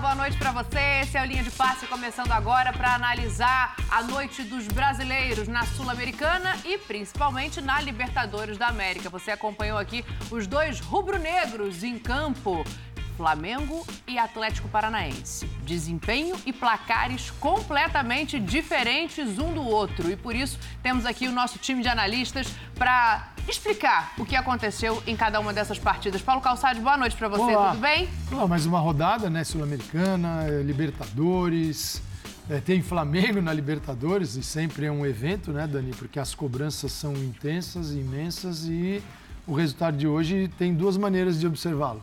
Boa 0.00 0.14
noite 0.14 0.38
para 0.38 0.50
você. 0.52 1.00
Esse 1.02 1.18
é 1.18 1.22
o 1.22 1.24
Linha 1.26 1.42
de 1.42 1.50
Passe 1.50 1.86
começando 1.86 2.32
agora 2.32 2.72
para 2.72 2.94
analisar 2.94 3.76
a 3.90 4.02
noite 4.02 4.42
dos 4.42 4.66
brasileiros 4.66 5.46
na 5.46 5.66
Sul-Americana 5.66 6.56
e 6.64 6.78
principalmente 6.78 7.60
na 7.60 7.80
Libertadores 7.80 8.56
da 8.56 8.68
América. 8.68 9.10
Você 9.10 9.30
acompanhou 9.30 9.78
aqui 9.78 10.02
os 10.30 10.46
dois 10.46 10.80
rubro-negros 10.80 11.84
em 11.84 11.98
campo. 11.98 12.64
Flamengo 13.16 13.86
e 14.06 14.18
Atlético 14.18 14.68
Paranaense. 14.68 15.46
Desempenho 15.64 16.36
e 16.46 16.52
placares 16.52 17.30
completamente 17.32 18.38
diferentes 18.40 19.38
um 19.38 19.52
do 19.52 19.62
outro. 19.62 20.10
E 20.10 20.16
por 20.16 20.34
isso 20.34 20.58
temos 20.82 21.06
aqui 21.06 21.26
o 21.28 21.32
nosso 21.32 21.58
time 21.58 21.82
de 21.82 21.88
analistas 21.88 22.48
para 22.74 23.32
explicar 23.48 24.12
o 24.18 24.24
que 24.24 24.36
aconteceu 24.36 25.02
em 25.06 25.16
cada 25.16 25.40
uma 25.40 25.52
dessas 25.52 25.78
partidas. 25.78 26.22
Paulo 26.22 26.40
Calçade, 26.40 26.80
boa 26.80 26.96
noite 26.96 27.16
para 27.16 27.28
você, 27.28 27.54
Olá. 27.54 27.70
tudo 27.70 27.80
bem? 27.80 28.08
Olá, 28.30 28.46
mais 28.46 28.66
uma 28.66 28.78
rodada, 28.78 29.28
né? 29.28 29.44
Sul-Americana, 29.44 30.44
eh, 30.48 30.62
Libertadores. 30.62 32.00
eh, 32.50 32.60
tem 32.60 32.82
Flamengo 32.82 33.40
na 33.40 33.52
Libertadores 33.52 34.36
e 34.36 34.42
sempre 34.42 34.86
é 34.86 34.92
um 34.92 35.04
evento, 35.06 35.52
né, 35.52 35.66
Dani? 35.66 35.92
Porque 35.92 36.18
as 36.18 36.34
cobranças 36.34 36.92
são 36.92 37.12
intensas, 37.14 37.92
imensas 37.92 38.64
e 38.64 39.02
o 39.46 39.54
resultado 39.54 39.96
de 39.96 40.06
hoje 40.06 40.48
tem 40.58 40.74
duas 40.74 40.96
maneiras 40.96 41.38
de 41.38 41.46
observá-lo. 41.46 42.02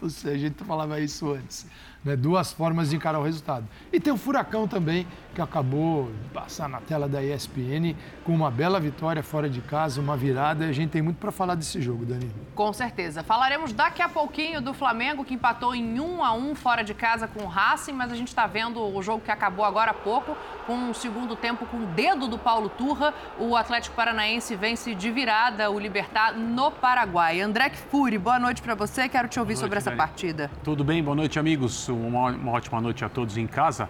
Ou 0.00 0.10
seja, 0.10 0.34
a 0.34 0.38
gente 0.38 0.64
falava 0.64 1.00
isso 1.00 1.32
antes. 1.32 1.66
Né? 2.04 2.16
Duas 2.16 2.52
formas 2.52 2.90
de 2.90 2.96
encarar 2.96 3.18
o 3.18 3.22
resultado. 3.22 3.66
E 3.92 4.00
tem 4.00 4.12
o 4.12 4.16
Furacão 4.16 4.66
também, 4.66 5.06
que 5.34 5.40
acabou 5.40 6.10
de 6.22 6.28
passar 6.30 6.68
na 6.68 6.80
tela 6.80 7.08
da 7.08 7.22
ESPN 7.22 7.94
com 8.24 8.34
uma 8.34 8.50
bela 8.50 8.78
vitória 8.80 9.22
fora 9.22 9.48
de 9.48 9.60
casa, 9.60 10.00
uma 10.00 10.16
virada. 10.16 10.66
E 10.66 10.70
a 10.70 10.72
gente 10.72 10.90
tem 10.90 11.02
muito 11.02 11.18
para 11.18 11.30
falar 11.30 11.54
desse 11.54 11.80
jogo, 11.80 12.04
Dani. 12.04 12.30
Com 12.54 12.72
certeza. 12.72 13.22
Falaremos 13.22 13.72
daqui 13.72 14.02
a 14.02 14.08
pouquinho 14.08 14.60
do 14.60 14.74
Flamengo, 14.74 15.24
que 15.24 15.34
empatou 15.34 15.74
em 15.74 16.00
1 16.00 16.24
a 16.24 16.32
1 16.34 16.54
fora 16.54 16.82
de 16.82 16.92
casa 16.92 17.26
com 17.28 17.44
o 17.44 17.46
Racing, 17.46 17.92
mas 17.92 18.12
a 18.12 18.16
gente 18.16 18.28
está 18.28 18.46
vendo 18.46 18.80
o 18.82 19.02
jogo 19.02 19.20
que 19.24 19.30
acabou 19.30 19.64
agora 19.64 19.92
há 19.92 19.94
pouco, 19.94 20.36
com 20.66 20.74
um 20.74 20.94
segundo 20.94 21.36
tempo 21.36 21.64
com 21.66 21.78
o 21.78 21.86
dedo 21.86 22.26
do 22.28 22.38
Paulo 22.38 22.68
Turra. 22.68 23.14
O 23.38 23.56
Atlético 23.56 23.94
Paranaense 23.94 24.54
vence 24.56 24.94
de 24.94 25.10
virada 25.10 25.70
o 25.70 25.78
Libertar 25.78 26.34
no 26.34 26.70
Paraguai. 26.70 27.40
André 27.40 27.70
Furi, 27.70 28.18
boa 28.18 28.38
noite 28.38 28.60
para 28.60 28.74
você. 28.74 29.08
Quero 29.08 29.28
te 29.28 29.38
ouvir 29.38 29.54
Boa 29.54 29.60
sobre 29.60 29.76
noite, 29.76 29.82
essa 29.82 29.90
Dani. 29.90 29.98
partida. 29.98 30.50
Tudo 30.62 30.84
bem? 30.84 31.02
Boa 31.02 31.14
noite, 31.14 31.38
amigos. 31.38 31.88
Uma, 31.94 32.30
uma 32.30 32.52
ótima 32.52 32.80
noite 32.80 33.04
a 33.04 33.08
todos 33.08 33.36
em 33.36 33.46
casa. 33.46 33.88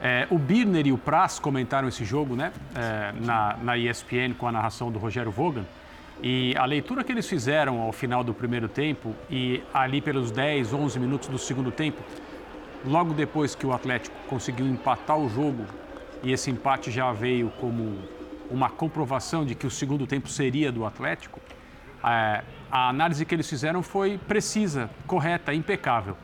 É, 0.00 0.26
o 0.30 0.38
Birner 0.38 0.86
e 0.86 0.92
o 0.92 0.98
Praz 0.98 1.38
comentaram 1.38 1.88
esse 1.88 2.04
jogo 2.04 2.36
né, 2.36 2.52
é, 2.74 3.12
na, 3.20 3.56
na 3.62 3.78
ESPN 3.78 4.34
com 4.36 4.46
a 4.46 4.52
narração 4.52 4.90
do 4.90 4.98
Rogério 4.98 5.30
Vogan. 5.30 5.64
E 6.22 6.54
a 6.56 6.64
leitura 6.64 7.02
que 7.02 7.12
eles 7.12 7.28
fizeram 7.28 7.80
ao 7.80 7.92
final 7.92 8.22
do 8.22 8.32
primeiro 8.32 8.68
tempo 8.68 9.14
e 9.30 9.62
ali 9.72 10.00
pelos 10.00 10.30
10, 10.30 10.72
11 10.72 11.00
minutos 11.00 11.28
do 11.28 11.38
segundo 11.38 11.70
tempo, 11.70 12.02
logo 12.84 13.12
depois 13.12 13.54
que 13.54 13.66
o 13.66 13.72
Atlético 13.72 14.16
conseguiu 14.28 14.66
empatar 14.66 15.18
o 15.18 15.28
jogo 15.28 15.64
e 16.22 16.32
esse 16.32 16.50
empate 16.50 16.90
já 16.90 17.12
veio 17.12 17.50
como 17.60 17.98
uma 18.50 18.70
comprovação 18.70 19.44
de 19.44 19.54
que 19.54 19.66
o 19.66 19.70
segundo 19.70 20.06
tempo 20.06 20.28
seria 20.28 20.70
do 20.70 20.84
Atlético, 20.84 21.40
é, 22.02 22.42
a 22.70 22.88
análise 22.88 23.24
que 23.24 23.34
eles 23.34 23.48
fizeram 23.48 23.82
foi 23.82 24.18
precisa, 24.18 24.90
correta, 25.06 25.54
impecável. 25.54 26.16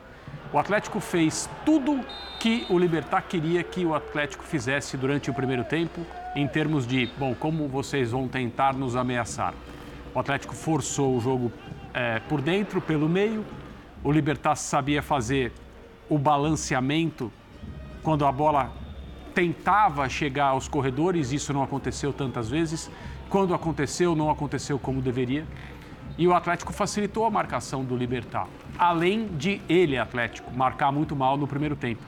O 0.53 0.57
Atlético 0.57 0.99
fez 0.99 1.49
tudo 1.65 2.03
que 2.37 2.65
o 2.69 2.77
Libertar 2.77 3.21
queria 3.21 3.63
que 3.63 3.85
o 3.85 3.95
Atlético 3.95 4.43
fizesse 4.43 4.97
durante 4.97 5.29
o 5.29 5.33
primeiro 5.33 5.63
tempo, 5.63 6.01
em 6.35 6.45
termos 6.45 6.85
de, 6.85 7.09
bom, 7.17 7.33
como 7.33 7.69
vocês 7.69 8.11
vão 8.11 8.27
tentar 8.27 8.73
nos 8.73 8.95
ameaçar. 8.95 9.53
O 10.13 10.19
Atlético 10.19 10.53
forçou 10.53 11.15
o 11.15 11.21
jogo 11.21 11.53
é, 11.93 12.19
por 12.27 12.41
dentro, 12.41 12.81
pelo 12.81 13.07
meio. 13.07 13.45
O 14.03 14.11
Libertar 14.11 14.55
sabia 14.55 15.01
fazer 15.01 15.53
o 16.09 16.17
balanceamento 16.17 17.31
quando 18.03 18.25
a 18.25 18.31
bola 18.31 18.73
tentava 19.33 20.09
chegar 20.09 20.47
aos 20.47 20.67
corredores, 20.67 21.31
isso 21.31 21.53
não 21.53 21.63
aconteceu 21.63 22.11
tantas 22.11 22.49
vezes. 22.49 22.91
Quando 23.29 23.53
aconteceu, 23.53 24.15
não 24.15 24.29
aconteceu 24.29 24.77
como 24.77 25.01
deveria. 25.01 25.45
E 26.21 26.27
o 26.27 26.35
Atlético 26.35 26.71
facilitou 26.71 27.25
a 27.25 27.31
marcação 27.31 27.83
do 27.83 27.97
Libertar, 27.97 28.47
além 28.77 29.25
de 29.25 29.59
ele, 29.67 29.97
Atlético, 29.97 30.51
marcar 30.55 30.91
muito 30.91 31.15
mal 31.15 31.35
no 31.35 31.47
primeiro 31.47 31.75
tempo. 31.75 32.03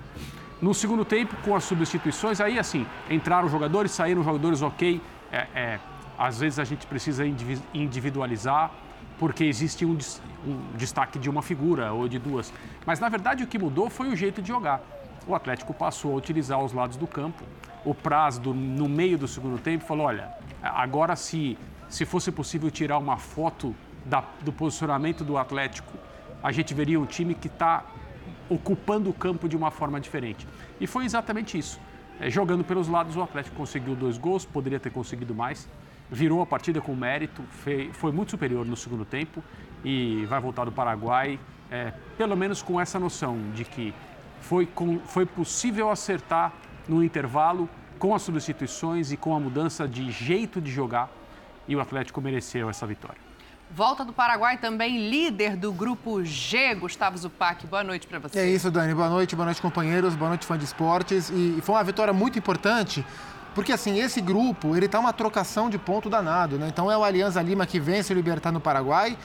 No 0.61 0.71
segundo 0.71 1.03
tempo, 1.03 1.35
com 1.43 1.55
as 1.55 1.63
substituições, 1.63 2.39
aí 2.39 2.59
assim, 2.59 2.85
entraram 3.09 3.49
jogadores, 3.49 3.89
saíram 3.89 4.23
jogadores, 4.23 4.61
ok. 4.61 5.01
É, 5.31 5.47
é, 5.55 5.79
às 6.15 6.39
vezes 6.39 6.59
a 6.59 6.63
gente 6.63 6.85
precisa 6.85 7.25
indivi- 7.25 7.59
individualizar, 7.73 8.69
porque 9.17 9.45
existe 9.45 9.83
um, 9.83 9.97
um 10.45 10.59
destaque 10.77 11.17
de 11.17 11.27
uma 11.27 11.41
figura 11.41 11.91
ou 11.91 12.07
de 12.07 12.19
duas. 12.19 12.53
Mas 12.85 12.99
na 12.99 13.09
verdade 13.09 13.43
o 13.43 13.47
que 13.47 13.57
mudou 13.57 13.89
foi 13.89 14.09
o 14.09 14.15
jeito 14.15 14.43
de 14.43 14.49
jogar. 14.49 14.79
O 15.25 15.33
Atlético 15.33 15.73
passou 15.73 16.13
a 16.13 16.15
utilizar 16.17 16.59
os 16.63 16.71
lados 16.71 16.97
do 16.97 17.07
campo. 17.07 17.43
O 17.83 17.95
Praz, 17.95 18.37
do- 18.37 18.53
no 18.53 18.87
meio 18.87 19.17
do 19.17 19.27
segundo 19.27 19.57
tempo, 19.59 19.83
falou: 19.83 20.05
olha, 20.05 20.29
agora 20.61 21.15
se, 21.15 21.57
se 21.89 22.05
fosse 22.05 22.31
possível 22.31 22.69
tirar 22.69 22.99
uma 22.99 23.17
foto 23.17 23.73
da- 24.05 24.23
do 24.41 24.51
posicionamento 24.51 25.23
do 25.23 25.37
Atlético, 25.37 25.91
a 26.41 26.51
gente 26.51 26.73
veria 26.73 26.99
um 26.99 27.05
time 27.05 27.33
que 27.33 27.47
está 27.47 27.85
ocupando 28.49 29.09
o 29.09 29.13
campo 29.13 29.47
de 29.47 29.55
uma 29.55 29.71
forma 29.71 29.99
diferente. 29.99 30.47
E 30.79 30.85
foi 30.87 31.05
exatamente 31.05 31.57
isso. 31.57 31.79
É, 32.19 32.29
jogando 32.29 32.63
pelos 32.63 32.87
lados, 32.87 33.15
o 33.15 33.21
Atlético 33.21 33.55
conseguiu 33.55 33.95
dois 33.95 34.17
gols, 34.17 34.45
poderia 34.45 34.79
ter 34.79 34.91
conseguido 34.91 35.33
mais. 35.33 35.67
Virou 36.11 36.41
a 36.41 36.45
partida 36.45 36.79
com 36.81 36.93
mérito, 36.95 37.41
fe- 37.63 37.89
foi 37.93 38.11
muito 38.11 38.31
superior 38.31 38.65
no 38.65 38.75
segundo 38.75 39.03
tempo 39.05 39.43
e 39.83 40.25
vai 40.27 40.39
voltar 40.39 40.65
do 40.65 40.71
Paraguai, 40.71 41.39
é, 41.71 41.91
pelo 42.17 42.35
menos 42.37 42.61
com 42.61 42.79
essa 42.79 42.99
noção 42.99 43.37
de 43.55 43.63
que 43.63 43.93
foi, 44.41 44.65
com- 44.65 44.99
foi 44.99 45.25
possível 45.25 45.89
acertar 45.89 46.53
no 46.87 47.03
intervalo 47.03 47.67
com 47.97 48.13
as 48.13 48.21
substituições 48.21 49.11
e 49.11 49.17
com 49.17 49.33
a 49.33 49.39
mudança 49.39 49.87
de 49.87 50.11
jeito 50.11 50.59
de 50.61 50.69
jogar 50.69 51.09
e 51.67 51.75
o 51.75 51.79
Atlético 51.81 52.19
mereceu 52.21 52.69
essa 52.69 52.85
vitória. 52.85 53.22
Volta 53.75 54.05
do 54.05 54.13
Paraguai 54.13 54.55
também, 54.59 55.09
líder 55.09 55.55
do 55.55 55.73
grupo 55.73 56.23
G, 56.23 56.75
Gustavo 56.75 57.17
Zupac. 57.17 57.65
Boa 57.65 57.83
noite 57.83 58.05
para 58.05 58.19
você. 58.19 58.37
É 58.37 58.47
isso, 58.47 58.69
Dani. 58.69 58.93
Boa 58.93 59.09
noite, 59.09 59.35
boa 59.35 59.45
noite, 59.45 59.59
companheiros, 59.59 60.13
boa 60.13 60.29
noite, 60.29 60.45
fã 60.45 60.55
de 60.55 60.63
esportes. 60.63 61.31
E, 61.31 61.59
foi 61.63 61.73
uma 61.73 61.83
vitória 61.83 62.13
muito 62.13 62.37
importante, 62.37 63.03
porque 63.55 63.71
assim, 63.71 63.99
esse 63.99 64.21
grupo, 64.21 64.77
ele 64.77 64.87
tá 64.87 64.99
uma 64.99 65.11
trocação 65.11 65.71
de 65.71 65.79
ponto 65.79 66.07
danado, 66.07 66.59
né? 66.59 66.67
Então 66.67 66.91
é 66.91 66.95
o 66.95 67.03
Alianza 67.03 67.41
Lima 67.41 67.65
que 67.65 67.79
vence 67.79 68.13
o 68.13 68.15
Libertar 68.15 68.51
no 68.51 68.61
Paraguai, 68.61 69.17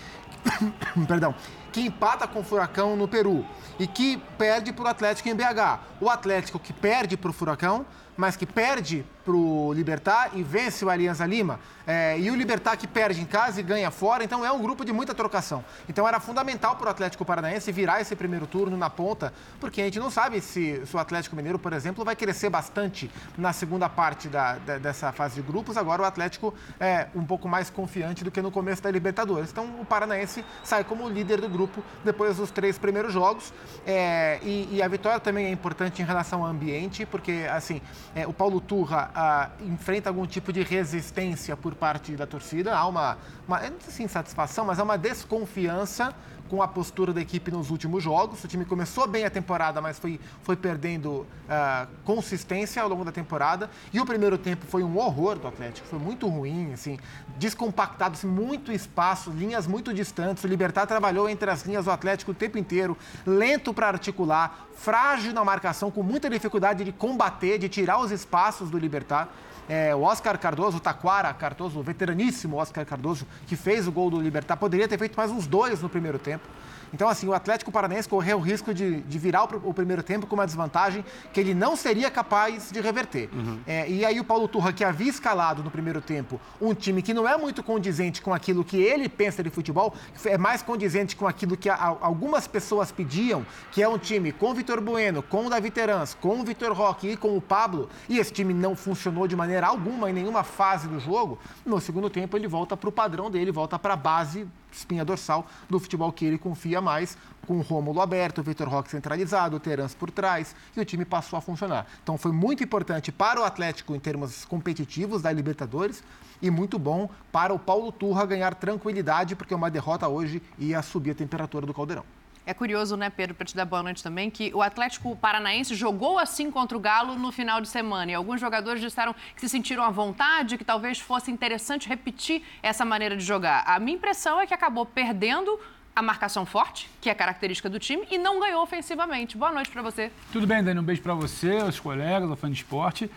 perdão, 1.07 1.35
que 1.71 1.83
empata 1.83 2.27
com 2.27 2.41
o 2.41 2.43
Furacão 2.43 2.97
no 2.97 3.07
Peru 3.07 3.45
e 3.79 3.87
que 3.87 4.17
perde 4.39 4.73
para 4.73 4.85
o 4.87 4.89
Atlético 4.89 5.29
em 5.29 5.35
BH. 5.35 5.79
O 6.01 6.09
Atlético 6.09 6.59
que 6.59 6.73
perde 6.73 7.19
para 7.19 7.29
o 7.29 7.35
Furacão, 7.35 7.85
mas 8.19 8.34
que 8.37 8.45
perde 8.45 9.06
para 9.25 9.33
o 9.33 9.73
Libertar 9.73 10.31
e 10.34 10.43
vence 10.43 10.84
o 10.84 10.91
Alianza 10.91 11.25
Lima. 11.25 11.61
É, 11.87 12.19
e 12.19 12.31
o 12.31 12.34
Libertar 12.34 12.77
que 12.77 12.87
perde 12.87 13.21
em 13.21 13.25
casa 13.25 13.61
e 13.61 13.62
ganha 13.62 13.91
fora, 13.91 14.25
então 14.25 14.45
é 14.45 14.51
um 14.51 14.61
grupo 14.61 14.84
de 14.84 14.93
muita 14.93 15.15
trocação. 15.15 15.65
Então 15.89 16.06
era 16.06 16.19
fundamental 16.19 16.75
para 16.77 16.89
o 16.89 16.91
Atlético 16.91 17.25
Paranaense 17.25 17.71
virar 17.71 18.01
esse 18.01 18.17
primeiro 18.17 18.47
turno 18.47 18.77
na 18.77 18.91
ponta, 18.91 19.33
porque 19.61 19.81
a 19.81 19.84
gente 19.84 20.01
não 20.01 20.11
sabe 20.11 20.41
se, 20.41 20.83
se 20.84 20.97
o 20.97 20.99
Atlético 20.99 21.37
Mineiro, 21.37 21.59
por 21.59 21.73
exemplo, 21.73 22.05
vai 22.05 22.17
crescer 22.17 22.51
bastante 22.51 23.11
na 23.37 23.53
segunda 23.53 23.89
parte 23.89 24.29
da, 24.29 24.55
da- 24.56 24.79
dessa 24.79 25.12
fase 25.12 25.37
de 25.37 25.43
grupos. 25.43 25.77
Agora 25.77 26.03
o 26.03 26.05
Atlético 26.05 26.53
é 26.81 27.06
um 27.15 27.25
pouco 27.25 27.49
mais 27.49 27.71
confiante 27.71 28.25
do 28.25 28.31
que 28.33 28.43
no 28.43 28.50
começo 28.50 28.83
da 28.83 28.91
Libertadores. 28.91 29.50
Então 29.50 29.81
o 29.81 29.85
Paranaense 29.85 30.45
sai 30.65 30.83
como 30.83 31.09
líder 31.09 31.41
do 31.41 31.49
grupo 31.49 31.85
depois 32.05 32.37
dos 32.39 32.50
três 32.50 32.77
primeiros 32.79 33.12
jogos. 33.12 33.53
É, 33.87 34.41
e, 34.43 34.69
e 34.77 34.83
a 34.83 34.89
vitória 34.89 35.21
também 35.21 35.47
é 35.47 35.50
importante 35.50 36.03
em 36.03 36.05
relação 36.05 36.43
ao 36.45 36.50
ambiente, 36.50 37.06
porque 37.06 37.47
assim 37.50 37.81
é, 38.14 38.26
o 38.26 38.32
Paulo 38.32 38.60
Turra 38.60 39.10
ah, 39.14 39.50
enfrenta 39.60 40.10
algum 40.10 40.26
tipo 40.26 40.52
de 40.52 40.62
resistência 40.62 41.56
por 41.56 41.75
parte 41.75 42.12
da 42.16 42.26
torcida. 42.26 42.75
Há 42.75 42.87
uma, 42.87 43.19
uma 43.46 43.60
não 43.60 43.81
sei 43.81 43.93
se 43.93 44.02
insatisfação, 44.02 44.64
mas 44.64 44.78
há 44.78 44.82
uma 44.82 44.99
desconfiança 44.99 46.14
com 46.49 46.62
a 46.62 46.69
postura 46.69 47.12
da 47.12 47.21
equipe 47.21 47.50
nos 47.50 47.71
últimos 47.71 48.03
jogos. 48.03 48.43
O 48.43 48.49
time 48.49 48.65
começou 48.65 49.06
bem 49.06 49.25
a 49.25 49.31
temporada, 49.31 49.81
mas 49.81 49.99
foi, 49.99 50.19
foi 50.43 50.56
perdendo 50.56 51.27
ah, 51.49 51.87
consistência 52.05 52.83
ao 52.83 52.89
longo 52.89 53.05
da 53.05 53.12
temporada. 53.12 53.71
E 53.93 54.00
o 54.00 54.06
primeiro 54.06 54.39
tempo 54.39 54.67
foi 54.67 54.83
um 54.83 54.97
horror 54.99 55.39
do 55.39 55.47
Atlético, 55.47 55.87
foi 55.87 55.99
muito 55.99 56.27
ruim, 56.27 56.73
assim, 56.73 56.99
descompactado, 57.37 58.15
assim, 58.15 58.27
muito 58.27 58.73
espaço, 58.73 59.31
linhas 59.31 59.67
muito 59.67 59.93
distantes. 59.93 60.43
O 60.45 60.47
Libertar 60.47 60.87
trabalhou 60.87 61.29
entre 61.29 61.50
as 61.50 61.62
linhas 61.62 61.85
do 61.85 61.91
Atlético 61.91 62.33
o 62.33 62.35
tempo 62.35 62.59
inteiro, 62.59 62.97
lento 63.27 63.73
para 63.73 63.89
articular, 63.89 64.67
frágil 64.75 65.33
na 65.33 65.44
marcação, 65.44 65.91
com 65.91 66.03
muita 66.03 66.31
dificuldade 66.31 66.85
de 66.85 66.93
combater, 66.93 67.59
de 67.59 67.69
tirar 67.69 68.01
os 68.01 68.11
espaços 68.11 68.71
do 68.71 68.79
Libertar. 68.79 69.29
É, 69.69 69.94
o 69.94 70.03
Oscar 70.03 70.38
Cardoso, 70.38 70.79
o 70.79 70.81
Taquara 70.81 71.32
Cardoso, 71.35 71.79
o 71.79 71.82
veteraníssimo 71.82 72.56
Oscar 72.56 72.87
Cardoso, 72.87 73.26
que 73.47 73.55
fez 73.55 73.87
o 73.87 73.93
gol 73.93 74.11
do 74.11 74.20
Libertar, 74.20 74.56
poderia 74.56 74.88
ter 74.88 74.99
feito 74.99 75.15
mais 75.17 75.31
uns 75.31 75.47
dois 75.47 75.82
no 75.82 75.88
primeiro 75.88 76.19
tempo. 76.19 76.49
Então, 76.93 77.08
assim, 77.08 77.26
o 77.26 77.35
Atlético 77.35 77.70
Paranaense 77.70 78.08
correu 78.08 78.38
o 78.38 78.40
risco 78.40 78.73
de, 78.73 79.00
de 79.00 79.19
virar 79.19 79.44
o, 79.44 79.70
o, 79.70 79.75
primeiro 79.75 80.02
tempo 80.02 80.26
com 80.26 80.35
uma 80.35 80.46
desvantagem 80.46 81.05
que 81.32 81.40
ele 81.40 81.55
não 81.55 81.76
seria 81.76 82.11
capaz 82.11 82.70
de 82.70 82.81
reverter. 82.81 83.29
Uhum. 83.32 83.58
É, 83.67 83.88
e 83.88 84.05
aí 84.05 84.19
o 84.19 84.25
Paulo 84.25 84.49
Turra, 84.49 84.73
que 84.73 84.85
havia 84.85 85.11
escalado 85.11 85.62
no 85.62 85.70
primeiro 85.70 86.00
tempo 86.00 86.40
um 86.61 86.75
time 86.75 87.02
que 87.02 87.14
não 87.14 87.29
é 87.29 87.37
muito 87.37 87.62
condizente 87.62 88.23
com 88.23 88.32
aquilo 88.32 88.64
que 88.64 88.76
ele 88.76 89.08
pensa 89.08 89.43
de 89.43 89.50
futebol, 89.50 89.94
é 90.25 90.38
mais 90.38 90.62
condizente 90.62 91.17
com 91.17 91.26
aquilo 91.26 91.56
que 91.56 91.69
a, 91.69 91.96
algumas 92.00 92.46
pessoas 92.46 92.91
pediam, 92.91 93.44
que 93.70 93.82
é 93.82 93.88
um 93.88 93.99
time 93.99 94.32
com 94.32 94.50
o 94.50 94.55
Vitor 94.55 94.81
Bueno, 94.81 95.23
com 95.23 95.46
o 95.46 95.50
Davi 95.50 95.70
Terans, 95.70 96.14
com 96.14 96.41
o 96.41 96.44
Vitor 96.44 96.73
Roque 96.73 97.11
e 97.11 97.17
com 97.17 97.37
o 97.37 97.41
Pablo, 97.41 97.88
e 98.08 98.19
esse 98.19 98.32
time 98.32 98.55
não 98.55 98.75
funcionou 98.75 99.26
de 99.26 99.37
maneira 99.37 99.67
alguma 99.67 100.11
em 100.11 100.12
nenhuma 100.12 100.43
fase 100.43 100.88
do 100.88 100.99
jogo, 100.99 101.38
no 101.64 101.81
segundo 101.81 102.08
tempo 102.11 102.37
ele 102.37 102.46
volta 102.46 102.76
para 102.76 102.88
o 102.88 102.93
padrão 102.93 103.31
dele, 103.31 103.50
volta 103.52 103.79
para 103.79 103.94
a 103.94 103.96
base 103.96 104.46
espinha 104.73 105.05
dorsal 105.05 105.46
do 105.69 105.79
futebol 105.79 106.12
que 106.12 106.25
ele 106.25 106.38
confia 106.38 106.78
mais, 106.81 107.17
com 107.47 107.59
o 107.59 107.63
Rômulo 107.63 108.01
aberto, 108.01 108.39
o 108.39 108.43
Vitor 108.43 108.69
Roque 108.69 108.91
centralizado, 108.91 109.57
o 109.57 109.61
Terans 109.61 109.95
por 109.95 110.11
trás, 110.11 110.55
e 110.77 110.81
o 110.81 110.85
time 110.85 111.05
passou 111.05 111.39
a 111.39 111.41
funcionar. 111.41 111.87
Então 112.03 112.19
foi 112.19 112.33
muito 112.33 112.63
importante 112.63 113.11
para 113.11 113.41
o 113.41 113.45
Atlético 113.45 113.95
em 113.95 114.01
termos 114.01 114.45
competitivos 114.45 115.23
da 115.23 115.33
Libertadores 115.33 116.03
e 116.43 116.51
muito 116.51 116.79
bom 116.79 117.09
para 117.33 117.53
o 117.53 117.59
Paulo 117.59 117.91
Turra 117.91 118.27
ganhar 118.27 118.55
tranquilidade, 118.55 119.35
porque 119.35 119.55
uma 119.55 119.71
derrota 119.71 120.09
hoje 120.09 120.43
ia 120.59 120.83
subir 120.83 121.13
a 121.13 121.15
temperatura 121.15 121.67
do 121.67 121.75
caldeirão. 121.75 122.05
É 122.49 122.55
curioso, 122.55 122.97
né, 122.97 123.11
Pedro, 123.11 123.35
para 123.35 123.45
te 123.45 123.55
dar 123.55 123.67
boa 123.67 123.83
noite 123.83 124.03
também, 124.03 124.31
que 124.31 124.51
o 124.55 124.63
Atlético 124.63 125.15
Paranaense 125.17 125.75
jogou 125.75 126.19
assim 126.19 126.51
contra 126.51 126.79
o 126.79 126.81
Galo 126.81 127.15
no 127.15 127.31
final 127.31 127.61
de 127.61 127.69
semana. 127.69 128.11
E 128.11 128.15
alguns 128.15 128.41
jogadores 128.41 128.81
disseram 128.81 129.15
que 129.35 129.41
se 129.43 129.51
sentiram 129.51 129.83
à 129.83 129.91
vontade, 129.91 130.57
que 130.57 130.65
talvez 130.65 130.99
fosse 130.99 131.31
interessante 131.31 131.87
repetir 131.87 132.43
essa 132.63 132.87
maneira 132.87 133.19
de 133.19 133.23
jogar. 133.23 133.65
A 133.67 133.79
minha 133.79 133.99
impressão 133.99 134.41
é 134.41 134.47
que 134.47 134.55
acabou 134.55 134.87
perdendo 134.87 135.61
a 135.99 136.03
marcação 136.03 136.47
forte, 136.47 136.89
que 137.00 137.11
é 137.11 137.15
característica 137.15 137.69
do 137.69 137.77
time, 137.81 138.06
e 138.09 138.19
não 138.19 138.39
ganhou 138.39 138.62
ofensivamente. 138.62 139.37
Boa 139.37 139.50
noite 139.50 139.69
para 139.69 139.83
você. 139.83 140.12
Tudo 140.33 140.47
bem, 140.47 140.62
Dani? 140.62 140.79
Um 140.79 140.83
beijo 140.85 141.03
para 141.03 141.12
você, 141.12 141.56
os 141.56 141.81
colegas, 141.81 142.31
o 142.31 142.37
fã 142.37 142.49
de 142.49 142.56
esporte. 142.56 143.11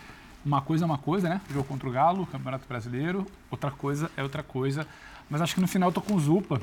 Uma 0.44 0.60
coisa 0.60 0.84
é 0.84 0.86
uma 0.86 0.98
coisa, 0.98 1.28
né? 1.28 1.40
Jogo 1.48 1.62
contra 1.62 1.88
o 1.88 1.92
Galo, 1.92 2.26
Campeonato 2.26 2.66
Brasileiro. 2.66 3.24
Outra 3.48 3.70
coisa 3.70 4.10
é 4.16 4.22
outra 4.24 4.42
coisa. 4.42 4.84
Mas 5.30 5.40
acho 5.40 5.54
que 5.54 5.60
no 5.60 5.68
final 5.68 5.90
eu 5.90 5.92
tô 5.92 6.00
com 6.00 6.14
o 6.14 6.18
Zupa 6.18 6.60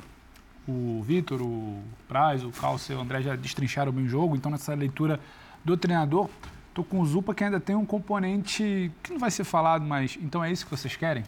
o 0.67 1.01
Vitor, 1.01 1.41
o 1.41 1.81
Praz, 2.05 2.43
o 2.43 2.51
Calce, 2.51 2.93
o 2.93 2.99
André 2.99 3.21
já 3.21 3.35
destrincharam 3.37 3.91
bem 3.91 4.03
o 4.03 4.09
jogo, 4.09 4.35
então 4.35 4.51
nessa 4.51 4.73
leitura 4.75 5.19
do 5.63 5.75
treinador, 5.77 6.29
tô 6.73 6.83
com 6.83 6.99
o 6.99 7.05
Zupa 7.05 7.33
que 7.33 7.45
ainda 7.45 7.61
tem 7.61 7.75
um 7.77 7.85
componente 7.85 8.91
que 9.01 9.11
não 9.13 9.19
vai 9.19 9.31
ser 9.31 9.45
falado, 9.45 9.85
mas 9.85 10.19
então 10.21 10.43
é 10.43 10.51
isso 10.51 10.65
que 10.65 10.71
vocês 10.71 10.95
querem? 10.97 11.23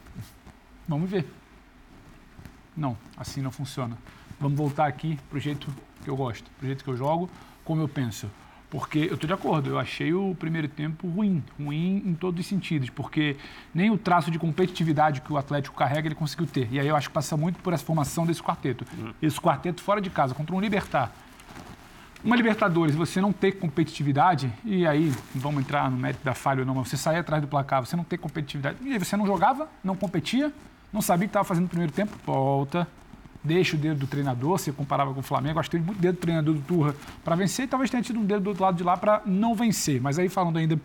Vamos 0.87 1.09
ver. 1.09 1.25
Não, 2.75 2.95
assim 3.17 3.41
não 3.41 3.51
funciona. 3.51 3.97
Vamos 4.41 4.57
voltar 4.57 4.87
aqui 4.87 5.19
pro 5.29 5.39
jeito 5.39 5.67
que 6.03 6.09
eu 6.09 6.15
gosto, 6.15 6.49
pro 6.57 6.65
jeito 6.65 6.83
que 6.83 6.89
eu 6.89 6.97
jogo, 6.97 7.29
como 7.63 7.79
eu 7.79 7.87
penso. 7.87 8.27
Porque 8.71 8.99
eu 8.99 9.13
estou 9.13 9.27
de 9.27 9.33
acordo, 9.33 9.69
eu 9.69 9.77
achei 9.77 10.13
o 10.13 10.33
primeiro 10.33 10.67
tempo 10.67 11.07
ruim, 11.07 11.43
ruim 11.59 12.01
em 12.05 12.15
todos 12.15 12.39
os 12.39 12.47
sentidos, 12.47 12.89
porque 12.89 13.35
nem 13.75 13.91
o 13.91 13.97
traço 13.97 14.31
de 14.31 14.39
competitividade 14.39 15.21
que 15.21 15.31
o 15.31 15.37
Atlético 15.37 15.75
carrega 15.77 16.07
ele 16.07 16.15
conseguiu 16.15 16.47
ter. 16.47 16.69
E 16.71 16.79
aí 16.79 16.87
eu 16.87 16.95
acho 16.95 17.09
que 17.09 17.13
passa 17.13 17.37
muito 17.37 17.59
por 17.59 17.71
essa 17.71 17.83
formação 17.83 18.25
desse 18.25 18.41
quarteto. 18.41 18.85
Uhum. 18.97 19.13
Esse 19.21 19.39
quarteto 19.39 19.83
fora 19.83 20.01
de 20.01 20.09
casa, 20.09 20.33
contra 20.33 20.55
um 20.55 20.59
Libertar. 20.59 21.11
Uma 22.23 22.35
Libertadores, 22.35 22.95
você 22.95 23.19
não 23.19 23.33
ter 23.33 23.53
competitividade, 23.53 24.51
e 24.63 24.87
aí 24.87 25.11
vamos 25.35 25.61
entrar 25.61 25.91
no 25.91 25.97
mérito 25.97 26.23
da 26.23 26.33
falha 26.33 26.61
ou 26.61 26.65
não, 26.65 26.75
mas 26.75 26.87
você 26.87 26.95
sair 26.95 27.17
atrás 27.17 27.41
do 27.41 27.47
placar, 27.47 27.85
você 27.85 27.95
não 27.95 28.03
ter 28.03 28.17
competitividade, 28.17 28.77
e 28.83 28.93
aí 28.93 28.99
você 28.99 29.17
não 29.17 29.25
jogava, 29.25 29.67
não 29.83 29.95
competia, 29.95 30.53
não 30.93 31.01
sabia 31.01 31.25
o 31.25 31.27
que 31.27 31.31
estava 31.31 31.43
fazendo 31.45 31.63
no 31.63 31.69
primeiro 31.69 31.91
tempo, 31.91 32.15
volta, 32.25 32.87
deixa 33.43 33.75
o 33.75 33.79
dedo 33.79 33.99
do 33.99 34.07
treinador, 34.07 34.59
se 34.59 34.71
comparava 34.71 35.13
com 35.13 35.19
o 35.19 35.23
Flamengo, 35.23 35.59
acho 35.59 35.69
que 35.69 35.77
teve 35.77 35.85
muito 35.85 35.99
dedo 35.99 36.15
do 36.15 36.19
treinador 36.19 36.53
do 36.53 36.61
Turra 36.61 36.95
para 37.23 37.35
vencer 37.35 37.65
e 37.65 37.67
talvez 37.67 37.89
tenha 37.89 38.03
tido 38.03 38.19
um 38.19 38.25
dedo 38.25 38.41
do 38.41 38.49
outro 38.49 38.63
lado 38.63 38.77
de 38.77 38.83
lá 38.83 38.95
para 38.95 39.21
não 39.25 39.55
vencer. 39.55 39.99
Mas 39.99 40.19
aí 40.19 40.29
falando 40.29 40.57
ainda 40.57 40.79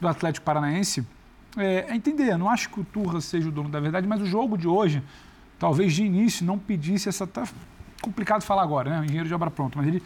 do 0.00 0.08
Atlético 0.08 0.44
Paranaense, 0.44 1.06
é, 1.56 1.86
é 1.88 1.94
entender, 1.94 2.36
não 2.36 2.48
acho 2.48 2.68
que 2.70 2.80
o 2.80 2.84
Turra 2.84 3.20
seja 3.20 3.48
o 3.48 3.52
dono 3.52 3.68
da 3.68 3.80
verdade, 3.80 4.06
mas 4.06 4.20
o 4.20 4.26
jogo 4.26 4.56
de 4.56 4.68
hoje, 4.68 5.02
talvez 5.58 5.92
de 5.92 6.04
início, 6.04 6.44
não 6.44 6.58
pedisse 6.58 7.08
essa. 7.08 7.26
Tá 7.26 7.46
complicado 8.00 8.42
falar 8.42 8.62
agora, 8.62 8.90
né? 8.90 9.04
Engenheiro 9.04 9.28
de 9.28 9.34
obra 9.34 9.50
pronto, 9.50 9.78
mas 9.78 9.86
ele 9.86 10.02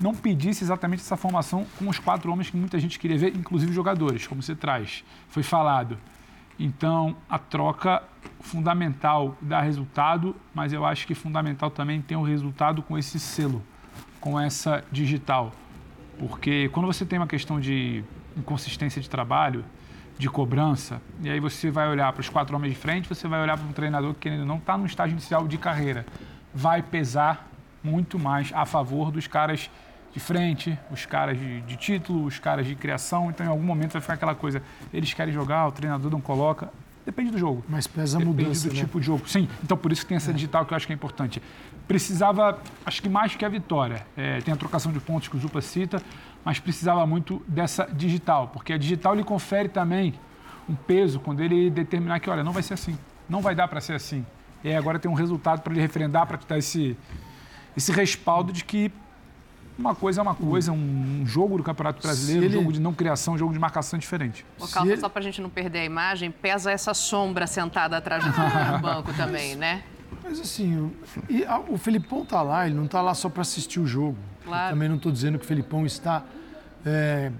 não 0.00 0.14
pedisse 0.14 0.64
exatamente 0.64 1.00
essa 1.00 1.16
formação 1.16 1.66
com 1.78 1.88
os 1.88 1.98
quatro 1.98 2.32
homens 2.32 2.50
que 2.50 2.56
muita 2.56 2.78
gente 2.78 2.98
queria 2.98 3.18
ver, 3.18 3.36
inclusive 3.36 3.72
jogadores, 3.72 4.26
como 4.26 4.42
você 4.42 4.54
traz. 4.54 5.04
Foi 5.28 5.42
falado. 5.42 5.98
Então, 6.62 7.16
a 7.26 7.38
troca 7.38 8.02
fundamental 8.40 9.34
dá 9.40 9.62
resultado, 9.62 10.36
mas 10.54 10.74
eu 10.74 10.84
acho 10.84 11.06
que 11.06 11.14
fundamental 11.14 11.70
também 11.70 12.02
tem 12.02 12.18
o 12.18 12.22
resultado 12.22 12.82
com 12.82 12.98
esse 12.98 13.18
selo, 13.18 13.64
com 14.20 14.38
essa 14.38 14.84
digital. 14.92 15.52
Porque 16.18 16.68
quando 16.68 16.84
você 16.84 17.06
tem 17.06 17.18
uma 17.18 17.26
questão 17.26 17.58
de 17.58 18.04
inconsistência 18.36 19.00
de 19.00 19.08
trabalho, 19.08 19.64
de 20.18 20.28
cobrança, 20.28 21.00
e 21.22 21.30
aí 21.30 21.40
você 21.40 21.70
vai 21.70 21.88
olhar 21.88 22.12
para 22.12 22.20
os 22.20 22.28
quatro 22.28 22.54
homens 22.54 22.74
de 22.74 22.78
frente, 22.78 23.08
você 23.08 23.26
vai 23.26 23.40
olhar 23.40 23.56
para 23.56 23.66
um 23.66 23.72
treinador 23.72 24.12
que 24.12 24.28
ainda 24.28 24.44
não 24.44 24.58
está 24.58 24.76
no 24.76 24.84
estágio 24.84 25.14
inicial 25.14 25.48
de 25.48 25.56
carreira, 25.56 26.04
vai 26.52 26.82
pesar 26.82 27.48
muito 27.82 28.18
mais 28.18 28.52
a 28.52 28.66
favor 28.66 29.10
dos 29.10 29.26
caras 29.26 29.70
de 30.12 30.20
frente, 30.20 30.78
os 30.90 31.06
caras 31.06 31.38
de, 31.38 31.60
de, 31.62 31.76
título, 31.76 32.24
os 32.24 32.38
caras 32.38 32.66
de 32.66 32.74
criação. 32.74 33.30
Então, 33.30 33.46
em 33.46 33.48
algum 33.48 33.62
momento 33.62 33.92
vai 33.92 34.00
ficar 34.00 34.14
aquela 34.14 34.34
coisa, 34.34 34.62
eles 34.92 35.12
querem 35.14 35.32
jogar, 35.32 35.68
o 35.68 35.72
treinador 35.72 36.10
não 36.10 36.20
coloca. 36.20 36.70
Depende 37.04 37.30
do 37.30 37.38
jogo. 37.38 37.64
Mas 37.68 37.86
pesa 37.86 38.18
a 38.18 38.20
Depende 38.20 38.42
mudança, 38.42 38.68
do 38.68 38.74
né? 38.74 38.80
tipo 38.80 39.00
de 39.00 39.06
jogo. 39.06 39.28
Sim, 39.28 39.48
então 39.62 39.76
por 39.76 39.90
isso 39.90 40.02
que 40.02 40.08
tem 40.08 40.16
essa 40.16 40.30
é. 40.30 40.34
digital 40.34 40.66
que 40.66 40.72
eu 40.72 40.76
acho 40.76 40.86
que 40.86 40.92
é 40.92 40.94
importante. 40.94 41.42
Precisava, 41.88 42.58
acho 42.84 43.02
que 43.02 43.08
mais 43.08 43.34
que 43.34 43.44
a 43.44 43.48
vitória. 43.48 44.06
É, 44.16 44.40
tem 44.40 44.52
a 44.52 44.56
trocação 44.56 44.92
de 44.92 45.00
pontos 45.00 45.28
que 45.28 45.36
o 45.36 45.40
Zupa 45.40 45.60
cita, 45.60 46.02
mas 46.44 46.58
precisava 46.58 47.06
muito 47.06 47.42
dessa 47.46 47.84
digital, 47.86 48.48
porque 48.48 48.72
a 48.72 48.78
digital 48.78 49.14
lhe 49.14 49.24
confere 49.24 49.68
também 49.68 50.14
um 50.68 50.74
peso 50.74 51.18
quando 51.20 51.40
ele 51.40 51.70
determinar 51.70 52.20
que, 52.20 52.30
olha, 52.30 52.44
não 52.44 52.52
vai 52.52 52.62
ser 52.62 52.74
assim, 52.74 52.96
não 53.28 53.40
vai 53.40 53.54
dar 53.54 53.66
para 53.68 53.80
ser 53.80 53.94
assim. 53.94 54.24
E 54.62 54.72
agora 54.72 54.98
tem 54.98 55.10
um 55.10 55.14
resultado 55.14 55.62
para 55.62 55.72
ele 55.72 55.80
referendar, 55.80 56.26
para 56.26 56.36
te 56.38 56.46
dar 56.46 56.58
esse, 56.58 56.96
esse 57.76 57.90
respaldo 57.92 58.52
de 58.52 58.64
que 58.64 58.92
uma 59.80 59.94
coisa 59.94 60.20
é 60.20 60.22
uma 60.22 60.34
coisa, 60.34 60.72
um 60.72 61.22
jogo 61.24 61.56
do 61.56 61.62
Campeonato 61.62 62.02
Brasileiro, 62.02 62.44
ele... 62.44 62.56
um 62.56 62.60
jogo 62.60 62.72
de 62.72 62.80
não 62.80 62.92
criação, 62.92 63.34
um 63.34 63.38
jogo 63.38 63.52
de 63.52 63.58
marcação 63.58 63.98
diferente. 63.98 64.44
Ô, 64.58 64.66
Calma, 64.68 64.92
ele... 64.92 65.00
só 65.00 65.08
para 65.08 65.20
a 65.20 65.22
gente 65.22 65.40
não 65.40 65.50
perder 65.50 65.80
a 65.80 65.84
imagem, 65.84 66.30
pesa 66.30 66.70
essa 66.70 66.94
sombra 66.94 67.46
sentada 67.46 67.96
atrás 67.96 68.24
do 68.24 68.30
banco 68.80 69.12
também, 69.14 69.56
né? 69.56 69.82
Mas 70.22 70.38
assim, 70.40 70.76
o, 70.76 70.92
o 71.68 71.78
Felipão 71.78 72.24
tá 72.24 72.42
lá, 72.42 72.66
ele 72.66 72.76
não 72.76 72.86
tá 72.86 73.00
lá 73.00 73.14
só 73.14 73.28
para 73.28 73.42
assistir 73.42 73.80
o 73.80 73.86
jogo. 73.86 74.18
Claro. 74.44 74.66
Eu 74.66 74.70
também 74.70 74.88
não 74.88 74.96
estou 74.96 75.10
dizendo 75.10 75.38
que 75.38 75.44
o 75.44 75.48
Felipão 75.48 75.86
está... 75.86 76.22
É, 76.84 77.32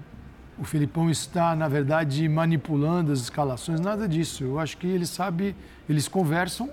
o 0.57 0.63
Felipão 0.63 1.09
está, 1.09 1.55
na 1.55 1.67
verdade, 1.67 2.27
manipulando 2.27 3.11
as 3.11 3.19
escalações, 3.19 3.79
nada 3.79 4.07
disso. 4.07 4.43
Eu 4.43 4.59
acho 4.59 4.77
que 4.77 4.85
ele 4.85 5.07
sabe, 5.07 5.55
eles 5.89 6.07
conversam 6.07 6.69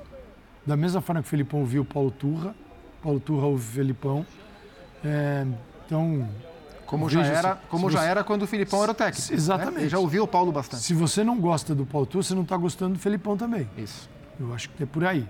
da 0.69 0.77
mesma 0.77 1.01
forma 1.01 1.23
que 1.23 1.27
o 1.27 1.31
Felipão 1.31 1.65
viu 1.65 1.81
o 1.81 1.85
Paulo 1.85 2.11
Turra, 2.11 2.55
Paulo 3.03 3.19
Turra 3.19 3.47
ouve 3.47 3.65
o 3.67 3.73
Felipão, 3.73 4.27
é, 5.05 5.47
então. 5.87 6.28
Como, 6.87 7.11
já 7.11 7.23
era, 7.23 7.57
como 7.69 7.90
já 7.90 8.02
era 8.02 8.25
quando 8.25 8.43
o 8.43 8.47
Filipão 8.47 8.83
era 8.83 8.93
o 8.93 8.95
técnico. 8.95 9.28
Né? 9.31 9.37
Exatamente. 9.37 9.83
Né? 9.83 9.88
Já 9.90 9.99
ouviu 9.99 10.25
o 10.25 10.26
Paulo 10.26 10.50
bastante. 10.50 10.83
Se 10.83 10.95
você 10.95 11.23
não 11.23 11.38
gosta 11.38 11.75
do 11.75 11.85
Paulo 11.85 12.07
Tur, 12.07 12.25
você 12.25 12.35
não 12.35 12.43
está 12.43 12.57
gostando 12.57 12.95
do 12.95 12.99
Felipão 12.99 13.37
também. 13.37 13.69
Isso. 13.76 14.09
Eu 14.40 14.55
acho 14.55 14.71
que 14.71 14.83
é 14.83 14.87
por 14.87 15.05
aí. 15.05 15.28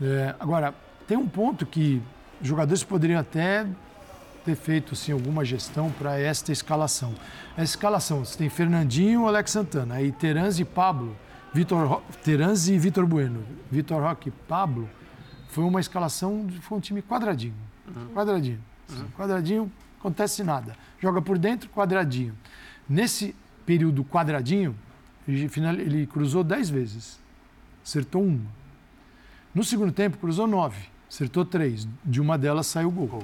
É, 0.00 0.34
agora, 0.38 0.74
tem 1.06 1.16
um 1.16 1.26
ponto 1.26 1.64
que 1.64 2.02
jogadores 2.42 2.84
poderiam 2.84 3.20
até 3.20 3.66
ter 4.44 4.54
feito 4.54 4.92
assim, 4.92 5.12
alguma 5.12 5.44
gestão 5.44 5.90
para 5.90 6.18
esta 6.18 6.52
escalação. 6.52 7.14
A 7.56 7.62
escalação, 7.62 8.24
você 8.24 8.36
tem 8.36 8.48
Fernandinho, 8.48 9.26
Alex 9.26 9.50
Santana, 9.50 9.94
aí 9.94 10.12
Terans 10.12 10.58
e 10.58 10.64
Pablo, 10.64 11.16
Vitor 11.54 12.02
Terans 12.24 12.68
e 12.68 12.76
Vitor 12.76 13.06
Bueno, 13.06 13.44
Vitor 13.70 14.02
Roque 14.02 14.28
e 14.28 14.32
Pablo, 14.48 14.88
foi 15.48 15.64
uma 15.64 15.80
escalação, 15.80 16.46
foi 16.60 16.78
um 16.78 16.80
time 16.80 17.02
quadradinho. 17.02 17.54
Uhum. 17.86 18.14
Quadradinho. 18.14 18.60
Uhum. 19.00 19.08
Quadradinho, 19.16 19.72
acontece 19.98 20.42
nada. 20.42 20.76
Joga 21.00 21.20
por 21.22 21.38
dentro, 21.38 21.68
quadradinho. 21.70 22.34
Nesse 22.88 23.34
período 23.64 24.04
quadradinho, 24.04 24.74
ele 25.26 26.06
cruzou 26.06 26.42
10 26.42 26.70
vezes, 26.70 27.20
acertou 27.84 28.22
uma. 28.22 28.62
No 29.54 29.62
segundo 29.62 29.92
tempo, 29.92 30.16
cruzou 30.16 30.46
nove, 30.46 30.80
acertou 31.08 31.44
três. 31.44 31.86
De 32.04 32.20
uma 32.20 32.38
delas 32.38 32.66
saiu 32.66 32.88
o 32.88 32.92
gol. 32.92 33.22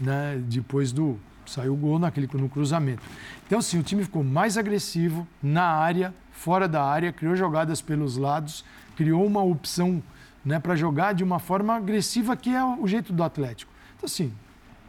Né? 0.00 0.42
Depois 0.46 0.92
do. 0.92 1.18
Saiu 1.44 1.72
o 1.72 1.76
gol 1.76 1.98
naquele, 1.98 2.28
no 2.34 2.48
cruzamento. 2.48 3.02
Então, 3.46 3.62
sim, 3.62 3.78
o 3.78 3.82
time 3.82 4.04
ficou 4.04 4.22
mais 4.22 4.58
agressivo 4.58 5.26
na 5.42 5.64
área, 5.64 6.14
fora 6.30 6.68
da 6.68 6.84
área, 6.84 7.10
criou 7.10 7.34
jogadas 7.34 7.80
pelos 7.80 8.18
lados, 8.18 8.64
criou 8.94 9.24
uma 9.24 9.42
opção 9.42 10.02
né, 10.44 10.58
para 10.58 10.76
jogar 10.76 11.14
de 11.14 11.24
uma 11.24 11.38
forma 11.38 11.74
agressiva, 11.74 12.36
que 12.36 12.54
é 12.54 12.62
o 12.62 12.86
jeito 12.86 13.14
do 13.14 13.22
Atlético. 13.22 13.72
Então, 13.96 14.04
assim, 14.04 14.30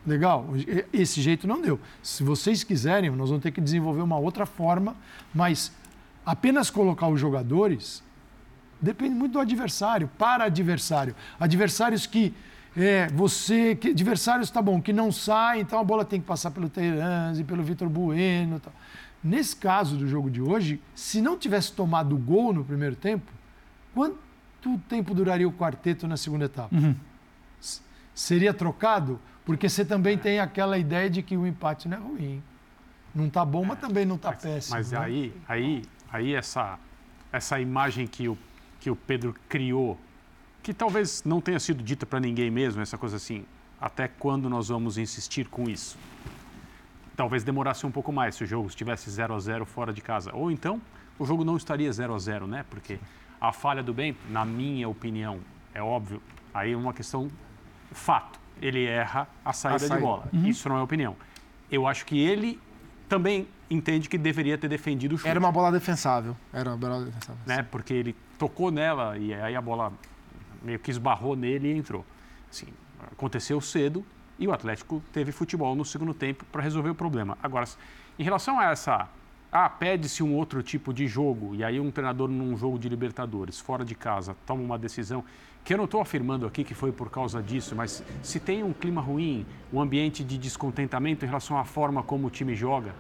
Legal, 0.06 0.48
esse 0.94 1.22
jeito 1.22 1.48
não 1.48 1.62
deu. 1.62 1.80
Se 2.02 2.24
vocês 2.24 2.64
quiserem, 2.64 3.10
nós 3.12 3.30
vamos 3.30 3.44
ter 3.44 3.52
que 3.52 3.62
desenvolver 3.62 4.02
uma 4.02 4.18
outra 4.18 4.46
forma, 4.46 4.96
mas 5.34 5.72
apenas 6.26 6.70
colocar 6.70 7.08
os 7.08 7.20
jogadores 7.20 8.04
depende 8.82 9.14
muito 9.14 9.34
do 9.34 9.40
adversário, 9.40 10.10
para 10.18 10.46
adversário. 10.46 11.16
Adversários 11.40 12.06
que 12.06 12.34
é, 12.78 13.08
você, 13.10 13.76
que, 13.76 13.90
adversários, 13.90 14.50
tá 14.50 14.62
bom, 14.62 14.82
que 14.82 14.94
não 14.94 15.12
sai, 15.12 15.60
então 15.60 15.80
a 15.80 15.84
bola 15.84 16.06
tem 16.06 16.22
que 16.22 16.26
passar 16.28 16.52
pelo 16.52 16.70
Teiranzi, 16.70 17.44
pelo 17.44 17.64
Vitor 17.64 17.90
Bueno. 17.90 18.60
Tal. 18.60 18.74
Nesse 19.24 19.56
caso 19.56 19.98
do 19.98 20.08
jogo 20.08 20.30
de 20.30 20.42
hoje, 20.42 20.82
se 20.96 21.22
não 21.22 21.38
tivesse 21.38 21.74
tomado 21.74 22.16
o 22.16 22.18
gol 22.18 22.54
no 22.54 22.64
primeiro 22.64 22.96
tempo, 22.96 23.32
quanto 23.94 24.18
tempo 24.88 25.14
duraria 25.14 25.48
o 25.48 25.52
quarteto 25.52 26.08
na 26.08 26.16
segunda 26.16 26.46
etapa? 26.46 26.74
Uhum. 26.74 26.96
Seria 28.14 28.54
trocado? 28.54 29.20
Porque 29.50 29.68
você 29.68 29.84
também 29.84 30.16
tem 30.16 30.40
aquela 30.40 30.78
ideia 30.78 31.10
de 31.10 31.24
que 31.24 31.36
o 31.36 31.48
empate 31.48 31.88
não 31.88 31.98
é 31.98 32.00
ruim. 32.00 32.44
Não 33.16 33.26
está 33.26 33.44
bom, 33.44 33.66
mas 33.66 33.80
também 33.80 34.06
não 34.06 34.16
está 34.16 34.32
péssimo. 34.32 34.76
Mas 34.76 34.92
né? 34.92 35.00
aí, 35.00 35.34
aí, 35.48 35.82
aí 36.12 36.36
essa, 36.36 36.78
essa 37.34 37.60
imagem 37.60 38.06
que 38.06 38.30
o, 38.30 38.38
que 38.80 38.92
o 38.92 38.96
Pedro 38.96 39.34
criou 39.50 40.00
que 40.62 40.72
talvez 40.72 41.24
não 41.24 41.42
tenha 41.42 41.60
sido 41.60 41.82
dita 41.82 42.06
para 42.06 42.20
ninguém 42.20 42.52
mesmo, 42.52 42.80
essa 42.84 42.96
coisa 42.96 43.16
assim, 43.16 43.44
até 43.82 44.08
quando 44.08 44.48
nós 44.52 44.68
vamos 44.68 45.00
insistir 45.00 45.48
com 45.48 45.68
isso? 45.68 45.98
Talvez 47.16 47.44
demorasse 47.44 47.88
um 47.88 47.92
pouco 47.92 48.14
mais 48.14 48.36
se 48.36 48.44
o 48.44 48.48
jogo 48.48 48.68
estivesse 48.68 49.10
0 49.10 49.34
a 49.34 49.40
0 49.40 49.66
fora 49.66 49.92
de 49.92 50.00
casa. 50.00 50.30
Ou 50.32 50.52
então, 50.52 50.80
o 51.18 51.26
jogo 51.26 51.44
não 51.44 51.58
estaria 51.58 51.92
0 51.92 52.14
a 52.14 52.20
0 52.20 52.46
né? 52.46 52.66
Porque 52.70 53.00
a 53.42 53.52
falha 53.52 53.82
do 53.82 53.96
bem, 53.96 54.16
na 54.30 54.46
minha 54.46 54.88
opinião, 54.88 55.40
é 55.74 55.82
óbvio, 55.82 56.22
aí 56.54 56.74
é 56.74 56.78
uma 56.78 56.94
questão 56.94 57.32
fato. 57.92 58.39
Ele 58.62 58.86
erra 58.86 59.28
a 59.44 59.54
saída, 59.54 59.76
a 59.76 59.80
saída. 59.80 59.96
de 59.96 60.02
bola. 60.02 60.30
Uhum. 60.34 60.46
Isso 60.48 60.68
não 60.70 60.78
é 60.78 60.82
opinião. 60.82 61.16
Eu 61.72 61.88
acho 61.88 62.06
que 62.06 62.20
ele 62.20 62.60
também 63.08 63.48
entende 63.70 64.10
que 64.10 64.18
deveria 64.18 64.58
ter 64.58 64.68
defendido 64.68 65.16
o 65.16 65.18
chute. 65.18 65.30
Era 65.30 65.40
uma 65.40 65.52
bola 65.52 65.72
defensável. 65.72 66.36
Era 66.52 66.70
uma 66.70 66.78
bola 66.78 67.06
defensável. 67.06 67.42
Né? 67.46 67.64
Porque 67.64 67.94
ele 67.94 68.16
tocou 68.38 68.72
nela 68.72 69.18
e 69.18 69.34
aí 69.34 69.56
a 69.56 69.62
bola 69.62 69.94
meio 70.62 70.80
que 70.80 70.92
esbarrou 70.92 71.36
nele 71.36 71.72
e 71.72 71.78
entrou. 71.78 72.06
Assim, 72.50 72.68
aconteceu 73.12 73.60
cedo 73.62 74.06
e 74.38 74.48
o 74.48 74.54
Atlético 74.54 75.04
teve 75.12 75.32
futebol 75.32 75.76
no 75.76 75.84
segundo 75.86 76.14
tempo 76.14 76.46
para 76.52 76.62
resolver 76.62 76.90
o 76.90 76.96
problema. 76.96 77.38
Agora, 77.44 77.68
em 78.18 78.24
relação 78.24 78.60
a 78.60 78.72
essa. 78.72 79.08
Ah, 79.52 79.68
pede-se 79.68 80.22
um 80.22 80.36
outro 80.36 80.62
tipo 80.62 80.94
de 80.94 81.08
jogo, 81.08 81.56
e 81.56 81.64
aí 81.64 81.80
um 81.80 81.90
treinador 81.90 82.30
num 82.30 82.56
jogo 82.56 82.78
de 82.78 82.88
Libertadores, 82.88 83.60
fora 83.60 83.84
de 83.84 83.96
casa, 83.96 84.36
toma 84.46 84.62
uma 84.62 84.78
decisão, 84.78 85.26
que 85.64 85.74
eu 85.74 85.78
não 85.78 85.86
estou 85.86 86.02
afirmando 86.02 86.46
aqui 86.46 86.64
que 86.64 86.74
foi 86.74 86.92
por 86.92 87.10
causa 87.10 87.42
disso, 87.42 87.76
mas 87.76 88.04
se 88.24 88.40
tem 88.40 88.64
um 88.64 88.74
clima 88.74 89.02
ruim, 89.02 89.46
um 89.72 89.80
ambiente 89.80 90.24
de 90.24 90.38
descontentamento 90.38 91.26
em 91.26 91.28
relação 91.28 91.58
à 91.58 91.64
forma 91.64 92.02
como 92.02 92.28
o 92.28 92.30
time 92.30 92.56
joga, 92.56 92.94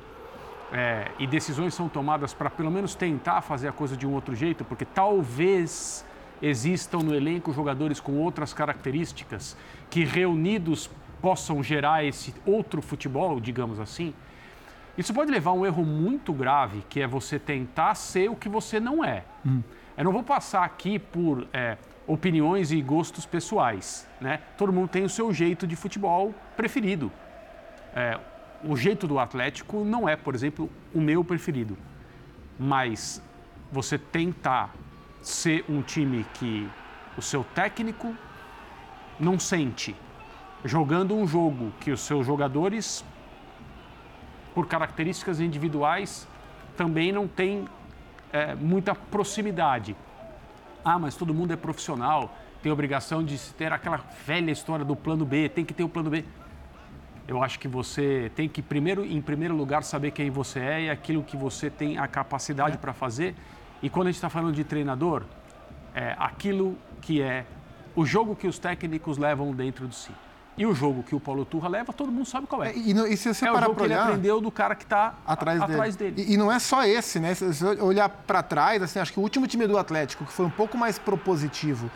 é, 0.71 1.11
e 1.17 1.25
decisões 1.25 1.73
são 1.73 1.89
tomadas 1.89 2.33
para 2.33 2.49
pelo 2.49 2.69
menos 2.69 2.93
tentar 2.93 3.41
fazer 3.41 3.67
a 3.67 3.71
coisa 3.71 3.97
de 3.97 4.05
um 4.05 4.13
outro 4.13 4.35
jeito, 4.35 4.63
porque 4.63 4.85
talvez 4.85 6.05
existam 6.41 6.99
no 6.99 7.15
elenco 7.15 7.51
jogadores 7.51 7.99
com 7.99 8.17
outras 8.17 8.53
características 8.53 9.57
que 9.89 10.05
reunidos 10.05 10.89
possam 11.21 11.61
gerar 11.63 12.05
esse 12.05 12.33
outro 12.45 12.81
futebol, 12.81 13.39
digamos 13.39 13.79
assim, 13.79 14.13
isso 14.97 15.13
pode 15.13 15.31
levar 15.31 15.51
a 15.51 15.53
um 15.53 15.65
erro 15.65 15.85
muito 15.85 16.33
grave, 16.33 16.83
que 16.89 17.01
é 17.01 17.07
você 17.07 17.39
tentar 17.39 17.95
ser 17.95 18.29
o 18.29 18.35
que 18.35 18.49
você 18.49 18.79
não 18.79 19.03
é. 19.03 19.23
Hum. 19.45 19.61
Eu 19.97 20.03
não 20.03 20.11
vou 20.11 20.23
passar 20.23 20.63
aqui 20.63 20.99
por 20.99 21.47
é, 21.53 21.77
opiniões 22.09 22.71
e 22.71 22.81
gostos 22.81 23.25
pessoais. 23.25 24.09
Né? 24.19 24.41
Todo 24.57 24.73
mundo 24.73 24.89
tem 24.89 25.05
o 25.05 25.09
seu 25.09 25.31
jeito 25.31 25.67
de 25.67 25.75
futebol 25.75 26.33
preferido. 26.57 27.11
É, 27.95 28.19
o 28.63 28.75
jeito 28.75 29.07
do 29.07 29.19
Atlético 29.19 29.85
não 29.85 30.09
é, 30.09 30.15
por 30.15 30.33
exemplo, 30.33 30.69
o 30.93 30.99
meu 30.99 31.23
preferido. 31.23 31.77
Mas 32.57 33.21
você 33.71 33.97
tentar 33.97 34.73
ser 35.21 35.63
um 35.69 35.83
time 35.83 36.25
que 36.33 36.67
o 37.15 37.21
seu 37.21 37.43
técnico 37.43 38.15
não 39.19 39.37
sente, 39.37 39.95
jogando 40.65 41.15
um 41.15 41.27
jogo 41.27 41.71
que 41.79 41.91
os 41.91 42.01
seus 42.01 42.25
jogadores, 42.25 43.05
por 44.55 44.65
características 44.65 45.39
individuais, 45.39 46.27
também 46.75 47.11
não 47.11 47.27
têm 47.27 47.67
é, 48.33 48.55
muita 48.55 48.95
proximidade. 48.95 49.95
Ah, 50.83 50.98
mas 50.98 51.15
todo 51.15 51.33
mundo 51.33 51.51
é 51.51 51.55
profissional, 51.55 52.36
tem 52.62 52.71
obrigação 52.71 53.24
de 53.24 53.38
ter 53.53 53.71
aquela 53.71 53.98
velha 54.25 54.51
história 54.51 54.86
do 54.86 54.95
plano 54.95 55.25
B, 55.25 55.50
tem 55.50 55.65
que 55.65 55.74
ter 55.74 55.83
o 55.83 55.89
plano 55.89 56.09
B. 56.09 56.24
Eu 57.27 57.43
acho 57.43 57.59
que 57.59 57.67
você 57.67 58.31
tem 58.36 58.50
que, 58.50 58.62
primeiro, 58.62 59.05
em 59.05 59.21
primeiro 59.21 59.55
lugar, 59.55 59.83
saber 59.83 60.12
quem 60.12 60.29
você 60.29 60.59
é 60.59 60.81
e 60.83 60.89
aquilo 60.89 61.24
que 61.24 61.38
você 61.38 61.69
tem 61.69 61.98
a 61.98 62.07
capacidade 62.07 62.75
é. 62.75 62.77
para 62.77 62.93
fazer 62.93 63.36
e 63.81 63.89
quando 63.89 64.07
a 64.07 64.12
gente 64.12 64.17
está 64.17 64.29
falando 64.29 64.53
de 64.53 64.63
treinador, 64.63 65.24
é 65.93 66.15
aquilo 66.19 66.77
que 67.01 67.21
é 67.21 67.45
o 67.95 68.05
jogo 68.05 68.36
que 68.36 68.48
os 68.48 68.59
técnicos 68.59 69.17
levam 69.17 69.53
dentro 69.53 69.88
de 69.88 69.95
si. 69.95 70.12
E 70.59 70.65
o 70.65 70.75
jogo 70.75 71.03
que 71.03 71.15
o 71.15 71.21
Paulo 71.21 71.45
Turra 71.45 71.69
leva, 71.69 71.93
todo 71.93 72.11
mundo 72.11 72.25
sabe 72.25 72.45
qual 72.45 72.61
é. 72.61 72.71
é 72.71 72.77
e, 72.77 72.91
e, 72.91 73.15
se 73.15 73.33
você 73.33 73.47
é 73.47 73.51
o 73.51 73.57
jogo 73.57 73.75
que 73.75 73.83
ele 73.83 73.93
aprendeu 73.93 74.41
do 74.41 74.51
cara 74.51 74.75
que 74.75 74.83
está 74.83 75.13
atrás, 75.25 75.61
atrás 75.61 75.95
dele. 75.95 76.11
dele. 76.11 76.29
E, 76.29 76.33
e, 76.33 76.37
não 76.37 76.51
é 76.51 76.59
só 76.59 76.83
esse, 76.83 77.17
né? 77.17 77.33
Se 77.33 77.45
você 77.45 77.65
olhar 77.81 78.09
para 78.09 78.43
trás, 78.43 78.83
assim, 78.83 78.99
acho 78.99 79.13
que 79.13 79.19
o 79.21 79.23
último 79.23 79.47
time 79.47 79.65
do 79.65 79.77
Atlético, 79.77 80.25
que 80.25 80.33
foi 80.33 80.45
um 80.45 80.49
pouco 80.49 80.77
mais 80.77 80.99
propositivo, 80.99 81.89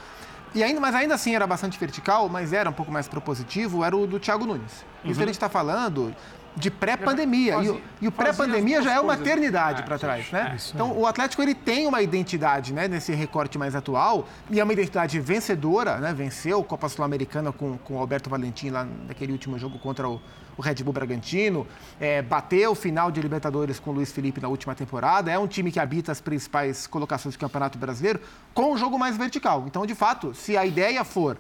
e 0.55 0.63
ainda, 0.63 0.79
mas 0.79 0.95
ainda 0.95 1.13
assim 1.13 1.35
era 1.35 1.45
bastante 1.45 1.77
vertical, 1.77 2.29
mas 2.29 2.53
era 2.53 2.69
um 2.69 2.73
pouco 2.73 2.89
mais 2.89 3.05
propositivo, 3.05 3.83
era 3.83 3.97
o 3.97 4.07
do 4.07 4.17
Thiago 4.17 4.45
Nunes. 4.45 4.85
Uhum. 5.03 5.11
Isso 5.11 5.21
a 5.21 5.25
gente 5.25 5.35
está 5.35 5.49
falando 5.49 6.15
de 6.55 6.69
pré-pandemia. 6.69 7.55
E, 7.63 8.05
e, 8.05 8.07
o 8.07 8.11
pré-pandemia 8.11 8.81
já 8.81 8.93
é 8.93 8.99
uma 8.99 9.15
eternidade 9.15 9.81
é, 9.81 9.85
para 9.85 9.97
trás, 9.97 10.31
né? 10.31 10.55
É, 10.55 10.71
então, 10.73 10.97
o 10.97 11.07
Atlético 11.07 11.41
ele 11.41 11.55
tem 11.55 11.87
uma 11.87 12.01
identidade, 12.01 12.73
né, 12.73 12.87
nesse 12.87 13.13
recorte 13.13 13.57
mais 13.57 13.75
atual, 13.75 14.27
e 14.49 14.59
é 14.59 14.63
uma 14.63 14.73
identidade 14.73 15.19
vencedora, 15.19 15.97
né? 15.97 16.13
Venceu 16.13 16.59
a 16.59 16.63
Copa 16.63 16.87
Sul-Americana 16.89 17.51
com, 17.51 17.77
com 17.77 17.95
o 17.95 17.99
Alberto 17.99 18.29
Valentim 18.29 18.69
lá 18.69 18.87
naquele 19.07 19.31
último 19.31 19.57
jogo 19.57 19.79
contra 19.79 20.07
o, 20.07 20.21
o 20.57 20.61
Red 20.61 20.75
Bull 20.75 20.93
Bragantino, 20.93 21.65
é, 21.99 22.21
bateu 22.21 22.71
o 22.71 22.75
final 22.75 23.11
de 23.11 23.21
Libertadores 23.21 23.79
com 23.79 23.91
o 23.91 23.93
Luiz 23.93 24.11
Felipe 24.11 24.39
na 24.39 24.47
última 24.47 24.75
temporada, 24.75 25.31
é 25.31 25.39
um 25.39 25.47
time 25.47 25.71
que 25.71 25.79
habita 25.79 26.11
as 26.11 26.21
principais 26.21 26.87
colocações 26.87 27.35
do 27.35 27.39
Campeonato 27.39 27.77
Brasileiro, 27.77 28.19
com 28.53 28.73
um 28.73 28.77
jogo 28.77 28.97
mais 28.99 29.17
vertical. 29.17 29.63
Então, 29.67 29.85
de 29.85 29.95
fato, 29.95 30.33
se 30.33 30.55
a 30.55 30.65
ideia 30.65 31.03
for 31.03 31.37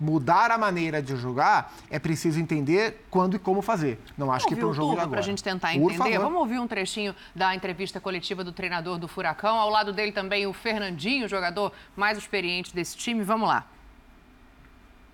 mudar 0.00 0.50
a 0.50 0.56
maneira 0.56 1.02
de 1.02 1.14
jogar, 1.16 1.74
é 1.90 1.98
preciso 1.98 2.40
entender 2.40 3.04
quando 3.10 3.36
e 3.36 3.38
como 3.38 3.60
fazer. 3.60 4.00
Não 4.16 4.32
acho 4.32 4.46
que 4.46 4.56
para 4.56 4.66
um 4.66 4.72
jogo 4.72 4.92
agora. 4.92 5.08
Para 5.08 5.18
a 5.20 5.22
gente 5.22 5.44
tentar 5.44 5.74
entender. 5.74 6.18
Vamos 6.18 6.40
ouvir 6.40 6.58
um 6.58 6.66
trechinho 6.66 7.14
da 7.34 7.54
entrevista 7.54 8.00
coletiva 8.00 8.42
do 8.42 8.52
treinador 8.52 8.98
do 8.98 9.06
Furacão. 9.06 9.56
Ao 9.58 9.68
lado 9.68 9.92
dele 9.92 10.12
também 10.12 10.46
o 10.46 10.52
Fernandinho, 10.52 11.28
jogador 11.28 11.72
mais 11.94 12.16
experiente 12.16 12.74
desse 12.74 12.96
time. 12.96 13.22
Vamos 13.22 13.48
lá. 13.48 13.66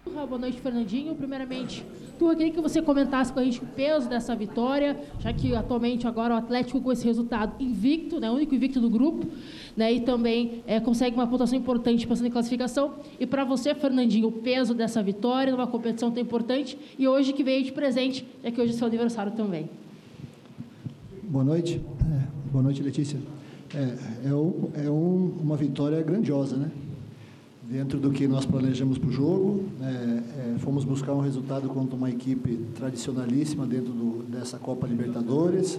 Boa 0.05 0.39
noite, 0.39 0.61
Fernandinho. 0.61 1.17
Primeiramente, 1.17 1.85
eu 2.25 2.37
queria 2.37 2.53
que 2.53 2.61
você 2.61 2.81
comentasse 2.81 3.33
com 3.33 3.41
a 3.41 3.45
gente 3.45 3.63
o 3.63 3.67
peso 3.67 4.09
dessa 4.09 4.35
vitória, 4.35 4.97
já 5.21 5.33
que 5.33 5.55
atualmente 5.55 6.07
agora 6.07 6.35
o 6.35 6.37
Atlético 6.37 6.81
com 6.81 6.91
esse 6.91 7.05
resultado 7.05 7.55
invicto, 7.63 8.19
né, 8.19 8.31
único 8.31 8.55
invicto 8.55 8.81
do 8.81 8.89
grupo, 8.89 9.27
né, 9.77 9.93
e 9.93 10.01
também 10.01 10.63
é, 10.67 10.81
consegue 10.81 11.15
uma 11.15 11.27
pontuação 11.27 11.59
importante 11.59 12.07
passando 12.07 12.27
em 12.27 12.31
classificação. 12.31 12.95
E 13.21 13.27
para 13.27 13.45
você, 13.45 13.75
Fernandinho, 13.75 14.29
o 14.29 14.33
peso 14.33 14.75
dessa 14.75 15.03
vitória 15.03 15.53
numa 15.53 15.67
competição 15.67 16.11
tão 16.11 16.23
importante 16.23 16.79
e 16.99 17.07
hoje 17.07 17.33
que 17.33 17.45
veio 17.45 17.63
de 17.63 17.73
presente, 17.73 18.27
já 18.43 18.51
que 18.51 18.61
hoje 18.61 18.73
é 18.73 18.77
seu 18.77 18.87
aniversário 18.87 19.33
também. 19.33 19.69
Boa 21.23 21.45
noite. 21.45 21.81
É, 22.01 22.51
boa 22.51 22.63
noite, 22.63 22.83
Letícia. 22.83 23.19
É, 23.75 24.29
é, 24.29 24.35
um, 24.35 24.71
é 24.75 24.91
um, 24.91 25.35
uma 25.43 25.57
vitória 25.57 26.01
grandiosa, 26.03 26.57
né? 26.57 26.71
Dentro 27.69 27.99
do 27.99 28.11
que 28.11 28.27
nós 28.29 28.47
planejamos 28.47 28.99
para 28.99 29.09
o 29.09 29.13
jogo. 29.13 29.65
É, 29.81 30.55
é, 30.55 30.59
fomos 30.59 30.85
buscar 30.85 31.13
um 31.13 31.21
resultado 31.21 31.69
contra 31.69 31.97
uma 31.97 32.11
equipe 32.11 32.57
tradicionalíssima 32.75 33.67
dentro 33.67 33.93
do, 33.93 34.23
dessa 34.25 34.59
Copa 34.59 34.87
Libertadores, 34.87 35.79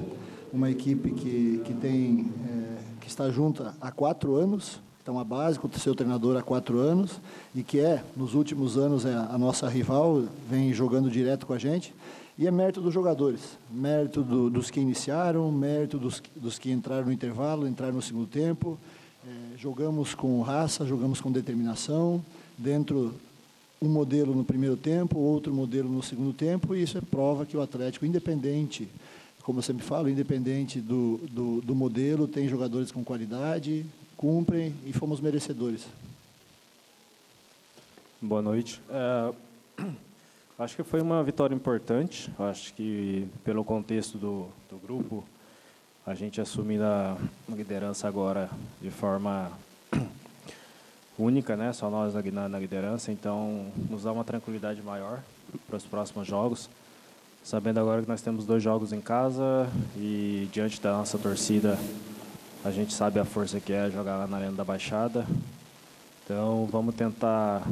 uma 0.52 0.70
equipe 0.70 1.12
que, 1.12 1.62
que 1.66 1.74
tem 1.74 2.32
é, 2.46 2.78
que 3.02 3.08
está 3.08 3.30
junta 3.30 3.74
há 3.80 3.92
quatro 3.92 4.36
anos, 4.36 4.82
então 5.02 5.18
a 5.18 5.24
base 5.24 5.58
com 5.58 5.68
o 5.68 5.80
seu 5.80 5.96
treinador 5.96 6.36
há 6.36 6.42
quatro 6.42 6.80
anos 6.80 7.22
e 7.56 7.64
que 7.64 7.80
é 7.80 8.04
nos 8.16 8.34
últimos 8.34 8.78
anos 8.78 9.06
é 9.06 9.14
a 9.14 9.38
nossa 9.38 9.68
rival, 9.70 10.24
vem 10.50 10.74
jogando 10.74 11.10
direto 11.10 11.46
com 11.46 11.54
a 11.54 11.58
gente. 11.58 11.94
E 12.38 12.46
é 12.46 12.52
mérito 12.52 12.82
dos 12.82 12.94
jogadores, 12.94 13.58
mérito 13.72 14.22
do, 14.22 14.48
dos 14.48 14.70
que 14.70 14.80
iniciaram, 14.80 15.52
mérito 15.52 15.98
dos, 15.98 16.22
dos 16.36 16.60
que 16.60 16.72
entraram 16.72 17.06
no 17.06 17.12
intervalo, 17.12 17.68
entraram 17.68 17.96
no 17.96 18.02
segundo 18.02 18.28
tempo, 18.28 18.78
jogamos 19.58 20.14
com 20.14 20.42
raça, 20.42 20.86
jogamos 20.86 21.20
com 21.20 21.32
determinação, 21.32 22.24
dentro 22.58 23.14
um 23.82 23.90
modelo 23.90 24.34
no 24.34 24.44
primeiro 24.44 24.78
tempo, 24.78 25.18
outro 25.18 25.54
modelo 25.54 25.90
no 25.90 26.02
segundo 26.02 26.34
tempo, 26.34 26.76
e 26.76 26.84
isso 26.84 26.98
é 26.98 27.02
prova 27.02 27.46
que 27.46 27.58
o 27.58 27.62
Atlético, 27.62 28.06
independente, 28.06 28.88
como 29.44 29.60
eu 29.60 29.64
sempre 29.64 29.84
falo, 29.84 30.10
independente 30.10 30.80
do, 30.80 31.20
do, 31.32 31.62
do 31.62 31.76
modelo, 31.76 32.28
tem 32.28 32.48
jogadores 32.48 32.92
com 32.92 33.04
qualidade, 33.04 33.86
cumprem 34.16 34.74
e 34.86 34.94
fomos 34.94 35.20
merecedores. 35.20 35.86
Boa 38.22 38.42
noite. 38.42 38.82
É, 38.90 39.34
acho 40.58 40.76
que 40.76 40.84
foi 40.84 41.02
uma 41.02 41.24
vitória 41.24 41.54
importante. 41.54 42.32
Acho 42.40 42.74
que 42.74 43.28
pelo 43.44 43.64
contexto 43.64 44.18
do, 44.18 44.48
do 44.70 44.78
grupo, 44.78 45.24
a 46.08 46.16
gente 46.16 46.40
assumindo 46.40 46.86
a 46.86 47.18
liderança 47.50 48.08
agora 48.08 48.50
de 48.82 48.90
forma 48.90 49.52
única, 51.20 51.58
né? 51.58 51.74
Só 51.74 51.90
nós 51.90 52.14
na, 52.32 52.48
na 52.48 52.58
liderança, 52.58 53.12
então 53.12 53.66
nos 53.90 54.04
dá 54.04 54.14
uma 54.14 54.24
tranquilidade 54.24 54.82
maior 54.82 55.20
para 55.68 55.76
os 55.76 55.84
próximos 55.84 56.26
jogos. 56.26 56.70
Sabendo 57.44 57.82
agora 57.82 58.02
que 58.02 58.08
nós 58.08 58.22
temos 58.22 58.46
dois 58.46 58.64
jogos 58.64 58.94
em 58.94 59.02
casa 59.02 59.70
e 59.98 60.48
diante 60.54 60.80
da 60.80 60.94
nossa 60.94 61.18
torcida, 61.18 61.78
a 62.64 62.72
gente 62.72 62.94
sabe 62.94 63.20
a 63.20 63.26
força 63.26 63.60
que 63.60 63.74
é 63.74 63.92
jogar 63.92 64.16
lá 64.16 64.28
na 64.28 64.38
Arena 64.38 64.54
da 64.54 64.64
Baixada. 64.64 65.28
Então 66.24 66.70
vamos 66.72 66.96
tentar 66.96 67.68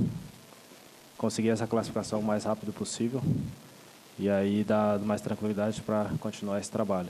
conseguir 1.17 1.49
essa 1.49 1.65
classificação 1.65 2.19
o 2.19 2.23
mais 2.23 2.43
rápido 2.43 2.73
possível 2.73 3.21
e 4.19 4.29
aí 4.29 4.65
dar 4.65 4.99
mais 4.99 5.21
tranquilidade 5.21 5.81
para 5.81 6.09
continuar 6.19 6.59
esse 6.59 6.69
trabalho. 6.69 7.09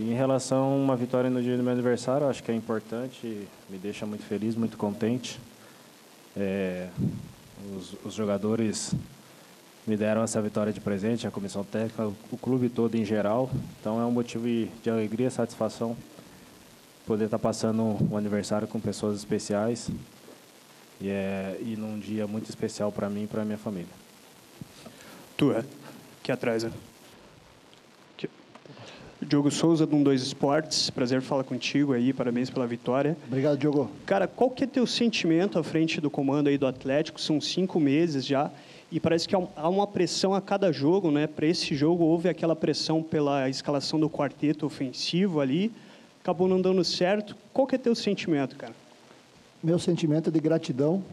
E 0.00 0.12
em 0.12 0.14
relação 0.14 0.62
a 0.62 0.76
uma 0.76 0.96
vitória 0.96 1.28
no 1.28 1.42
dia 1.42 1.58
do 1.58 1.62
meu 1.62 1.74
aniversário, 1.74 2.26
acho 2.26 2.42
que 2.42 2.50
é 2.50 2.54
importante, 2.54 3.46
me 3.68 3.76
deixa 3.76 4.06
muito 4.06 4.24
feliz, 4.24 4.56
muito 4.56 4.78
contente. 4.78 5.38
É, 6.34 6.88
os, 7.76 7.94
os, 8.02 8.14
jogadores 8.14 8.94
me 9.86 9.98
deram 9.98 10.22
essa 10.22 10.40
vitória 10.40 10.72
de 10.72 10.80
presente, 10.80 11.26
a 11.26 11.30
comissão 11.30 11.62
técnica, 11.62 12.06
o 12.32 12.38
clube 12.38 12.70
todo 12.70 12.94
em 12.94 13.04
geral. 13.04 13.50
Então 13.78 14.00
é 14.00 14.06
um 14.06 14.10
motivo 14.10 14.46
de 14.82 14.88
alegria 14.88 15.30
satisfação 15.30 15.94
poder 17.06 17.26
estar 17.26 17.38
passando 17.38 17.98
um 18.10 18.16
aniversário 18.16 18.66
com 18.66 18.80
pessoas 18.80 19.18
especiais 19.18 19.90
e, 20.98 21.10
é, 21.10 21.58
e 21.60 21.76
num 21.76 21.98
dia 21.98 22.26
muito 22.26 22.48
especial 22.48 22.90
para 22.90 23.10
mim 23.10 23.24
e 23.24 23.26
para 23.26 23.44
minha 23.44 23.58
família. 23.58 23.92
Tu 25.36 25.52
é? 25.52 25.62
Aqui 26.22 26.32
atrás, 26.32 26.62
né? 26.64 26.72
Diogo 29.22 29.50
Souza, 29.50 29.86
do 29.86 30.02
2 30.02 30.22
Esportes. 30.22 30.88
Prazer 30.88 31.20
falar 31.20 31.44
contigo 31.44 31.92
aí, 31.92 32.10
parabéns 32.10 32.48
pela 32.48 32.66
vitória. 32.66 33.16
Obrigado, 33.26 33.58
Diogo. 33.58 33.90
Cara, 34.06 34.26
qual 34.26 34.50
que 34.50 34.64
é 34.64 34.66
teu 34.66 34.86
sentimento 34.86 35.58
à 35.58 35.62
frente 35.62 36.00
do 36.00 36.08
comando 36.08 36.48
aí 36.48 36.56
do 36.56 36.66
Atlético? 36.66 37.20
São 37.20 37.38
cinco 37.38 37.78
meses 37.78 38.24
já 38.24 38.50
e 38.90 38.98
parece 38.98 39.28
que 39.28 39.34
há 39.34 39.68
uma 39.68 39.86
pressão 39.86 40.34
a 40.34 40.40
cada 40.40 40.72
jogo, 40.72 41.10
né? 41.10 41.26
Para 41.26 41.46
esse 41.46 41.74
jogo 41.74 42.02
houve 42.02 42.30
aquela 42.30 42.56
pressão 42.56 43.02
pela 43.02 43.48
escalação 43.48 44.00
do 44.00 44.08
quarteto 44.08 44.64
ofensivo 44.64 45.38
ali, 45.38 45.70
acabou 46.22 46.48
não 46.48 46.60
dando 46.60 46.82
certo. 46.82 47.36
Qual 47.52 47.66
que 47.66 47.74
é 47.74 47.78
teu 47.78 47.94
sentimento, 47.94 48.56
cara? 48.56 48.74
Meu 49.62 49.78
sentimento 49.78 50.30
é 50.30 50.32
de 50.32 50.40
gratidão 50.40 51.04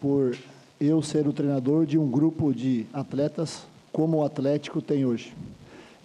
por 0.00 0.36
eu 0.80 1.02
ser 1.02 1.26
o 1.26 1.32
treinador 1.32 1.84
de 1.84 1.98
um 1.98 2.08
grupo 2.08 2.54
de 2.54 2.86
atletas 2.92 3.66
como 3.92 4.18
o 4.18 4.24
Atlético 4.24 4.80
tem 4.80 5.04
hoje 5.04 5.34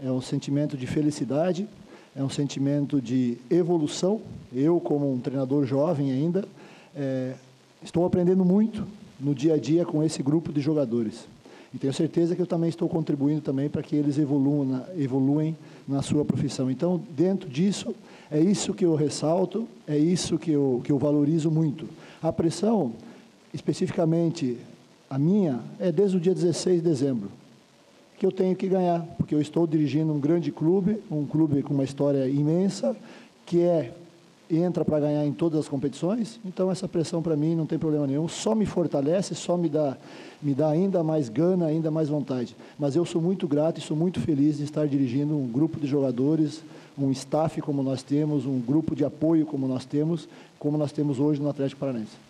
é 0.03 0.11
um 0.11 0.21
sentimento 0.21 0.75
de 0.75 0.85
felicidade, 0.85 1.67
é 2.15 2.23
um 2.23 2.29
sentimento 2.29 3.01
de 3.01 3.37
evolução. 3.49 4.21
Eu, 4.53 4.79
como 4.79 5.11
um 5.11 5.19
treinador 5.19 5.65
jovem 5.65 6.11
ainda, 6.11 6.45
é, 6.95 7.33
estou 7.83 8.05
aprendendo 8.05 8.43
muito 8.43 8.85
no 9.19 9.33
dia 9.33 9.53
a 9.53 9.57
dia 9.57 9.85
com 9.85 10.03
esse 10.03 10.21
grupo 10.21 10.51
de 10.51 10.61
jogadores. 10.61 11.27
E 11.73 11.77
tenho 11.77 11.93
certeza 11.93 12.35
que 12.35 12.41
eu 12.41 12.47
também 12.47 12.69
estou 12.69 12.87
contribuindo 12.87 13.41
também 13.41 13.69
para 13.69 13.83
que 13.83 13.95
eles 13.95 14.17
evoluam 14.17 14.65
na, 14.65 14.85
evoluem 14.97 15.55
na 15.87 16.01
sua 16.01 16.23
profissão. 16.23 16.71
Então, 16.71 17.01
dentro 17.09 17.49
disso, 17.49 17.93
é 18.31 18.39
isso 18.39 18.73
que 18.73 18.85
eu 18.85 18.95
ressalto, 18.95 19.67
é 19.85 19.97
isso 19.97 20.37
que 20.37 20.51
eu, 20.51 20.81
que 20.83 20.91
eu 20.91 20.97
valorizo 20.97 21.51
muito. 21.51 21.87
A 22.21 22.31
pressão, 22.31 22.93
especificamente 23.53 24.57
a 25.09 25.19
minha, 25.19 25.59
é 25.79 25.91
desde 25.91 26.15
o 26.15 26.19
dia 26.19 26.33
16 26.33 26.81
de 26.81 26.89
dezembro 26.89 27.29
que 28.17 28.25
eu 28.25 28.31
tenho 28.31 28.55
que 28.55 28.67
ganhar, 28.67 29.01
porque 29.17 29.35
eu 29.35 29.41
estou 29.41 29.67
dirigindo 29.67 30.13
um 30.13 30.19
grande 30.19 30.51
clube, 30.51 30.99
um 31.11 31.25
clube 31.25 31.61
com 31.61 31.73
uma 31.73 31.83
história 31.83 32.27
imensa, 32.27 32.95
que 33.45 33.61
é 33.61 33.93
entra 34.49 34.85
para 34.85 34.99
ganhar 34.99 35.25
em 35.25 35.33
todas 35.33 35.59
as 35.59 35.67
competições. 35.67 36.39
Então 36.45 36.71
essa 36.71 36.87
pressão 36.87 37.21
para 37.21 37.35
mim 37.35 37.55
não 37.55 37.65
tem 37.65 37.79
problema 37.79 38.05
nenhum, 38.05 38.27
só 38.27 38.53
me 38.53 38.65
fortalece, 38.65 39.33
só 39.35 39.57
me 39.57 39.69
dá 39.69 39.97
me 40.41 40.53
dá 40.53 40.69
ainda 40.69 41.03
mais 41.03 41.27
gana, 41.27 41.65
ainda 41.65 41.89
mais 41.89 42.09
vontade. 42.09 42.55
Mas 42.77 42.95
eu 42.95 43.03
sou 43.03 43.19
muito 43.19 43.47
grato 43.47 43.79
e 43.79 43.81
sou 43.81 43.97
muito 43.97 44.19
feliz 44.19 44.57
de 44.57 44.63
estar 44.63 44.87
dirigindo 44.87 45.35
um 45.35 45.47
grupo 45.47 45.79
de 45.79 45.87
jogadores, 45.87 46.61
um 46.97 47.09
staff 47.11 47.59
como 47.61 47.81
nós 47.81 48.03
temos, 48.03 48.45
um 48.45 48.59
grupo 48.59 48.95
de 48.95 49.03
apoio 49.03 49.45
como 49.45 49.67
nós 49.67 49.85
temos, 49.85 50.29
como 50.59 50.77
nós 50.77 50.91
temos 50.91 51.19
hoje 51.19 51.41
no 51.41 51.49
Atlético 51.49 51.79
Paranaense. 51.79 52.24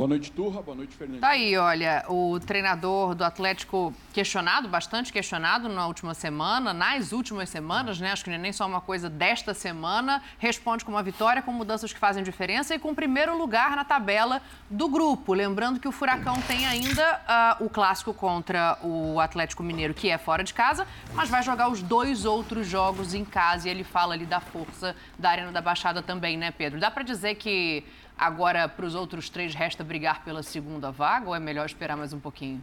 Boa 0.00 0.08
noite, 0.08 0.32
Turra. 0.32 0.62
Boa 0.62 0.74
noite, 0.74 0.96
Fernando. 0.96 1.20
Tá 1.20 1.28
aí, 1.28 1.54
olha, 1.58 2.06
o 2.08 2.40
treinador 2.40 3.14
do 3.14 3.22
Atlético 3.22 3.92
questionado, 4.14 4.66
bastante 4.66 5.12
questionado 5.12 5.68
na 5.68 5.86
última 5.86 6.14
semana, 6.14 6.72
nas 6.72 7.12
últimas 7.12 7.50
semanas, 7.50 8.00
né? 8.00 8.10
Acho 8.10 8.24
que 8.24 8.30
é 8.30 8.38
nem 8.38 8.50
só 8.50 8.66
uma 8.66 8.80
coisa 8.80 9.10
desta 9.10 9.52
semana. 9.52 10.22
Responde 10.38 10.86
com 10.86 10.90
uma 10.90 11.02
vitória, 11.02 11.42
com 11.42 11.52
mudanças 11.52 11.92
que 11.92 11.98
fazem 11.98 12.24
diferença 12.24 12.74
e 12.74 12.78
com 12.78 12.94
primeiro 12.94 13.36
lugar 13.36 13.76
na 13.76 13.84
tabela 13.84 14.40
do 14.70 14.88
grupo. 14.88 15.34
Lembrando 15.34 15.78
que 15.78 15.86
o 15.86 15.92
Furacão 15.92 16.40
tem 16.48 16.64
ainda 16.64 17.58
uh, 17.60 17.66
o 17.66 17.68
clássico 17.68 18.14
contra 18.14 18.78
o 18.82 19.20
Atlético 19.20 19.62
Mineiro, 19.62 19.92
que 19.92 20.08
é 20.08 20.16
fora 20.16 20.42
de 20.42 20.54
casa, 20.54 20.86
mas 21.12 21.28
vai 21.28 21.42
jogar 21.42 21.68
os 21.68 21.82
dois 21.82 22.24
outros 22.24 22.66
jogos 22.66 23.12
em 23.12 23.22
casa 23.22 23.68
e 23.68 23.70
ele 23.70 23.84
fala 23.84 24.14
ali 24.14 24.24
da 24.24 24.40
força 24.40 24.96
da 25.18 25.28
Arena 25.28 25.52
da 25.52 25.60
Baixada 25.60 26.00
também, 26.00 26.38
né, 26.38 26.50
Pedro? 26.50 26.80
Dá 26.80 26.90
para 26.90 27.02
dizer 27.02 27.34
que 27.34 27.84
Agora, 28.20 28.68
para 28.68 28.84
os 28.84 28.94
outros 28.94 29.30
três, 29.30 29.54
resta 29.54 29.82
brigar 29.82 30.22
pela 30.22 30.42
segunda 30.42 30.90
vaga 30.90 31.26
ou 31.28 31.34
é 31.34 31.40
melhor 31.40 31.64
esperar 31.64 31.96
mais 31.96 32.12
um 32.12 32.20
pouquinho? 32.20 32.62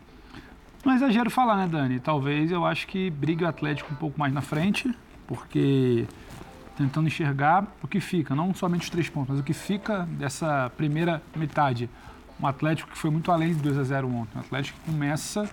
Não 0.86 0.94
é 0.94 0.98
exagero 0.98 1.32
falar, 1.32 1.58
né, 1.58 1.68
Dani? 1.68 2.00
Talvez 2.00 2.52
eu 2.52 2.64
acho 2.64 2.86
que 2.86 3.10
briga 3.10 3.46
o 3.46 3.48
Atlético 3.48 3.92
um 3.92 3.96
pouco 3.96 4.20
mais 4.20 4.32
na 4.32 4.42
frente, 4.42 4.94
porque 5.26 6.08
tentando 6.78 7.08
enxergar 7.08 7.66
o 7.82 7.88
que 7.88 8.00
fica, 8.00 8.36
não 8.36 8.54
somente 8.54 8.84
os 8.84 8.90
três 8.92 9.10
pontos, 9.10 9.32
mas 9.32 9.40
o 9.40 9.44
que 9.44 9.52
fica 9.52 10.08
dessa 10.12 10.72
primeira 10.78 11.24
metade. 11.36 11.90
Um 12.40 12.46
Atlético 12.46 12.92
que 12.92 12.98
foi 12.98 13.10
muito 13.10 13.32
além 13.32 13.56
de 13.56 13.60
2 13.60 13.80
a 13.80 13.84
0 13.84 14.08
ontem. 14.14 14.38
Um 14.38 14.42
Atlético 14.42 14.80
que 14.80 14.92
começa 14.92 15.50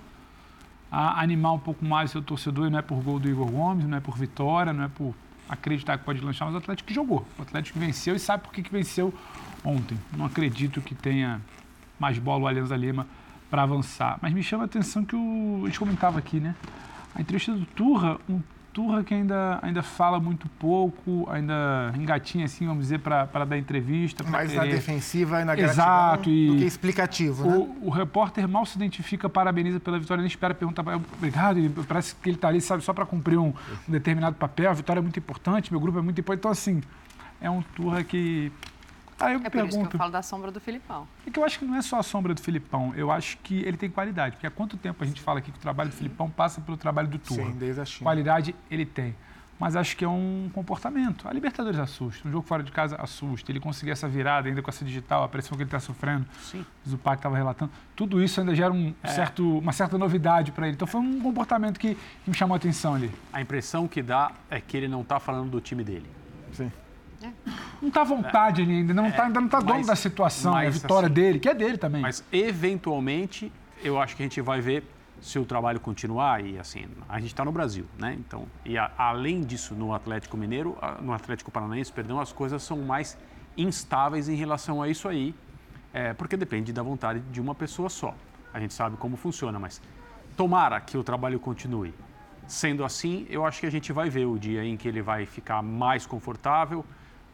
a 0.93 1.19
animar 1.19 1.55
um 1.55 1.59
pouco 1.59 1.83
mais 1.83 2.11
seu 2.11 2.21
torcedor, 2.21 2.67
e 2.67 2.71
não 2.71 2.79
é 2.79 2.83
por 2.83 3.03
gol 3.03 3.19
do 3.19 3.27
Igor 3.27 3.51
Gomes, 3.51 3.87
não 3.87 3.97
é 3.97 4.01
por 4.01 4.19
vitória, 4.19 4.71
não 4.71 4.85
é 4.85 4.89
por 4.89 5.15
acreditar 5.49 5.97
que 5.97 6.05
pode 6.05 6.21
lançar, 6.21 6.45
mas 6.45 6.55
o 6.55 6.59
Atlético 6.59 6.89
que 6.89 6.95
jogou. 6.95 7.27
O 7.39 7.43
Atlético 7.43 7.79
venceu 7.79 8.15
e 8.15 8.19
sabe 8.19 8.43
por 8.43 8.53
que, 8.53 8.63
que 8.63 8.71
venceu 8.71 9.15
ontem. 9.65 9.99
Não 10.17 10.27
acredito 10.27 10.81
que 10.81 10.95
tenha 10.95 11.41
mais 11.99 12.19
bola 12.19 12.45
o 12.45 12.47
Alianza 12.47 12.77
Lima 12.77 13.07
para 13.51 13.63
avançar. 13.63 14.19
Mas 14.21 14.33
me 14.33 14.43
chama 14.43 14.65
a 14.65 14.67
atenção 14.67 15.05
que 15.05 15.17
o, 15.17 15.63
a 15.63 15.67
gente 15.67 15.79
comentava 15.79 16.19
aqui, 16.19 16.41
né? 16.41 16.55
A 17.15 17.21
entrevista 17.21 17.53
do 17.53 17.65
Turra, 17.65 18.19
um 18.29 18.41
Turra 18.75 19.05
que 19.05 19.15
ainda, 19.15 19.61
ainda 19.63 19.85
fala 19.85 20.19
muito 20.19 20.49
pouco, 20.59 21.29
ainda 21.31 21.93
engatinha 21.97 22.45
assim, 22.45 22.67
vamos 22.67 22.83
dizer, 22.83 22.99
para 22.99 23.45
dar 23.45 23.57
entrevista. 23.57 24.25
Mais 24.25 24.51
querer... 24.51 24.67
na 24.67 24.73
defensiva 24.73 25.41
e 25.41 25.45
na 25.45 25.57
Exato, 25.57 26.29
e 26.29 26.49
do 26.49 26.57
que 26.57 26.65
explicativo, 26.65 27.49
né? 27.49 27.57
O, 27.57 27.87
o, 27.87 27.91
repórter 27.91 28.49
mal 28.49 28.67
se 28.67 28.77
identifica, 28.77 29.29
parabeniza 29.29 29.79
pela 29.79 29.97
vitória, 29.97 30.21
nem 30.21 30.27
espera 30.27 30.53
perguntar, 30.53 30.85
obrigado, 31.17 31.61
e 31.61 31.69
parece 31.69 32.17
que 32.17 32.29
ele 32.29 32.37
está 32.37 32.49
ali, 32.49 32.61
sabe, 32.61 32.83
só 32.83 32.93
para 32.93 33.07
cumprir 33.07 33.39
um, 33.39 33.55
um, 33.89 33.93
determinado 33.93 34.35
papel, 34.35 34.69
a 34.69 34.75
vitória 34.75 34.99
é 34.99 35.03
muito 35.03 35.21
importante, 35.21 35.71
meu 35.71 35.81
grupo 35.81 36.01
é 36.01 36.03
muito 36.03 36.21
importante, 36.21 36.41
então 36.41 36.51
assim, 36.51 36.83
é 37.41 37.49
um 37.49 37.63
Turra 37.63 38.03
que 38.03 38.51
Aí 39.19 39.35
eu 39.35 39.41
é 39.41 39.51
pergunto, 39.51 39.53
por 39.53 39.81
isso 39.81 39.89
que 39.89 39.97
eu 39.97 39.99
falo 39.99 40.13
da 40.13 40.23
sombra 40.23 40.51
do 40.51 40.61
Filipão. 40.61 41.07
É 41.27 41.31
que 41.31 41.39
eu 41.39 41.45
acho 41.45 41.59
que 41.59 41.65
não 41.65 41.77
é 41.77 41.83
só 41.83 41.99
a 41.99 42.03
sombra 42.03 42.35
do 42.35 42.41
Filipão, 42.41 42.93
eu 42.97 43.11
acho 43.11 43.39
que 43.39 43.61
ele 43.61 43.77
tem 43.77 43.91
qualidade. 43.91 44.37
Porque 44.37 44.47
há 44.47 44.51
quanto 44.51 44.77
tempo 44.77 45.03
a 45.03 45.07
gente 45.07 45.21
fala 45.21 45.39
aqui 45.39 45.53
que 45.53 45.59
o 45.59 45.61
trabalho 45.61 45.91
do 45.91 45.97
Filipão 45.97 46.29
passa 46.29 46.61
pelo 46.61 46.77
trabalho 46.77 47.09
do 47.09 47.19
Turra? 47.19 47.45
Sim, 47.45 47.53
desde 47.53 47.81
a 47.81 47.85
China. 47.85 48.09
Qualidade 48.09 48.55
ele 48.71 48.85
tem. 48.85 49.15
Mas 49.59 49.77
acho 49.77 49.97
que 49.97 50.05
é 50.05 50.09
um 50.09 50.51
comportamento. 50.53 51.29
A 51.29 51.33
Libertadores 51.33 51.79
assusta, 51.79 52.27
um 52.27 52.33
jogo 52.33 52.47
fora 52.47 52.63
de 52.63 52.73
casa 52.73 52.97
assusta. 52.97 53.51
Ele 53.53 53.61
conseguir 53.61 53.93
essa 53.93 54.09
virada 54.09 54.49
ainda 54.49 54.61
com 54.61 54.69
essa 54.69 54.85
digital, 54.85 55.23
a 55.23 55.29
pressão 55.29 55.57
que 55.57 55.63
ele 55.63 55.69
está 55.69 55.79
sofrendo, 55.79 56.27
Sim. 56.41 56.67
o 56.85 56.91
Zupac 56.91 57.19
estava 57.19 57.37
relatando, 57.37 57.71
tudo 57.95 58.23
isso 58.23 58.41
ainda 58.41 58.55
gera 58.55 58.73
um 58.73 58.93
é. 59.03 59.09
certo, 59.09 59.59
uma 59.59 59.73
certa 59.73 59.97
novidade 59.97 60.51
para 60.51 60.67
ele. 60.67 60.75
Então 60.75 60.89
foi 60.89 61.01
um 61.01 61.21
comportamento 61.21 61.79
que, 61.79 61.95
que 61.95 62.31
me 62.31 62.35
chamou 62.35 62.55
a 62.55 62.57
atenção 62.57 62.95
ali. 62.95 63.13
A 63.33 63.41
impressão 63.41 63.87
que 63.87 64.03
dá 64.03 64.33
é 64.51 64.61
que 64.61 64.77
ele 64.77 64.89
não 64.89 65.03
está 65.03 65.21
falando 65.21 65.51
do 65.51 65.61
time 65.61 65.85
dele. 65.85 66.11
Sim. 66.53 66.71
Não 67.81 67.89
está 67.89 68.03
à 68.03 68.05
vontade 68.05 68.63
é, 68.63 68.65
ainda, 68.65 68.95
não 68.95 69.11
tá, 69.11 69.25
ainda 69.25 69.41
não 69.41 69.47
está 69.47 69.61
dono 69.61 69.87
da 69.87 69.97
situação, 69.97 70.59
é 70.59 70.67
a 70.67 70.71
vitória 70.71 71.07
assim, 71.07 71.15
dele, 71.15 71.39
que 71.39 71.49
é 71.49 71.55
dele 71.55 71.79
também. 71.79 72.03
Mas 72.03 72.25
eventualmente, 72.33 73.53
eu 73.83 74.01
acho 74.01 74.17
que 74.17 74.23
a 74.23 74.27
gente 74.27 74.41
vai 74.41 74.61
ver 74.61 74.85
se 75.21 75.39
o 75.39 75.45
trabalho 75.45 75.81
continuar 75.81 76.45
e 76.45 76.59
assim, 76.59 76.87
a 77.09 77.19
gente 77.19 77.29
está 77.29 77.45
no 77.45 77.53
Brasil, 77.53 77.87
né? 77.99 78.15
Então, 78.19 78.47
e 78.65 78.77
a, 78.77 78.91
além 78.97 79.41
disso, 79.41 79.75
no 79.75 79.95
Atlético 79.95 80.37
Mineiro, 80.37 80.77
no 81.01 81.13
Atlético 81.13 81.51
Paranaense, 81.51 81.91
perdão, 81.93 82.21
as 82.21 82.33
coisas 82.33 82.63
são 82.63 82.79
mais 82.79 83.17
instáveis 83.57 84.29
em 84.29 84.35
relação 84.35 84.83
a 84.83 84.89
isso 84.89 85.09
aí, 85.09 85.35
é, 85.93 86.13
porque 86.13 86.37
depende 86.37 86.73
da 86.73 86.83
vontade 86.83 87.21
de 87.21 87.41
uma 87.41 87.55
pessoa 87.55 87.89
só. 87.89 88.15
A 88.53 88.61
gente 88.61 88.75
sabe 88.75 88.97
como 88.97 89.17
funciona, 89.17 89.59
mas 89.59 89.81
tomara 90.37 90.81
que 90.81 90.97
o 90.99 91.03
trabalho 91.03 91.41
continue. 91.41 91.95
Sendo 92.47 92.85
assim, 92.85 93.27
eu 93.31 93.47
acho 93.47 93.61
que 93.61 93.67
a 93.67 93.71
gente 93.71 93.93
vai 93.93 94.11
ver 94.11 94.27
o 94.27 94.39
dia 94.39 94.63
em 94.65 94.77
que 94.77 94.87
ele 94.87 95.01
vai 95.01 95.25
ficar 95.25 95.63
mais 95.63 96.05
confortável, 96.05 96.85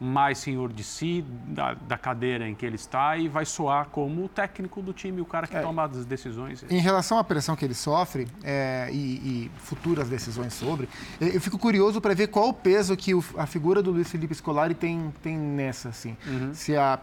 mais 0.01 0.39
senhor 0.39 0.73
de 0.73 0.83
si, 0.83 1.23
da, 1.45 1.75
da, 1.75 1.95
cadeira 1.95 2.49
em 2.49 2.55
que 2.55 2.65
ele 2.65 2.75
está, 2.75 3.15
e 3.17 3.27
vai 3.27 3.45
soar 3.45 3.85
como 3.85 4.25
o 4.25 4.27
técnico 4.27 4.81
do 4.81 4.91
time, 4.91 5.21
o 5.21 5.25
cara 5.25 5.45
que 5.45 5.55
é. 5.55 5.61
toma 5.61 5.83
as 5.83 6.05
decisões. 6.05 6.65
Em 6.71 6.79
relação 6.79 7.19
à 7.19 7.23
pressão 7.23 7.55
que 7.55 7.63
ele 7.63 7.75
sofre 7.75 8.27
é, 8.43 8.89
e, 8.91 8.95
e, 8.95 9.51
futuras 9.57 10.09
decisões 10.09 10.55
sobre, 10.55 10.89
eu 11.19 11.39
fico 11.39 11.59
curioso 11.59 12.01
para 12.01 12.15
ver 12.15 12.27
qual 12.27 12.49
o 12.49 12.53
peso 12.53 12.97
que 12.97 13.13
o, 13.13 13.23
a 13.37 13.45
figura 13.45 13.83
do 13.83 13.91
Luiz 13.91 14.09
Felipe 14.09 14.33
Scolari 14.33 14.73
tem, 14.73 15.13
tem 15.21 15.37
nessa. 15.37 15.89
Assim. 15.89 16.17
Uhum. 16.25 16.51
Se 16.51 16.75
a 16.75 16.99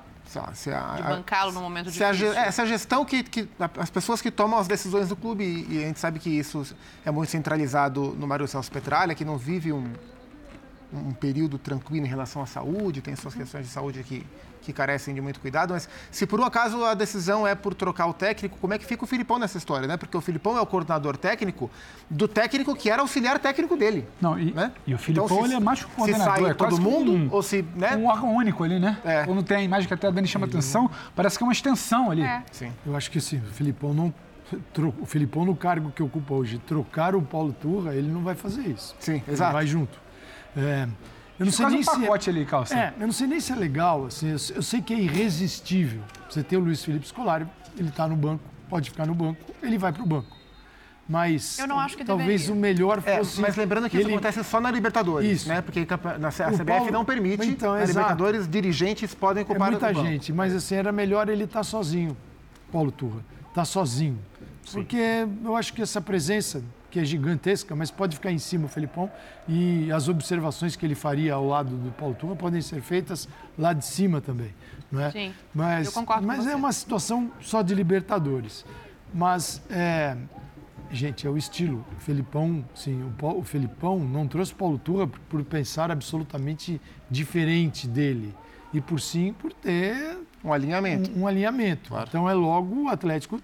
Se 0.52 0.70
a, 0.72 0.96
de 0.96 1.02
bancá-lo 1.02 1.52
no 1.52 1.60
momento 1.60 1.90
se 1.90 1.98
difícil. 1.98 2.32
A, 2.32 2.46
essa 2.46 2.66
gestão 2.66 3.04
que, 3.04 3.22
que, 3.22 3.48
as 3.78 3.90
pessoas 3.90 4.20
que 4.20 4.30
tomam 4.30 4.58
as 4.58 4.66
decisões 4.66 5.08
do 5.08 5.14
clube, 5.14 5.66
e 5.70 5.84
a 5.84 5.86
gente 5.86 6.00
sabe 6.00 6.18
que 6.18 6.30
isso 6.30 6.74
é 7.04 7.12
muito 7.12 7.30
centralizado 7.30 8.16
no 8.18 8.26
Mário 8.26 8.48
Celso 8.48 8.72
Petralha, 8.72 9.14
que 9.14 9.24
não 9.24 9.38
vive 9.38 9.72
um, 9.72 9.92
um 10.92 11.12
período 11.12 11.58
tranquilo 11.58 12.06
em 12.06 12.08
relação 12.08 12.42
à 12.42 12.46
saúde, 12.46 13.00
tem 13.00 13.14
suas 13.14 13.34
questões 13.34 13.66
de 13.66 13.72
saúde 13.72 14.02
que, 14.02 14.24
que 14.62 14.72
carecem 14.72 15.14
de 15.14 15.20
muito 15.20 15.38
cuidado, 15.38 15.74
mas 15.74 15.88
se 16.10 16.26
por 16.26 16.40
um 16.40 16.44
acaso 16.44 16.82
a 16.84 16.94
decisão 16.94 17.46
é 17.46 17.54
por 17.54 17.74
trocar 17.74 18.06
o 18.06 18.14
técnico, 18.14 18.56
como 18.58 18.72
é 18.72 18.78
que 18.78 18.86
fica 18.86 19.04
o 19.04 19.06
Filipão 19.06 19.38
nessa 19.38 19.58
história, 19.58 19.86
né? 19.86 19.96
Porque 19.96 20.16
o 20.16 20.20
Filipão 20.20 20.56
é 20.56 20.60
o 20.60 20.66
coordenador 20.66 21.16
técnico 21.16 21.70
do 22.08 22.26
técnico 22.26 22.74
que 22.74 22.90
era 22.90 23.02
auxiliar 23.02 23.38
técnico 23.38 23.76
dele. 23.76 24.06
Não, 24.20 24.38
e, 24.38 24.52
né? 24.52 24.72
e 24.86 24.94
o 24.94 24.98
Filipão 24.98 25.26
então, 25.26 25.38
se, 25.38 25.44
ele 25.44 25.54
é 25.54 25.60
mais 25.60 25.84
coordenador. 25.84 26.34
Se 26.34 26.40
sai 26.40 26.50
é 26.50 26.54
todo 26.54 26.80
mundo, 26.80 27.12
um, 27.12 27.28
ou 27.30 27.42
se. 27.42 27.64
Né? 27.74 27.96
Um 27.96 28.06
órgão 28.06 28.34
único 28.34 28.64
ali, 28.64 28.78
né? 28.78 28.98
É. 29.04 29.24
Quando 29.24 29.42
tem 29.42 29.58
a 29.58 29.62
imagem 29.62 29.86
que 29.86 29.94
até 29.94 30.06
a 30.06 30.10
Dani 30.10 30.26
chama 30.26 30.46
atenção, 30.46 30.90
parece 31.14 31.36
que 31.36 31.44
é 31.44 31.46
uma 31.46 31.52
extensão 31.52 32.10
ali. 32.10 32.22
É. 32.22 32.42
Sim. 32.50 32.72
Eu 32.86 32.96
acho 32.96 33.10
que 33.10 33.20
sim, 33.20 33.38
o 33.38 33.52
Filipão 33.52 33.92
não. 33.92 34.14
O 34.98 35.04
Filipão, 35.04 35.44
no 35.44 35.54
cargo 35.54 35.92
que 35.94 36.02
ocupa 36.02 36.32
hoje, 36.32 36.58
trocar 36.66 37.14
o 37.14 37.20
Paulo 37.20 37.52
Turra, 37.52 37.94
ele 37.94 38.10
não 38.10 38.22
vai 38.22 38.34
fazer 38.34 38.62
isso. 38.62 38.96
Sim, 38.98 39.22
exato. 39.28 39.50
Ele 39.50 39.52
vai 39.52 39.66
junto. 39.66 40.07
É, 40.58 40.88
eu 41.38 41.46
não 41.46 41.52
sei 41.52 41.66
nem 41.66 41.78
um 41.78 41.82
se 41.82 41.90
é 41.90 41.92
pacote 42.00 42.28
é, 42.28 42.32
ali, 42.32 42.44
calça. 42.44 42.76
É, 42.76 42.94
eu 42.98 43.06
não 43.06 43.12
sei 43.12 43.26
nem 43.28 43.40
se 43.40 43.52
é 43.52 43.54
legal, 43.54 44.06
assim, 44.06 44.28
eu, 44.28 44.36
eu 44.56 44.62
sei 44.62 44.82
que 44.82 44.92
é 44.92 44.98
irresistível. 44.98 46.02
Você 46.28 46.42
ter 46.42 46.56
o 46.56 46.60
Luiz 46.60 46.84
Felipe 46.84 47.06
Scolari, 47.06 47.46
ele 47.78 47.90
está 47.90 48.08
no 48.08 48.16
banco, 48.16 48.42
pode 48.68 48.90
ficar 48.90 49.06
no 49.06 49.14
banco, 49.14 49.40
ele 49.62 49.78
vai 49.78 49.92
para 49.92 50.02
o 50.02 50.06
banco. 50.06 50.36
Mas 51.08 51.58
eu 51.58 51.66
não 51.66 51.78
acho 51.78 51.96
que 51.96 52.04
talvez 52.04 52.42
deveria. 52.42 52.54
o 52.54 52.56
melhor 52.56 53.00
fosse. 53.00 53.38
É, 53.38 53.42
mas 53.42 53.56
lembrando 53.56 53.88
que 53.88 53.96
ele... 53.96 54.02
isso 54.02 54.12
acontece 54.12 54.44
só 54.44 54.60
na 54.60 54.70
Libertadores, 54.70 55.40
isso. 55.40 55.48
né? 55.48 55.62
Porque 55.62 55.86
na, 56.18 56.28
a 56.28 56.30
CBF 56.30 56.64
Paulo... 56.64 56.90
não 56.90 57.04
permite. 57.04 57.46
Então, 57.46 57.72
na 57.74 57.84
Libertadores, 57.84 58.46
dirigentes 58.46 59.14
podem 59.14 59.42
ocupar 59.42 59.68
é 59.68 59.70
muita 59.70 59.94
gente, 59.94 60.32
mas 60.32 60.54
assim 60.54 60.74
era 60.74 60.92
melhor 60.92 61.30
ele 61.30 61.44
estar 61.44 61.60
tá 61.60 61.64
sozinho, 61.64 62.14
Paulo 62.70 62.92
Turra, 62.92 63.20
estar 63.38 63.54
tá 63.54 63.64
sozinho, 63.64 64.18
Sim. 64.66 64.72
porque 64.74 65.26
eu 65.44 65.56
acho 65.56 65.72
que 65.72 65.80
essa 65.80 66.00
presença 66.00 66.62
que 66.90 66.98
é 66.98 67.04
gigantesca, 67.04 67.74
mas 67.76 67.90
pode 67.90 68.16
ficar 68.16 68.32
em 68.32 68.38
cima 68.38 68.66
o 68.66 68.68
Felipão 68.68 69.10
e 69.46 69.90
as 69.92 70.08
observações 70.08 70.74
que 70.74 70.86
ele 70.86 70.94
faria 70.94 71.34
ao 71.34 71.46
lado 71.46 71.76
do 71.76 71.90
Paulo 71.92 72.14
Turma 72.14 72.34
podem 72.34 72.62
ser 72.62 72.80
feitas 72.80 73.28
lá 73.58 73.72
de 73.72 73.84
cima 73.84 74.20
também, 74.20 74.54
não 74.90 75.02
é? 75.02 75.10
Sim, 75.10 75.34
mas, 75.54 75.86
eu 75.86 75.92
concordo 75.92 76.26
Mas 76.26 76.46
é 76.46 76.56
uma 76.56 76.72
situação 76.72 77.30
só 77.40 77.62
de 77.62 77.74
Libertadores. 77.74 78.64
Mas, 79.12 79.62
é, 79.70 80.16
gente, 80.90 81.26
é 81.26 81.30
o 81.30 81.36
estilo. 81.36 81.84
O 81.96 82.00
Felipão, 82.00 82.64
sim, 82.74 83.02
o, 83.02 83.10
Paulo, 83.10 83.40
o 83.40 83.42
Felipão 83.42 83.98
não 83.98 84.26
trouxe 84.26 84.54
Paulo 84.54 84.78
Turra 84.78 85.06
por 85.06 85.42
pensar 85.44 85.90
absolutamente 85.90 86.80
diferente 87.10 87.86
dele 87.86 88.34
e 88.72 88.80
por 88.80 89.00
sim 89.00 89.32
por 89.32 89.52
ter 89.52 90.18
um 90.42 90.52
alinhamento. 90.52 91.10
Um, 91.10 91.22
um 91.22 91.26
alinhamento. 91.26 91.88
Claro. 91.88 92.06
Então 92.08 92.28
é 92.28 92.34
logo 92.34 92.84
o 92.84 92.88
Atlético, 92.88 93.40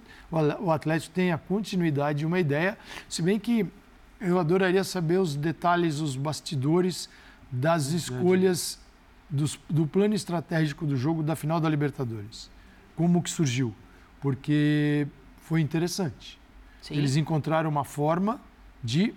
o 0.60 0.70
Atlético 0.70 1.14
tem 1.14 1.32
a 1.32 1.38
continuidade 1.38 2.20
de 2.20 2.26
uma 2.26 2.38
ideia, 2.38 2.78
se 3.08 3.22
bem 3.22 3.38
que 3.38 3.66
eu 4.20 4.38
adoraria 4.38 4.82
saber 4.84 5.18
os 5.18 5.36
detalhes, 5.36 6.00
os 6.00 6.16
bastidores 6.16 7.08
das 7.50 7.88
escolhas 7.88 8.78
dos, 9.28 9.58
do 9.68 9.86
plano 9.86 10.14
estratégico 10.14 10.86
do 10.86 10.96
jogo 10.96 11.22
da 11.22 11.36
final 11.36 11.60
da 11.60 11.68
Libertadores. 11.68 12.50
Como 12.96 13.22
que 13.22 13.30
surgiu? 13.30 13.74
Porque 14.20 15.06
foi 15.38 15.60
interessante. 15.60 16.40
Sim. 16.80 16.94
Eles 16.94 17.16
encontraram 17.16 17.68
uma 17.68 17.84
forma 17.84 18.40
de 18.82 19.14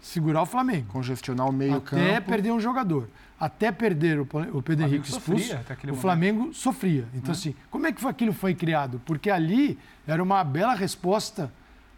segurar 0.00 0.42
o 0.42 0.46
Flamengo. 0.46 0.86
Congestionar 0.88 1.48
o 1.48 1.52
meio 1.52 1.76
Até 1.76 1.90
campo. 1.90 2.02
Até 2.02 2.20
perder 2.20 2.52
um 2.52 2.60
jogador 2.60 3.08
até 3.40 3.72
perder 3.72 4.20
o, 4.20 4.28
o 4.52 4.62
Pedro 4.62 4.84
Henrique 4.84 5.08
expulso, 5.08 5.46
sofria, 5.46 5.92
o 5.92 5.96
Flamengo 5.96 6.52
sofria. 6.52 7.08
Então, 7.14 7.28
né? 7.28 7.32
assim, 7.32 7.54
como 7.70 7.86
é 7.86 7.92
que 7.92 8.06
aquilo 8.06 8.34
foi 8.34 8.54
criado? 8.54 9.00
Porque 9.06 9.30
ali 9.30 9.78
era 10.06 10.22
uma 10.22 10.44
bela 10.44 10.74
resposta 10.74 11.50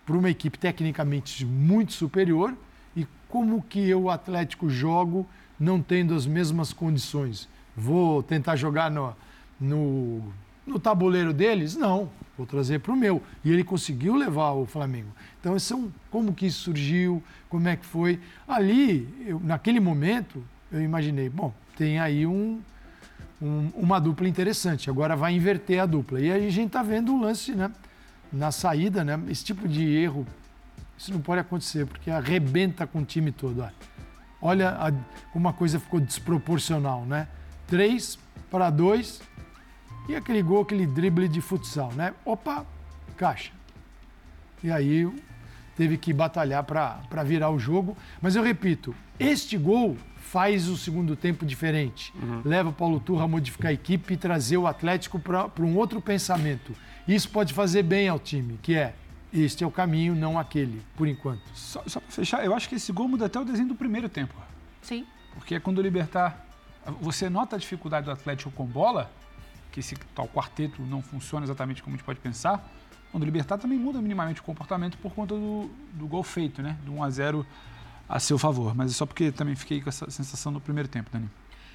para 0.06 0.16
uma 0.16 0.30
equipe 0.30 0.56
tecnicamente 0.56 1.44
muito 1.44 1.92
superior 1.94 2.56
e 2.96 3.04
como 3.28 3.60
que 3.60 3.80
eu, 3.88 4.08
Atlético, 4.08 4.70
jogo 4.70 5.26
não 5.58 5.82
tendo 5.82 6.14
as 6.14 6.26
mesmas 6.26 6.72
condições? 6.72 7.48
Vou 7.76 8.22
tentar 8.22 8.54
jogar 8.54 8.88
no, 8.88 9.16
no, 9.58 10.22
no 10.64 10.78
tabuleiro 10.78 11.32
deles? 11.32 11.74
Não, 11.74 12.08
vou 12.38 12.46
trazer 12.46 12.78
para 12.78 12.92
o 12.92 12.96
meu. 12.96 13.20
E 13.44 13.50
ele 13.50 13.64
conseguiu 13.64 14.14
levar 14.14 14.52
o 14.52 14.64
Flamengo. 14.64 15.08
Então, 15.40 15.58
são, 15.58 15.92
como 16.08 16.32
que 16.32 16.46
isso 16.46 16.60
surgiu, 16.60 17.20
como 17.48 17.66
é 17.66 17.76
que 17.76 17.86
foi. 17.86 18.20
Ali, 18.46 19.08
eu, 19.26 19.40
naquele 19.40 19.80
momento, 19.80 20.44
eu 20.72 20.80
imaginei, 20.80 21.28
bom, 21.28 21.52
tem 21.76 21.98
aí 21.98 22.26
um, 22.26 22.60
um, 23.40 23.70
uma 23.74 24.00
dupla 24.00 24.26
interessante. 24.28 24.88
Agora 24.88 25.14
vai 25.14 25.34
inverter 25.34 25.80
a 25.80 25.86
dupla. 25.86 26.20
E 26.20 26.32
aí 26.32 26.46
a 26.46 26.50
gente 26.50 26.68
está 26.68 26.82
vendo 26.82 27.12
um 27.12 27.20
lance, 27.20 27.54
né? 27.54 27.70
Na 28.32 28.50
saída, 28.50 29.04
né? 29.04 29.20
Esse 29.28 29.44
tipo 29.44 29.68
de 29.68 29.86
erro, 29.86 30.26
isso 30.96 31.12
não 31.12 31.20
pode 31.20 31.40
acontecer, 31.40 31.86
porque 31.86 32.10
arrebenta 32.10 32.86
com 32.86 33.00
o 33.00 33.04
time 33.04 33.30
todo. 33.30 33.68
Olha 34.40 34.70
a, 34.70 34.92
como 35.32 35.48
a 35.48 35.52
coisa 35.52 35.78
ficou 35.78 36.00
desproporcional, 36.00 37.04
né? 37.04 37.28
Três 37.66 38.18
para 38.50 38.70
dois 38.70 39.20
e 40.08 40.16
aquele 40.16 40.42
gol, 40.42 40.62
aquele 40.62 40.86
drible 40.86 41.28
de 41.28 41.40
futsal, 41.40 41.92
né? 41.92 42.14
Opa, 42.24 42.66
caixa. 43.16 43.52
E 44.62 44.70
aí 44.70 45.12
teve 45.76 45.96
que 45.96 46.12
batalhar 46.12 46.64
para 46.64 47.22
virar 47.24 47.50
o 47.50 47.58
jogo. 47.58 47.96
Mas 48.20 48.36
eu 48.36 48.42
repito, 48.42 48.94
este 49.18 49.56
gol 49.56 49.96
faz 50.32 50.66
o 50.66 50.78
segundo 50.78 51.14
tempo 51.14 51.44
diferente. 51.44 52.10
Uhum. 52.16 52.40
Leva 52.42 52.70
o 52.70 52.72
Paulo 52.72 52.98
Turra 52.98 53.24
a 53.24 53.28
modificar 53.28 53.68
a 53.68 53.74
equipe 53.74 54.14
e 54.14 54.16
trazer 54.16 54.56
o 54.56 54.66
Atlético 54.66 55.18
para 55.18 55.50
um 55.60 55.76
outro 55.76 56.00
pensamento. 56.00 56.72
Isso 57.06 57.28
pode 57.28 57.52
fazer 57.52 57.82
bem 57.82 58.08
ao 58.08 58.18
time, 58.18 58.58
que 58.62 58.74
é 58.74 58.94
este 59.30 59.62
é 59.62 59.66
o 59.66 59.70
caminho, 59.70 60.14
não 60.14 60.38
aquele, 60.38 60.80
por 60.96 61.06
enquanto. 61.06 61.42
Só, 61.52 61.82
só 61.86 62.00
para 62.00 62.10
fechar, 62.10 62.42
eu 62.42 62.54
acho 62.54 62.66
que 62.66 62.76
esse 62.76 62.90
gol 62.92 63.08
muda 63.08 63.26
até 63.26 63.38
o 63.38 63.44
desenho 63.44 63.68
do 63.68 63.74
primeiro 63.74 64.08
tempo. 64.08 64.32
Sim. 64.80 65.06
Porque 65.34 65.54
é 65.54 65.60
quando 65.60 65.78
o 65.78 65.82
Libertar. 65.82 66.46
Você 67.02 67.28
nota 67.28 67.56
a 67.56 67.58
dificuldade 67.58 68.06
do 68.06 68.10
Atlético 68.10 68.50
com 68.52 68.64
bola, 68.64 69.10
que 69.70 69.80
esse 69.80 69.94
tal 70.14 70.26
quarteto 70.26 70.80
não 70.80 71.02
funciona 71.02 71.44
exatamente 71.44 71.82
como 71.82 71.94
a 71.94 71.98
gente 71.98 72.06
pode 72.06 72.20
pensar. 72.20 72.72
Quando 73.10 73.22
o 73.22 73.26
Libertar 73.26 73.58
também 73.58 73.78
muda 73.78 74.00
minimamente 74.00 74.40
o 74.40 74.44
comportamento 74.44 74.96
por 74.96 75.12
conta 75.12 75.34
do, 75.34 75.70
do 75.92 76.06
gol 76.06 76.22
feito, 76.22 76.62
né? 76.62 76.78
Do 76.86 76.94
1 76.94 77.04
a 77.04 77.10
0 77.10 77.46
a 78.08 78.18
seu 78.18 78.38
favor. 78.38 78.74
Mas 78.74 78.90
é 78.90 78.94
só 78.94 79.06
porque 79.06 79.32
também 79.32 79.54
fiquei 79.54 79.80
com 79.80 79.88
essa 79.88 80.10
sensação 80.10 80.52
no 80.52 80.60
primeiro 80.60 80.88
tempo, 80.88 81.10
Dani. 81.12 81.30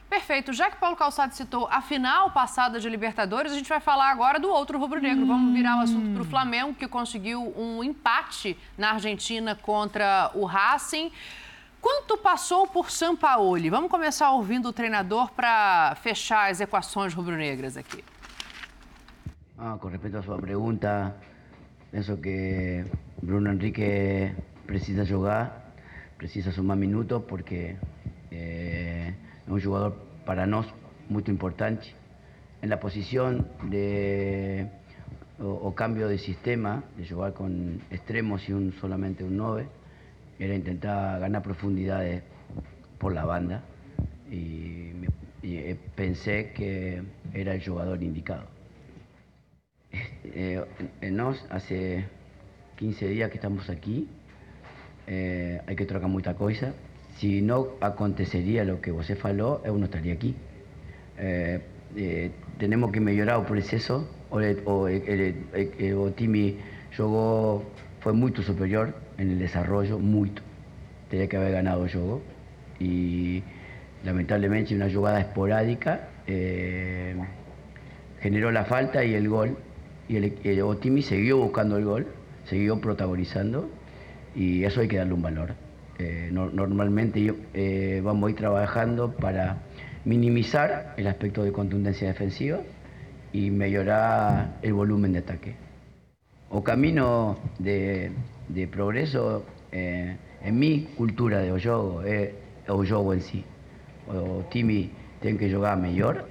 Perfeito. 0.09 0.53
Já 0.53 0.71
que 0.71 0.77
Paulo 0.77 0.95
Calçado 0.95 1.33
citou 1.33 1.67
a 1.69 1.81
final 1.81 2.31
passada 2.31 2.79
de 2.79 2.89
Libertadores, 2.89 3.51
a 3.51 3.55
gente 3.55 3.67
vai 3.67 3.79
falar 3.79 4.09
agora 4.09 4.39
do 4.39 4.49
outro 4.49 4.79
rubro-negro. 4.79 5.23
Hum. 5.25 5.27
Vamos 5.27 5.53
virar 5.53 5.77
o 5.77 5.81
assunto 5.81 6.13
para 6.13 6.21
o 6.21 6.25
Flamengo, 6.25 6.73
que 6.73 6.87
conseguiu 6.87 7.53
um 7.57 7.83
empate 7.83 8.57
na 8.77 8.91
Argentina 8.91 9.55
contra 9.55 10.31
o 10.33 10.45
Racing. 10.45 11.11
Quanto 11.81 12.17
passou 12.17 12.67
por 12.67 12.89
Sampaoli? 12.89 13.69
Vamos 13.69 13.91
começar 13.91 14.31
ouvindo 14.31 14.69
o 14.69 14.73
treinador 14.73 15.31
para 15.31 15.95
fechar 16.01 16.49
as 16.49 16.61
equações 16.61 17.13
rubro-negras 17.13 17.75
aqui. 17.75 18.03
Ah, 19.57 19.77
com 19.79 19.87
respeito 19.87 20.17
à 20.17 20.23
sua 20.23 20.37
pergunta, 20.37 21.15
penso 21.91 22.15
que 22.17 22.85
Bruno 23.21 23.51
Henrique 23.51 24.33
precisa 24.65 25.03
jogar 25.03 25.66
precisa 26.17 26.51
sumar 26.51 26.77
minutos 26.77 27.23
porque 27.27 27.77
eh, 28.31 29.13
es 29.45 29.51
un 29.51 29.61
jugador 29.61 29.95
para 30.25 30.45
nosotros 30.45 30.79
muy 31.09 31.23
importante. 31.27 31.87
En 32.61 32.69
la 32.69 32.79
posición 32.79 33.47
de 33.63 34.67
o, 35.39 35.73
cambio 35.75 36.07
de 36.07 36.17
sistema, 36.17 36.83
de 36.97 37.07
jugar 37.07 37.33
con 37.33 37.81
extremos 37.91 38.47
y 38.49 38.53
un 38.53 38.73
solamente 38.73 39.23
un 39.23 39.37
9, 39.37 39.67
era 40.39 40.55
intentar 40.55 41.19
ganar 41.19 41.43
profundidades 41.43 42.23
por 42.97 43.13
la 43.13 43.25
banda 43.25 43.63
y, 44.31 44.91
eh, 45.43 45.77
pensé 45.95 46.51
que 46.53 47.01
era 47.33 47.53
el 47.53 47.63
jugador 47.63 48.01
indicado. 48.03 48.45
Eh, 50.29 50.61
nos 51.09 51.43
hace 51.49 52.05
15 52.75 53.07
días 53.07 53.29
que 53.31 53.37
estamos 53.37 53.69
aquí 53.69 54.07
eh, 55.07 55.61
hay 55.65 55.75
que 55.75 55.85
trocar 55.85 56.09
mucha 56.09 56.33
cosa. 56.35 56.73
Si 57.17 57.41
no 57.41 57.69
acontecería 57.81 58.63
lo 58.63 58.79
que 58.79 58.91
você 58.91 59.15
falou, 59.15 59.61
eu 59.63 59.77
não 59.77 59.85
estaría 59.85 60.13
aquí. 60.13 60.35
Eh, 61.17 61.61
eh, 61.95 62.31
tenemos 62.59 62.91
que 62.91 62.99
mejorar 62.99 63.39
el 63.39 63.45
proceso. 63.45 64.07
O, 64.29 64.37
o, 64.37 64.87
el, 64.87 65.35
o 65.97 66.11
time 66.11 66.57
jogou, 66.91 67.63
foi 68.01 68.13
muito 68.13 68.43
superior 68.43 68.93
en 69.17 69.31
el 69.31 69.39
desarrollo, 69.39 69.97
muito. 69.97 70.43
Tenía 71.09 71.27
que 71.27 71.37
haber 71.37 71.53
ganado 71.53 71.85
el 71.85 71.91
juego. 71.91 72.21
Y 72.79 73.41
lamentablemente 74.03 74.75
una 74.75 74.91
jugada 74.91 75.21
esporádica 75.21 76.09
eh, 76.27 77.15
generó 78.19 78.51
la 78.51 78.65
falta 78.65 79.03
y 79.03 79.15
el 79.15 79.29
gol. 79.29 79.57
Y 80.09 80.17
el, 80.17 80.37
el 80.43 80.61
Otimi 80.61 81.01
siguió 81.01 81.37
buscando 81.37 81.77
el 81.77 81.85
gol, 81.85 82.07
siguió 82.45 82.79
protagonizando 82.79 83.69
y 84.37 84.63
eso 84.63 84.81
hay 84.81 84.87
que 84.87 84.97
darle 84.97 85.13
un 85.13 85.21
valor. 85.23 85.55
Eh, 85.97 86.29
no, 86.31 86.49
normalmente 86.51 87.33
eh, 87.55 88.01
vamos 88.03 88.27
a 88.27 88.31
ir 88.31 88.37
trabajando 88.37 89.11
para 89.11 89.57
minimizar 90.05 90.93
el 90.95 91.07
aspecto 91.07 91.43
de 91.43 91.51
contundencia 91.51 92.07
defensiva 92.07 92.59
y 93.33 93.49
mejorar 93.49 94.59
el 94.61 94.73
volumen 94.73 95.13
de 95.13 95.19
ataque. 95.19 95.55
O 96.49 96.63
camino 96.63 97.39
de, 97.57 98.11
progreso 98.71 99.43
eh, 99.71 100.15
en 100.43 100.59
mi 100.59 100.83
cultura 100.95 101.39
de 101.39 101.49
juego 101.59 102.03
es 102.03 102.29
o 102.67 102.77
juego 102.77 103.13
en 103.13 103.21
sí. 103.21 103.43
O 104.07 104.45
time 104.51 104.89
tiene 105.19 105.37
que 105.39 105.51
jugar 105.51 105.79
mejor, 105.79 106.27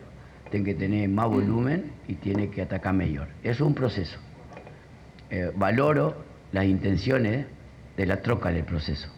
tiene 0.51 0.65
que 0.65 0.75
tener 0.75 1.09
más 1.09 1.29
volumen 1.29 1.91
y 2.07 2.15
tiene 2.15 2.51
que 2.51 2.63
atacar 2.63 2.95
mejor. 2.95 3.29
Es 3.43 3.61
un 3.61 3.75
proceso. 3.75 4.19
Eh, 5.29 5.51
valoro 5.57 6.25
las 6.53 6.67
intenciones 6.67 7.47
de 7.97 8.07
la 8.07 8.21
troca 8.23 8.51
del 8.51 8.65
proceso. 8.65 9.09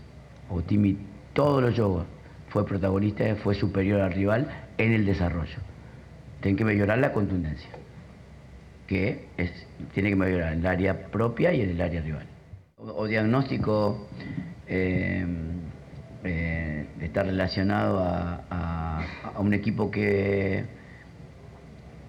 O 0.51 0.63
time 0.63 0.97
todos 1.33 1.63
los 1.63 1.75
juegos 1.75 2.07
fue 2.49 2.65
protagonista, 2.67 3.25
fue 3.37 3.55
superior 3.55 4.01
al 4.01 4.13
rival 4.13 4.49
en 4.79 4.93
el 4.93 5.05
desarrollo. 5.05 5.59
Tiene 6.41 6.57
que 6.57 6.65
mejorar 6.65 6.99
la 6.99 7.13
contundencia, 7.13 7.69
que 8.87 9.27
es, 9.37 9.51
tiene 9.93 10.11
que 10.11 10.17
mejorar 10.17 10.53
en 10.53 10.61
el 10.61 10.67
área 10.67 11.07
propia 11.11 11.53
y 11.53 11.61
en 11.63 11.71
el 11.71 11.81
área 11.81 12.01
rival. 12.01 12.27
O, 12.79 13.07
diagnóstico 13.07 14.09
eh, 14.69 15.27
eh, 16.25 16.87
está 17.01 17.25
relacionado 17.25 17.99
a, 17.99 18.41
a- 18.51 19.05
un 19.41 19.53
equipo 19.55 19.91
que, 19.91 20.65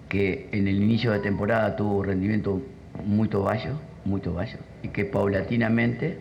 que 0.08 0.48
en 0.52 0.66
el 0.68 0.82
inicio 0.82 1.12
de 1.12 1.20
temporada 1.20 1.76
tuvo 1.76 2.02
rendimiento 2.02 2.62
muy 3.04 3.28
bajo, 3.28 3.80
muy 4.04 4.20
bajo, 4.20 4.58
y 4.82 4.88
que 4.88 5.04
paulatinamente, 5.04 6.18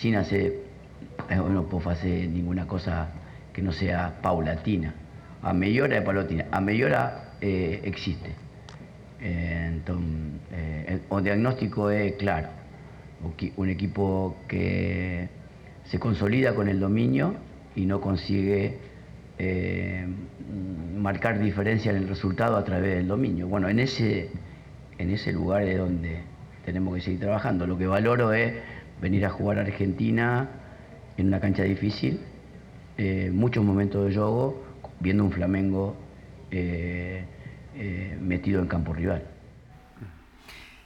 sin 0.00 0.16
hacer, 0.16 0.54
eh, 1.30 1.36
no 1.36 1.64
puedo 1.64 1.90
hacer 1.90 2.28
ninguna 2.28 2.66
cosa 2.66 3.08
que 3.52 3.62
no 3.62 3.72
sea 3.72 4.18
paulatina, 4.22 4.94
a 5.42 5.52
mejora 5.52 5.96
de 5.96 6.02
paulatina, 6.02 6.46
a 6.50 6.60
mejora 6.60 7.32
eh, 7.40 7.80
existe. 7.84 8.30
Eh, 9.20 9.80
o 11.08 11.20
diagnóstico 11.20 11.90
es 11.90 12.14
claro, 12.14 12.48
un 13.56 13.68
equipo 13.68 14.36
que 14.46 15.28
se 15.84 15.98
consolida 15.98 16.54
con 16.54 16.68
el 16.68 16.80
dominio 16.80 17.34
y 17.74 17.86
no 17.86 18.00
consigue 18.00 18.78
eh, 19.38 20.06
marcar 20.96 21.38
diferencia 21.38 21.90
en 21.90 21.98
el 21.98 22.08
resultado 22.08 22.56
a 22.56 22.64
través 22.64 22.96
del 22.96 23.08
dominio. 23.08 23.46
Bueno, 23.48 23.68
en 23.68 23.78
ese, 23.78 24.30
en 24.98 25.10
ese 25.10 25.32
lugar 25.32 25.62
es 25.62 25.78
donde 25.78 26.20
tenemos 26.64 26.94
que 26.94 27.00
seguir 27.02 27.20
trabajando. 27.20 27.66
Lo 27.66 27.78
que 27.78 27.86
valoro 27.86 28.32
es 28.32 28.54
venir 29.00 29.24
a 29.24 29.30
jugar 29.30 29.58
a 29.58 29.62
Argentina 29.62 30.48
en 31.16 31.26
una 31.28 31.40
cancha 31.40 31.62
difícil, 31.62 32.20
eh, 32.96 33.30
muchos 33.32 33.64
momentos 33.64 34.08
de 34.08 34.14
juego, 34.14 34.62
viendo 35.00 35.24
un 35.24 35.32
Flamengo 35.32 35.96
eh, 36.50 37.24
eh, 37.74 38.18
metido 38.20 38.60
en 38.60 38.68
campo 38.68 38.92
rival. 38.92 39.22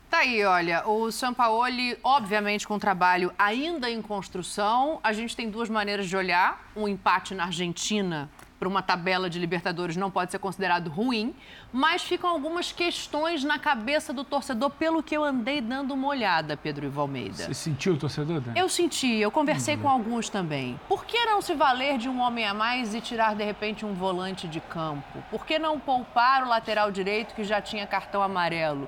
Tá 0.08 0.18
aí, 0.18 0.44
olha, 0.44 0.88
o 0.88 1.12
Sampaoli, 1.12 1.96
obviamente, 2.02 2.66
com 2.66 2.74
um 2.74 2.78
trabalho 2.80 3.32
ainda 3.38 3.88
em 3.88 4.02
construção. 4.02 4.98
A 5.04 5.12
gente 5.12 5.36
tem 5.36 5.48
duas 5.48 5.70
maneiras 5.70 6.08
de 6.08 6.16
olhar. 6.16 6.68
Um 6.74 6.88
empate 6.88 7.32
na 7.32 7.44
Argentina 7.44 8.28
para 8.60 8.68
uma 8.68 8.82
tabela 8.82 9.30
de 9.30 9.38
Libertadores 9.38 9.96
não 9.96 10.10
pode 10.10 10.30
ser 10.30 10.38
considerado 10.38 10.90
ruim, 10.90 11.34
mas 11.72 12.02
ficam 12.02 12.28
algumas 12.28 12.70
questões 12.70 13.42
na 13.42 13.58
cabeça 13.58 14.12
do 14.12 14.22
torcedor, 14.22 14.68
pelo 14.68 15.02
que 15.02 15.16
eu 15.16 15.24
andei 15.24 15.62
dando 15.62 15.94
uma 15.94 16.06
olhada, 16.08 16.58
Pedro 16.58 16.84
Ivo 16.84 17.00
Almeida. 17.00 17.36
Você 17.36 17.54
sentiu 17.54 17.94
o 17.94 17.96
torcedor, 17.96 18.38
Dani? 18.42 18.60
Eu 18.60 18.68
senti, 18.68 19.16
eu 19.16 19.30
conversei 19.30 19.78
com 19.78 19.88
alguns 19.88 20.28
também. 20.28 20.78
Por 20.86 21.06
que 21.06 21.24
não 21.24 21.40
se 21.40 21.54
valer 21.54 21.96
de 21.96 22.06
um 22.06 22.20
homem 22.20 22.46
a 22.46 22.52
mais 22.52 22.94
e 22.94 23.00
tirar 23.00 23.34
de 23.34 23.42
repente 23.42 23.86
um 23.86 23.94
volante 23.94 24.46
de 24.46 24.60
campo? 24.60 25.24
Por 25.30 25.46
que 25.46 25.58
não 25.58 25.80
poupar 25.80 26.44
o 26.44 26.48
lateral 26.48 26.90
direito 26.90 27.34
que 27.34 27.44
já 27.44 27.62
tinha 27.62 27.86
cartão 27.86 28.22
amarelo? 28.22 28.86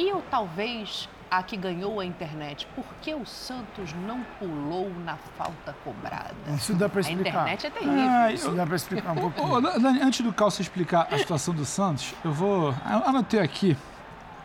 E 0.00 0.12
ou 0.12 0.20
talvez 0.28 1.08
a 1.30 1.42
que 1.42 1.56
ganhou 1.56 2.00
a 2.00 2.04
internet, 2.04 2.66
por 2.74 2.84
que 3.00 3.14
o 3.14 3.24
Santos 3.24 3.92
não 4.06 4.22
pulou 4.38 4.90
na 5.04 5.16
falta 5.38 5.74
cobrada? 5.84 6.34
Isso 6.56 6.74
dá 6.74 6.88
para 6.88 6.98
A 6.98 7.02
explicar. 7.02 7.28
internet 7.30 7.66
é 7.66 7.70
terrível. 7.70 8.08
Ah, 8.10 8.32
Isso 8.32 8.50
dá 8.52 8.66
para 8.66 8.76
explicar 8.76 9.12
um 9.12 9.16
pouquinho. 9.30 9.52
ô, 9.52 9.60
Dani, 9.60 10.00
antes 10.02 10.20
do 10.22 10.32
Calça 10.32 10.60
explicar 10.60 11.06
a 11.10 11.18
situação 11.18 11.54
do 11.54 11.64
Santos, 11.64 12.14
eu 12.24 12.32
vou. 12.32 12.70
eu 12.90 13.08
Anotei 13.08 13.40
aqui 13.40 13.76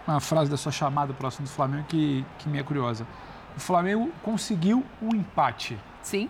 uma 0.07 0.19
frase 0.19 0.49
da 0.51 0.57
sua 0.57 0.71
chamada 0.71 1.13
para 1.13 1.25
o 1.25 1.27
assunto 1.27 1.47
do 1.47 1.51
Flamengo 1.53 1.85
que, 1.87 2.23
que 2.37 2.47
me 2.47 2.59
é 2.59 2.63
curiosa. 2.63 3.07
O 3.57 3.59
Flamengo 3.59 4.11
conseguiu 4.21 4.85
um 5.01 5.15
empate. 5.15 5.79
Sim. 6.03 6.29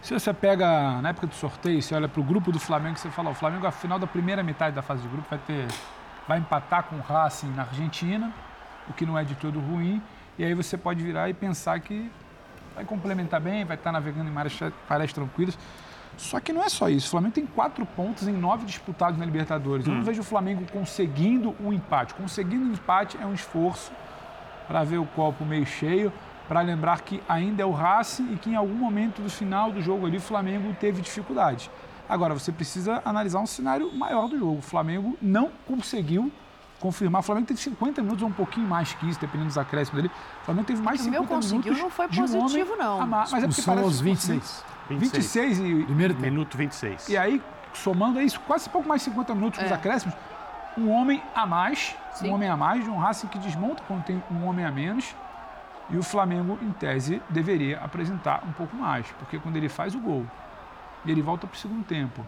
Se 0.00 0.14
você 0.14 0.32
pega 0.32 1.00
na 1.02 1.08
época 1.08 1.26
do 1.26 1.34
sorteio, 1.34 1.82
você 1.82 1.92
olha 1.94 2.08
para 2.08 2.20
o 2.20 2.24
grupo 2.24 2.52
do 2.52 2.60
Flamengo, 2.60 2.96
você 2.96 3.10
fala: 3.10 3.30
o 3.30 3.34
Flamengo, 3.34 3.66
a 3.66 3.72
final 3.72 3.98
da 3.98 4.06
primeira 4.06 4.42
metade 4.44 4.76
da 4.76 4.82
fase 4.82 5.02
de 5.02 5.08
grupo, 5.08 5.26
vai 5.28 5.38
ter. 5.40 5.66
Vai 6.28 6.38
empatar 6.38 6.84
com 6.84 6.96
o 6.96 7.00
Racing 7.00 7.48
na 7.52 7.62
Argentina, 7.62 8.30
o 8.88 8.92
que 8.92 9.06
não 9.06 9.18
é 9.18 9.24
de 9.24 9.34
todo 9.34 9.58
ruim. 9.58 10.02
E 10.38 10.44
aí 10.44 10.54
você 10.54 10.76
pode 10.76 11.02
virar 11.02 11.28
e 11.28 11.34
pensar 11.34 11.80
que 11.80 12.10
vai 12.74 12.84
complementar 12.84 13.40
bem, 13.40 13.64
vai 13.64 13.76
estar 13.76 13.90
navegando 13.90 14.30
em 14.30 14.32
marés 14.32 15.12
tranquilas. 15.12 15.58
Só 16.16 16.40
que 16.40 16.52
não 16.52 16.62
é 16.62 16.68
só 16.68 16.88
isso. 16.88 17.06
O 17.06 17.10
Flamengo 17.10 17.34
tem 17.34 17.46
quatro 17.46 17.86
pontos 17.86 18.26
em 18.26 18.32
nove 18.32 18.66
disputados 18.66 19.18
na 19.18 19.24
Libertadores. 19.24 19.86
Eu 19.86 19.94
não 19.94 20.02
vejo 20.02 20.20
o 20.20 20.24
Flamengo 20.24 20.64
conseguindo 20.72 21.54
um 21.60 21.72
empate. 21.72 22.12
Conseguindo 22.14 22.64
um 22.64 22.72
empate 22.72 23.16
é 23.20 23.24
um 23.24 23.32
esforço 23.32 23.92
para 24.66 24.82
ver 24.84 24.98
o 24.98 25.06
copo 25.06 25.44
meio 25.44 25.64
cheio, 25.64 26.12
para 26.48 26.60
lembrar 26.60 27.02
que 27.02 27.22
ainda 27.28 27.62
é 27.62 27.66
o 27.66 27.70
Racing 27.70 28.32
e 28.32 28.36
que 28.36 28.50
em 28.50 28.56
algum 28.56 28.74
momento 28.74 29.22
do 29.22 29.30
final 29.30 29.70
do 29.70 29.80
jogo 29.80 30.06
ali 30.06 30.16
o 30.16 30.20
Flamengo 30.20 30.74
teve 30.80 31.00
dificuldade. 31.00 31.70
Agora, 32.08 32.34
você 32.34 32.50
precisa 32.50 33.02
analisar 33.04 33.38
um 33.38 33.46
cenário 33.46 33.94
maior 33.94 34.28
do 34.28 34.38
jogo. 34.38 34.58
O 34.58 34.62
Flamengo 34.62 35.16
não 35.20 35.50
conseguiu 35.66 36.32
confirmar. 36.78 37.20
O 37.20 37.22
Flamengo 37.22 37.46
teve 37.46 37.60
50 37.60 38.02
minutos 38.02 38.22
ou 38.22 38.28
um 38.28 38.32
pouquinho 38.32 38.66
mais 38.66 38.92
que 38.94 39.08
isso, 39.08 39.20
dependendo 39.20 39.48
dos 39.48 39.58
acréscimos 39.58 40.02
dele. 40.02 40.14
O 40.42 40.44
Flamengo 40.44 40.66
teve 40.66 40.82
mais 40.82 41.00
O 41.00 41.04
50 41.04 41.20
meu 41.20 41.28
conseguiu 41.28 41.72
minutos 41.74 41.82
não 41.82 41.90
foi 41.90 42.08
de 42.08 42.20
um 42.20 42.26
positivo, 42.28 42.76
não. 42.76 43.06
Mas 43.06 43.32
é 43.32 43.46
porque 43.46 43.62
parece 43.62 43.84
aos 43.84 43.98
que 43.98 44.04
26. 44.04 44.64
26 44.90 45.58
e, 45.58 45.84
Primeiro 45.84 46.14
tempo. 46.14 46.24
Minuto 46.26 46.56
26. 46.56 47.08
e 47.08 47.16
aí, 47.16 47.42
somando 47.74 48.18
a 48.18 48.22
isso, 48.22 48.40
quase 48.40 48.68
pouco 48.70 48.88
mais 48.88 49.02
de 49.02 49.06
50 49.10 49.34
minutos 49.34 49.58
com 49.58 49.64
os 49.66 49.70
É. 49.70 49.74
acréscimos, 49.74 50.14
um 50.76 50.90
homem 50.90 51.22
a 51.34 51.44
mais, 51.46 51.94
Sim. 52.14 52.30
um 52.30 52.34
homem 52.34 52.48
a 52.48 52.56
mais 52.56 52.84
de 52.84 52.90
um 52.90 52.96
Racing 52.96 53.26
que 53.26 53.38
desmonta 53.38 53.82
quando 53.86 54.04
tem 54.04 54.22
um 54.30 54.46
homem 54.46 54.64
a 54.64 54.70
menos. 54.70 55.14
E 55.90 55.96
o 55.96 56.02
Flamengo, 56.02 56.58
em 56.62 56.70
tese, 56.72 57.20
deveria 57.30 57.78
apresentar 57.80 58.42
um 58.46 58.52
pouco 58.52 58.76
mais, 58.76 59.06
porque 59.18 59.38
quando 59.38 59.56
ele 59.56 59.68
faz 59.70 59.94
o 59.94 59.98
gol 59.98 60.26
e 61.04 61.10
ele 61.10 61.22
volta 61.22 61.46
para 61.46 61.54
o 61.56 61.58
segundo 61.58 61.82
tempo, 61.84 62.24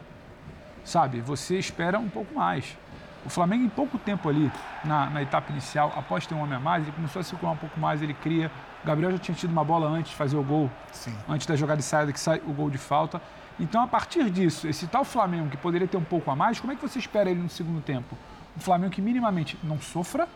sabe, 0.85 1.21
você 1.21 1.59
espera 1.59 1.99
um 1.99 2.09
pouco 2.09 2.35
mais. 2.35 2.77
O 3.25 3.29
Flamengo, 3.29 3.65
em 3.65 3.69
pouco 3.69 3.99
tempo 3.99 4.29
ali, 4.29 4.51
na, 4.85 5.11
na 5.11 5.23
etapa 5.23 5.53
inicial, 5.53 5.93
após 5.97 6.27
ter 6.27 6.35
um 6.35 6.41
homem 6.41 6.57
a 6.57 6.61
mais, 6.61 6.83
ele 6.83 6.93
começou 6.93 7.21
a 7.21 7.23
circular 7.23 7.53
um 7.53 7.57
pouco 7.57 7.79
mais, 7.79 8.01
ele 8.01 8.15
cria. 8.15 8.51
O 8.83 8.87
Gabriel 8.87 9.13
já 9.13 9.19
tinha 9.19 9.35
tido 9.35 9.51
uma 9.51 9.63
bola 9.65 9.89
antes 9.89 10.11
de 10.11 10.17
fazer 10.17 10.37
o 10.37 10.43
gol, 10.43 10.71
Sim. 10.91 11.15
antes 11.29 11.47
da 11.47 11.55
jogada 11.55 11.79
de 11.79 11.85
saída, 11.85 12.13
que 12.13 12.21
sai 12.21 12.41
o 12.47 12.53
gol 12.53 12.71
de 12.71 12.79
falta. 12.79 13.21
Então, 13.59 13.83
a 13.83 13.87
partir 13.87 14.31
disso, 14.31 14.67
esse 14.67 14.87
tal 14.87 15.05
Flamengo 15.05 15.51
que 15.51 15.57
poderia 15.59 15.87
ter 15.87 15.99
um 15.99 16.05
pouco 16.05 16.31
a 16.31 16.37
mais, 16.37 16.59
como 16.59 16.73
é 16.73 16.77
que 16.77 16.81
você 16.81 16.99
espera 16.99 17.31
ele 17.31 17.41
no 17.41 17.51
segundo 17.51 17.83
tempo? 17.83 18.17
Um 18.57 18.61
Flamengo 18.61 18.91
que 18.91 19.03
minimamente 19.03 19.59
não 19.63 19.79
sofra 19.79 20.27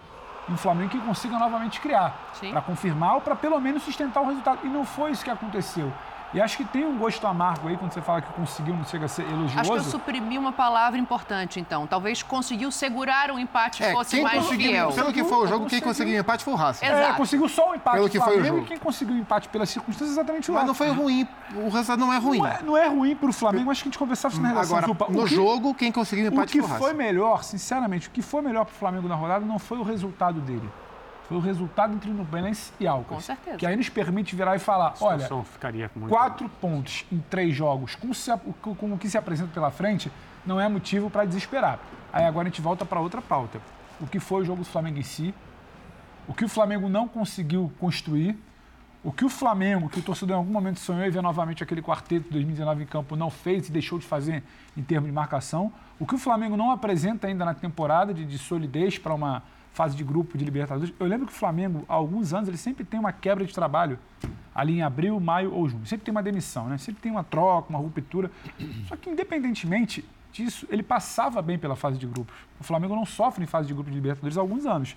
e 0.46 0.52
um 0.52 0.58
Flamengo 0.58 0.90
que 0.90 1.00
consiga 1.00 1.38
novamente 1.38 1.80
criar, 1.80 2.32
para 2.50 2.60
confirmar 2.60 3.14
ou 3.14 3.20
para 3.22 3.34
pelo 3.34 3.58
menos 3.58 3.82
sustentar 3.82 4.20
o 4.22 4.26
resultado. 4.26 4.60
E 4.62 4.68
não 4.68 4.84
foi 4.84 5.10
isso 5.10 5.24
que 5.24 5.30
aconteceu. 5.30 5.90
E 6.34 6.40
acho 6.40 6.56
que 6.56 6.64
tem 6.64 6.84
um 6.84 6.98
gosto 6.98 7.24
amargo 7.28 7.68
aí 7.68 7.76
quando 7.76 7.92
você 7.92 8.02
fala 8.02 8.20
que 8.20 8.32
conseguiu, 8.32 8.74
não 8.74 8.84
chega 8.84 9.04
a 9.04 9.08
ser 9.08 9.22
elogioso. 9.22 9.60
Acho 9.60 9.70
que 9.70 9.78
eu 9.78 9.82
suprimi 9.84 10.36
uma 10.36 10.50
palavra 10.52 10.98
importante, 10.98 11.60
então. 11.60 11.86
Talvez 11.86 12.24
conseguiu 12.24 12.72
segurar 12.72 13.30
o 13.30 13.38
empate 13.38 13.84
É, 13.84 13.92
fosse 13.92 14.16
quem 14.16 14.24
mais 14.24 14.42
conseguiu, 14.42 14.70
fiel. 14.72 14.92
pelo 14.92 15.12
que 15.12 15.22
foi 15.22 15.38
o 15.38 15.46
jogo, 15.46 15.66
quem 15.66 15.80
Conseguiu. 15.80 16.16
o 16.16 16.20
empate 16.20 16.42
foi 16.42 16.52
o 16.54 16.56
Racing. 16.56 16.84
Exato. 16.86 17.02
É, 17.02 17.12
conseguiu 17.12 17.48
só 17.48 17.70
um 17.70 17.74
empate 17.76 17.94
Pelo 17.98 18.08
do 18.08 18.10
que 18.10 18.18
foi 18.18 18.26
o 18.26 18.32
Flamengo 18.32 18.54
jogo. 18.56 18.66
e 18.66 18.68
quem 18.68 18.78
conseguiu 18.78 19.14
o 19.14 19.18
empate 19.18 19.48
pelas 19.48 19.70
circunstâncias 19.70 20.10
é 20.10 20.20
exatamente 20.20 20.50
o 20.50 20.54
Mas 20.54 20.66
não 20.66 20.74
foi 20.74 20.88
Racing. 20.88 21.00
ruim, 21.00 21.28
o 21.54 21.68
resultado 21.68 22.00
não 22.00 22.12
é 22.12 22.18
ruim. 22.18 22.38
Não 22.38 22.46
é, 22.48 22.62
não 22.64 22.76
é 22.76 22.88
ruim 22.88 23.14
para 23.14 23.30
o 23.30 23.32
Flamengo, 23.32 23.70
acho 23.70 23.82
que 23.84 23.88
a 23.88 23.90
gente 23.92 23.98
conversava 23.98 24.34
isso 24.34 24.42
na 24.42 24.48
redação. 24.48 24.76
Agora, 24.76 24.86
Zupa. 24.92 25.06
O 25.08 25.12
no 25.12 25.24
que- 25.28 25.34
jogo, 25.36 25.72
quem 25.72 25.92
conseguiu 25.92 26.24
o 26.26 26.30
O 26.30 26.32
empate 26.32 26.50
que 26.52 26.58
foi 26.60 26.66
o 26.68 26.72
Racing. 26.72 26.82
foi 26.84 26.92
melhor, 26.94 27.44
sinceramente, 27.44 28.08
o 28.08 28.10
que 28.10 28.22
foi 28.22 28.42
melhor 28.42 28.64
para 28.64 28.72
o 28.72 28.76
Flamengo 28.76 29.06
na 29.06 29.14
rodada 29.14 29.44
não 29.46 29.60
foi 29.60 29.78
o 29.78 29.84
resultado 29.84 30.40
dele. 30.40 30.68
Foi 31.28 31.36
o 31.38 31.40
resultado 31.40 31.94
entre 31.94 32.10
Nubanense 32.10 32.72
e 32.78 32.86
Alcas. 32.86 33.08
Com 33.08 33.20
certeza. 33.20 33.56
Que 33.56 33.64
aí 33.66 33.74
nos 33.76 33.88
permite 33.88 34.36
virar 34.36 34.56
e 34.56 34.58
falar, 34.58 34.94
A 35.00 35.04
olha, 35.04 35.28
ficaria 35.44 35.90
muito... 35.96 36.10
quatro 36.10 36.48
pontos 36.60 37.04
em 37.10 37.18
três 37.30 37.54
jogos 37.56 37.94
com, 37.94 38.12
se- 38.12 38.36
com- 38.60 38.74
com 38.74 38.92
o 38.92 38.98
que 38.98 39.08
se 39.08 39.16
apresenta 39.16 39.50
pela 39.52 39.70
frente 39.70 40.10
não 40.44 40.60
é 40.60 40.68
motivo 40.68 41.08
para 41.08 41.24
desesperar. 41.24 41.78
Aí 42.12 42.24
agora 42.24 42.46
a 42.46 42.50
gente 42.50 42.60
volta 42.60 42.84
para 42.84 43.00
outra 43.00 43.22
pauta. 43.22 43.58
O 44.00 44.06
que 44.06 44.20
foi 44.20 44.42
o 44.42 44.44
jogo 44.44 44.60
do 44.62 44.66
Flamengo 44.68 44.98
em 44.98 45.02
si, 45.02 45.34
o 46.28 46.34
que 46.34 46.44
o 46.44 46.48
Flamengo 46.48 46.88
não 46.88 47.08
conseguiu 47.08 47.72
construir, 47.80 48.38
o 49.02 49.10
que 49.12 49.24
o 49.24 49.28
Flamengo, 49.30 49.88
que 49.88 49.98
o 49.98 50.02
torcedor 50.02 50.34
em 50.36 50.38
algum 50.38 50.52
momento 50.52 50.80
sonhou 50.80 51.04
em 51.06 51.10
ver 51.10 51.22
novamente 51.22 51.62
aquele 51.62 51.80
quarteto 51.82 52.24
de 52.24 52.30
2019 52.32 52.82
em 52.82 52.86
campo, 52.86 53.16
não 53.16 53.30
fez 53.30 53.68
e 53.68 53.72
deixou 53.72 53.98
de 53.98 54.04
fazer 54.06 54.42
em 54.76 54.82
termos 54.82 55.08
de 55.08 55.14
marcação, 55.14 55.72
o 55.98 56.06
que 56.06 56.14
o 56.14 56.18
Flamengo 56.18 56.56
não 56.56 56.70
apresenta 56.70 57.26
ainda 57.26 57.44
na 57.44 57.54
temporada 57.54 58.12
de, 58.12 58.24
de 58.24 58.38
solidez 58.38 58.98
para 58.98 59.14
uma 59.14 59.42
fase 59.74 59.96
de 59.96 60.04
grupo 60.04 60.38
de 60.38 60.44
Libertadores. 60.44 60.94
Eu 60.98 61.06
lembro 61.06 61.26
que 61.26 61.32
o 61.32 61.36
Flamengo, 61.36 61.84
há 61.88 61.94
alguns 61.94 62.32
anos, 62.32 62.48
ele 62.48 62.56
sempre 62.56 62.84
tem 62.84 62.98
uma 62.98 63.12
quebra 63.12 63.44
de 63.44 63.52
trabalho 63.52 63.98
ali 64.54 64.78
em 64.78 64.82
abril, 64.82 65.18
maio 65.18 65.52
ou 65.52 65.68
junho. 65.68 65.84
Sempre 65.84 66.06
tem 66.06 66.12
uma 66.12 66.22
demissão, 66.22 66.68
né? 66.68 66.78
Sempre 66.78 67.02
tem 67.02 67.10
uma 67.10 67.24
troca, 67.24 67.68
uma 67.68 67.78
ruptura. 67.78 68.30
Só 68.86 68.94
que, 68.96 69.10
independentemente, 69.10 70.04
disso, 70.32 70.64
ele 70.70 70.82
passava 70.82 71.42
bem 71.42 71.58
pela 71.58 71.74
fase 71.74 71.98
de 71.98 72.06
grupos. 72.06 72.34
O 72.60 72.64
Flamengo 72.64 72.94
não 72.94 73.04
sofre 73.04 73.42
em 73.42 73.46
fase 73.48 73.66
de 73.66 73.74
grupos 73.74 73.92
de 73.92 73.98
Libertadores 73.98 74.38
há 74.38 74.40
alguns 74.40 74.64
anos. 74.64 74.96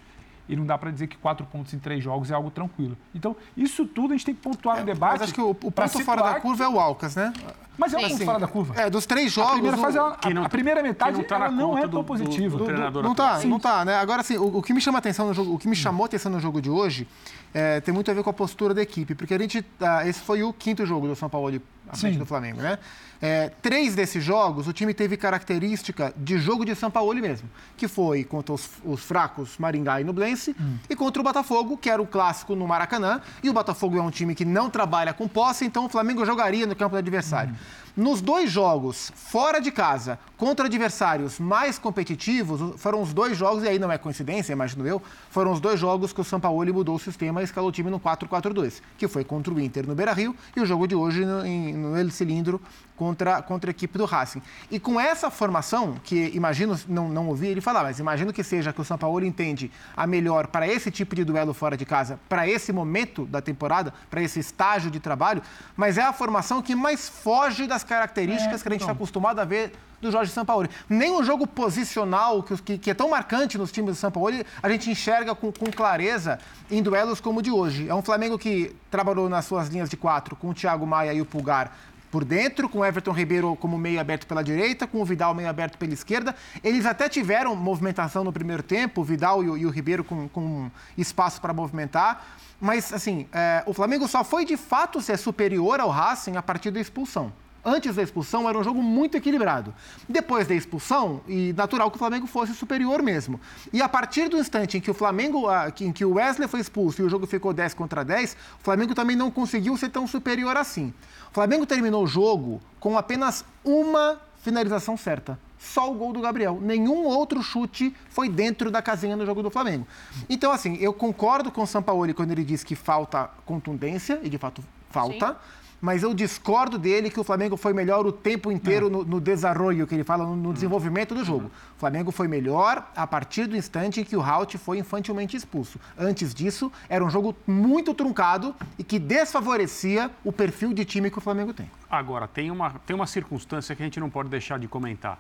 E 0.49 0.55
não 0.55 0.65
dá 0.65 0.77
para 0.77 0.91
dizer 0.91 1.07
que 1.07 1.17
quatro 1.17 1.45
pontos 1.45 1.73
em 1.73 1.79
três 1.79 2.03
jogos 2.03 2.31
é 2.31 2.33
algo 2.33 2.49
tranquilo. 2.49 2.97
Então, 3.13 3.35
isso 3.55 3.85
tudo 3.85 4.13
a 4.13 4.17
gente 4.17 4.25
tem 4.25 4.35
que 4.35 4.41
pontuar 4.41 4.79
no 4.79 4.85
debate. 4.85 5.13
Mas 5.13 5.21
acho 5.23 5.33
que 5.33 5.41
o, 5.41 5.49
o 5.49 5.71
ponto 5.71 5.99
fora 6.03 6.23
da 6.23 6.39
curva 6.39 6.63
é 6.63 6.67
o 6.67 6.79
Alcas, 6.79 7.15
né? 7.15 7.33
Mas 7.77 7.93
é 7.93 7.97
um 7.97 8.09
ponto 8.09 8.25
fora 8.25 8.39
da 8.39 8.47
curva. 8.47 8.81
É, 8.81 8.89
dos 8.89 9.05
três 9.05 9.31
jogos. 9.31 9.51
A 9.51 9.53
primeira, 9.55 9.77
fase, 9.77 9.97
o... 9.99 10.01
a, 10.01 10.17
a, 10.41 10.45
a 10.45 10.49
primeira 10.49 10.81
metade 10.81 11.23
tá 11.23 11.35
ela 11.35 11.51
não 11.51 11.77
é 11.77 11.81
do, 11.81 11.89
tão 11.89 12.03
positiva. 12.03 12.57
Do, 12.57 12.63
do 12.63 12.65
treinador 12.65 13.03
não 13.03 13.13
tá, 13.13 13.39
não 13.43 13.59
tá, 13.59 13.85
né? 13.85 13.95
Agora, 13.95 14.21
assim, 14.21 14.37
o, 14.37 14.57
o, 14.57 14.63
que 14.63 14.73
me 14.73 14.81
chama 14.81 14.97
atenção 14.97 15.27
no 15.27 15.33
jogo, 15.33 15.53
o 15.53 15.59
que 15.59 15.67
me 15.67 15.75
chamou 15.75 16.05
atenção 16.05 16.31
no 16.31 16.39
jogo 16.39 16.61
de 16.61 16.69
hoje 16.69 17.07
é, 17.53 17.79
tem 17.81 17.93
muito 17.93 18.09
a 18.09 18.13
ver 18.13 18.23
com 18.23 18.29
a 18.29 18.33
postura 18.33 18.73
da 18.73 18.81
equipe, 18.81 19.13
porque 19.13 19.33
a 19.33 19.37
gente. 19.37 19.63
Ah, 19.79 20.07
esse 20.07 20.21
foi 20.21 20.41
o 20.43 20.51
quinto 20.51 20.85
jogo 20.85 21.07
do 21.07 21.15
São 21.15 21.29
Paulo 21.29 21.61
à 21.87 21.95
frente 21.95 22.17
do 22.17 22.25
Flamengo, 22.25 22.61
né? 22.61 22.79
É, 23.21 23.49
três 23.61 23.95
desses 23.95 24.23
jogos, 24.23 24.67
o 24.67 24.73
time 24.73 24.93
teve 24.93 25.17
característica 25.17 26.13
de 26.15 26.37
jogo 26.37 26.63
de 26.63 26.75
São 26.75 26.91
Paulo 26.91 27.13
mesmo, 27.15 27.49
que 27.75 27.87
foi 27.87 28.23
contra 28.23 28.53
os, 28.53 28.69
os 28.85 29.01
fracos 29.01 29.57
Maringá 29.57 29.99
e 29.99 30.03
Nublense 30.03 30.55
hum. 30.59 30.77
e 30.89 30.95
contra 30.95 31.21
o 31.21 31.23
Botafogo, 31.23 31.77
que 31.77 31.89
era 31.89 32.01
o 32.01 32.05
clássico 32.05 32.55
no 32.55 32.67
Maracanã. 32.67 33.21
E 33.41 33.49
o 33.49 33.53
Botafogo 33.53 33.97
é 33.97 34.01
um 34.01 34.11
time 34.11 34.35
que 34.35 34.45
não 34.45 34.69
trabalha 34.69 35.13
com 35.13 35.27
posse, 35.27 35.65
então 35.65 35.85
o 35.85 35.89
Flamengo 35.89 36.25
jogaria 36.25 36.67
no 36.67 36.75
campo 36.75 36.91
do 36.91 36.99
adversário. 36.99 37.53
Hum. 37.53 37.87
Nos 37.97 38.21
dois 38.21 38.51
jogos 38.51 39.11
fora 39.15 39.59
de 39.59 39.71
casa, 39.71 40.19
contra 40.37 40.67
adversários 40.67 41.39
mais 41.39 41.79
competitivos, 41.79 42.79
foram 42.79 43.01
os 43.01 43.11
dois 43.11 43.35
jogos, 43.35 43.63
e 43.63 43.67
aí 43.67 43.79
não 43.79 43.91
é 43.91 43.97
coincidência, 43.97 44.53
imagino 44.53 44.85
eu, 44.85 45.01
foram 45.31 45.51
os 45.51 45.59
dois 45.59 45.79
jogos 45.79 46.13
que 46.13 46.21
o 46.21 46.23
São 46.23 46.39
Paulo 46.39 46.71
mudou 46.71 46.95
o 46.95 46.99
sistema 46.99 47.41
e 47.41 47.43
escalou 47.43 47.69
o 47.69 47.71
time 47.71 47.89
no 47.89 47.99
4-4-2, 47.99 48.81
que 48.99 49.07
foi 49.07 49.23
contra 49.23 49.51
o 49.51 49.59
Inter 49.59 49.87
no 49.87 49.95
Beira-Rio 49.95 50.35
e 50.55 50.61
o 50.61 50.65
jogo 50.65 50.87
de 50.87 50.93
hoje 50.93 51.25
no, 51.25 51.43
em, 51.43 51.73
no 51.73 51.97
El 51.97 52.11
Cilindro 52.11 52.61
contra, 52.97 53.41
contra 53.41 53.69
a 53.69 53.71
equipe 53.71 53.97
do 53.97 54.03
Racing. 54.03 54.41
E 54.69 54.79
com 54.79 54.99
essa 54.99 55.29
formação, 55.29 55.95
que 56.03 56.31
imagino, 56.33 56.77
não, 56.87 57.07
não 57.07 57.27
ouvi 57.27 57.47
ele 57.47 57.61
falar, 57.61 57.83
mas 57.83 57.99
imagino 57.99 58.33
que 58.33 58.43
seja 58.43 58.73
que 58.73 58.81
o 58.81 58.83
São 58.83 58.97
Paulo 58.97 59.23
entende 59.23 59.71
a 59.95 60.05
melhor 60.05 60.47
para 60.47 60.67
esse 60.67 60.91
tipo 60.91 61.15
de 61.15 61.23
duelo 61.23 61.53
fora 61.53 61.77
de 61.77 61.85
casa, 61.85 62.19
para 62.27 62.47
esse 62.47 62.73
momento 62.73 63.25
da 63.25 63.39
temporada, 63.39 63.93
para 64.09 64.21
esse 64.21 64.39
estágio 64.39 64.89
de 64.91 64.99
trabalho, 64.99 65.41
mas 65.75 65.97
é 65.97 66.01
a 66.01 66.11
formação 66.11 66.61
que 66.61 66.75
mais 66.75 67.07
foge 67.07 67.67
das 67.67 67.83
características 67.83 68.59
é, 68.59 68.63
que 68.63 68.67
a 68.67 68.71
gente 68.71 68.81
está 68.81 68.91
então. 68.91 68.95
acostumado 68.95 69.39
a 69.39 69.45
ver 69.45 69.71
do 70.01 70.11
Jorge 70.11 70.31
Sampaoli. 70.31 70.69
Nem 70.89 71.11
o 71.11 71.23
jogo 71.23 71.47
posicional, 71.47 72.43
que, 72.43 72.77
que, 72.77 72.91
é 72.91 72.93
tão 72.93 73.09
marcante 73.09 73.57
nos 73.57 73.71
times 73.71 73.91
do 73.91 73.95
Sampaoli, 73.95 74.45
a 74.61 74.69
gente 74.69 74.89
enxerga 74.89 75.33
com, 75.33 75.51
com, 75.51 75.71
clareza 75.71 76.39
em 76.69 76.81
duelos 76.81 77.19
como 77.19 77.39
o 77.39 77.41
de 77.41 77.51
hoje. 77.51 77.89
É 77.89 77.95
um 77.95 78.01
Flamengo 78.01 78.37
que 78.37 78.75
trabalhou 78.91 79.27
nas 79.29 79.45
suas 79.45 79.67
linhas 79.69 79.89
de 79.89 79.97
quatro 79.97 80.35
com 80.35 80.49
o 80.49 80.53
Thiago 80.53 80.85
Maia 80.85 81.13
e 81.13 81.21
o 81.21 81.25
Pulgar 81.25 81.71
por 82.11 82.23
dentro, 82.23 82.69
com 82.69 82.79
o 82.79 82.85
Everton 82.85 83.11
Ribeiro 83.11 83.55
como 83.55 83.77
meio 83.77 83.99
aberto 83.99 84.25
pela 84.27 84.43
direita, 84.43 84.87
com 84.87 85.01
o 85.01 85.05
Vidal 85.05 85.33
meio 85.33 85.49
aberto 85.49 85.77
pela 85.77 85.93
esquerda. 85.93 86.35
Eles 86.63 86.85
até 86.85 87.09
tiveram 87.09 87.55
movimentação 87.55 88.23
no 88.23 88.31
primeiro 88.31 88.63
tempo, 88.63 89.01
o 89.01 89.03
Vidal 89.03 89.43
e 89.43 89.49
o, 89.49 89.57
e 89.57 89.65
o 89.65 89.69
Ribeiro 89.69 90.03
com, 90.03 90.27
com 90.29 90.69
espaço 90.97 91.41
para 91.41 91.53
movimentar. 91.53 92.25
Mas, 92.59 92.91
assim, 92.91 93.27
é, 93.31 93.63
o 93.65 93.73
Flamengo 93.73 94.07
só 94.07 94.23
foi 94.23 94.45
de 94.45 94.57
fato 94.57 95.01
ser 95.01 95.17
superior 95.17 95.79
ao 95.79 95.89
Racing 95.89 96.37
a 96.37 96.41
partir 96.41 96.71
da 96.71 96.79
expulsão. 96.79 97.31
Antes 97.69 97.97
da 97.97 98.01
expulsão 98.01 98.47
era 98.47 98.57
um 98.57 98.63
jogo 98.63 98.81
muito 98.81 99.17
equilibrado. 99.17 99.75
Depois 100.07 100.47
da 100.47 100.55
expulsão, 100.55 101.19
e 101.27 101.51
natural 101.51 101.91
que 101.91 101.97
o 101.97 101.99
Flamengo 101.99 102.25
fosse 102.25 102.53
superior 102.53 103.03
mesmo. 103.03 103.41
E 103.73 103.81
a 103.81 103.89
partir 103.89 104.29
do 104.29 104.37
instante 104.37 104.77
em 104.77 104.79
que 104.79 104.89
o 104.89 104.93
Flamengo, 104.93 105.47
em 105.81 105.91
que 105.91 106.05
o 106.05 106.13
Wesley 106.13 106.47
foi 106.47 106.61
expulso 106.61 107.01
e 107.01 107.05
o 107.05 107.09
jogo 107.09 107.27
ficou 107.27 107.51
10 107.51 107.73
contra 107.73 108.05
10, 108.05 108.37
o 108.61 108.63
Flamengo 108.63 108.95
também 108.95 109.17
não 109.17 109.29
conseguiu 109.29 109.75
ser 109.75 109.89
tão 109.89 110.07
superior 110.07 110.55
assim. 110.55 110.93
O 111.29 111.33
Flamengo 111.33 111.65
terminou 111.65 112.05
o 112.05 112.07
jogo 112.07 112.61
com 112.79 112.97
apenas 112.97 113.43
uma 113.65 114.17
finalização 114.41 114.95
certa 114.95 115.37
só 115.59 115.91
o 115.91 115.95
gol 115.95 116.13
do 116.13 116.21
Gabriel. 116.21 116.59
Nenhum 116.61 117.03
outro 117.03 117.41
chute 117.41 117.93
foi 118.09 118.29
dentro 118.29 118.69
da 118.69 118.81
casinha 118.81 119.15
no 119.15 119.25
jogo 119.25 119.41
do 119.41 119.49
Flamengo. 119.49 119.87
Então, 120.29 120.51
assim, 120.51 120.77
eu 120.79 120.93
concordo 120.93 121.51
com 121.51 121.63
o 121.63 121.67
Sampaoli 121.67 122.13
quando 122.13 122.31
ele 122.31 122.43
diz 122.43 122.63
que 122.63 122.75
falta 122.75 123.29
contundência, 123.45 124.19
e 124.23 124.29
de 124.29 124.37
fato 124.37 124.63
falta. 124.89 125.29
Sim. 125.29 125.35
Mas 125.79 126.01
eu 126.01 126.13
discordo 126.13 126.77
dele 126.77 127.09
que 127.09 127.19
o 127.19 127.23
Flamengo 127.23 127.55
foi 127.55 127.71
melhor 127.71 128.05
o 128.05 128.11
tempo 128.11 128.51
inteiro 128.51 128.89
no, 128.89 129.03
no 129.03 129.21
desarrollo, 129.21 129.85
que 129.85 129.93
ele 129.93 130.03
fala, 130.03 130.25
no, 130.25 130.35
no 130.35 130.53
desenvolvimento 130.53 131.13
do 131.13 131.23
jogo. 131.23 131.51
O 131.75 131.79
Flamengo 131.79 132.11
foi 132.11 132.27
melhor 132.27 132.89
a 132.95 133.05
partir 133.05 133.45
do 133.45 133.55
instante 133.55 134.01
em 134.01 134.03
que 134.03 134.15
o 134.15 134.21
Halt 134.21 134.57
foi 134.57 134.79
infantilmente 134.79 135.37
expulso. 135.37 135.79
Antes 135.97 136.33
disso, 136.33 136.71
era 136.89 137.05
um 137.05 137.09
jogo 137.09 137.35
muito 137.45 137.93
truncado 137.93 138.55
e 138.79 138.83
que 138.83 138.97
desfavorecia 138.97 140.09
o 140.23 140.31
perfil 140.31 140.73
de 140.73 140.83
time 140.83 141.11
que 141.11 141.19
o 141.19 141.21
Flamengo 141.21 141.53
tem. 141.53 141.69
Agora, 141.89 142.27
tem 142.27 142.49
uma, 142.49 142.71
tem 142.85 142.95
uma 142.95 143.05
circunstância 143.05 143.75
que 143.75 143.83
a 143.83 143.85
gente 143.85 143.99
não 143.99 144.09
pode 144.09 144.29
deixar 144.29 144.57
de 144.57 144.67
comentar 144.67 145.19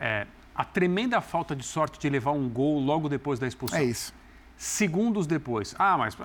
é, 0.00 0.26
a 0.54 0.64
tremenda 0.64 1.20
falta 1.20 1.54
de 1.54 1.62
sorte 1.62 1.98
de 1.98 2.08
levar 2.08 2.32
um 2.32 2.48
gol 2.48 2.80
logo 2.80 3.08
depois 3.08 3.38
da 3.38 3.46
expulsão. 3.46 3.78
É 3.78 3.84
isso. 3.84 4.12
Segundos 4.56 5.26
depois. 5.26 5.74
Ah, 5.78 5.96
mas. 5.96 6.16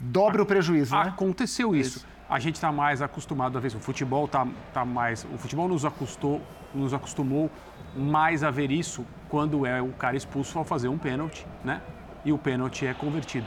Dobra 0.00 0.42
o 0.42 0.46
prejuízo, 0.46 0.94
né? 0.94 1.02
Aconteceu 1.02 1.74
isso. 1.74 1.98
isso. 1.98 2.13
A 2.28 2.38
gente 2.38 2.54
está 2.54 2.72
mais 2.72 3.02
acostumado 3.02 3.56
a 3.58 3.60
ver 3.60 3.68
isso. 3.68 3.76
O 3.76 3.80
futebol 3.80 4.26
tá, 4.26 4.46
tá 4.72 4.84
mais. 4.84 5.24
O 5.24 5.38
futebol 5.38 5.68
nos, 5.68 5.84
acostou, 5.84 6.40
nos 6.74 6.94
acostumou 6.94 7.50
mais 7.94 8.42
a 8.42 8.50
ver 8.50 8.70
isso 8.70 9.06
quando 9.28 9.66
é 9.66 9.80
o 9.80 9.92
cara 9.92 10.16
expulso 10.16 10.58
ao 10.58 10.64
fazer 10.64 10.88
um 10.88 10.98
pênalti, 10.98 11.46
né? 11.62 11.80
E 12.24 12.32
o 12.32 12.38
pênalti 12.38 12.86
é 12.86 12.94
convertido. 12.94 13.46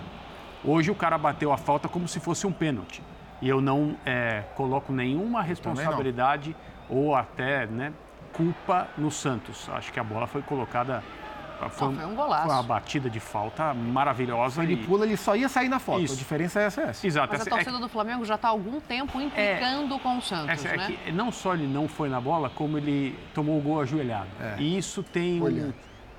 Hoje 0.63 0.91
o 0.91 0.95
cara 0.95 1.17
bateu 1.17 1.51
a 1.51 1.57
falta 1.57 1.87
como 1.87 2.07
se 2.07 2.19
fosse 2.19 2.45
um 2.45 2.51
pênalti. 2.51 3.01
E 3.41 3.47
eu 3.47 3.61
não 3.61 3.95
é, 4.05 4.43
coloco 4.55 4.91
nenhuma 4.91 5.41
responsabilidade 5.41 6.55
ou 6.89 7.15
até 7.15 7.65
né, 7.67 7.93
culpa 8.33 8.87
no 8.97 9.11
Santos. 9.11 9.69
Acho 9.69 9.91
que 9.91 9.99
a 9.99 10.03
bola 10.03 10.27
foi 10.27 10.41
colocada. 10.41 11.03
Foi, 11.69 11.87
Não, 11.87 11.95
foi 11.95 12.05
um 12.05 12.15
golaço. 12.15 12.45
Foi 12.45 12.53
uma 12.53 12.63
batida 12.63 13.09
de 13.09 13.19
falta 13.19 13.73
maravilhosa. 13.73 14.63
Ele 14.63 14.73
e... 14.73 14.85
pula, 14.85 15.05
ele 15.05 15.17
só 15.17 15.35
ia 15.35 15.49
sair 15.49 15.69
na 15.69 15.79
foto. 15.79 16.03
Isso. 16.03 16.13
A 16.13 16.17
diferença 16.17 16.59
é 16.59 16.63
essa. 16.65 16.81
É 16.81 16.83
essa. 16.85 17.07
Exato. 17.07 17.29
Mas 17.31 17.41
a 17.41 17.43
é 17.43 17.49
torcida 17.49 17.77
é... 17.77 17.79
do 17.79 17.89
Flamengo 17.89 18.25
já 18.25 18.35
está 18.35 18.47
há 18.47 18.51
algum 18.51 18.79
tempo 18.79 19.19
implicando 19.19 19.95
é... 19.95 19.99
com 19.99 20.17
o 20.17 20.21
Santos, 20.21 20.49
essa, 20.49 20.67
é 20.69 20.77
né? 20.77 20.85
É 20.85 21.05
que 21.05 21.11
não 21.11 21.31
só 21.31 21.53
ele 21.53 21.67
não 21.67 21.87
foi 21.87 22.09
na 22.09 22.21
bola, 22.21 22.49
como 22.49 22.77
ele 22.77 23.17
tomou 23.33 23.57
o 23.57 23.61
gol 23.61 23.81
ajoelhado. 23.81 24.27
É. 24.39 24.55
E 24.59 24.77
isso 24.77 25.01
tem 25.01 25.41
um, 25.41 25.73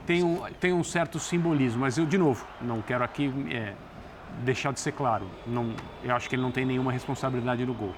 tem, 0.07 0.23
um, 0.23 0.43
tem 0.61 0.73
um 0.73 0.85
certo 0.85 1.19
simbolismo. 1.19 1.81
Mas 1.81 1.97
eu, 1.99 2.07
de 2.07 2.19
novo, 2.19 2.47
não 2.61 2.83
quero 2.83 3.05
aqui 3.05 3.33
é, 3.51 3.75
deixar 4.43 4.73
de 4.73 4.81
ser 4.81 4.93
claro. 4.93 5.29
Não, 5.47 5.73
eu 6.03 6.15
acho 6.15 6.29
que 6.29 6.35
ele 6.35 6.43
não 6.43 6.51
tem 6.51 6.65
nenhuma 6.65 6.93
responsabilidade 6.93 7.65
no 7.65 7.75
gol. 7.75 7.95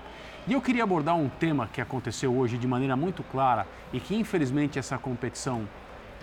E 0.46 0.52
eu 0.52 0.60
queria 0.60 0.82
abordar 0.82 1.16
um 1.16 1.28
tema 1.28 1.68
que 1.72 1.80
aconteceu 1.80 2.34
hoje 2.34 2.56
de 2.56 2.66
maneira 2.66 2.96
muito 2.96 3.22
clara 3.22 3.66
e 3.92 4.00
que 4.00 4.16
infelizmente 4.16 4.78
essa 4.78 4.96
competição 4.98 5.68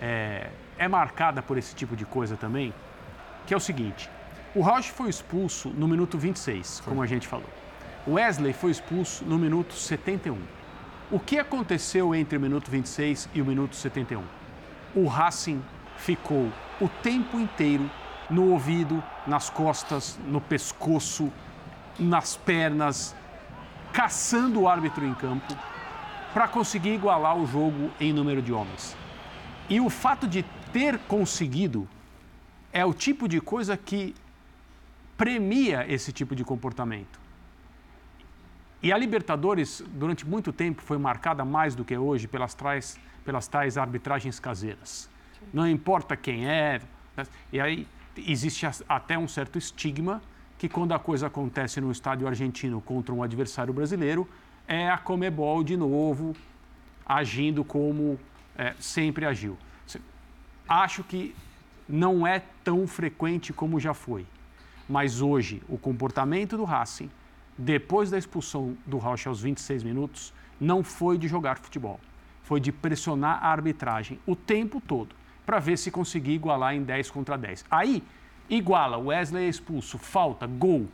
é, 0.00 0.50
é 0.78 0.88
marcada 0.88 1.42
por 1.42 1.58
esse 1.58 1.74
tipo 1.74 1.96
de 1.96 2.04
coisa 2.04 2.36
também, 2.36 2.72
que 3.46 3.52
é 3.52 3.56
o 3.56 3.60
seguinte: 3.60 4.08
o 4.54 4.62
Rauch 4.62 4.90
foi 4.90 5.10
expulso 5.10 5.68
no 5.70 5.86
minuto 5.86 6.16
26, 6.16 6.82
como 6.84 7.02
a 7.02 7.06
gente 7.06 7.26
falou. 7.26 7.48
O 8.06 8.12
Wesley 8.12 8.52
foi 8.52 8.70
expulso 8.70 9.24
no 9.24 9.38
minuto 9.38 9.74
71. 9.74 10.38
O 11.10 11.18
que 11.18 11.38
aconteceu 11.38 12.14
entre 12.14 12.38
o 12.38 12.40
minuto 12.40 12.70
26 12.70 13.28
e 13.34 13.42
o 13.42 13.44
minuto 13.44 13.76
71? 13.76 14.22
O 14.94 15.06
Racing 15.06 15.62
ficou 15.96 16.50
o 16.80 16.88
tempo 16.88 17.38
inteiro 17.38 17.90
no 18.30 18.50
ouvido, 18.50 19.02
nas 19.26 19.50
costas, 19.50 20.18
no 20.26 20.40
pescoço, 20.40 21.32
nas 21.98 22.36
pernas, 22.36 23.14
caçando 23.92 24.60
o 24.60 24.68
árbitro 24.68 25.04
em 25.04 25.14
campo 25.14 25.56
para 26.32 26.46
conseguir 26.46 26.94
igualar 26.94 27.36
o 27.36 27.46
jogo 27.46 27.90
em 28.00 28.12
número 28.12 28.40
de 28.40 28.52
homens. 28.52 28.96
E 29.68 29.80
o 29.80 29.90
fato 29.90 30.26
de 30.26 30.44
ter 30.72 30.98
conseguido 31.00 31.88
é 32.72 32.84
o 32.84 32.92
tipo 32.92 33.28
de 33.28 33.40
coisa 33.40 33.76
que 33.76 34.14
premia 35.16 35.84
esse 35.88 36.12
tipo 36.12 36.34
de 36.34 36.44
comportamento. 36.44 37.18
E 38.80 38.92
a 38.92 38.98
Libertadores, 38.98 39.82
durante 39.88 40.24
muito 40.24 40.52
tempo, 40.52 40.80
foi 40.82 40.98
marcada 40.98 41.44
mais 41.44 41.74
do 41.74 41.84
que 41.84 41.96
hoje 41.96 42.28
pelas 42.28 42.54
tais, 42.54 42.98
pelas 43.24 43.48
tais 43.48 43.76
arbitragens 43.76 44.38
caseiras. 44.38 45.10
Não 45.52 45.66
importa 45.68 46.16
quem 46.16 46.48
é. 46.48 46.80
Né? 47.16 47.26
E 47.52 47.60
aí 47.60 47.86
existe 48.16 48.66
até 48.88 49.18
um 49.18 49.26
certo 49.26 49.58
estigma 49.58 50.22
que 50.56 50.68
quando 50.68 50.92
a 50.92 50.98
coisa 50.98 51.26
acontece 51.26 51.80
no 51.80 51.90
estádio 51.90 52.26
argentino 52.26 52.80
contra 52.80 53.14
um 53.14 53.22
adversário 53.22 53.72
brasileiro, 53.72 54.28
é 54.66 54.88
a 54.88 54.98
Comebol 54.98 55.64
de 55.64 55.76
novo 55.76 56.34
agindo 57.06 57.64
como 57.64 58.18
é, 58.56 58.74
sempre 58.78 59.24
agiu. 59.24 59.56
Acho 60.68 61.02
que 61.02 61.34
não 61.88 62.26
é 62.26 62.42
tão 62.62 62.86
frequente 62.86 63.52
como 63.52 63.80
já 63.80 63.94
foi. 63.94 64.26
Mas 64.88 65.20
hoje, 65.20 65.62
o 65.68 65.78
comportamento 65.78 66.56
do 66.56 66.64
Racing, 66.64 67.10
depois 67.56 68.10
da 68.10 68.18
expulsão 68.18 68.76
do 68.86 68.98
Rocha 68.98 69.28
aos 69.28 69.40
26 69.40 69.82
minutos, 69.82 70.32
não 70.60 70.82
foi 70.84 71.16
de 71.16 71.28
jogar 71.28 71.58
futebol. 71.58 71.98
Foi 72.42 72.60
de 72.60 72.72
pressionar 72.72 73.44
a 73.44 73.48
arbitragem 73.48 74.18
o 74.26 74.34
tempo 74.36 74.80
todo, 74.80 75.14
para 75.44 75.58
ver 75.58 75.76
se 75.76 75.90
conseguia 75.90 76.34
igualar 76.34 76.74
em 76.74 76.82
10 76.82 77.10
contra 77.10 77.36
10. 77.36 77.64
Aí, 77.70 78.02
iguala, 78.48 78.98
Wesley 78.98 79.44
é 79.44 79.48
expulso, 79.48 79.98
falta, 79.98 80.46
gol, 80.46 80.88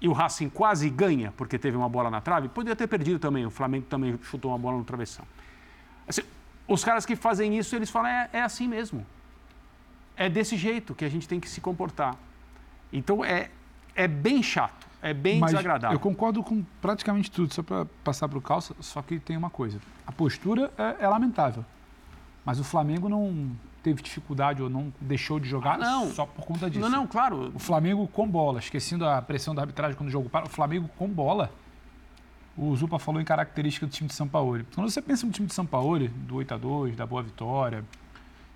e 0.00 0.08
o 0.08 0.12
Racing 0.12 0.48
quase 0.48 0.88
ganha 0.90 1.32
porque 1.36 1.58
teve 1.58 1.76
uma 1.76 1.88
bola 1.88 2.10
na 2.10 2.20
trave, 2.20 2.48
poderia 2.48 2.76
ter 2.76 2.86
perdido 2.86 3.18
também, 3.18 3.46
o 3.46 3.50
Flamengo 3.50 3.86
também 3.86 4.18
chutou 4.22 4.50
uma 4.50 4.58
bola 4.58 4.76
no 4.78 4.84
travessão. 4.84 5.24
Assim, 6.06 6.22
os 6.68 6.84
caras 6.84 7.06
que 7.06 7.14
fazem 7.14 7.56
isso, 7.56 7.74
eles 7.76 7.90
falam, 7.90 8.10
é, 8.10 8.28
é 8.32 8.42
assim 8.42 8.66
mesmo. 8.66 9.06
É 10.16 10.28
desse 10.28 10.56
jeito 10.56 10.94
que 10.94 11.04
a 11.04 11.08
gente 11.08 11.28
tem 11.28 11.38
que 11.38 11.48
se 11.48 11.60
comportar. 11.60 12.16
Então, 12.92 13.24
é, 13.24 13.50
é 13.94 14.08
bem 14.08 14.42
chato, 14.42 14.86
é 15.02 15.12
bem 15.12 15.38
Mas 15.38 15.50
desagradável. 15.50 15.96
Eu 15.96 16.00
concordo 16.00 16.42
com 16.42 16.64
praticamente 16.80 17.30
tudo, 17.30 17.52
só 17.52 17.62
para 17.62 17.86
passar 18.02 18.28
para 18.28 18.38
o 18.38 18.42
calça, 18.42 18.74
só 18.80 19.02
que 19.02 19.18
tem 19.18 19.36
uma 19.36 19.50
coisa. 19.50 19.78
A 20.06 20.12
postura 20.12 20.72
é, 20.78 21.04
é, 21.04 21.08
lamentável. 21.08 21.64
Mas 22.44 22.58
o 22.60 22.64
Flamengo 22.64 23.08
não 23.08 23.50
teve 23.82 24.02
dificuldade 24.02 24.62
ou 24.62 24.68
não 24.68 24.92
deixou 25.00 25.38
de 25.38 25.48
jogar 25.48 25.74
ah, 25.74 25.78
não. 25.78 26.10
só 26.12 26.26
por 26.26 26.44
conta 26.44 26.68
disso. 26.68 26.80
Não, 26.80 26.90
não, 26.90 27.06
claro. 27.06 27.52
O 27.54 27.58
Flamengo 27.58 28.06
com 28.08 28.26
bola, 28.26 28.58
esquecendo 28.58 29.06
a 29.06 29.22
pressão 29.22 29.54
da 29.54 29.62
arbitragem 29.62 29.96
quando 29.96 30.08
o 30.08 30.12
jogo 30.12 30.28
para, 30.28 30.46
o 30.46 30.48
Flamengo 30.48 30.88
com 30.96 31.08
bola. 31.08 31.50
O 32.56 32.74
Zupa 32.74 32.98
falou 32.98 33.20
em 33.20 33.24
característica 33.24 33.86
do 33.86 33.92
time 33.92 34.08
de 34.08 34.14
São 34.14 34.26
Paulo. 34.26 34.64
Quando 34.74 34.88
você 34.88 35.02
pensa 35.02 35.26
no 35.26 35.32
time 35.32 35.46
de 35.46 35.52
São 35.52 35.66
Paulo, 35.66 36.08
do 36.08 36.36
8 36.36 36.54
a 36.54 36.56
2 36.56 36.96
da 36.96 37.04
Boa 37.04 37.22
Vitória, 37.22 37.84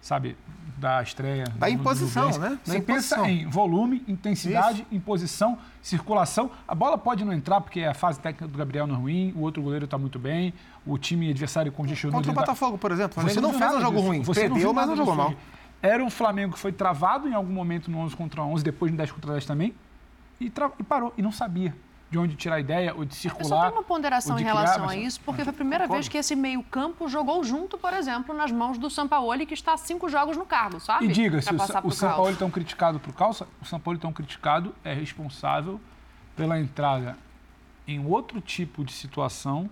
sabe, 0.01 0.39
da 0.79 1.03
estreia. 1.03 1.45
Da 1.57 1.69
imposição, 1.69 2.31
né? 2.39 2.59
Você 2.65 2.79
imposição. 2.79 3.25
pensa 3.25 3.31
em 3.31 3.47
volume, 3.47 4.03
intensidade, 4.09 4.83
Isso. 4.83 4.95
imposição, 4.95 5.59
circulação. 5.83 6.51
A 6.67 6.75
bola 6.75 6.97
pode 6.97 7.27
não 7.27 7.33
entrar 7.33 7.61
porque 7.61 7.83
a 7.83 7.93
fase 7.93 8.19
técnica 8.19 8.49
do 8.49 8.57
Gabriel 8.57 8.87
não 8.87 8.95
é 8.95 8.99
ruim, 8.99 9.33
o 9.37 9.41
outro 9.41 9.63
goleiro 9.63 9.85
está 9.85 9.99
muito 9.99 10.19
bem, 10.19 10.55
o 10.87 10.97
time 10.97 11.29
adversário 11.29 11.71
congestionou. 11.71 12.17
Contra 12.17 12.33
o 12.33 12.35
Botafogo, 12.35 12.79
por 12.79 12.93
exemplo. 12.93 13.23
Você 13.23 13.39
não, 13.39 13.53
não 13.53 13.59
fez 13.59 13.75
um 13.75 13.81
jogo 13.81 13.97
disso. 13.97 14.09
ruim. 14.09 14.23
Você 14.23 14.41
Perdeu, 14.41 14.73
mas 14.73 14.89
não 14.89 14.97
jogou 14.97 15.15
mal. 15.15 15.35
Era 15.83 16.03
um 16.03 16.11
Flamengo 16.11 16.55
que 16.55 16.59
foi 16.59 16.73
travado 16.73 17.29
em 17.29 17.35
algum 17.35 17.53
momento 17.53 17.91
no 17.91 17.99
11 17.99 18.17
contra 18.17 18.43
11, 18.43 18.65
depois 18.65 18.91
no 18.91 18.97
10 18.97 19.13
contra 19.13 19.33
10 19.33 19.45
também, 19.45 19.75
e, 20.41 20.47
e 20.47 20.83
parou, 20.83 21.13
e 21.19 21.23
não 21.23 21.33
sabia 21.33 21.75
de 22.11 22.19
onde 22.19 22.35
tirar 22.35 22.59
ideia 22.59 22.93
ou 22.95 23.05
de 23.05 23.15
circular. 23.15 23.45
Eu 23.45 23.49
só 23.49 23.61
tenho 23.61 23.73
uma 23.75 23.83
ponderação 23.85 24.39
em 24.39 24.43
relação 24.43 24.89
criar, 24.89 24.91
a 24.91 24.97
isso, 24.97 25.21
porque 25.21 25.45
foi 25.45 25.53
a 25.53 25.55
primeira 25.55 25.87
vez 25.87 26.09
que 26.09 26.19
esse 26.19 26.35
meio-campo 26.35 27.09
jogou 27.09 27.45
junto, 27.45 27.79
por 27.79 27.93
exemplo, 27.93 28.35
nas 28.35 28.51
mãos 28.51 28.79
do 28.79 28.91
Sampaoli, 28.91 29.47
que 29.47 29.55
está 29.55 29.75
há 29.75 29.77
cinco 29.77 30.09
jogos 30.09 30.37
no 30.37 30.45
cargo, 30.45 30.81
sabe? 30.81 31.05
E 31.05 31.09
diga-se, 31.09 31.49
o, 31.53 31.57
o 31.85 31.93
Sampaoli 31.93 32.37
tão 32.37 32.51
criticado 32.51 32.99
por 32.99 33.15
calça, 33.15 33.47
o 33.63 33.65
Sampaoli 33.65 33.99
tão 33.99 34.13
criticado 34.13 34.75
é 34.83 34.93
responsável 34.93 35.81
pela 36.37 36.59
entrada 36.59 37.17
em 37.87 38.05
outro 38.05 38.41
tipo 38.41 38.85
de 38.85 38.93
situação 38.93 39.71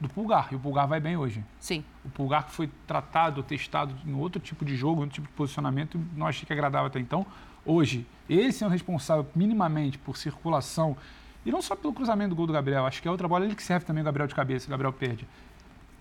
do 0.00 0.08
Pulgar. 0.08 0.48
E 0.52 0.54
o 0.54 0.58
Pulgar 0.58 0.88
vai 0.88 1.00
bem 1.00 1.16
hoje. 1.16 1.44
Sim. 1.60 1.84
O 2.02 2.08
Pulgar 2.08 2.46
que 2.46 2.52
foi 2.52 2.70
tratado, 2.86 3.42
testado 3.42 3.94
em 4.06 4.14
outro 4.14 4.40
tipo 4.40 4.64
de 4.64 4.74
jogo, 4.74 5.00
em 5.00 5.04
outro 5.04 5.14
tipo 5.16 5.26
de 5.26 5.34
posicionamento, 5.34 6.00
não 6.16 6.26
achei 6.26 6.46
que 6.46 6.52
agradava 6.52 6.86
até 6.86 6.98
então. 6.98 7.26
Hoje, 7.64 8.06
ele 8.28 8.52
sendo 8.52 8.70
responsável 8.70 9.26
minimamente 9.34 9.98
por 9.98 10.16
circulação 10.16 10.96
e 11.44 11.50
não 11.50 11.60
só 11.60 11.76
pelo 11.76 11.92
cruzamento 11.92 12.30
do 12.30 12.36
gol 12.36 12.46
do 12.46 12.52
Gabriel, 12.52 12.86
acho 12.86 13.02
que 13.02 13.08
é 13.08 13.10
outra 13.10 13.28
bola 13.28 13.44
ele 13.44 13.54
que 13.54 13.62
serve 13.62 13.84
também 13.84 14.02
o 14.02 14.04
Gabriel 14.04 14.26
de 14.26 14.34
cabeça, 14.34 14.66
o 14.66 14.70
Gabriel 14.70 14.92
perde. 14.92 15.26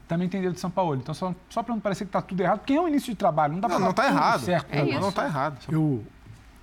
Também 0.08 0.30
tem 0.30 0.42
dedo 0.42 0.54
de 0.54 0.60
São 0.60 0.70
Paulo. 0.70 0.96
Então, 0.96 1.14
só, 1.14 1.34
só 1.50 1.64
para 1.64 1.74
não 1.74 1.82
parecer 1.82 2.06
que 2.06 2.10
está 2.10 2.22
tudo 2.22 2.42
errado, 2.42 2.60
porque 2.60 2.74
é 2.74 2.82
um 2.82 2.88
início 2.88 3.12
de 3.12 3.18
trabalho, 3.18 3.54
não 3.54 3.60
dá 3.60 3.68
para 3.68 3.80
Não, 3.80 3.90
está 3.90 4.06
errado. 4.08 4.42
Certo, 4.42 4.74
é 4.74 5.00
não 5.00 5.10
está 5.10 5.26
errado. 5.26 5.66
Eu, 5.72 6.04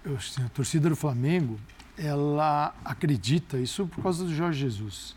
eu, 0.04 0.16
assim, 0.16 0.42
a 0.44 0.48
torcida 0.48 0.88
do 0.88 0.96
Flamengo, 0.96 1.58
ela 1.98 2.74
acredita, 2.84 3.58
isso 3.58 3.86
por 3.86 4.02
causa 4.02 4.24
do 4.24 4.34
Jorge 4.34 4.60
Jesus. 4.60 5.16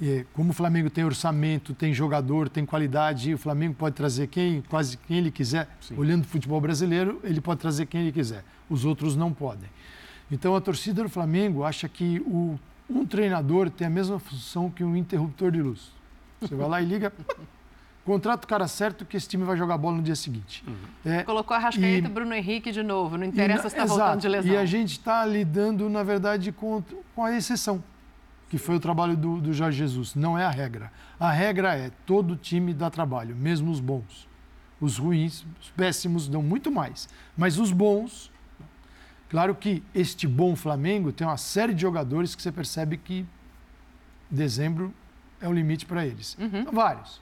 E, 0.00 0.26
como 0.32 0.50
o 0.50 0.52
Flamengo 0.52 0.90
tem 0.90 1.04
orçamento, 1.04 1.74
tem 1.74 1.94
jogador, 1.94 2.48
tem 2.48 2.66
qualidade, 2.66 3.32
o 3.32 3.38
Flamengo 3.38 3.74
pode 3.74 3.94
trazer 3.94 4.26
quem, 4.26 4.62
quase 4.62 4.96
quem 4.96 5.18
ele 5.18 5.30
quiser. 5.30 5.68
Sim. 5.80 5.96
Olhando 5.96 6.22
o 6.22 6.26
futebol 6.26 6.60
brasileiro, 6.60 7.20
ele 7.24 7.40
pode 7.40 7.60
trazer 7.60 7.86
quem 7.86 8.02
ele 8.02 8.12
quiser. 8.12 8.44
Os 8.68 8.84
outros 8.84 9.16
não 9.16 9.32
podem. 9.32 9.70
Então 10.30 10.54
a 10.54 10.60
torcida 10.60 11.02
do 11.02 11.08
Flamengo 11.08 11.64
acha 11.64 11.88
que 11.88 12.20
o 12.26 12.58
um 12.88 13.04
treinador 13.04 13.70
tem 13.70 13.86
a 13.86 13.90
mesma 13.90 14.18
função 14.18 14.70
que 14.70 14.84
um 14.84 14.96
interruptor 14.96 15.50
de 15.50 15.60
luz. 15.60 15.92
Você 16.40 16.54
vai 16.54 16.68
lá 16.68 16.82
e 16.82 16.84
liga, 16.84 17.12
contrata 18.04 18.44
o 18.44 18.48
cara 18.48 18.68
certo 18.68 19.04
que 19.04 19.16
esse 19.16 19.28
time 19.28 19.44
vai 19.44 19.56
jogar 19.56 19.76
bola 19.76 19.96
no 19.96 20.02
dia 20.02 20.14
seguinte. 20.14 20.64
Uhum. 20.66 21.12
É, 21.12 21.22
Colocou 21.24 21.56
a 21.56 21.58
Rascaeta 21.58 22.06
e 22.06 22.10
Bruno 22.10 22.32
Henrique 22.34 22.70
de 22.70 22.82
novo, 22.82 23.16
não 23.16 23.24
interessa 23.26 23.66
e, 23.66 23.70
se 23.70 23.76
está 23.76 23.84
voltando 23.84 24.20
de 24.20 24.28
lesão. 24.28 24.52
E 24.52 24.56
a 24.56 24.64
gente 24.64 24.92
está 24.92 25.24
lidando, 25.26 25.88
na 25.88 26.02
verdade, 26.02 26.52
com, 26.52 26.82
com 27.14 27.24
a 27.24 27.36
exceção, 27.36 27.82
que 28.48 28.58
foi 28.58 28.76
o 28.76 28.80
trabalho 28.80 29.16
do, 29.16 29.40
do 29.40 29.52
Jorge 29.52 29.78
Jesus. 29.78 30.14
Não 30.14 30.38
é 30.38 30.44
a 30.44 30.50
regra. 30.50 30.92
A 31.18 31.30
regra 31.32 31.74
é 31.74 31.90
todo 32.04 32.36
time 32.36 32.72
dá 32.72 32.88
trabalho, 32.88 33.34
mesmo 33.34 33.70
os 33.70 33.80
bons. 33.80 34.28
Os 34.80 34.98
ruins, 34.98 35.44
os 35.60 35.70
péssimos 35.70 36.28
dão 36.28 36.42
muito 36.42 36.70
mais. 36.70 37.08
Mas 37.36 37.58
os 37.58 37.72
bons 37.72 38.30
Claro 39.28 39.54
que 39.54 39.82
este 39.94 40.26
bom 40.26 40.54
Flamengo 40.54 41.12
tem 41.12 41.26
uma 41.26 41.36
série 41.36 41.74
de 41.74 41.82
jogadores 41.82 42.34
que 42.34 42.42
você 42.42 42.52
percebe 42.52 42.96
que 42.96 43.26
dezembro 44.30 44.94
é 45.40 45.48
o 45.48 45.52
limite 45.52 45.84
para 45.84 46.06
eles. 46.06 46.36
Uhum. 46.38 46.64
Vários. 46.72 47.20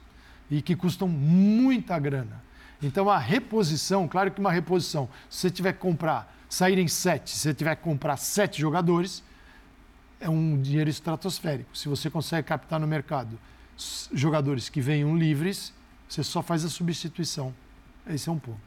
E 0.49 0.61
que 0.61 0.75
custam 0.75 1.07
muita 1.07 1.97
grana. 1.97 2.43
Então 2.81 3.09
a 3.09 3.17
reposição, 3.17 4.07
claro 4.07 4.29
que 4.31 4.39
uma 4.39 4.51
reposição, 4.51 5.09
se 5.29 5.41
você 5.41 5.49
tiver 5.49 5.73
que 5.73 5.79
comprar, 5.79 6.31
sair 6.47 6.77
em 6.77 6.87
sete, 6.87 7.31
se 7.31 7.39
você 7.39 7.53
tiver 7.53 7.75
que 7.75 7.81
comprar 7.81 8.17
sete 8.17 8.61
jogadores, 8.61 9.23
é 10.19 10.29
um 10.29 10.61
dinheiro 10.61 10.89
estratosférico. 10.89 11.75
Se 11.75 11.89
você 11.89 12.09
consegue 12.09 12.47
captar 12.47 12.79
no 12.79 12.87
mercado 12.87 13.39
jogadores 14.13 14.69
que 14.69 14.79
venham 14.79 15.17
livres, 15.17 15.73
você 16.07 16.23
só 16.23 16.41
faz 16.41 16.63
a 16.63 16.69
substituição. 16.69 17.53
Esse 18.07 18.29
é 18.29 18.31
um 18.31 18.39
ponto. 18.39 18.59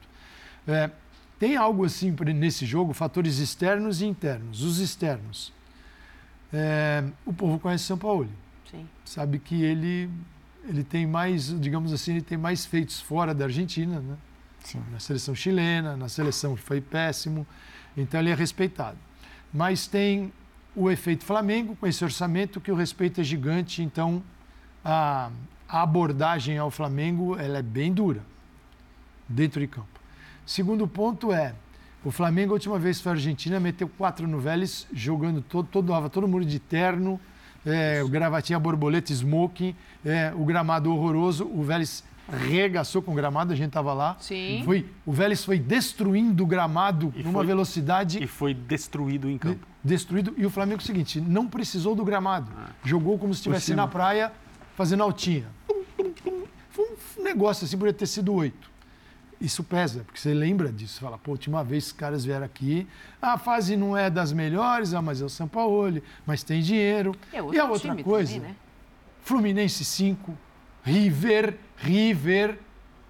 É, 0.67 0.91
tem 1.39 1.57
algo 1.57 1.85
assim 1.85 2.15
nesse 2.35 2.67
jogo, 2.67 2.93
fatores 2.93 3.39
externos 3.39 4.01
e 4.01 4.07
internos. 4.07 4.63
Os 4.63 4.79
externos. 4.79 5.53
É, 6.53 7.05
o 7.25 7.33
povo 7.33 7.59
conhece 7.59 7.85
São 7.85 7.97
Paulo. 7.97 8.29
Sim. 8.71 8.87
Sabe 9.05 9.39
que 9.39 9.63
ele, 9.63 10.11
ele 10.65 10.83
tem 10.83 11.07
mais, 11.07 11.49
digamos 11.61 11.93
assim, 11.93 12.13
ele 12.13 12.23
tem 12.23 12.37
mais 12.37 12.67
feitos 12.67 13.01
fora 13.01 13.35
da 13.35 13.45
Argentina, 13.45 14.01
né? 14.01 14.17
Sim. 14.65 14.83
Na 14.91 14.99
seleção 14.99 15.35
chilena, 15.35 15.97
na 15.97 16.09
seleção 16.09 16.57
foi 16.57 16.81
péssimo. 16.81 17.47
Então 17.97 18.19
ele 18.21 18.31
é 18.31 18.35
respeitado. 18.35 18.99
Mas 19.53 19.87
tem 19.87 20.33
o 20.75 20.91
efeito 20.91 21.25
Flamengo, 21.25 21.77
com 21.77 21.87
esse 21.87 22.05
orçamento, 22.05 22.61
que 22.61 22.71
o 22.71 22.75
respeito 22.75 23.21
é 23.21 23.25
gigante. 23.25 23.83
Então 23.83 24.23
a, 24.85 25.31
a 25.69 25.83
abordagem 25.83 26.59
ao 26.59 26.71
Flamengo 26.71 27.37
ela 27.39 27.59
é 27.59 27.63
bem 27.63 27.93
dura 27.93 28.23
dentro 29.29 29.61
de 29.61 29.69
campo. 29.69 29.98
Segundo 30.49 30.89
ponto 30.89 31.31
é, 31.31 31.53
o 32.03 32.11
Flamengo, 32.11 32.53
a 32.53 32.55
última 32.55 32.79
vez 32.79 33.03
foi 33.03 33.13
à 33.13 33.15
Argentina, 33.15 33.61
meteu 33.61 33.87
quatro 33.87 34.27
no 34.27 34.41
Vélez, 34.41 34.87
jogando 34.91 35.43
todo, 35.43 35.69
todo, 35.71 36.09
todo 36.09 36.27
mundo 36.27 36.47
de 36.47 36.59
terno, 36.59 37.21
é, 37.67 38.03
gravatinha 38.09 38.59
borboleta, 38.59 39.13
smoking, 39.13 39.77
é, 40.03 40.33
o 40.35 40.47
gramado 40.47 40.91
horroroso, 40.91 41.45
o 41.45 41.63
Vélez 41.63 42.03
regaçou 42.31 43.03
com 43.03 43.13
o 43.13 43.15
gramado, 43.15 43.53
a 43.53 43.57
gente 43.57 43.69
estava 43.69 43.93
lá. 43.93 44.17
Sim. 44.21 44.63
Foi, 44.65 44.87
o 45.05 45.13
Vélez 45.13 45.45
foi 45.45 45.59
destruindo 45.59 46.45
o 46.45 46.47
gramado 46.47 47.13
e 47.15 47.23
numa 47.23 47.41
foi, 47.41 47.47
velocidade. 47.47 48.25
E 48.25 48.27
foi 48.27 48.55
destruído 48.55 49.29
em 49.29 49.37
campo. 49.37 49.67
destruído. 49.85 50.33
E 50.39 50.47
o 50.47 50.51
Flamengo, 50.51 50.81
é 50.81 50.83
o 50.83 50.87
seguinte, 50.87 51.21
não 51.21 51.47
precisou 51.47 51.95
do 51.95 52.07
gramado. 52.07 52.51
Ah. 52.57 52.71
Jogou 52.83 53.19
como 53.19 53.35
se 53.35 53.41
estivesse 53.41 53.75
na 53.75 53.87
praia, 53.87 54.33
fazendo 54.75 55.03
altinha. 55.03 55.45
Foi 56.71 56.87
um 57.19 57.23
negócio 57.23 57.67
assim, 57.67 57.77
poderia 57.77 57.99
ter 57.99 58.07
sido 58.07 58.33
oito 58.33 58.78
isso 59.41 59.63
pesa, 59.63 60.03
porque 60.05 60.21
você 60.21 60.35
lembra 60.35 60.73
disso. 60.73 60.95
Você 60.95 61.01
fala, 61.01 61.19
pô, 61.19 61.33
última 61.33 61.63
vez 61.63 61.87
que 61.87 61.93
os 61.93 61.99
caras 61.99 62.25
vieram 62.25 62.45
aqui, 62.45 62.87
a 63.23 63.39
fase 63.39 63.77
não 63.77 63.97
é 63.97 64.11
das 64.11 64.33
melhores, 64.33 64.95
ah, 64.95 65.03
mas 65.03 65.21
é 65.21 65.25
o 65.25 65.29
São 65.29 65.47
Paulo, 65.47 66.03
mas 66.27 66.43
tem 66.43 66.61
dinheiro. 66.61 67.15
É 67.33 67.39
e 67.39 67.59
a 67.59 67.65
outra 67.65 67.95
coisa, 68.03 68.35
também, 68.35 68.51
né? 68.51 68.57
Fluminense 69.23 69.85
5, 69.85 70.37
River, 70.83 71.57
River, 71.77 72.59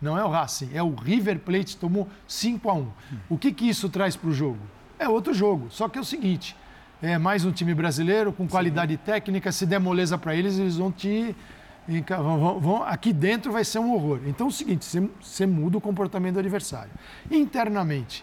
não 0.00 0.18
é 0.18 0.24
o 0.24 0.28
Racing, 0.28 0.70
é 0.74 0.82
o 0.82 0.94
River 0.94 1.38
Plate, 1.38 1.76
tomou 1.76 2.08
5 2.26 2.68
a 2.68 2.74
1 2.74 2.88
O 3.28 3.38
que, 3.38 3.52
que 3.52 3.68
isso 3.68 3.88
traz 3.88 4.16
para 4.16 4.28
o 4.28 4.32
jogo? 4.32 4.58
É 4.98 5.08
outro 5.08 5.32
jogo, 5.32 5.68
só 5.70 5.88
que 5.88 5.96
é 5.96 6.00
o 6.00 6.04
seguinte, 6.04 6.56
é 7.00 7.16
mais 7.16 7.44
um 7.44 7.52
time 7.52 7.72
brasileiro 7.74 8.32
com 8.32 8.48
qualidade 8.48 8.94
Sim. 8.94 9.00
técnica, 9.04 9.52
se 9.52 9.64
der 9.64 9.78
moleza 9.78 10.18
para 10.18 10.34
eles, 10.34 10.58
eles 10.58 10.76
vão 10.76 10.90
te 10.90 11.34
Vão, 11.89 12.61
vão, 12.61 12.82
aqui 12.82 13.14
dentro 13.14 13.51
vai 13.51 13.64
ser 13.64 13.78
um 13.78 13.95
horror. 13.95 14.20
Então 14.26 14.49
é 14.49 14.51
o 14.51 14.53
seguinte: 14.53 14.84
você, 15.20 15.47
muda 15.47 15.78
o 15.78 15.80
comportamento 15.80 16.34
do 16.34 16.41
adversário. 16.41 16.91
Internamente, 17.30 18.22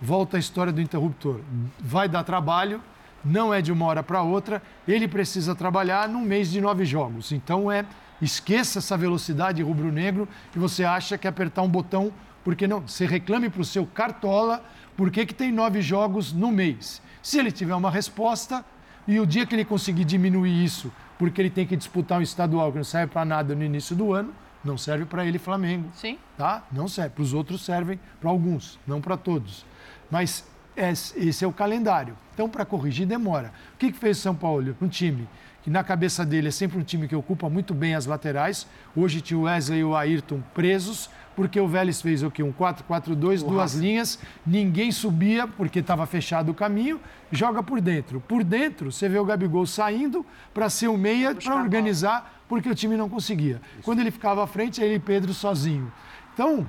volta 0.00 0.36
a 0.36 0.40
história 0.40 0.70
do 0.70 0.82
interruptor. 0.82 1.40
Vai 1.80 2.10
dar 2.10 2.24
trabalho, 2.24 2.82
não 3.24 3.54
é 3.54 3.62
de 3.62 3.72
uma 3.72 3.86
hora 3.86 4.02
para 4.02 4.22
outra, 4.22 4.62
ele 4.86 5.08
precisa 5.08 5.54
trabalhar 5.54 6.06
num 6.08 6.20
mês 6.20 6.50
de 6.50 6.60
nove 6.60 6.84
jogos. 6.84 7.32
Então 7.32 7.72
é 7.72 7.86
esqueça 8.20 8.80
essa 8.80 8.98
velocidade 8.98 9.62
rubro-negro 9.62 10.28
que 10.52 10.58
você 10.58 10.84
acha 10.84 11.16
que 11.16 11.26
é 11.26 11.30
apertar 11.30 11.62
um 11.62 11.68
botão, 11.68 12.12
porque 12.44 12.66
não, 12.66 12.80
você 12.80 13.06
reclame 13.06 13.48
para 13.48 13.62
o 13.62 13.64
seu 13.64 13.86
cartola 13.86 14.62
por 14.94 15.10
que, 15.10 15.24
que 15.24 15.34
tem 15.34 15.50
nove 15.50 15.80
jogos 15.80 16.34
no 16.34 16.52
mês. 16.52 17.00
Se 17.22 17.38
ele 17.38 17.50
tiver 17.50 17.74
uma 17.74 17.90
resposta 17.90 18.62
e 19.08 19.18
o 19.18 19.26
dia 19.26 19.46
que 19.46 19.54
ele 19.54 19.64
conseguir 19.64 20.04
diminuir 20.04 20.64
isso 20.64 20.92
porque 21.18 21.40
ele 21.40 21.50
tem 21.50 21.66
que 21.66 21.76
disputar 21.76 22.18
um 22.18 22.22
estadual 22.22 22.70
que 22.70 22.78
não 22.78 22.84
serve 22.84 23.12
para 23.12 23.24
nada 23.24 23.54
no 23.54 23.62
início 23.62 23.94
do 23.96 24.12
ano, 24.12 24.32
não 24.64 24.76
serve 24.76 25.04
para 25.04 25.24
ele 25.24 25.38
Flamengo. 25.38 25.88
Sim. 25.94 26.18
Tá? 26.36 26.64
Não 26.72 26.88
serve. 26.88 27.10
Para 27.10 27.22
os 27.22 27.32
outros 27.32 27.64
servem 27.64 27.98
para 28.20 28.28
alguns, 28.28 28.78
não 28.86 29.00
para 29.00 29.16
todos. 29.16 29.64
Mas 30.10 30.44
esse 30.76 31.44
é 31.44 31.48
o 31.48 31.52
calendário. 31.52 32.16
Então, 32.34 32.48
para 32.48 32.64
corrigir, 32.64 33.06
demora. 33.06 33.52
O 33.74 33.78
que, 33.78 33.92
que 33.92 33.98
fez 33.98 34.18
o 34.18 34.20
São 34.20 34.34
Paulo? 34.34 34.76
Um 34.80 34.88
time 34.88 35.28
que 35.62 35.70
na 35.70 35.82
cabeça 35.82 36.24
dele 36.24 36.48
é 36.48 36.50
sempre 36.50 36.78
um 36.78 36.82
time 36.82 37.08
que 37.08 37.16
ocupa 37.16 37.48
muito 37.48 37.74
bem 37.74 37.94
as 37.94 38.06
laterais. 38.06 38.66
Hoje 38.94 39.20
tinha 39.20 39.38
o 39.38 39.42
Wesley 39.42 39.80
e 39.80 39.84
o 39.84 39.96
Ayrton 39.96 40.40
presos, 40.54 41.10
porque 41.36 41.60
o 41.60 41.68
Vélez 41.68 42.00
fez 42.00 42.22
o 42.22 42.30
quê? 42.30 42.42
Um 42.42 42.52
4-4-2, 42.52 43.46
duas 43.46 43.74
linhas, 43.74 44.18
ninguém 44.44 44.90
subia 44.90 45.46
porque 45.46 45.80
estava 45.80 46.06
fechado 46.06 46.50
o 46.50 46.54
caminho, 46.54 46.98
joga 47.30 47.62
por 47.62 47.80
dentro. 47.80 48.20
Por 48.20 48.42
dentro, 48.42 48.90
você 48.90 49.06
vê 49.08 49.18
o 49.18 49.24
Gabigol 49.24 49.66
saindo 49.66 50.24
para 50.54 50.70
ser 50.70 50.88
o 50.88 50.96
meia, 50.96 51.34
para 51.34 51.54
organizar, 51.54 52.42
porque 52.48 52.70
o 52.70 52.74
time 52.74 52.96
não 52.96 53.08
conseguia. 53.08 53.60
Quando 53.82 54.00
ele 54.00 54.10
ficava 54.10 54.42
à 54.42 54.46
frente, 54.46 54.80
ele 54.80 54.94
e 54.94 54.98
Pedro 54.98 55.34
sozinho. 55.34 55.92
Então, 56.32 56.66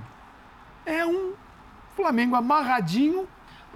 é 0.85 1.05
um 1.05 1.31
Flamengo 1.95 2.35
amarradinho 2.35 3.27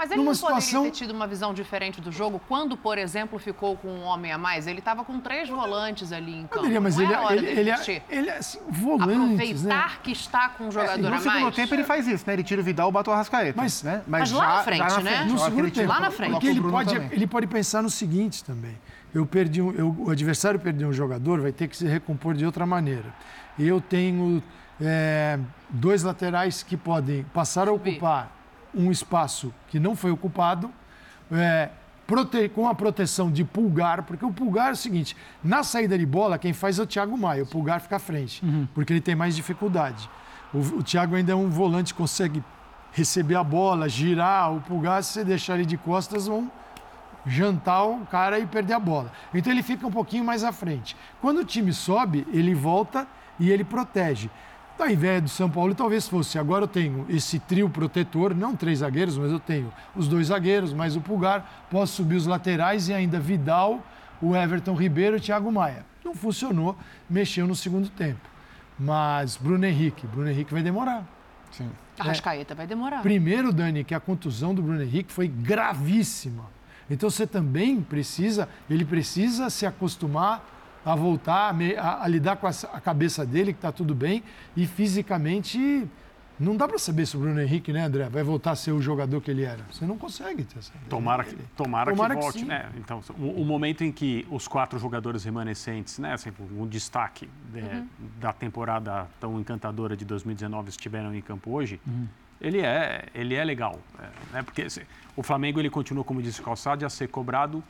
Mas 0.02 0.10
ele 0.10 0.18
numa 0.20 0.32
não 0.32 0.34
situação 0.34 0.80
poderia 0.82 0.92
ter 0.92 0.98
tido 0.98 1.12
uma 1.12 1.28
visão 1.28 1.54
diferente 1.54 2.02
do 2.02 2.12
jogo 2.12 2.42
quando, 2.48 2.76
por 2.76 2.98
exemplo, 2.98 3.38
ficou 3.38 3.78
com 3.78 3.88
um 3.88 4.02
homem 4.02 4.32
a 4.32 4.38
mais? 4.38 4.66
Ele 4.66 4.80
estava 4.80 5.04
com 5.06 5.20
três 5.20 5.48
volantes 5.48 6.12
ali 6.12 6.32
em 6.40 6.42
campo. 6.48 6.56
Poderia, 6.56 6.82
mas 6.82 6.98
não 6.98 7.04
ele, 7.04 7.14
é 7.14 7.20
hora 7.20 7.36
ele, 7.36 7.42
dele 7.46 7.60
ele, 7.60 8.02
ele 8.10 8.30
é 8.32 8.38
assim, 8.38 8.60
volantes, 8.68 9.62
né? 9.62 9.76
Aproveitar 9.76 10.02
que 10.02 10.12
está 10.12 10.50
com 10.50 10.64
um 10.64 10.70
E 10.70 10.72
jogador 10.72 10.98
no 11.08 11.14
a 11.16 11.20
segundo 11.20 11.42
mais. 11.44 11.56
tempo 11.56 11.76
ele 11.76 11.84
faz 11.84 12.08
isso, 12.08 12.24
né? 12.26 12.34
Ele 12.34 12.44
tira 12.44 12.62
o 12.62 12.64
Vidal 12.64 12.90
e 12.90 12.92
bota 12.92 13.12
o 13.12 13.14
Arrascaeta. 13.14 13.54
Mas- 13.62 13.84
né? 13.84 14.02
Mas 14.08 14.32
lá 14.32 14.56
na 14.58 14.64
frente, 14.64 14.80
né? 14.82 14.86
No 14.88 14.96
na 14.96 15.12
hora 15.12 15.26
que 15.36 15.40
segundo 15.44 15.60
ele 15.66 15.72
tempo. 15.72 15.88
Lá 15.90 16.00
na 16.00 16.10
frente. 16.10 16.32
Porque 16.32 16.48
ele 16.48 16.62
pode, 16.62 16.94
também. 16.96 17.10
ele 17.12 17.28
pode 17.28 17.46
pensar 17.46 17.84
no 17.84 17.90
seguinte 17.92 18.44
também. 18.44 18.76
Eu 19.14 19.24
perdi 19.28 19.62
um, 19.62 19.72
eu- 19.72 19.96
o 20.00 20.10
adversário 20.10 20.60
perdeu 20.60 20.88
um 20.88 20.94
jogador, 20.94 21.42
vai 21.42 21.52
ter 21.52 21.68
que 21.68 21.78
se 21.78 21.86
recompor 21.86 22.34
de 22.34 22.44
outra 22.44 22.66
maneira. 22.66 23.14
Eu 23.60 23.80
tenho 23.80 24.42
é, 24.82 25.38
dois 25.70 26.02
laterais 26.02 26.64
que 26.64 26.76
podem 26.76 27.24
passar 27.34 27.68
a 27.68 27.72
ocupar 27.72 28.41
um 28.74 28.92
espaço 28.92 29.54
que 29.70 29.80
não 29.80 29.96
foi 29.96 30.12
ocupado, 30.12 30.72
é, 31.32 31.70
com 32.54 32.68
a 32.68 32.76
proteção 32.76 33.32
de 33.32 33.44
pulgar, 33.44 34.04
porque 34.04 34.26
o 34.26 34.32
pulgar 34.32 34.70
é 34.70 34.72
o 34.74 34.76
seguinte: 34.76 35.16
na 35.44 35.64
saída 35.64 35.98
de 35.98 36.06
bola, 36.06 36.38
quem 36.38 36.52
faz 36.52 36.78
é 36.78 36.84
o 36.84 36.86
Thiago 36.86 37.18
Maia, 37.18 37.44
o 37.44 37.48
pulgar 37.48 37.80
fica 37.80 37.96
à 37.96 38.00
frente, 38.00 38.44
porque 38.74 38.92
ele 38.92 39.02
tem 39.02 39.16
mais 39.16 39.36
dificuldade. 39.36 40.10
O, 40.54 40.60
o 40.60 40.84
Thiago 40.84 41.16
ainda 41.16 41.32
é 41.32 41.36
um 41.36 41.50
volante, 41.50 41.94
consegue 41.94 42.44
receber 42.92 43.36
a 43.36 43.44
bola, 43.44 43.88
girar, 43.88 44.54
o 44.54 44.60
pulgar, 44.60 45.02
se 45.04 45.14
você 45.14 45.24
deixar 45.24 45.56
ele 45.56 45.66
de 45.66 45.78
costas, 45.78 46.28
vão 46.28 46.52
jantar 47.26 47.84
o 47.86 48.06
cara 48.08 48.40
e 48.40 48.46
perder 48.46 48.74
a 48.74 48.80
bola. 48.80 49.12
Então 49.34 49.52
ele 49.54 49.64
fica 49.64 49.86
um 49.88 49.92
pouquinho 49.92 50.26
mais 50.26 50.44
à 50.44 50.52
frente. 50.52 50.98
Quando 51.22 51.40
o 51.40 51.46
time 51.46 51.72
sobe, 51.72 52.28
ele 52.34 52.54
volta 52.54 53.08
e 53.40 53.50
ele 53.50 53.64
protege. 53.64 54.30
Ao 54.80 54.90
invés 54.90 55.22
do 55.22 55.30
São 55.30 55.50
Paulo, 55.50 55.76
talvez 55.76 56.08
fosse. 56.08 56.40
Agora 56.40 56.64
eu 56.64 56.68
tenho 56.68 57.06
esse 57.08 57.38
trio 57.38 57.70
protetor, 57.70 58.34
não 58.34 58.56
três 58.56 58.80
zagueiros, 58.80 59.18
mas 59.18 59.32
eu 59.32 59.40
tenho 59.40 59.72
os 59.96 60.08
dois 60.08 60.28
zagueiros, 60.28 60.74
mais 60.74 60.96
o 60.96 61.02
Pulgar. 61.02 61.68
Posso 61.70 61.94
subir 61.98 62.16
os 62.16 62.26
laterais 62.26 62.90
e 62.90 62.94
ainda 62.94 63.20
Vidal, 63.20 63.86
o 64.22 64.36
Everton 64.36 64.74
Ribeiro 64.74 65.18
e 65.18 65.20
o 65.20 65.22
Thiago 65.22 65.52
Maia. 65.52 65.86
Não 66.04 66.16
funcionou, 66.16 66.76
mexeu 67.10 67.46
no 67.48 67.56
segundo 67.56 67.90
tempo. 67.90 68.28
Mas 68.78 69.38
Bruno 69.38 69.64
Henrique, 69.66 70.08
Bruno 70.08 70.30
Henrique 70.30 70.52
vai 70.52 70.64
demorar. 70.64 71.06
Sim. 71.52 71.70
Arrascaeta 72.00 72.56
vai 72.56 72.66
demorar. 72.66 73.02
Primeiro, 73.02 73.54
Dani, 73.54 73.84
que 73.84 73.94
a 73.94 74.00
contusão 74.00 74.56
do 74.56 74.64
Bruno 74.64 74.82
Henrique 74.82 75.12
foi 75.12 75.28
gravíssima. 75.28 76.46
Então 76.90 77.10
você 77.10 77.28
também 77.28 77.82
precisa, 77.82 78.50
ele 78.70 78.84
precisa 78.84 79.50
se 79.50 79.66
acostumar 79.66 80.44
a 80.86 80.96
voltar, 80.96 81.56
a, 81.80 82.04
a- 82.04 82.08
lidar 82.08 82.38
com 82.38 82.48
a, 82.48 82.52
a 82.74 82.82
cabeça 82.82 83.26
dele, 83.26 83.54
que 83.54 83.60
está 83.60 83.72
tudo 83.72 83.94
bem, 83.94 84.24
e 84.56 84.66
fisicamente 84.66 85.88
não 86.40 86.58
dá 86.58 86.68
para 86.68 86.80
saber 86.80 87.06
se 87.06 87.16
o 87.16 87.20
Bruno 87.20 87.40
Henrique, 87.40 87.72
né, 87.72 87.84
André, 87.86 88.10
vai 88.10 88.24
voltar 88.24 88.52
a 88.52 88.56
ser 88.56 88.72
o 88.72 88.82
jogador 88.82 89.22
que 89.22 89.30
ele 89.30 89.44
era. 89.44 89.64
Você 89.72 89.86
não 89.86 89.96
consegue 89.96 90.44
ter 90.44 90.58
essa 90.58 90.72
ideia. 90.74 90.90
Tomara 90.90 91.24
que, 91.24 91.36
tomara 91.56 91.92
Tomara 91.92 92.16
que 92.16 92.20
que 92.20 92.24
volte, 92.24 92.40
sim. 92.40 92.46
né? 92.46 92.68
Então, 92.78 93.00
o, 93.20 93.42
o 93.42 93.46
momento 93.46 93.84
em 93.84 93.92
que 93.92 94.26
os 94.32 94.48
quatro 94.48 94.80
jogadores 94.80 95.24
remanescentes, 95.24 96.00
né, 96.00 96.14
assim, 96.14 96.32
um 96.58 96.66
destaque 96.66 97.30
né, 97.54 97.86
da 98.20 98.34
temporada 98.34 99.08
tão 99.20 99.40
encantadora 99.40 99.96
de 99.96 100.04
2019 100.04 100.70
estiveram 100.70 101.14
em 101.14 101.22
campo 101.22 101.52
hoje, 101.52 101.80
ele 102.40 102.60
é, 102.62 103.06
ele 103.14 103.36
é 103.36 103.44
legal, 103.46 103.80
é, 104.00 104.08
né? 104.34 104.42
Porque 104.42 104.64
assim, 104.64 104.82
o 105.16 105.22
Flamengo 105.22 105.60
ele 105.60 105.70
continua, 105.70 106.04
como 106.04 106.24
disse 106.24 106.42
o 106.42 106.44
Calçado, 106.44 106.84
a 106.84 106.90
ser 106.90 107.08
cobrado 107.08 107.64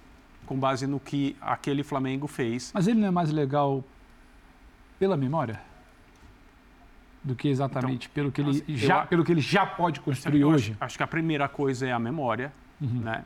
com 0.51 0.59
base 0.59 0.85
no 0.85 0.99
que 0.99 1.33
aquele 1.39 1.81
Flamengo 1.81 2.27
fez. 2.27 2.71
Mas 2.73 2.85
ele 2.85 2.99
não 2.99 3.07
é 3.07 3.11
mais 3.11 3.31
legal 3.31 3.81
pela 4.99 5.15
memória? 5.15 5.61
Do 7.23 7.35
que 7.35 7.47
exatamente 7.47 8.09
pelo, 8.09 8.33
que 8.33 8.41
ele 8.41 8.57
Então, 8.57 8.67
eu 8.67 8.75
já, 8.75 9.05
pelo 9.05 9.23
que 9.23 9.31
ele 9.31 9.39
já 9.39 9.65
pode 9.65 10.01
construir 10.01 10.43
hoje? 10.43 10.71
Acho, 10.71 10.83
acho 10.83 10.97
que 10.97 11.03
a 11.03 11.07
primeira 11.07 11.47
coisa 11.47 11.87
é 11.87 11.93
a 11.93 11.99
memória, 11.99 12.51
né? 12.81 13.23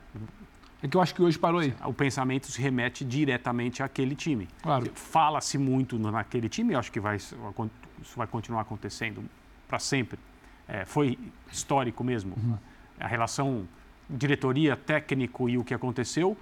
É 0.83 0.87
que 0.87 0.95
eu 0.95 1.01
acho 1.01 1.15
que 1.15 1.23
hoje 1.23 1.39
parou 1.39 1.61
aí. 1.61 1.73
O 1.83 1.93
pensamento 1.93 2.45
se 2.45 2.61
remete 2.61 3.03
diretamente 3.03 3.81
àquele 3.81 4.15
time. 4.15 4.47
Claro. 4.61 4.91
Fala-se 4.93 5.57
muito 5.57 5.97
naquele 5.97 6.47
time, 6.47 6.73
eu 6.73 6.79
acho 6.79 6.91
que 6.91 6.99
vai, 6.99 7.15
isso 7.15 7.35
vai 8.15 8.27
continuar 8.27 8.61
acontecendo 8.61 9.23
para 9.67 9.79
sempre. 9.79 10.19
É, 10.67 10.85
foi 10.85 11.17
histórico 11.51 12.03
mesmo. 12.03 12.35
A 12.99 13.07
relação 13.07 13.67
diretoria, 14.07 14.75
técnico 14.75 15.49
e 15.49 15.57
o 15.57 15.63
que 15.63 15.73
aconteceu 15.73 16.37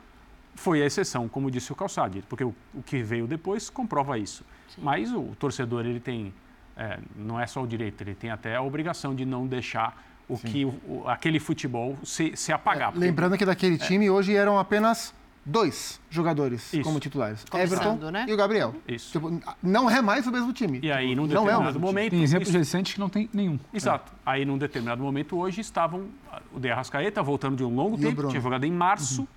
foi 0.56 0.82
a 0.82 0.86
exceção, 0.86 1.28
como 1.28 1.50
disse 1.50 1.72
o 1.72 1.76
Calçade, 1.76 2.24
porque 2.30 2.44
o, 2.44 2.54
o 2.74 2.84
que 2.84 3.02
veio 3.04 3.28
depois 3.28 3.70
comprova 3.70 4.18
isso. 4.18 4.44
Mas 4.78 5.12
o 5.12 5.34
torcedor, 5.40 5.86
ele 5.86 6.00
tem, 6.00 6.34
é, 6.76 7.00
não 7.16 7.40
é 7.40 7.46
só 7.48 7.62
o 7.64 7.68
direito, 7.68 8.02
ele 8.02 8.16
tem 8.16 8.30
até 8.32 8.56
a 8.56 8.62
obrigação 8.62 9.14
de 9.16 9.26
não 9.26 9.46
deixar 9.48 10.02
o 10.28 10.38
que 10.38 10.64
o- 10.66 10.80
o- 10.88 11.04
aquele 11.08 11.40
futebol 11.40 11.98
se, 12.04 12.36
se 12.36 12.52
apagar. 12.52 12.92
porque- 12.92 13.06
Lembrando 13.06 13.38
que 13.38 13.46
daquele 13.46 13.78
time 13.78 14.10
hoje 14.10 14.34
eram 14.36 14.58
apenas 14.58 15.14
dois 15.46 16.00
jogadores 16.10 16.74
Isso. 16.74 16.82
como 16.84 17.00
titulares. 17.02 17.44
Começando, 17.50 17.82
Everton 17.98 18.12
né? 18.12 18.26
e 18.30 18.34
o 18.34 18.38
Gabriel. 18.38 18.74
Isso. 18.88 19.12
Tipo, 19.12 19.40
não 19.62 19.90
é 19.90 20.02
mais 20.02 20.26
o 20.26 20.32
mesmo 20.32 20.54
time. 20.54 20.80
E 20.82 20.90
aí, 20.92 21.14
num 21.14 21.16
Não 21.16 21.24
é 21.24 21.26
o 21.26 21.28
determinado 21.28 21.64
mesmo 21.66 21.74
time. 21.80 21.86
momento. 21.86 22.12
Tem 22.12 22.24
exemplos 22.24 22.48
isso- 22.50 22.58
recentes 22.58 22.94
que 22.94 23.00
não 23.00 23.10
tem 23.10 23.30
nenhum. 23.34 23.60
Exato. 23.74 24.14
Aí, 24.26 24.46
num 24.46 24.58
determinado 24.58 25.04
momento, 25.04 25.38
hoje, 25.38 25.60
estavam 25.60 26.08
o 26.54 26.60
De 26.60 26.72
Arrascaeta, 26.72 27.22
voltando 27.22 27.58
de 27.58 27.64
um 27.66 27.76
longo 27.76 27.98
E 27.98 28.06
o 28.06 28.10
tempo, 28.10 28.28
tinha 28.30 28.42
jogado 28.42 28.64
em 28.64 28.72
março, 28.72 29.28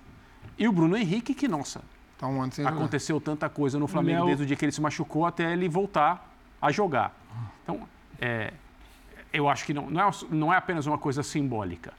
e 0.57 0.67
o 0.67 0.71
Bruno 0.71 0.95
Henrique, 0.97 1.33
que, 1.33 1.47
nossa, 1.47 1.81
Tá 2.17 2.27
um 2.27 2.41
ano 2.41 2.51
sem 2.51 2.63
jogar. 2.65 2.75
aconteceu 2.77 3.21
tanta 3.21 3.47
coisa 3.47 3.77
no 3.77 3.87
Flamengo 3.87 4.19
Léo- 4.19 4.25
desde 4.27 4.43
o 4.43 4.47
dia 4.47 4.55
que 4.55 4.65
ele 4.65 4.71
se 4.71 4.81
machucou 4.81 5.25
até 5.25 5.51
ele 5.53 5.69
voltar 5.69 6.33
a 6.61 6.71
jogar. 6.71 7.15
Então, 7.63 7.87
é, 8.19 8.53
eu 9.31 9.47
acho 9.47 9.63
que 9.65 9.73
não, 9.73 9.89
não, 9.89 10.01
é, 10.01 10.11
não 10.31 10.53
é 10.53 10.57
apenas 10.57 10.87
uma 10.87 10.97
coisa 10.97 11.21
simbólica. 11.21 11.93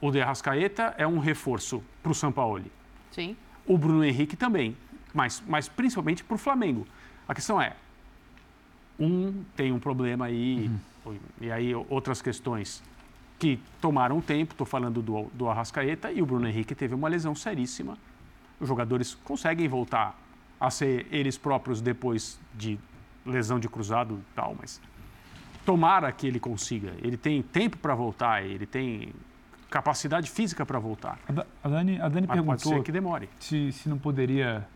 O 0.00 0.10
De 0.10 0.20
Arrascaeta 0.20 0.94
é 0.98 1.06
um 1.06 1.18
reforço 1.20 1.82
para 2.02 2.10
o 2.10 2.14
Sampaoli. 2.14 2.70
Sim. 3.12 3.36
O 3.64 3.78
Bruno 3.78 4.04
Henrique 4.04 4.34
também, 4.36 4.76
mas, 5.14 5.42
mas 5.46 5.68
principalmente 5.68 6.24
para 6.24 6.34
o 6.34 6.38
Flamengo. 6.38 6.84
A 7.28 7.34
questão 7.34 7.62
é, 7.62 7.74
um 8.98 9.44
tem 9.56 9.72
um 9.72 9.78
problema 9.78 10.26
aí, 10.26 10.70
e 11.40 11.50
aí 11.50 11.74
outras 11.88 12.20
questões 12.22 12.82
que 13.44 13.60
tomaram 13.78 14.22
tempo, 14.22 14.52
estou 14.52 14.66
falando 14.66 15.02
do, 15.02 15.24
do 15.34 15.48
Arrascaeta, 15.50 16.10
e 16.10 16.22
o 16.22 16.26
Bruno 16.26 16.48
Henrique 16.48 16.74
teve 16.74 16.94
uma 16.94 17.08
lesão 17.08 17.34
seríssima. 17.34 17.98
Os 18.58 18.66
jogadores 18.66 19.14
conseguem 19.22 19.68
voltar 19.68 20.18
a 20.58 20.70
ser 20.70 21.06
eles 21.10 21.36
próprios 21.36 21.82
depois 21.82 22.40
de 22.54 22.78
lesão 23.26 23.60
de 23.60 23.68
cruzado 23.68 24.14
e 24.14 24.34
tal, 24.34 24.56
mas 24.58 24.80
tomara 25.66 26.10
que 26.10 26.26
ele 26.26 26.40
consiga. 26.40 26.94
Ele 27.02 27.18
tem 27.18 27.42
tempo 27.42 27.76
para 27.76 27.94
voltar, 27.94 28.42
ele 28.42 28.64
tem 28.64 29.12
capacidade 29.68 30.30
física 30.30 30.64
para 30.64 30.78
voltar. 30.78 31.18
A 31.28 31.32
Da- 31.32 31.46
A 31.62 31.68
Dani, 31.68 32.00
a 32.00 32.08
Dani 32.08 32.26
Mas 32.26 32.36
pode 32.36 32.46
perguntou 32.46 32.72
ser 32.78 32.82
que 32.82 32.92
demore. 32.92 33.28
se, 33.38 33.72
se 33.72 33.88
não 33.90 33.98
poderia 33.98 34.66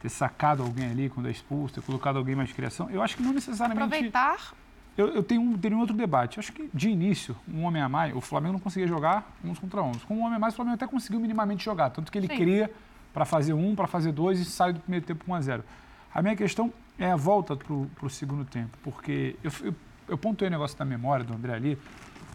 ter 0.00 0.08
sacado 0.08 0.62
alguém 0.62 0.90
ali 0.90 1.10
quando 1.10 1.26
é 1.28 1.30
expulso, 1.30 1.74
ter 1.74 1.82
colocado 1.82 2.16
alguém 2.16 2.34
mais 2.34 2.48
de 2.48 2.54
criação. 2.54 2.88
Eu 2.88 3.02
acho 3.02 3.14
que 3.16 3.22
não 3.22 3.34
necessariamente. 3.34 3.82
Aproveitar. 3.84 4.54
Eu, 4.96 5.08
eu 5.08 5.22
tenho 5.22 5.40
um, 5.40 5.56
teria 5.56 5.76
um 5.76 5.80
outro 5.80 5.96
debate. 5.96 6.38
Acho 6.38 6.52
que, 6.52 6.68
de 6.72 6.88
início, 6.88 7.36
um 7.48 7.64
homem 7.64 7.80
a 7.80 7.88
mais, 7.88 8.14
o 8.14 8.20
Flamengo 8.20 8.54
não 8.54 8.60
conseguia 8.60 8.86
jogar 8.86 9.34
uns 9.44 9.58
contra 9.58 9.82
uns. 9.82 10.04
Com 10.04 10.16
um 10.16 10.20
homem 10.22 10.36
a 10.36 10.38
mais, 10.38 10.54
o 10.54 10.56
Flamengo 10.56 10.74
até 10.74 10.86
conseguiu 10.86 11.20
minimamente 11.20 11.64
jogar. 11.64 11.90
Tanto 11.90 12.10
que 12.10 12.18
ele 12.18 12.28
Sim. 12.28 12.36
cria 12.36 12.70
para 13.12 13.24
fazer 13.24 13.52
um, 13.52 13.74
para 13.74 13.86
fazer 13.86 14.12
dois 14.12 14.38
e 14.38 14.44
sai 14.44 14.72
do 14.72 14.80
primeiro 14.80 15.06
tempo 15.06 15.24
com 15.24 15.32
1 15.32 15.34
a 15.34 15.40
0 15.40 15.64
A 16.14 16.22
minha 16.22 16.36
questão 16.36 16.72
é 16.98 17.10
a 17.10 17.16
volta 17.16 17.56
para 17.56 18.06
o 18.06 18.10
segundo 18.10 18.44
tempo. 18.44 18.76
Porque 18.82 19.36
eu, 19.42 19.50
eu, 19.62 19.74
eu 20.08 20.18
pontuei 20.18 20.48
o 20.48 20.50
negócio 20.50 20.76
da 20.78 20.84
memória 20.84 21.24
do 21.24 21.32
André 21.32 21.54
ali, 21.54 21.78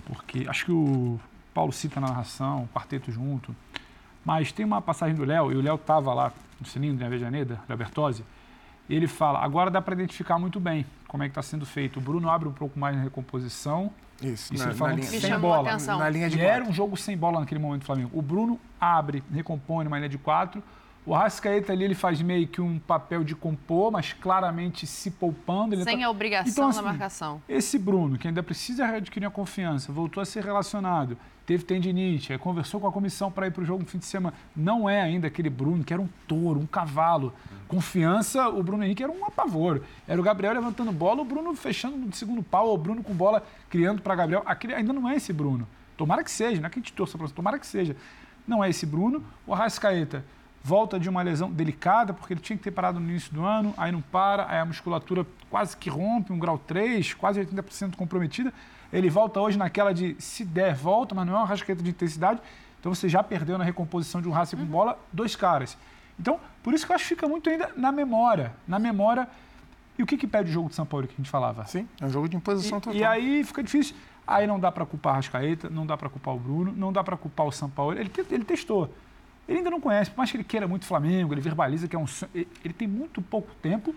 porque 0.06 0.48
acho 0.48 0.66
que 0.66 0.72
o 0.72 1.20
Paulo 1.54 1.72
cita 1.72 2.00
na 2.00 2.08
narração, 2.08 2.64
o 2.64 2.68
quarteto 2.68 3.12
junto. 3.12 3.56
Mas 4.24 4.52
tem 4.52 4.66
uma 4.66 4.82
passagem 4.82 5.16
do 5.16 5.24
Léo, 5.24 5.52
e 5.52 5.56
o 5.56 5.62
Léo 5.62 5.76
estava 5.76 6.14
lá 6.14 6.34
no 6.60 6.66
sininho 6.66 6.96
de 6.96 7.04
Avejaneda, 7.04 7.62
Léo 7.70 7.78
Bertozzi, 7.78 8.24
e 8.90 8.96
ele 8.96 9.08
fala, 9.08 9.40
agora 9.40 9.70
dá 9.70 9.82
para 9.82 9.94
identificar 9.94 10.38
muito 10.40 10.60
bem 10.60 10.86
como 11.08 11.24
é 11.24 11.28
que 11.28 11.32
está 11.32 11.42
sendo 11.42 11.66
feito. 11.66 11.98
O 11.98 12.02
Bruno 12.02 12.30
abre 12.30 12.48
um 12.48 12.52
pouco 12.54 12.78
mais 12.80 12.96
na 12.96 13.04
recomposição, 13.04 13.92
Isso, 14.22 14.54
isso 14.54 14.64
na, 14.66 14.72
ele 14.72 14.80
na 14.80 14.92
linha, 14.94 15.22
sem 15.22 15.40
bola. 15.40 15.70
atenção. 15.70 16.00
na 16.00 16.10
linha 16.10 16.30
de 16.30 16.38
E 16.38 16.42
era 16.42 16.56
quatro. 16.58 16.70
um 16.70 16.74
jogo 16.74 16.98
sem 16.98 17.18
bola 17.18 17.40
naquele 17.40 17.60
momento 17.60 17.82
do 17.82 17.86
Flamengo. 17.86 18.10
O 18.14 18.22
Bruno 18.22 18.60
abre, 18.80 19.24
recompõe 19.34 19.84
numa 19.86 19.98
linha 19.98 20.10
de 20.10 20.18
quatro. 20.18 20.62
O 21.06 21.14
Arrascaeta 21.14 21.72
ali 21.72 21.84
ele 21.84 21.94
faz 21.94 22.20
meio 22.20 22.48
que 22.48 22.60
um 22.60 22.80
papel 22.80 23.24
de 23.24 23.36
compor, 23.36 23.92
mas 23.92 24.12
claramente 24.12 24.88
se 24.88 25.12
poupando. 25.12 25.76
Sem 25.84 26.00
tá... 26.00 26.08
a 26.08 26.10
obrigação 26.10 26.52
então, 26.52 26.70
assim, 26.70 26.80
da 26.80 26.84
marcação. 26.84 27.42
Esse 27.48 27.78
Bruno, 27.78 28.18
que 28.18 28.28
ainda 28.28 28.42
precisa 28.42 28.88
adquirir 28.88 29.28
a 29.28 29.30
confiança, 29.30 29.92
voltou 29.92 30.20
a 30.20 30.26
ser 30.26 30.44
relacionado, 30.44 31.16
teve 31.46 31.64
tendinite, 31.64 32.36
conversou 32.40 32.82
com 32.82 32.88
a 32.88 32.92
comissão 32.92 33.32
para 33.32 33.46
ir 33.46 33.52
para 33.52 33.62
o 33.62 33.66
jogo 33.66 33.84
no 33.84 33.88
fim 33.88 34.00
de 34.00 34.06
semana. 34.06 34.36
Não 34.56 34.90
é 34.90 35.00
ainda 35.00 35.28
aquele 35.28 35.50
Bruno 35.50 35.84
que 35.84 35.94
era 35.94 36.02
um 36.02 36.10
touro, 36.28 36.60
um 36.60 36.66
cavalo. 36.66 37.32
Confiança, 37.68 38.50
o 38.50 38.64
Bruno 38.64 38.84
Henrique 38.84 39.04
era 39.04 39.12
um 39.12 39.26
apavoro. 39.26 39.84
Era 40.08 40.20
o 40.20 40.24
Gabriel 40.24 40.54
levantando 40.54 40.92
bola, 40.92 41.22
o 41.22 41.26
Bruno 41.26 41.54
fechando 41.56 41.98
no 41.98 42.12
segundo 42.16 42.42
pau, 42.42 42.74
o 42.74 42.78
Bruno 42.80 43.04
com 43.04 43.14
bola 43.14 43.46
criando 43.70 44.02
para 44.02 44.16
Gabriel. 44.16 44.42
Aquele 44.44 44.74
ainda 44.74 44.92
não 44.92 45.08
é 45.08 45.16
esse 45.18 45.32
Bruno. 45.32 45.68
Tomara 45.96 46.24
que 46.24 46.32
seja, 46.32 46.60
não 46.60 46.68
é 46.68 46.70
que 46.72 46.80
a 46.80 46.82
gente 46.82 46.94
torça 46.94 47.16
para 47.16 47.28
tomara 47.30 47.60
que 47.60 47.68
seja. 47.68 47.96
Não 48.48 48.64
é 48.64 48.70
esse 48.72 48.88
Bruno. 48.88 49.24
O 49.46 49.54
Arrascaeta 49.54 50.26
volta 50.66 51.00
de 51.00 51.08
uma 51.08 51.22
lesão 51.22 51.52
delicada, 51.52 52.12
porque 52.12 52.34
ele 52.34 52.40
tinha 52.40 52.58
que 52.58 52.64
ter 52.64 52.72
parado 52.72 53.00
no 53.00 53.08
início 53.08 53.32
do 53.32 53.46
ano, 53.46 53.72
aí 53.78 53.92
não 53.92 54.02
para, 54.02 54.48
aí 54.50 54.58
a 54.58 54.66
musculatura 54.66 55.24
quase 55.48 55.78
que 55.78 55.92
rompe, 55.92 56.34
um 56.34 56.40
grau 56.40 56.58
3, 56.58 57.14
quase 57.14 57.40
80% 57.40 57.96
comprometida. 57.96 58.52
Ele 58.92 59.08
volta 59.08 59.40
hoje 59.40 59.60
naquela 59.60 59.94
de 59.94 60.16
se 60.18 60.44
der, 60.44 60.74
volta, 60.74 61.14
mas 61.14 61.28
não 61.28 61.36
é 61.36 61.38
uma 61.38 61.46
rasqueta 61.46 61.84
de 61.84 61.90
intensidade. 61.92 62.42
Então 62.80 62.96
você 62.96 63.08
já 63.08 63.22
perdeu 63.22 63.60
na 63.60 63.64
recomposição 63.64 64.20
de 64.20 64.28
um 64.28 64.32
raça 64.32 64.56
com 64.56 64.64
uhum. 64.64 64.68
bola 64.68 64.98
dois 65.14 65.36
caras. 65.36 65.78
Então, 66.20 66.40
por 66.64 66.74
isso 66.74 66.84
que 66.84 66.92
eu 66.92 66.96
acho 66.96 67.04
que 67.04 67.10
fica 67.10 67.28
muito 67.28 67.48
ainda 67.48 67.70
na 67.78 67.92
memória. 67.92 68.52
Na 68.68 68.80
memória. 68.80 69.28
E 70.00 70.02
o 70.02 70.06
que, 70.08 70.18
que 70.18 70.26
pede 70.26 70.50
o 70.50 70.54
jogo 70.54 70.70
de 70.70 70.76
São 70.76 70.86
Paulo 70.86 71.06
que 71.06 71.14
a 71.14 71.18
gente 71.18 71.30
falava? 71.30 71.64
Sim, 71.68 71.88
é 72.02 72.06
um 72.06 72.10
jogo 72.10 72.28
de 72.28 72.36
imposição 72.36 72.80
e, 72.80 72.82
total. 72.82 73.00
E 73.00 73.04
aí 73.04 73.44
fica 73.44 73.62
difícil. 73.62 73.96
Aí 74.26 74.48
não 74.48 74.60
dá 74.60 74.72
para 74.72 74.84
culpar 74.84 75.14
a 75.14 75.16
Rascaeta, 75.18 75.70
não 75.70 75.86
dá 75.86 75.96
para 75.96 76.10
culpar 76.10 76.34
o 76.34 76.40
Bruno, 76.40 76.74
não 76.76 76.92
dá 76.92 77.04
para 77.04 77.16
culpar 77.16 77.46
o 77.46 77.52
São 77.52 77.70
Paulo. 77.70 77.96
Ele, 78.00 78.12
ele 78.32 78.44
testou. 78.44 78.92
Ele 79.48 79.60
ainda 79.60 79.70
não 79.70 79.80
conhece, 79.80 80.10
por 80.10 80.18
mais 80.18 80.32
que 80.32 80.38
ele 80.38 80.44
queira 80.44 80.68
muito 80.68 80.86
Flamengo, 80.86 81.34
ele 81.34 81.42
verbaliza 81.42 81.88
que 81.88 81.96
é 81.96 82.00
um 82.00 82.06
Ele 82.34 82.74
tem 82.74 82.88
muito 82.88 83.22
pouco 83.22 83.54
tempo 83.62 83.94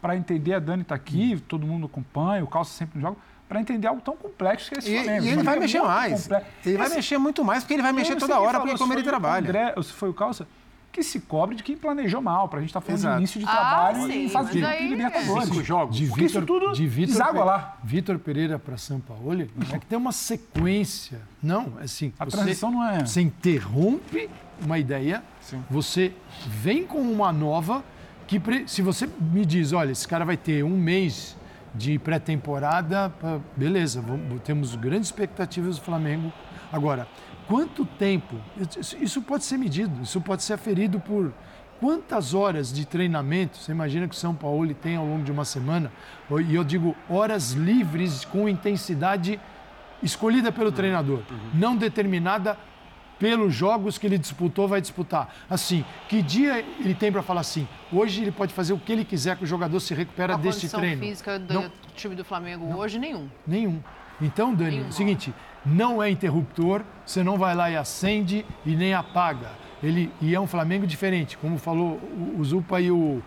para 0.00 0.16
entender. 0.16 0.54
A 0.54 0.58
Dani 0.58 0.82
está 0.82 0.94
aqui, 0.94 1.34
hum. 1.34 1.42
todo 1.46 1.66
mundo 1.66 1.86
acompanha, 1.86 2.42
o 2.42 2.46
Calça 2.46 2.72
sempre 2.72 2.98
no 2.98 3.02
jogo, 3.02 3.18
para 3.48 3.60
entender 3.60 3.86
algo 3.86 4.00
tão 4.00 4.16
complexo 4.16 4.70
que 4.70 4.76
é 4.76 4.78
esse 4.78 4.94
e, 4.94 5.02
Flamengo. 5.02 5.24
E 5.24 5.28
ele 5.28 5.42
vai 5.42 5.56
é 5.56 5.60
mexer 5.60 5.82
mais. 5.82 6.22
Complexo. 6.22 6.50
Ele 6.64 6.78
vai 6.78 6.86
esse... 6.86 6.96
mexer 6.96 7.18
muito 7.18 7.44
mais, 7.44 7.62
porque 7.62 7.74
ele 7.74 7.82
vai 7.82 7.92
mexer 7.92 8.16
toda 8.16 8.40
hora, 8.40 8.60
porque 8.60 8.78
como 8.78 8.92
ele 8.92 9.02
trabalha. 9.02 9.48
André, 9.48 9.74
se 9.82 9.92
foi 9.92 10.08
o 10.08 10.14
Calça, 10.14 10.48
que 10.96 11.02
se 11.02 11.20
cobre 11.20 11.54
de 11.54 11.62
quem 11.62 11.76
planejou 11.76 12.22
mal, 12.22 12.48
para 12.48 12.58
a 12.58 12.62
gente 12.62 12.70
estar 12.70 12.80
tá 12.80 12.86
falando 12.86 13.00
Exato. 13.00 13.14
de 13.16 13.20
início 13.20 13.40
de 13.40 13.44
trabalho 13.44 14.04
ah, 14.04 14.08
e 14.08 14.28
fase 14.30 14.52
de 14.52 14.64
aí... 14.64 14.88
Libertadores. 14.88 15.48
Cinco 15.48 15.62
jogos. 15.62 15.94
De 15.94 16.06
Vitor, 16.06 16.22
isso 16.22 16.42
tudo 16.42 16.72
de 16.72 16.86
Vitor, 16.86 17.34
lá. 17.34 17.76
Vitor 17.84 18.18
Pereira 18.18 18.58
para 18.58 18.78
São 18.78 18.98
Paulo, 18.98 19.34
não 19.34 19.74
é 19.74 19.78
que 19.78 19.84
tem 19.84 19.98
uma 19.98 20.10
sequência. 20.10 21.20
Não, 21.42 21.74
é 21.78 21.84
assim. 21.84 22.14
A 22.18 22.24
você, 22.24 22.36
transição 22.38 22.70
não 22.70 22.82
é. 22.82 23.04
Você 23.04 23.20
interrompe 23.20 24.30
uma 24.64 24.78
ideia, 24.78 25.22
Sim. 25.42 25.62
você 25.68 26.14
vem 26.46 26.86
com 26.86 27.02
uma 27.02 27.30
nova 27.30 27.84
que, 28.26 28.40
se 28.66 28.80
você 28.80 29.06
me 29.20 29.44
diz, 29.44 29.74
olha, 29.74 29.92
esse 29.92 30.08
cara 30.08 30.24
vai 30.24 30.38
ter 30.38 30.64
um 30.64 30.78
mês 30.78 31.36
de 31.74 31.98
pré-temporada, 31.98 33.12
beleza, 33.54 34.00
vamos, 34.00 34.40
temos 34.42 34.74
grandes 34.76 35.08
expectativas 35.08 35.76
do 35.76 35.82
Flamengo. 35.82 36.32
Agora, 36.72 37.06
quanto 37.46 37.84
tempo? 37.84 38.36
Isso 39.00 39.22
pode 39.22 39.44
ser 39.44 39.58
medido, 39.58 40.02
isso 40.02 40.20
pode 40.20 40.42
ser 40.42 40.54
aferido 40.54 41.00
por 41.00 41.32
quantas 41.80 42.34
horas 42.34 42.72
de 42.72 42.86
treinamento 42.86 43.58
você 43.58 43.72
imagina 43.72 44.08
que 44.08 44.14
o 44.14 44.18
São 44.18 44.34
Paulo 44.34 44.72
tem 44.74 44.96
ao 44.96 45.04
longo 45.04 45.24
de 45.24 45.30
uma 45.30 45.44
semana? 45.44 45.92
E 46.48 46.54
eu 46.54 46.64
digo 46.64 46.96
horas 47.08 47.52
livres 47.52 48.24
com 48.24 48.48
intensidade 48.48 49.40
escolhida 50.02 50.52
pelo 50.52 50.70
treinador, 50.70 51.20
uhum. 51.30 51.50
não 51.54 51.76
determinada 51.76 52.58
pelos 53.18 53.54
jogos 53.54 53.96
que 53.96 54.06
ele 54.06 54.18
disputou, 54.18 54.68
vai 54.68 54.80
disputar. 54.80 55.34
Assim, 55.48 55.84
que 56.08 56.20
dia 56.20 56.58
ele 56.78 56.94
tem 56.94 57.10
para 57.10 57.22
falar 57.22 57.40
assim? 57.40 57.66
Hoje 57.90 58.22
ele 58.22 58.32
pode 58.32 58.52
fazer 58.52 58.72
o 58.72 58.78
que 58.78 58.92
ele 58.92 59.04
quiser, 59.04 59.36
que 59.36 59.44
o 59.44 59.46
jogador 59.46 59.80
se 59.80 59.94
recupera 59.94 60.34
a 60.34 60.36
deste 60.36 60.68
treino. 60.68 61.00
física 61.00 61.38
do 61.38 61.54
não, 61.54 61.72
time 61.94 62.14
do 62.14 62.24
Flamengo 62.24 62.68
não, 62.68 62.78
hoje, 62.78 62.98
nenhum. 62.98 63.28
Nenhum. 63.46 63.80
Então, 64.20 64.54
Dani, 64.54 64.78
é 64.78 64.82
o 64.82 64.92
seguinte, 64.92 65.32
não 65.66 66.02
é 66.02 66.08
interruptor, 66.08 66.82
você 67.04 67.24
não 67.24 67.36
vai 67.36 67.54
lá 67.54 67.70
e 67.70 67.76
acende 67.76 68.46
e 68.64 68.76
nem 68.76 68.94
apaga. 68.94 69.50
Ele, 69.82 70.10
e 70.20 70.34
é 70.34 70.40
um 70.40 70.46
Flamengo 70.46 70.86
diferente, 70.86 71.36
como 71.36 71.58
falou 71.58 72.00
o, 72.38 72.42
Zupa 72.44 72.80
e 72.80 72.90
o, 72.90 73.20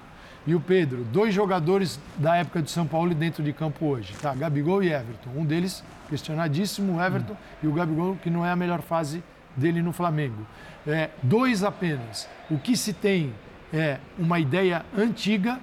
e 0.47 0.55
o 0.55 0.59
Pedro. 0.59 1.03
Dois 1.03 1.33
jogadores 1.33 1.99
da 2.17 2.37
época 2.37 2.61
de 2.61 2.71
São 2.71 2.87
Paulo 2.87 3.13
dentro 3.13 3.43
de 3.43 3.53
campo 3.53 3.85
hoje, 3.85 4.13
tá? 4.21 4.33
Gabigol 4.33 4.81
e 4.81 4.91
Everton. 4.91 5.29
Um 5.35 5.45
deles 5.45 5.83
questionadíssimo, 6.09 6.97
o 6.97 7.01
Everton, 7.01 7.33
hum. 7.33 7.37
e 7.63 7.67
o 7.67 7.73
Gabigol, 7.73 8.17
que 8.21 8.29
não 8.29 8.45
é 8.45 8.51
a 8.51 8.55
melhor 8.55 8.81
fase 8.81 9.23
dele 9.55 9.81
no 9.81 9.91
Flamengo. 9.91 10.45
É, 10.87 11.09
dois 11.21 11.63
apenas. 11.63 12.27
O 12.49 12.57
que 12.57 12.75
se 12.75 12.93
tem 12.93 13.33
é 13.71 13.99
uma 14.17 14.39
ideia 14.39 14.83
antiga 14.97 15.59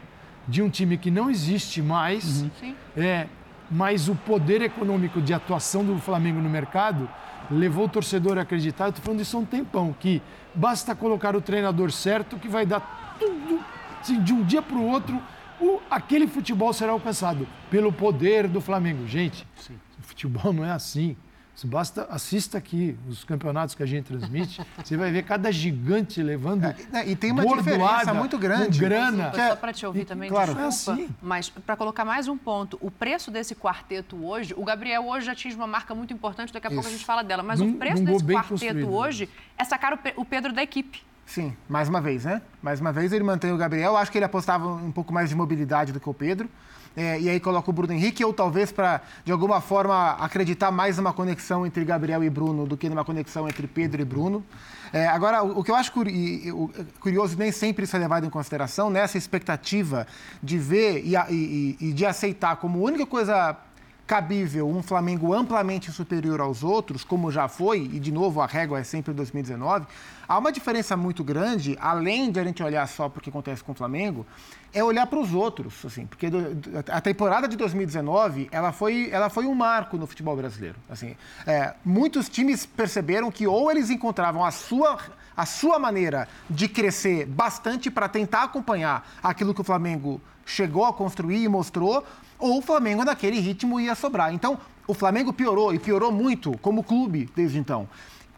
de 0.47 0.63
um 0.63 0.71
time 0.71 0.97
que 0.97 1.11
não 1.11 1.29
existe 1.29 1.83
mais, 1.83 2.43
uhum. 2.43 2.75
é, 2.97 3.27
mas 3.71 4.09
o 4.09 4.15
poder 4.15 4.63
econômico 4.63 5.21
de 5.21 5.35
atuação 5.35 5.85
do 5.85 5.99
Flamengo 5.99 6.41
no 6.41 6.49
mercado 6.49 7.09
levou 7.51 7.87
o 7.87 7.89
torcedor 7.89 8.39
a 8.39 8.43
acreditar, 8.43 8.89
estou 8.89 9.05
falando 9.05 9.21
isso 9.21 9.37
há 9.37 9.41
um 9.41 9.45
tempão, 9.45 9.95
que 9.99 10.23
basta 10.55 10.95
colocar 10.95 11.37
o 11.37 11.41
treinador 11.41 11.91
certo 11.91 12.39
que 12.39 12.49
vai 12.49 12.67
dar 12.67 13.17
tudo, 13.19 13.61
assim, 14.01 14.21
de 14.21 14.33
um 14.33 14.43
dia 14.43 14.63
para 14.63 14.77
o 14.77 14.87
outro, 14.87 15.21
o, 15.61 15.81
aquele 15.91 16.27
futebol 16.27 16.73
será 16.73 16.93
alcançado 16.93 17.47
pelo 17.71 17.93
poder 17.93 18.49
do 18.49 18.61
Flamengo. 18.61 19.07
Gente, 19.07 19.47
Sim. 19.57 19.79
o 19.99 20.03
futebol 20.03 20.53
não 20.53 20.65
é 20.65 20.71
assim. 20.71 21.17
Basta 21.65 22.07
assista 22.11 22.59
aqui 22.59 22.97
os 23.09 23.25
campeonatos 23.25 23.75
que 23.75 23.83
a 23.83 23.87
gente 23.87 24.07
transmite, 24.07 24.61
você 24.83 24.97
vai 24.97 25.11
ver 25.11 25.23
cada 25.23 25.51
gigante 25.51 26.23
levando 26.23 26.65
é, 26.65 26.77
e 27.07 27.17
tem 27.17 27.33
uma 27.33 27.47
diferença 27.47 28.13
muito 28.13 28.39
grande, 28.39 28.79
grana. 28.79 29.33
Sim, 29.33 29.49
só 29.49 29.57
para 29.57 29.73
te 29.73 29.87
ouvir 29.87 30.01
e, 30.01 30.05
também, 30.05 30.29
claro, 30.29 30.55
desculpa, 30.55 31.01
é 31.01 31.05
assim. 31.05 31.15
mas 31.23 31.49
para 31.49 31.75
colocar 31.77 32.05
mais 32.05 32.29
um 32.29 32.37
ponto, 32.37 32.79
o 32.81 32.91
preço 32.91 33.31
desse 33.31 33.55
quarteto 33.55 34.23
hoje, 34.23 34.55
o 34.57 34.65
Gabriel 34.65 35.07
hoje 35.07 35.31
atinge 35.31 35.57
uma 35.57 35.67
marca 35.67 35.95
muito 35.95 36.13
importante, 36.13 36.53
daqui 36.53 36.67
a 36.67 36.71
Isso. 36.71 36.77
pouco 36.77 36.89
a 36.89 36.93
gente 36.93 37.05
fala 37.05 37.25
dela, 37.25 37.43
mas 37.43 37.61
num, 37.61 37.71
o 37.71 37.75
preço 37.75 38.03
desse 38.03 38.25
quarteto 38.25 38.89
hoje 38.89 39.29
é 39.57 39.65
sacar 39.65 39.99
o 40.17 40.25
Pedro 40.25 40.53
da 40.53 40.63
equipe. 40.63 41.03
Sim, 41.25 41.57
mais 41.69 41.89
uma 41.89 42.01
vez, 42.01 42.25
né? 42.25 42.41
Mais 42.63 42.81
uma 42.81 42.93
vez 42.93 43.13
ele 43.13 43.25
mantém 43.25 43.53
o 43.53 43.57
Gabriel. 43.57 43.97
Acho 43.97 44.13
que 44.13 44.19
ele 44.19 44.25
apostava 44.25 44.69
um 44.69 44.93
pouco 44.93 45.13
mais 45.13 45.29
de 45.29 45.35
mobilidade 45.35 45.93
do 45.93 45.99
que 45.99 46.09
o 46.09 46.15
Pedro 46.15 46.49
é, 46.97 47.21
e 47.21 47.29
aí 47.29 47.39
coloca 47.39 47.69
o 47.69 47.73
Bruno 47.73 47.93
Henrique, 47.93 48.25
ou 48.25 48.33
talvez 48.33 48.73
para, 48.73 49.03
de 49.25 49.31
alguma 49.31 49.61
forma, 49.61 50.13
acreditar 50.13 50.71
mais 50.71 50.97
numa 50.97 51.13
conexão 51.13 51.67
entre 51.67 51.85
Gabriel 51.85 52.25
e 52.25 52.31
Bruno 52.31 52.67
do 52.67 52.77
que 52.77 52.89
numa 52.89 53.05
conexão 53.05 53.47
entre 53.47 53.67
Pedro 53.67 54.01
e 54.01 54.05
Bruno. 54.05 54.45
É, 54.93 55.07
agora, 55.07 55.43
o, 55.43 55.59
o, 55.59 55.65
que 55.65 55.71
eu 55.71 55.75
acho 55.75 55.93
curioso, 57.01 57.37
nem 57.37 57.53
sempre 57.53 57.85
isso 57.85 57.95
é 57.95 57.99
levado 57.99 58.25
em 58.25 58.31
consideração, 58.31 58.89
nessa 58.89 59.19
expectativa 59.19 60.07
de 60.43 60.57
ver 60.57 61.03
e, 61.05 61.15
e, 61.31 61.77
e 61.81 61.93
de 61.93 62.07
aceitar 62.07 62.57
como 62.57 62.83
única 62.83 63.05
coisa 63.05 63.57
cabível 64.07 64.69
um 64.69 64.83
Flamengo 64.83 65.35
amplamente 65.35 65.91
superior 65.91 66.41
aos 66.41 66.63
outros, 66.63 67.03
como 67.03 67.31
já 67.31 67.49
foi, 67.49 67.91
e 67.93 67.99
de 67.99 68.13
novo 68.13 68.41
a 68.41 68.47
régua 68.47 68.79
é 68.79 68.85
sempre 68.85 69.13
2019, 69.13 69.87
há 70.29 70.39
uma 70.39 70.53
diferença 70.53 70.97
muito 70.97 71.25
grande, 71.25 71.77
além 71.81 72.31
de 72.31 72.39
a 72.39 72.45
gente 72.45 72.63
olhar 72.63 72.87
só 72.87 73.09
para 73.09 73.19
o 73.19 73.23
que 73.23 73.31
acontece 73.31 73.65
com 73.65 73.73
o 73.73 73.75
Flamengo, 73.75 74.25
é 74.73 74.85
olhar 74.85 75.07
para 75.07 75.19
os 75.19 75.35
outros, 75.35 75.85
assim, 75.85 76.07
porque 76.07 76.27
a 76.89 77.01
temporada 77.01 77.49
de 77.49 77.57
2019 77.57 78.49
ela 78.53 78.73
foi, 78.73 79.09
ela 79.11 79.29
foi 79.29 79.47
um 79.47 79.55
marco 79.55 79.97
no 79.97 80.07
futebol 80.07 80.37
brasileiro. 80.37 80.77
Assim, 80.89 81.17
é, 81.47 81.75
muitos 81.85 82.29
times 82.29 82.67
perceberam 82.67 83.31
que 83.31 83.47
ou 83.47 83.71
eles 83.71 83.91
encontravam 83.91 84.45
a 84.45 84.51
sua 84.51 84.99
a 85.37 85.45
sua 85.45 85.79
maneira 85.79 86.29
de 86.49 86.69
crescer 86.69 87.27
bastante 87.27 87.91
para 87.91 88.09
tentar 88.09 88.45
acompanhar 88.45 89.07
aquilo 89.23 89.53
que 89.53 89.61
o 89.61 89.65
Flamengo 89.65 90.21
chegou 90.45 90.85
a 90.85 90.93
construir 90.93 91.43
e 91.43 91.49
mostrou, 91.49 92.07
ou 92.39 92.59
o 92.59 92.63
Flamengo 92.63 93.05
naquele 93.05 93.41
ritmo 93.41 93.81
ia 93.81 93.95
sobrar. 93.95 94.33
Então, 94.33 94.59
o 94.87 94.95
Flamengo 94.95 95.33
piorou 95.33 95.75
e 95.75 95.79
piorou 95.79 96.13
muito 96.13 96.57
como 96.59 96.85
clube 96.85 97.29
desde 97.35 97.59
então. 97.59 97.89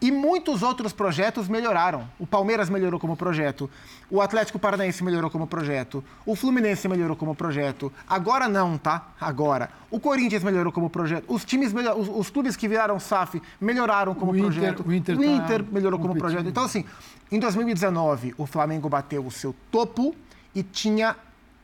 E 0.01 0.11
muitos 0.11 0.63
outros 0.63 0.93
projetos 0.93 1.47
melhoraram. 1.47 2.07
O 2.17 2.25
Palmeiras 2.25 2.69
melhorou 2.69 2.99
como 2.99 3.17
projeto, 3.17 3.69
o 4.09 4.21
Atlético 4.21 4.57
Paranaense 4.57 5.03
melhorou 5.03 5.29
como 5.29 5.45
projeto, 5.45 6.03
o 6.25 6.35
Fluminense 6.35 6.87
melhorou 6.87 7.15
como 7.15 7.35
projeto. 7.35 7.91
Agora 8.07 8.47
não, 8.47 8.77
tá? 8.77 9.09
Agora. 9.19 9.69
O 9.91 9.99
Corinthians 9.99 10.43
melhorou 10.43 10.71
como 10.71 10.89
projeto. 10.89 11.25
Os 11.27 11.43
times, 11.43 11.73
melhor... 11.73 11.97
os, 11.97 12.07
os, 12.07 12.29
clubes 12.29 12.55
que 12.55 12.67
viraram 12.67 12.99
SAF 12.99 13.41
melhoraram 13.59 14.15
como 14.15 14.31
o 14.31 14.37
projeto. 14.37 14.81
Inter, 14.81 14.87
o 14.87 14.93
Inter, 14.93 15.17
o 15.17 15.23
Inter 15.23 15.63
tá 15.63 15.71
melhorou 15.71 15.99
como 15.99 16.15
projeto. 16.15 16.47
Então, 16.47 16.63
assim, 16.63 16.85
em 17.31 17.39
2019, 17.39 18.35
o 18.37 18.45
Flamengo 18.45 18.87
bateu 18.87 19.25
o 19.25 19.31
seu 19.31 19.53
topo 19.69 20.15
e 20.55 20.63
tinha 20.63 21.15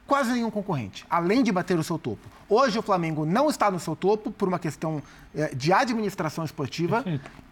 quase 0.05 0.31
nenhum 0.31 0.51
concorrente, 0.51 1.05
além 1.09 1.41
de 1.41 1.51
bater 1.51 1.77
o 1.79 1.83
seu 1.83 1.97
topo. 1.97 2.35
Hoje 2.47 2.77
o 2.77 2.81
Flamengo 2.81 3.25
não 3.25 3.49
está 3.49 3.71
no 3.71 3.79
seu 3.79 3.95
topo 3.95 4.31
por 4.31 4.47
uma 4.47 4.59
questão 4.59 5.01
é, 5.33 5.53
de 5.55 5.73
administração 5.73 6.45
esportiva 6.45 7.03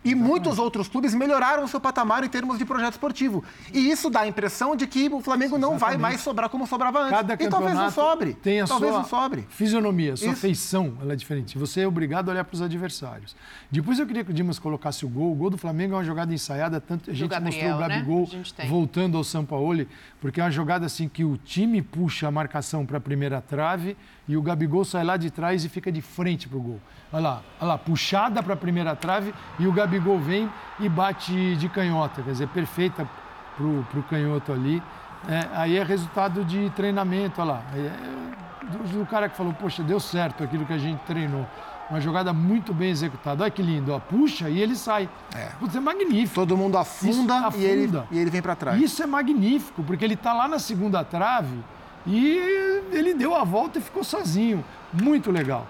e 0.04 0.14
muitos 0.16 0.60
outros 0.60 0.88
clubes 0.88 1.14
melhoraram 1.14 1.64
o 1.64 1.68
seu 1.68 1.80
patamar 1.80 2.24
em 2.24 2.30
termos 2.30 2.58
de 2.58 2.66
projeto 2.66 2.94
esportivo. 2.94 3.44
E 3.74 3.90
isso 3.90 4.10
dá 4.10 4.22
a 4.22 4.28
impressão 4.28 4.76
de 4.76 4.86
que 4.88 5.08
o 5.10 5.22
Flamengo 5.22 5.58
não 5.58 5.78
vai 5.78 5.98
mais 5.98 6.22
sobrar 6.22 6.50
como 6.50 6.68
sobrava 6.68 7.00
antes. 7.00 7.12
Cada 7.12 7.34
e 7.34 7.48
talvez 7.48 7.76
não 7.76 7.92
sobre. 7.92 8.34
Tem 8.34 8.62
a 8.62 8.68
talvez 8.68 8.92
sua 8.92 9.02
não 9.02 9.08
sobre. 9.08 9.46
fisionomia, 9.50 10.14
a 10.14 10.18
sua 10.18 10.32
Isso. 10.32 10.42
feição, 10.42 10.98
ela 11.02 11.14
é 11.14 11.16
diferente. 11.16 11.58
Você 11.58 11.82
é 11.82 11.88
obrigado 11.88 12.30
a 12.30 12.32
olhar 12.34 12.44
para 12.44 12.56
os 12.56 12.62
adversários. 12.62 13.36
Depois 13.72 14.00
eu 14.00 14.06
queria 14.06 14.24
que 14.24 14.32
o 14.32 14.34
Dimas 14.34 14.60
colocasse 14.60 15.06
o 15.06 15.10
gol. 15.10 15.32
O 15.32 15.36
gol 15.36 15.50
do 15.50 15.58
Flamengo 15.58 15.94
é 15.94 15.98
uma 15.98 16.04
jogada 16.04 16.34
ensaiada, 16.34 16.82
tanto 16.82 17.10
a 17.10 17.14
gente 17.14 17.30
Gabriel, 17.30 17.52
mostrou 17.52 17.72
o 17.72 17.80
né? 17.80 17.96
Gabigol 17.96 18.30
tem. 18.56 18.70
voltando 18.70 19.18
ao 19.18 19.24
Sampaoli, 19.24 19.88
porque 20.20 20.40
é 20.40 20.44
uma 20.44 20.52
jogada 20.52 20.86
assim 20.86 21.08
que 21.08 21.24
o 21.24 21.38
time 21.38 21.82
puxa 21.82 22.28
a 22.28 22.32
marcação 22.32 22.86
para 22.86 22.98
a 22.98 23.02
primeira 23.02 23.42
trave 23.42 23.96
e 24.28 24.38
o 24.38 24.42
Gabigol 24.42 24.86
sai 24.86 25.04
lá 25.04 25.18
de 25.18 25.30
trás 25.30 25.64
e 25.66 25.70
fica 25.70 25.92
de 25.92 26.02
frente 26.02 26.48
para 26.48 26.58
o 26.58 26.62
gol. 26.62 26.80
Olha 27.14 27.22
lá, 27.22 27.42
olha 27.62 27.68
lá, 27.70 27.78
puxada 27.78 28.42
para 28.42 28.56
a 28.56 28.58
primeira 28.58 28.96
trave 28.96 29.32
e 29.60 29.68
o 29.68 29.72
Gabigol 29.72 30.18
vem 30.20 30.50
e 30.80 30.90
bate 30.90 31.56
de 31.58 31.70
canhota, 31.70 32.24
quer 32.24 32.32
dizer, 32.32 32.48
perfeita 32.48 33.08
para 33.56 33.66
o 33.66 34.04
canhoto 34.10 34.52
ali. 34.52 34.82
É, 35.30 35.48
aí 35.54 35.78
é 35.78 35.84
resultado 35.84 36.44
de 36.44 36.72
treinamento, 36.72 37.40
olha 37.40 37.52
lá. 37.52 37.62
É, 37.76 38.66
do, 38.66 39.00
do 39.00 39.06
cara 39.06 39.30
que 39.30 39.38
falou, 39.38 39.54
poxa, 39.54 39.84
deu 39.84 40.00
certo 40.00 40.44
aquilo 40.44 40.66
que 40.66 40.74
a 40.74 40.78
gente 40.78 41.00
treinou. 41.06 41.46
Uma 41.90 42.02
jogada 42.02 42.34
muito 42.34 42.74
bem 42.74 42.90
executada. 42.90 43.44
Olha 43.44 43.52
que 43.52 43.62
lindo, 43.62 43.94
ó. 43.94 44.00
Puxa 44.00 44.50
e 44.50 44.60
ele 44.60 44.76
sai. 44.76 45.08
É. 45.36 45.50
Putz, 45.60 45.76
é 45.76 45.80
magnífico. 45.80 46.34
Todo 46.34 46.58
mundo 46.58 46.78
afunda, 46.78 47.48
Isso, 47.50 47.58
E, 47.60 47.64
ele, 47.66 47.84
afunda. 47.84 48.08
e 48.10 48.18
ele 48.18 48.32
vem 48.32 48.42
para 48.42 48.56
trás. 48.56 48.82
Isso 48.82 49.04
é 49.04 49.06
magnífico, 49.06 49.84
porque 49.84 50.04
ele 50.04 50.16
está 50.16 50.34
lá 50.34 50.48
na 50.48 50.58
segunda 50.58 51.04
trave 51.04 51.60
e 52.08 52.82
ele 52.92 53.14
deu 53.14 53.36
a 53.36 53.44
volta 53.44 53.78
e 53.78 53.82
ficou 53.82 54.04
sozinho. 54.04 54.64
Muito 54.92 55.30
legal. 55.30 55.68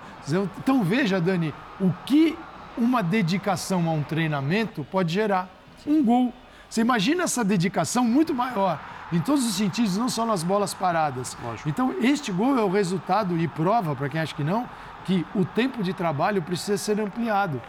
Então 0.57 0.83
veja, 0.83 1.19
Dani, 1.19 1.53
o 1.79 1.91
que 2.05 2.37
uma 2.77 3.03
dedicação 3.03 3.87
a 3.87 3.91
um 3.91 4.03
treinamento 4.03 4.85
pode 4.89 5.13
gerar. 5.13 5.49
Um 5.85 6.03
gol. 6.03 6.33
Você 6.69 6.81
imagina 6.81 7.23
essa 7.23 7.43
dedicação 7.43 8.03
muito 8.03 8.33
maior, 8.33 8.79
em 9.11 9.19
todos 9.19 9.45
os 9.45 9.53
sentidos, 9.53 9.97
não 9.97 10.09
só 10.09 10.25
nas 10.25 10.43
bolas 10.43 10.73
paradas. 10.73 11.37
Lógico. 11.43 11.69
Então, 11.69 11.93
este 12.01 12.31
gol 12.31 12.57
é 12.57 12.63
o 12.63 12.69
resultado 12.69 13.37
e 13.37 13.47
prova, 13.47 13.95
para 13.95 14.09
quem 14.09 14.19
acha 14.19 14.33
que 14.33 14.43
não, 14.43 14.67
que 15.05 15.25
o 15.35 15.45
tempo 15.45 15.83
de 15.83 15.93
trabalho 15.93 16.41
precisa 16.41 16.77
ser 16.77 16.99
ampliado. 16.99 17.61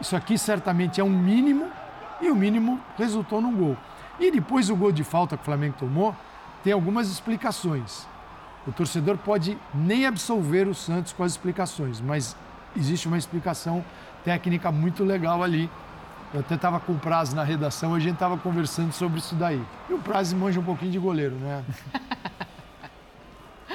Isso 0.00 0.14
aqui 0.14 0.36
certamente 0.36 1.00
é 1.00 1.04
um 1.04 1.08
mínimo 1.08 1.70
e 2.20 2.30
o 2.30 2.36
mínimo 2.36 2.80
resultou 2.98 3.40
num 3.40 3.54
gol. 3.54 3.76
E 4.18 4.30
depois 4.30 4.68
o 4.68 4.76
gol 4.76 4.92
de 4.92 5.04
falta 5.04 5.36
que 5.36 5.42
o 5.42 5.44
Flamengo 5.44 5.76
tomou, 5.78 6.14
tem 6.62 6.72
algumas 6.72 7.08
explicações. 7.08 8.06
O 8.66 8.72
torcedor 8.72 9.16
pode 9.18 9.58
nem 9.74 10.06
absolver 10.06 10.66
o 10.66 10.74
Santos 10.74 11.12
com 11.12 11.22
as 11.22 11.32
explicações, 11.32 12.00
mas 12.00 12.34
existe 12.76 13.06
uma 13.06 13.18
explicação 13.18 13.84
técnica 14.24 14.72
muito 14.72 15.04
legal 15.04 15.42
ali. 15.42 15.68
Eu 16.32 16.40
até 16.40 16.54
estava 16.56 16.80
com 16.80 16.92
o 16.92 16.98
Praz 16.98 17.32
na 17.32 17.44
redação, 17.44 17.94
a 17.94 18.00
gente 18.00 18.14
estava 18.14 18.36
conversando 18.38 18.92
sobre 18.92 19.18
isso 19.18 19.34
daí. 19.34 19.62
E 19.88 19.92
o 19.92 19.98
Praz 19.98 20.32
manja 20.32 20.58
um 20.58 20.64
pouquinho 20.64 20.90
de 20.92 20.98
goleiro, 20.98 21.34
né? 21.36 21.62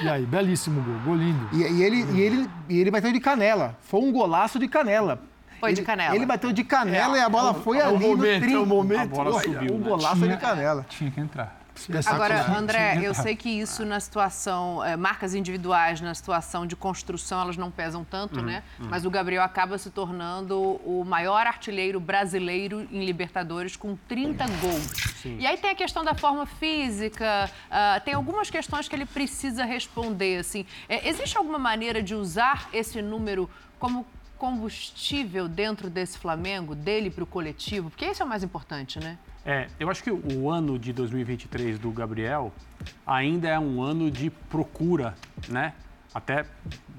E 0.02 0.08
aí, 0.08 0.26
belíssimo 0.26 0.82
gol, 0.82 0.96
gol 1.04 1.16
lindo. 1.16 1.50
E, 1.52 1.58
e 1.58 1.84
ele, 1.84 2.04
e, 2.14 2.22
ele, 2.22 2.50
e 2.70 2.80
ele 2.80 2.90
bateu 2.90 3.12
de 3.12 3.20
canela. 3.20 3.76
Foi 3.82 4.00
um 4.00 4.14
golaço 4.14 4.58
de 4.58 4.66
canela. 4.66 5.20
Foi 5.60 5.74
de 5.74 5.80
Ele- 5.82 5.86
canela. 5.86 6.16
Ele 6.16 6.26
bateu 6.26 6.54
de 6.54 6.64
canela 6.64 7.18
e 7.18 7.22
a 7.22 7.28
bola 7.28 7.54
foi 7.54 7.80
é 7.80 7.86
o 7.86 7.96
ali 7.98 8.08
momento, 8.08 8.34
no 8.36 8.40
trinco. 8.40 8.56
é 8.58 8.60
o 8.62 8.66
momento. 8.66 9.02
A 9.02 9.06
bola 9.24 9.36
Olha, 9.36 9.44
subiu, 9.44 9.76
Um 9.76 9.80
né? 9.80 9.90
golaço 9.90 10.26
de 10.26 10.38
canela. 10.38 10.86
Tinha 10.88 11.12
que 11.12 11.20
entrar. 11.20 11.59
Agora, 12.16 12.58
André, 12.58 13.00
eu 13.02 13.14
sei 13.14 13.36
que 13.36 13.50
isso 13.50 13.86
na 13.86 14.00
situação, 14.00 14.84
eh, 14.84 14.96
marcas 14.98 15.34
individuais, 15.34 16.02
na 16.02 16.14
situação 16.14 16.66
de 16.66 16.76
construção, 16.76 17.42
elas 17.42 17.58
não 17.58 17.72
pesam 17.72 18.04
tanto, 18.04 18.42
né? 18.42 18.64
Mas 18.78 19.06
o 19.06 19.10
Gabriel 19.10 19.44
acaba 19.44 19.78
se 19.78 19.90
tornando 19.90 20.60
o 20.60 21.04
maior 21.06 21.46
artilheiro 21.48 22.00
brasileiro 22.00 22.88
em 22.92 23.06
Libertadores 23.06 23.76
com 23.76 23.96
30 24.08 24.46
gols. 24.62 25.16
E 25.26 25.46
aí 25.48 25.58
tem 25.58 25.70
a 25.70 25.76
questão 25.76 26.04
da 26.04 26.14
forma 26.16 26.46
física, 26.46 27.50
ah, 27.70 28.02
tem 28.04 28.14
algumas 28.14 28.50
questões 28.50 28.88
que 28.88 28.96
ele 28.96 29.06
precisa 29.06 29.64
responder, 29.66 30.38
assim. 30.40 30.66
Eh, 30.88 31.08
existe 31.10 31.38
alguma 31.38 31.60
maneira 31.60 32.02
de 32.02 32.16
usar 32.16 32.70
esse 32.74 33.02
número 33.02 33.50
como 33.80 34.06
combustível 34.38 35.48
dentro 35.50 35.90
desse 35.90 36.18
Flamengo, 36.18 36.74
dele 36.74 37.10
para 37.12 37.24
o 37.24 37.28
coletivo? 37.28 37.90
Porque 37.90 38.06
esse 38.06 38.22
é 38.22 38.26
o 38.26 38.28
mais 38.28 38.42
importante, 38.44 38.98
né? 39.00 39.18
É, 39.50 39.68
eu 39.80 39.90
acho 39.90 40.04
que 40.04 40.12
o 40.12 40.48
ano 40.48 40.78
de 40.78 40.94
2023 40.94 41.80
do 41.80 41.90
Gabriel 41.90 42.54
ainda 43.04 43.48
é 43.48 43.58
um 43.58 43.82
ano 43.82 44.12
de 44.12 44.30
procura, 44.30 45.16
né? 45.48 45.74
Até 46.14 46.46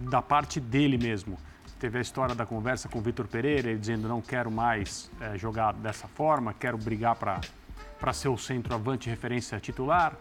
da 0.00 0.20
parte 0.20 0.58
dele 0.58 0.98
mesmo. 0.98 1.38
Teve 1.78 1.98
a 1.98 2.00
história 2.00 2.34
da 2.34 2.44
conversa 2.44 2.88
com 2.88 2.98
o 2.98 3.02
Vitor 3.02 3.28
Pereira, 3.28 3.70
ele 3.70 3.78
dizendo 3.78 4.08
não 4.08 4.20
quero 4.20 4.50
mais 4.50 5.08
é, 5.20 5.38
jogar 5.38 5.74
dessa 5.74 6.08
forma, 6.08 6.52
quero 6.52 6.76
brigar 6.76 7.14
para 7.14 8.12
ser 8.12 8.26
o 8.26 8.36
centroavante 8.36 9.08
referência 9.08 9.60
titular. 9.60 10.16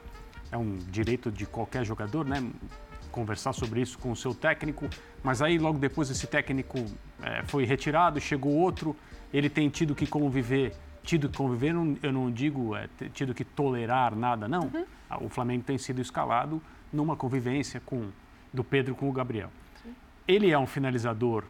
É 0.51 0.57
um 0.57 0.75
direito 0.75 1.31
de 1.31 1.47
qualquer 1.47 1.83
jogador, 1.83 2.27
né? 2.27 2.47
Conversar 3.11 3.53
sobre 3.53 3.81
isso 3.81 3.97
com 3.97 4.11
o 4.11 4.15
seu 4.15 4.35
técnico. 4.35 4.87
Mas 5.23 5.41
aí 5.41 5.57
logo 5.57 5.79
depois 5.79 6.11
esse 6.11 6.27
técnico 6.27 6.77
é, 7.23 7.41
foi 7.45 7.65
retirado, 7.65 8.21
chegou 8.21 8.53
outro, 8.53 8.95
ele 9.33 9.49
tem 9.49 9.67
tido 9.67 9.95
que 9.95 10.05
conviver 10.05 10.75
tido 11.09 11.27
que 11.27 11.37
conviver, 11.37 11.73
eu 12.03 12.13
não 12.13 12.29
digo 12.31 12.75
é, 12.75 12.87
ter 12.95 13.09
tido 13.09 13.33
que 13.33 13.43
tolerar 13.43 14.15
nada, 14.15 14.47
não. 14.47 14.69
Ah, 15.09 15.17
O 15.19 15.27
Flamengo 15.27 15.63
tem 15.63 15.75
sido 15.75 15.99
escalado 15.99 16.61
numa 16.93 17.15
convivência 17.15 17.81
com 17.83 18.09
do 18.53 18.63
Pedro 18.63 18.93
com 18.93 19.09
o 19.09 19.11
Gabriel. 19.11 19.49
Ele 20.27 20.51
é 20.51 20.59
um 20.59 20.67
finalizador 20.67 21.45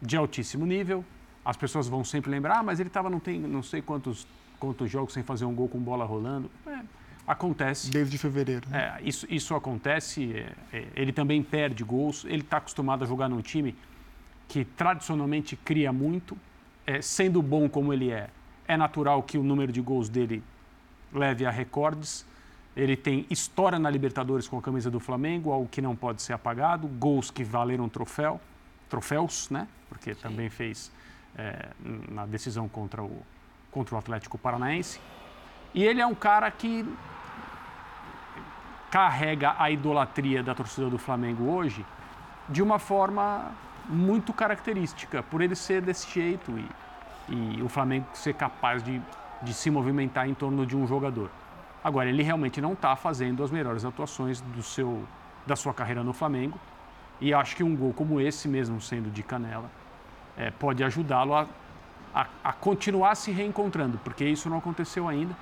de 0.00 0.16
altíssimo 0.16 0.64
nível. 0.64 1.04
As 1.44 1.58
pessoas 1.58 1.86
vão 1.88 2.02
sempre 2.02 2.30
lembrar, 2.30 2.60
ah, 2.60 2.62
mas 2.62 2.80
ele 2.80 2.88
estava 2.88 3.10
não 3.10 3.20
tem 3.20 3.38
não 3.38 3.62
sei 3.62 3.82
quantos 3.82 4.26
quantos 4.58 4.90
jogos 4.90 5.12
sem 5.12 5.22
fazer 5.22 5.44
um 5.44 5.54
gol 5.54 5.68
com 5.68 5.78
bola 5.78 6.06
rolando. 6.06 6.50
É, 6.66 6.78
acontece. 7.26 7.90
Desde 7.90 8.16
fevereiro. 8.16 8.66
né? 8.70 8.96
É, 8.98 9.02
isso, 9.06 9.26
isso 9.28 9.54
acontece. 9.54 10.32
é, 10.32 10.52
é, 10.72 10.86
ele 10.96 11.12
também 11.12 11.42
perde 11.42 11.84
gols. 11.84 12.24
Ele 12.24 12.40
está 12.40 12.56
acostumado 12.56 13.04
a 13.04 13.06
jogar 13.06 13.28
num 13.28 13.42
time 13.42 13.76
que 14.48 14.64
tradicionalmente 14.64 15.54
cria 15.54 15.92
muito. 15.92 16.34
É, 16.86 17.02
sendo 17.02 17.42
bom 17.42 17.68
como 17.68 17.92
ele 17.92 18.10
é, 18.10 18.28
é 18.72 18.76
natural 18.76 19.22
que 19.22 19.38
o 19.38 19.42
número 19.42 19.70
de 19.70 19.80
gols 19.80 20.08
dele 20.08 20.42
leve 21.12 21.46
a 21.46 21.50
recordes. 21.50 22.26
Ele 22.74 22.96
tem 22.96 23.26
história 23.28 23.78
na 23.78 23.90
Libertadores 23.90 24.48
com 24.48 24.58
a 24.58 24.62
camisa 24.62 24.90
do 24.90 24.98
Flamengo, 24.98 25.52
algo 25.52 25.68
que 25.68 25.82
não 25.82 25.94
pode 25.94 26.22
ser 26.22 26.32
apagado. 26.32 26.88
Gols 26.88 27.30
que 27.30 27.44
valeram 27.44 27.88
troféu, 27.88 28.40
troféus, 28.88 29.50
né? 29.50 29.68
Porque 29.88 30.14
também 30.14 30.48
fez 30.48 30.90
é, 31.36 31.68
na 32.10 32.24
decisão 32.24 32.68
contra 32.68 33.02
o, 33.02 33.22
contra 33.70 33.94
o 33.94 33.98
Atlético 33.98 34.38
Paranaense. 34.38 35.00
E 35.74 35.84
ele 35.84 36.00
é 36.00 36.06
um 36.06 36.14
cara 36.14 36.50
que 36.50 36.86
carrega 38.90 39.54
a 39.58 39.70
idolatria 39.70 40.42
da 40.42 40.54
torcida 40.54 40.88
do 40.88 40.98
Flamengo 40.98 41.44
hoje 41.44 41.84
de 42.48 42.62
uma 42.62 42.78
forma 42.78 43.52
muito 43.88 44.32
característica, 44.32 45.22
por 45.22 45.40
ele 45.40 45.54
ser 45.54 45.80
desse 45.80 46.10
jeito 46.10 46.58
e, 46.58 46.66
e 47.28 47.62
o 47.62 47.68
Flamengo 47.68 48.06
ser 48.14 48.34
capaz 48.34 48.82
de, 48.82 49.00
de 49.42 49.54
se 49.54 49.70
movimentar 49.70 50.28
em 50.28 50.34
torno 50.34 50.66
de 50.66 50.76
um 50.76 50.86
jogador. 50.86 51.30
Agora, 51.82 52.08
ele 52.08 52.22
realmente 52.22 52.60
não 52.60 52.74
está 52.74 52.94
fazendo 52.94 53.42
as 53.42 53.50
melhores 53.50 53.84
atuações 53.84 54.40
do 54.40 54.62
seu, 54.62 55.02
da 55.46 55.56
sua 55.56 55.74
carreira 55.74 56.04
no 56.04 56.12
Flamengo 56.12 56.58
e 57.20 57.32
acho 57.32 57.56
que 57.56 57.62
um 57.62 57.76
gol 57.76 57.92
como 57.92 58.20
esse, 58.20 58.48
mesmo 58.48 58.80
sendo 58.80 59.10
de 59.10 59.22
canela, 59.22 59.70
eh, 60.36 60.50
pode 60.50 60.82
ajudá-lo 60.82 61.34
a, 61.34 61.46
a, 62.14 62.26
a 62.44 62.52
continuar 62.52 63.14
se 63.14 63.30
reencontrando, 63.30 63.98
porque 63.98 64.24
isso 64.24 64.48
não 64.48 64.58
aconteceu 64.58 65.08
ainda. 65.08 65.36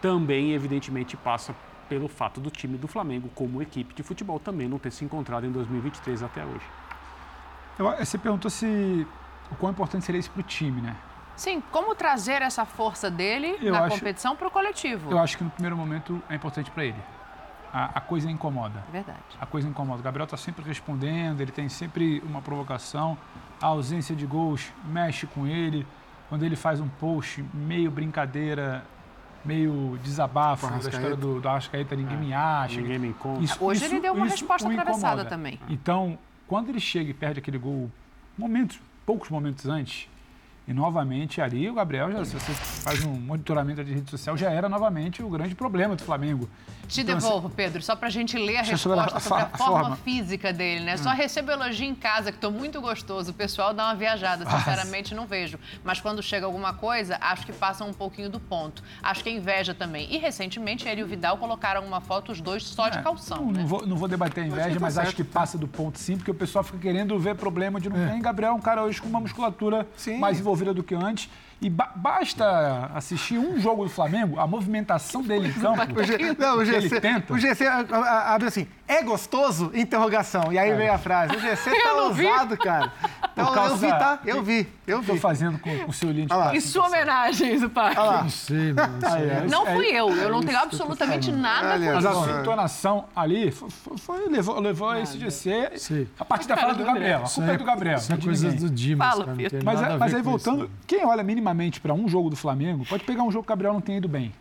Também, 0.00 0.52
evidentemente, 0.52 1.16
passa 1.16 1.54
pelo 1.88 2.08
fato 2.08 2.40
do 2.40 2.50
time 2.50 2.76
do 2.76 2.88
Flamengo, 2.88 3.28
como 3.34 3.62
equipe 3.62 3.94
de 3.94 4.02
futebol, 4.02 4.38
também 4.38 4.68
não 4.68 4.78
ter 4.78 4.90
se 4.90 5.04
encontrado 5.04 5.46
em 5.46 5.50
2023 5.50 6.22
até 6.22 6.44
hoje. 6.44 6.64
Você 7.98 8.18
perguntou 8.18 8.50
se 8.50 9.06
o 9.50 9.56
quão 9.56 9.72
importante 9.72 10.04
seria 10.04 10.18
isso 10.18 10.30
para 10.30 10.40
o 10.40 10.44
time, 10.44 10.80
né? 10.80 10.96
Sim, 11.36 11.60
como 11.72 11.94
trazer 11.94 12.42
essa 12.42 12.64
força 12.64 13.10
dele 13.10 13.56
Eu 13.60 13.72
na 13.72 13.84
acho- 13.84 13.96
competição 13.98 14.36
para 14.36 14.46
o 14.48 14.50
coletivo? 14.50 15.10
Eu 15.10 15.18
acho 15.18 15.36
que 15.36 15.44
no 15.44 15.50
primeiro 15.50 15.76
momento 15.76 16.22
é 16.28 16.34
importante 16.34 16.70
para 16.70 16.84
ele. 16.84 16.96
A, 17.72 17.98
a 17.98 18.00
coisa 18.00 18.30
incomoda. 18.30 18.84
Verdade. 18.92 19.18
A 19.40 19.44
coisa 19.46 19.68
incomoda. 19.68 19.98
O 20.00 20.02
Gabriel 20.04 20.24
está 20.24 20.36
sempre 20.36 20.64
respondendo, 20.64 21.40
ele 21.40 21.50
tem 21.50 21.68
sempre 21.68 22.20
uma 22.24 22.40
provocação. 22.40 23.18
A 23.60 23.66
ausência 23.66 24.14
de 24.14 24.24
gols 24.26 24.72
mexe 24.84 25.26
com 25.26 25.44
ele. 25.46 25.84
Quando 26.28 26.44
ele 26.44 26.54
faz 26.54 26.80
um 26.80 26.86
post 26.88 27.44
meio 27.52 27.90
brincadeira, 27.90 28.84
meio 29.44 29.98
desabafo 30.04 30.68
da 30.68 30.78
história 30.78 31.16
do, 31.16 31.40
do 31.40 31.48
Arrascaeta, 31.48 31.96
ninguém 31.96 32.16
me 32.16 32.32
acha. 32.32 32.80
Ninguém 32.80 32.98
me 32.98 33.08
encontra. 33.08 33.42
Isso- 33.42 33.62
Hoje 33.62 33.84
isso- 33.84 33.92
ele 33.92 34.00
deu 34.00 34.14
uma 34.14 34.26
isso 34.26 34.36
resposta 34.36 34.68
atravessada 34.68 35.24
também. 35.24 35.58
Então, 35.68 36.16
quando 36.46 36.68
ele 36.68 36.80
chega 36.80 37.10
e 37.10 37.14
perde 37.14 37.40
aquele 37.40 37.58
gol, 37.58 37.90
momentos, 38.38 38.80
poucos 39.04 39.28
momentos 39.30 39.66
antes, 39.66 40.08
E 40.66 40.72
novamente 40.72 41.42
ali 41.42 41.68
o 41.68 41.74
Gabriel, 41.74 42.10
já, 42.10 42.24
se 42.24 42.32
você 42.34 42.52
faz 42.54 43.04
um 43.04 43.12
monitoramento 43.12 43.84
de 43.84 43.92
rede 43.92 44.10
social, 44.10 44.34
já 44.34 44.50
era 44.50 44.66
novamente 44.66 45.22
o 45.22 45.28
grande 45.28 45.54
problema 45.54 45.94
do 45.94 46.02
Flamengo. 46.02 46.48
Te 46.88 47.02
Então, 47.02 47.16
assim, 47.16 47.26
devolvo, 47.26 47.50
Pedro, 47.50 47.82
só 47.82 47.94
pra 47.94 48.08
gente 48.08 48.36
ler 48.38 48.56
a 48.56 48.60
Deixa 48.62 48.72
eu 48.72 48.78
sobre 48.78 48.98
a- 48.98 49.02
resposta 49.04 49.28
sobre 49.28 49.42
a, 49.42 49.46
a 49.52 49.58
forma, 49.58 49.80
forma. 49.80 49.96
física 49.96 50.52
dele, 50.54 50.84
né? 50.84 50.96
Só 50.96 51.10
Hum. 51.10 51.14
recebo 51.14 51.50
elogio 51.50 51.86
em 51.86 51.94
casa, 51.94 52.32
que 52.32 52.38
tô 52.38 52.50
muito 52.50 52.80
gostoso. 52.80 53.30
O 53.30 53.34
pessoal 53.34 53.74
dá 53.74 53.84
uma 53.86 53.94
viajada, 53.94 54.44
Ah. 54.46 54.58
sinceramente 54.58 55.14
não 55.14 55.26
vejo. 55.26 55.58
Mas 55.82 56.00
quando 56.00 56.22
chega 56.22 56.46
alguma 56.46 56.72
coisa, 56.72 57.18
acho 57.20 57.44
que 57.44 57.52
passa 57.52 57.84
um 57.84 57.92
pouquinho 57.92 58.30
do 58.30 58.40
ponto. 58.40 58.82
Acho 59.02 59.22
que 59.22 59.28
é 59.28 59.32
inveja 59.32 59.74
também. 59.74 60.10
E 60.14 60.16
recentemente 60.16 60.88
ele 60.88 61.02
e 61.02 61.04
o 61.04 61.06
Vidal 61.06 61.36
colocaram 61.36 61.84
uma 61.86 62.00
foto, 62.00 62.32
os 62.32 62.40
dois 62.40 62.62
só 62.64 62.88
de 62.88 63.02
calção, 63.02 63.36
Não, 63.46 63.52
né? 63.52 63.60
não 63.60 63.66
vou, 63.66 63.86
não 63.86 63.96
vou 63.96 64.08
debater 64.08 64.44
a 64.44 64.46
inveja, 64.46 64.74
tá 64.74 64.80
mas 64.80 64.94
certo. 64.94 65.06
acho 65.08 65.16
que 65.16 65.24
passa 65.24 65.58
do 65.58 65.68
ponto 65.68 65.98
sim, 65.98 66.16
porque 66.16 66.30
o 66.30 66.34
pessoal 66.34 66.64
fica 66.64 66.78
querendo 66.78 67.18
ver 67.18 67.34
problema 67.34 67.78
de 67.78 67.90
não 67.90 68.08
tem. 68.08 68.20
Gabriel 68.22 68.52
é 68.52 68.54
um 68.54 68.60
cara 68.60 68.82
hoje 68.82 69.00
com 69.00 69.08
uma 69.08 69.20
musculatura 69.20 69.86
mais 70.18 70.38
envolvida 70.40 70.53
do 70.74 70.82
que 70.82 70.94
antes. 70.94 71.28
E 71.60 71.70
ba- 71.70 71.92
basta 71.96 72.90
assistir 72.94 73.38
um 73.38 73.58
jogo 73.58 73.84
do 73.84 73.90
Flamengo, 73.90 74.38
a 74.38 74.46
movimentação 74.46 75.22
dele 75.22 75.48
em 75.48 75.52
campo. 75.52 75.80
O 75.98 76.04
G- 76.04 76.18
não, 76.38 76.58
o 76.58 76.64
que 76.64 76.70
ele 76.70 76.80
GC, 76.88 77.00
tenta. 77.00 77.32
o 77.32 77.38
GC 77.38 77.66
abre 77.66 78.48
assim, 78.48 78.66
é 78.86 79.02
gostoso? 79.02 79.70
Interrogação. 79.74 80.52
E 80.52 80.58
aí 80.58 80.70
É. 80.70 80.74
vem 80.76 80.88
a 80.88 80.98
frase. 80.98 81.34
O 81.34 81.40
GC 81.40 81.70
tá 81.82 81.88
Eu 81.88 82.04
ousado, 82.04 82.56
cara. 82.58 82.92
Então, 83.32 83.46
Por 83.46 83.50
eu 83.50 83.54
causa- 83.54 83.76
vi, 83.76 83.88
tá? 83.88 84.18
Eu 84.24 84.42
vi, 84.42 84.68
eu 84.86 85.00
vi. 85.00 85.06
Tô 85.06 85.16
fazendo 85.16 85.58
com, 85.58 85.76
com 85.80 85.90
o 85.90 85.92
seu 85.92 86.08
olhinho 86.10 86.26
de 86.26 86.32
Olha 86.32 86.38
lá. 86.44 86.50
plástico. 86.50 86.68
Em 86.68 86.70
sua 86.72 86.86
homenagem, 86.86 87.58
Zupac. 87.58 87.98
Olha 87.98 88.10
lá. 88.10 88.22
Não 88.22 88.30
sei, 88.30 88.72
mano. 88.72 88.98
isso 88.98 89.06
aí 89.14 89.28
é- 89.30 89.46
Não 89.50 89.66
fui 89.66 89.86
é- 89.86 90.00
eu, 90.00 90.10
eu 90.16 90.28
não 90.30 90.38
é 90.38 90.42
tenho 90.42 90.52
isso 90.56 90.64
absolutamente 90.64 91.32
nada 91.32 91.78
com 91.78 91.84
Mas 91.94 92.04
isso. 92.04 92.08
a 92.08 92.12
sua 92.12 92.40
entonação 92.40 93.04
ali 93.16 93.50
foi, 93.50 93.68
foi- 93.98 94.28
levou, 94.28 94.60
levou 94.60 94.94
esse 94.96 95.18
GC 95.18 95.72
a 96.20 96.24
partir 96.24 96.46
da 96.46 96.56
fala 96.56 96.74
do 96.74 96.84
Gabriel. 96.84 97.20
A 97.20 97.24
Isso 97.24 97.34
culpa 97.36 97.52
é 97.52 97.56
do 97.56 97.64
Gabriel. 97.64 97.96
Isso 97.98 98.12
é 98.12 98.16
coisa 98.18 98.52
do 98.52 98.70
Dimas, 98.70 99.08
Fala. 99.08 99.26
Mas, 99.64 99.82
é- 99.82 99.86
aí, 100.04 100.12
isso, 100.12 100.22
voltando, 100.22 100.58
não. 100.64 100.70
quem 100.86 101.04
olha 101.04 101.22
minimamente 101.22 101.43
para 101.80 101.92
um 101.92 102.08
jogo 102.08 102.30
do 102.30 102.36
Flamengo 102.36 102.84
pode 102.86 103.04
pegar 103.04 103.22
um 103.22 103.30
jogo 103.30 103.44
que 103.44 103.48
o 103.48 103.54
Gabriel 103.54 103.72
não 103.72 103.80
tenha 103.80 103.98
ido 103.98 104.08
bem. 104.08 104.32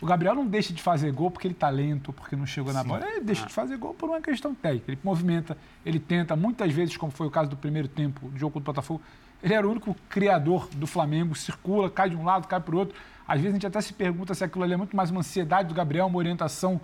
O 0.00 0.06
Gabriel 0.06 0.34
não 0.34 0.46
deixa 0.46 0.72
de 0.72 0.80
fazer 0.80 1.12
gol 1.12 1.30
porque 1.30 1.46
ele 1.46 1.54
tá 1.54 1.68
lento, 1.68 2.12
porque 2.12 2.34
não 2.34 2.46
chegou 2.46 2.72
na 2.72 2.82
bola. 2.82 3.06
Ele 3.06 3.20
deixa 3.20 3.46
de 3.46 3.52
fazer 3.52 3.76
gol 3.76 3.92
por 3.92 4.08
uma 4.08 4.20
questão 4.20 4.54
técnica. 4.54 4.92
Ele 4.92 4.98
movimenta, 5.04 5.58
ele 5.84 6.00
tenta, 6.00 6.34
muitas 6.34 6.72
vezes, 6.72 6.96
como 6.96 7.12
foi 7.12 7.26
o 7.26 7.30
caso 7.30 7.50
do 7.50 7.56
primeiro 7.56 7.86
tempo 7.86 8.28
do 8.28 8.38
jogo 8.38 8.54
contra 8.54 8.70
o 8.70 8.74
Botafogo, 8.74 9.02
ele 9.42 9.52
era 9.52 9.66
o 9.66 9.70
único 9.70 9.94
criador 10.08 10.68
do 10.68 10.86
Flamengo, 10.86 11.34
circula, 11.34 11.90
cai 11.90 12.08
de 12.08 12.16
um 12.16 12.24
lado, 12.24 12.48
cai 12.48 12.60
para 12.60 12.74
o 12.74 12.78
outro. 12.78 12.94
Às 13.28 13.40
vezes 13.40 13.50
a 13.50 13.56
gente 13.56 13.66
até 13.66 13.80
se 13.80 13.92
pergunta 13.92 14.34
se 14.34 14.42
aquilo 14.42 14.64
ali 14.64 14.72
é 14.72 14.76
muito 14.76 14.96
mais 14.96 15.10
uma 15.10 15.20
ansiedade 15.20 15.68
do 15.68 15.74
Gabriel, 15.74 16.06
uma 16.06 16.18
orientação 16.18 16.80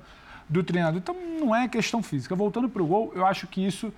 do 0.49 0.63
treinador. 0.63 0.99
Então 0.99 1.17
não 1.41 1.57
é 1.57 1.67
questão 1.69 2.03
física. 2.03 2.35
Voltando 2.35 2.69
para 2.69 2.83
o 2.83 2.87
gol, 2.87 3.13
eu 3.15 3.25
acho 3.25 3.47
que 3.47 3.67
isso 3.67 3.93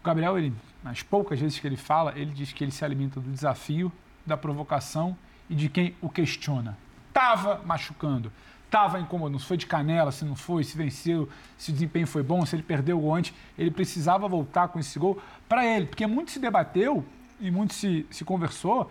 o 0.00 0.04
Gabriel, 0.04 0.38
ele, 0.38 0.54
nas 0.82 1.02
poucas 1.02 1.38
vezes 1.38 1.58
que 1.58 1.66
ele 1.66 1.76
fala, 1.76 2.14
ele 2.16 2.32
diz 2.32 2.52
que 2.52 2.64
ele 2.64 2.70
se 2.70 2.82
alimenta 2.84 3.20
do 3.20 3.30
desafio, 3.30 3.92
da 4.26 4.36
provocação 4.36 5.16
e 5.48 5.54
de 5.54 5.68
quem 5.68 5.94
o 6.00 6.08
questiona. 6.08 6.76
Tava 7.12 7.60
machucando, 7.64 8.32
tava 8.70 9.00
incomodando, 9.00 9.40
se 9.40 9.46
foi 9.46 9.56
de 9.56 9.66
canela, 9.66 10.12
se 10.12 10.24
não 10.24 10.36
foi, 10.36 10.62
se 10.62 10.76
venceu, 10.76 11.28
se 11.58 11.70
o 11.70 11.72
desempenho 11.72 12.06
foi 12.06 12.22
bom, 12.22 12.46
se 12.46 12.54
ele 12.54 12.62
perdeu 12.62 12.98
o 12.98 13.00
gol 13.00 13.14
antes, 13.14 13.34
ele 13.58 13.70
precisava 13.70 14.28
voltar 14.28 14.68
com 14.68 14.78
esse 14.78 14.98
gol 14.98 15.20
para 15.48 15.66
ele, 15.66 15.86
porque 15.86 16.06
muito 16.06 16.30
se 16.30 16.38
debateu 16.38 17.04
e 17.40 17.50
muito 17.50 17.74
se, 17.74 18.06
se 18.10 18.24
conversou 18.24 18.90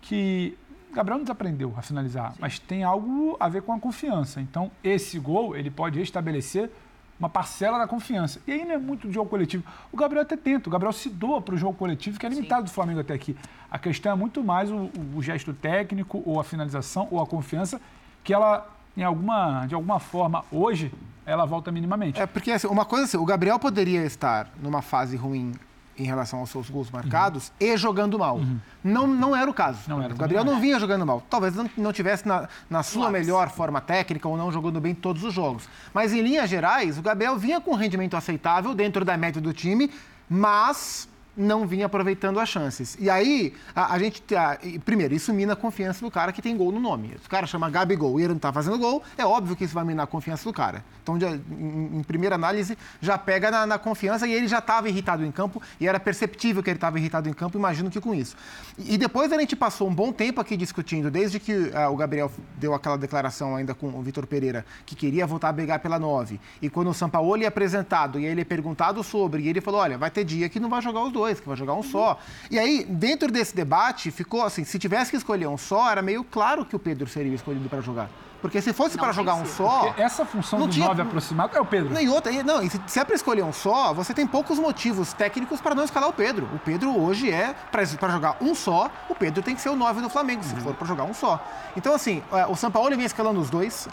que 0.00 0.56
Gabriel 0.92 1.18
não 1.18 1.24
desaprendeu 1.24 1.74
a 1.76 1.82
finalizar, 1.82 2.34
mas 2.38 2.58
tem 2.58 2.84
algo 2.84 3.36
a 3.40 3.48
ver 3.48 3.62
com 3.62 3.72
a 3.72 3.80
confiança. 3.80 4.40
Então, 4.40 4.70
esse 4.82 5.18
gol, 5.18 5.56
ele 5.56 5.70
pode 5.70 5.98
restabelecer 5.98 6.70
uma 7.18 7.28
parcela 7.28 7.78
da 7.78 7.86
confiança. 7.86 8.40
E 8.46 8.52
aí 8.52 8.64
não 8.64 8.72
é 8.72 8.78
muito 8.78 9.10
jogo 9.10 9.28
coletivo. 9.28 9.64
O 9.90 9.96
Gabriel 9.96 10.22
até 10.22 10.36
tenta, 10.36 10.68
o 10.68 10.72
Gabriel 10.72 10.92
se 10.92 11.08
doa 11.08 11.40
para 11.40 11.54
o 11.54 11.58
jogo 11.58 11.74
coletivo, 11.74 12.18
que 12.18 12.24
é 12.24 12.28
limitado 12.28 12.64
do 12.64 12.70
Flamengo 12.70 13.00
até 13.00 13.14
aqui. 13.14 13.36
A 13.70 13.78
questão 13.78 14.12
é 14.12 14.14
muito 14.14 14.42
mais 14.42 14.70
o, 14.70 14.90
o 15.14 15.22
gesto 15.22 15.52
técnico, 15.52 16.22
ou 16.24 16.38
a 16.38 16.44
finalização, 16.44 17.08
ou 17.10 17.20
a 17.20 17.26
confiança, 17.26 17.80
que 18.22 18.32
ela, 18.32 18.68
em 18.96 19.02
alguma, 19.02 19.66
de 19.66 19.74
alguma 19.74 19.98
forma, 19.98 20.44
hoje, 20.50 20.92
ela 21.26 21.44
volta 21.44 21.70
minimamente. 21.72 22.20
É 22.20 22.26
porque 22.26 22.52
assim, 22.52 22.68
uma 22.68 22.84
coisa 22.84 23.04
assim, 23.04 23.16
o 23.16 23.24
Gabriel 23.24 23.58
poderia 23.58 24.04
estar 24.04 24.48
numa 24.62 24.80
fase 24.80 25.16
ruim 25.16 25.52
em 25.98 26.04
relação 26.04 26.38
aos 26.38 26.50
seus 26.50 26.70
gols 26.70 26.90
marcados 26.90 27.52
e 27.58 27.76
jogando 27.76 28.18
mal. 28.18 28.40
Não, 28.82 29.06
não 29.06 29.34
era 29.34 29.50
o 29.50 29.54
caso. 29.54 29.80
Não 29.88 30.02
era, 30.02 30.14
o 30.14 30.16
Gabriel 30.16 30.44
não 30.44 30.60
vinha 30.60 30.78
jogando 30.78 31.04
mal. 31.04 31.22
Talvez 31.28 31.54
não, 31.54 31.68
não 31.76 31.92
tivesse 31.92 32.26
na, 32.26 32.48
na 32.70 32.82
sua 32.82 33.10
melhor 33.10 33.50
forma 33.50 33.80
técnica 33.80 34.28
ou 34.28 34.36
não 34.36 34.52
jogando 34.52 34.80
bem 34.80 34.94
todos 34.94 35.24
os 35.24 35.34
jogos. 35.34 35.68
Mas 35.92 36.12
em 36.12 36.22
linhas 36.22 36.48
gerais, 36.48 36.98
o 36.98 37.02
Gabriel 37.02 37.36
vinha 37.36 37.60
com 37.60 37.72
um 37.72 37.76
rendimento 37.76 38.16
aceitável 38.16 38.74
dentro 38.74 39.04
da 39.04 39.16
média 39.16 39.40
do 39.40 39.52
time, 39.52 39.90
mas 40.28 41.08
não 41.38 41.66
vinha 41.66 41.86
aproveitando 41.86 42.40
as 42.40 42.48
chances. 42.48 42.96
E 43.00 43.08
aí, 43.08 43.54
a, 43.74 43.94
a 43.94 43.98
gente. 43.98 44.22
a- 44.34 44.58
e, 44.62 44.78
primeiro, 44.78 45.14
isso 45.14 45.32
mina 45.32 45.52
a 45.52 45.56
confiança 45.56 46.04
do 46.04 46.10
cara 46.10 46.32
que 46.32 46.42
tem 46.42 46.56
gol 46.56 46.72
no 46.72 46.80
nome. 46.80 47.16
O 47.24 47.28
cara 47.28 47.46
chama 47.46 47.70
Gabigol 47.70 48.18
e 48.18 48.24
ele 48.24 48.32
não 48.32 48.40
tá 48.40 48.52
fazendo 48.52 48.76
gol, 48.78 49.02
é 49.16 49.24
óbvio 49.24 49.54
que 49.56 49.64
isso 49.64 49.74
vai 49.74 49.84
minar 49.84 50.04
a 50.04 50.06
confiança 50.06 50.44
do 50.44 50.52
cara. 50.52 50.84
Então, 51.02 51.16
em, 51.16 51.98
em 51.98 52.02
primeira 52.02 52.34
análise, 52.34 52.76
já 53.00 53.16
pega 53.16 53.50
na, 53.50 53.66
na 53.66 53.78
confiança 53.78 54.26
e 54.26 54.32
ele 54.32 54.48
já 54.48 54.58
estava 54.58 54.88
irritado 54.88 55.24
em 55.24 55.30
campo 55.30 55.62
e 55.80 55.86
era 55.86 55.98
perceptível 56.00 56.62
que 56.62 56.70
ele 56.70 56.76
estava 56.76 56.98
irritado 56.98 57.28
em 57.28 57.32
campo, 57.32 57.56
imagino 57.56 57.90
que 57.90 58.00
com 58.00 58.14
isso. 58.14 58.36
E, 58.76 58.94
e 58.94 58.98
depois 58.98 59.32
a 59.32 59.38
gente 59.38 59.54
passou 59.54 59.88
um 59.88 59.94
bom 59.94 60.12
tempo 60.12 60.40
aqui 60.40 60.56
discutindo, 60.56 61.10
desde 61.10 61.38
que 61.38 61.70
ah, 61.74 61.88
o 61.88 61.96
Gabriel 61.96 62.30
deu 62.56 62.74
aquela 62.74 62.96
declaração 62.98 63.56
ainda 63.56 63.74
com 63.74 63.86
o 63.88 64.02
Vitor 64.02 64.26
Pereira, 64.26 64.64
que 64.84 64.94
queria 64.94 65.26
voltar 65.26 65.48
a 65.50 65.52
brigar 65.52 65.78
pela 65.80 65.98
9. 65.98 66.40
E 66.60 66.68
quando 66.68 66.90
o 66.90 66.94
Sampaoli 66.94 67.44
é 67.44 67.48
apresentado 67.48 68.18
e 68.18 68.24
ele 68.26 68.40
é 68.40 68.44
perguntado 68.44 69.02
sobre, 69.02 69.42
e 69.42 69.48
ele 69.48 69.60
falou: 69.60 69.80
olha, 69.80 69.98
vai 69.98 70.10
ter 70.10 70.24
dia 70.24 70.48
que 70.48 70.58
não 70.60 70.68
vai 70.68 70.80
jogar 70.82 71.02
os 71.02 71.12
dois, 71.12 71.27
que 71.36 71.46
vai 71.48 71.56
jogar 71.56 71.74
um 71.74 71.82
só. 71.82 72.18
E 72.50 72.58
aí, 72.58 72.84
dentro 72.84 73.30
desse 73.30 73.54
debate, 73.54 74.10
ficou 74.10 74.42
assim: 74.44 74.64
se 74.64 74.78
tivesse 74.78 75.10
que 75.10 75.16
escolher 75.16 75.46
um 75.48 75.58
só, 75.58 75.90
era 75.90 76.00
meio 76.02 76.24
claro 76.24 76.64
que 76.64 76.74
o 76.74 76.78
Pedro 76.78 77.06
seria 77.08 77.34
escolhido 77.34 77.68
para 77.68 77.80
jogar. 77.80 78.08
Porque 78.40 78.62
se 78.62 78.72
fosse 78.72 78.96
para 78.96 79.10
jogar 79.10 79.34
um 79.34 79.44
só. 79.44 79.86
Porque 79.86 80.00
essa 80.00 80.24
função 80.24 80.60
não 80.60 80.68
do 80.68 80.72
tinha- 80.72 80.86
9 80.86 81.02
aproximado 81.02 81.56
é 81.56 81.60
o 81.60 81.64
Pedro. 81.66 81.92
não, 81.92 82.00
E 82.00 82.08
outra, 82.08 82.30
não, 82.44 82.62
e 82.62 82.70
se, 82.70 82.80
se 82.86 83.00
é 83.00 83.04
para 83.04 83.16
escolher 83.16 83.42
um 83.42 83.52
só, 83.52 83.92
você 83.92 84.14
tem 84.14 84.28
poucos 84.28 84.60
motivos 84.60 85.12
técnicos 85.12 85.60
para 85.60 85.74
não 85.74 85.82
escalar 85.82 86.08
o 86.08 86.12
Pedro. 86.12 86.48
O 86.54 86.58
Pedro 86.60 86.96
hoje 87.02 87.32
é, 87.32 87.52
para 87.72 87.84
jogar 87.84 88.36
um 88.40 88.54
só, 88.54 88.88
o 89.08 89.14
Pedro 89.16 89.42
tem 89.42 89.56
que 89.56 89.60
ser 89.60 89.70
o 89.70 89.74
9 89.74 90.00
do 90.00 90.08
Flamengo, 90.08 90.44
se 90.44 90.54
for 90.54 90.72
para 90.72 90.86
jogar 90.86 91.02
um 91.02 91.12
só. 91.12 91.44
Então, 91.76 91.92
assim, 91.92 92.22
é, 92.32 92.46
o 92.46 92.54
São 92.54 92.70
Paulo 92.70 92.88
vem 92.96 93.04
escalando 93.04 93.40
os 93.40 93.50
dois, 93.50 93.88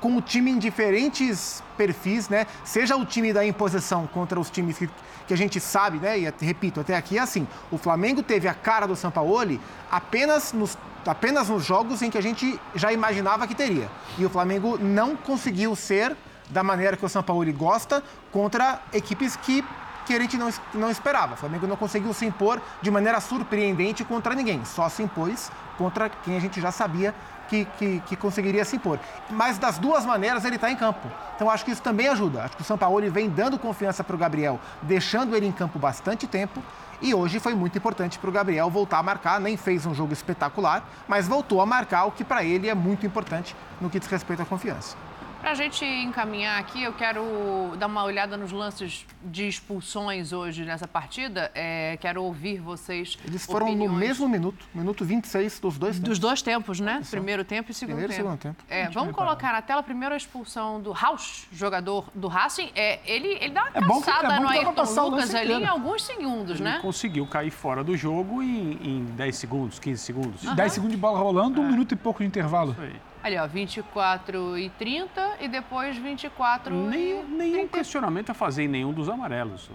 com 0.00 0.16
o 0.16 0.20
time 0.22 0.52
em 0.52 0.58
diferentes 0.60 1.60
perfis, 1.82 2.28
né? 2.28 2.46
Seja 2.64 2.96
o 2.96 3.04
time 3.04 3.32
da 3.32 3.44
imposição 3.44 4.06
contra 4.06 4.38
os 4.38 4.48
times 4.50 4.78
que, 4.78 4.88
que 5.26 5.34
a 5.34 5.36
gente 5.36 5.58
sabe, 5.58 5.98
né? 5.98 6.18
E 6.18 6.32
repito, 6.40 6.80
até 6.80 6.96
aqui 6.96 7.18
é 7.18 7.20
assim: 7.20 7.46
o 7.70 7.78
Flamengo 7.78 8.22
teve 8.22 8.46
a 8.46 8.54
cara 8.54 8.86
do 8.86 8.94
Sampaoli 8.94 9.60
apenas 9.90 10.52
nos 10.52 10.78
apenas 11.04 11.48
nos 11.48 11.64
jogos 11.64 12.00
em 12.00 12.10
que 12.10 12.16
a 12.16 12.20
gente 12.20 12.60
já 12.76 12.92
imaginava 12.92 13.48
que 13.48 13.56
teria. 13.56 13.90
E 14.16 14.24
o 14.24 14.30
Flamengo 14.30 14.78
não 14.78 15.16
conseguiu 15.16 15.74
ser 15.74 16.16
da 16.48 16.62
maneira 16.62 16.96
que 16.96 17.04
o 17.04 17.08
São 17.08 17.24
Paulo 17.24 17.52
gosta 17.52 18.04
contra 18.30 18.80
equipes 18.92 19.34
que, 19.34 19.64
que 20.06 20.14
a 20.14 20.20
gente 20.20 20.36
não, 20.36 20.48
não 20.72 20.90
esperava. 20.92 21.34
O 21.34 21.36
Flamengo 21.36 21.66
não 21.66 21.76
conseguiu 21.76 22.14
se 22.14 22.24
impor 22.24 22.62
de 22.80 22.88
maneira 22.88 23.20
surpreendente 23.20 24.04
contra 24.04 24.32
ninguém, 24.32 24.64
só 24.64 24.88
se 24.88 25.02
impôs 25.02 25.50
contra 25.76 26.08
quem 26.08 26.36
a 26.36 26.40
gente 26.40 26.60
já 26.60 26.70
sabia 26.70 27.12
que, 27.52 27.66
que, 27.78 28.00
que 28.06 28.16
conseguiria 28.16 28.64
se 28.64 28.76
impor. 28.76 28.98
Mas 29.28 29.58
das 29.58 29.78
duas 29.78 30.06
maneiras 30.06 30.44
ele 30.46 30.56
está 30.56 30.70
em 30.70 30.76
campo. 30.76 31.06
Então 31.36 31.50
acho 31.50 31.64
que 31.64 31.70
isso 31.70 31.82
também 31.82 32.08
ajuda. 32.08 32.44
Acho 32.44 32.56
que 32.56 32.62
o 32.62 32.64
São 32.64 32.78
Paulo 32.78 33.10
vem 33.10 33.28
dando 33.28 33.58
confiança 33.58 34.02
para 34.02 34.16
o 34.16 34.18
Gabriel, 34.18 34.58
deixando 34.80 35.36
ele 35.36 35.46
em 35.46 35.52
campo 35.52 35.78
bastante 35.78 36.26
tempo. 36.26 36.62
E 37.02 37.12
hoje 37.12 37.38
foi 37.40 37.54
muito 37.54 37.76
importante 37.76 38.18
para 38.18 38.30
o 38.30 38.32
Gabriel 38.32 38.70
voltar 38.70 38.98
a 38.98 39.02
marcar. 39.02 39.38
Nem 39.38 39.56
fez 39.56 39.84
um 39.84 39.92
jogo 39.92 40.14
espetacular, 40.14 40.88
mas 41.06 41.28
voltou 41.28 41.60
a 41.60 41.66
marcar 41.66 42.06
o 42.06 42.12
que 42.12 42.24
para 42.24 42.42
ele 42.42 42.68
é 42.68 42.74
muito 42.74 43.04
importante 43.04 43.54
no 43.80 43.90
que 43.90 43.98
diz 43.98 44.08
respeito 44.08 44.40
à 44.40 44.46
confiança. 44.46 44.96
Pra 45.42 45.54
gente 45.54 45.84
encaminhar 45.84 46.60
aqui, 46.60 46.84
eu 46.84 46.92
quero 46.92 47.72
dar 47.76 47.88
uma 47.88 48.04
olhada 48.04 48.36
nos 48.36 48.52
lances 48.52 49.04
de 49.24 49.48
expulsões 49.48 50.32
hoje 50.32 50.64
nessa 50.64 50.86
partida. 50.86 51.50
É, 51.52 51.98
quero 52.00 52.22
ouvir 52.22 52.60
vocês. 52.60 53.18
Eles 53.26 53.44
foram 53.44 53.66
no 53.66 53.72
opiniões 53.72 53.98
mesmo 53.98 54.28
minuto, 54.28 54.64
minuto 54.72 55.04
26 55.04 55.58
dos 55.58 55.76
dois 55.76 55.96
tempos. 55.96 56.08
Dos 56.08 56.18
dois 56.20 56.42
tempos, 56.42 56.78
né? 56.78 57.02
Primeiro 57.10 57.44
tempo 57.44 57.72
e 57.72 57.74
segundo 57.74 57.96
Primeiro 57.96 58.12
e 58.12 58.16
tempo. 58.16 58.28
segundo 58.28 58.40
tempo. 58.40 58.64
É, 58.70 58.88
vamos 58.90 59.12
colocar 59.16 59.52
na 59.52 59.60
tela 59.60 59.82
primeiro 59.82 60.14
a 60.14 60.16
expulsão 60.16 60.80
do 60.80 60.92
Rausch, 60.92 61.48
jogador 61.52 62.06
do 62.14 62.28
Racing. 62.28 62.70
É, 62.76 63.00
ele, 63.04 63.36
ele 63.40 63.50
dá 63.50 63.62
uma 63.62 63.68
É 63.70 63.72
que- 63.72 63.78
é 63.78 63.80
caçada 63.80 63.88
bom 63.88 64.00
que 64.00 64.06
no 64.12 64.46
dá 64.46 64.48
pra 64.48 64.50
Ayrton 64.52 65.10
Lucas 65.10 65.34
ali 65.34 65.52
em 65.54 65.66
alguns 65.66 66.04
segundos, 66.04 66.54
Ele 66.60 66.62
né? 66.64 66.78
conseguiu 66.80 67.26
cair 67.26 67.50
fora 67.50 67.82
do 67.82 67.96
jogo 67.96 68.40
em, 68.44 68.78
em 68.80 69.04
10 69.16 69.36
segundos, 69.36 69.80
15 69.80 70.00
segundos. 70.00 70.42
10 70.54 70.72
segundos 70.72 70.94
de 70.94 71.00
bola 71.00 71.18
rolando, 71.18 71.60
um 71.60 71.68
minuto 71.68 71.92
e 71.92 71.96
pouco 71.96 72.20
de 72.20 72.26
intervalo. 72.26 72.76
Ali, 73.22 73.36
ó, 73.38 73.46
24 73.46 74.58
e 74.58 74.68
30 74.70 75.36
e 75.40 75.48
depois 75.48 75.96
24 75.96 76.74
Nem, 76.88 77.20
e 77.20 77.22
nenhum 77.24 77.68
questionamento 77.68 78.30
a 78.30 78.34
fazer 78.34 78.64
em 78.64 78.68
nenhum 78.68 78.92
dos 78.92 79.08
amarelos. 79.08 79.70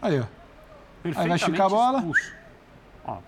Aí, 0.00 0.18
ó. 0.20 0.24
Perfeitamente 1.02 1.28
vai 1.28 1.36
esticar 1.50 1.66
a 1.66 1.68
bola. 1.68 1.98
expulso. 1.98 2.32
Ó, 3.04 3.18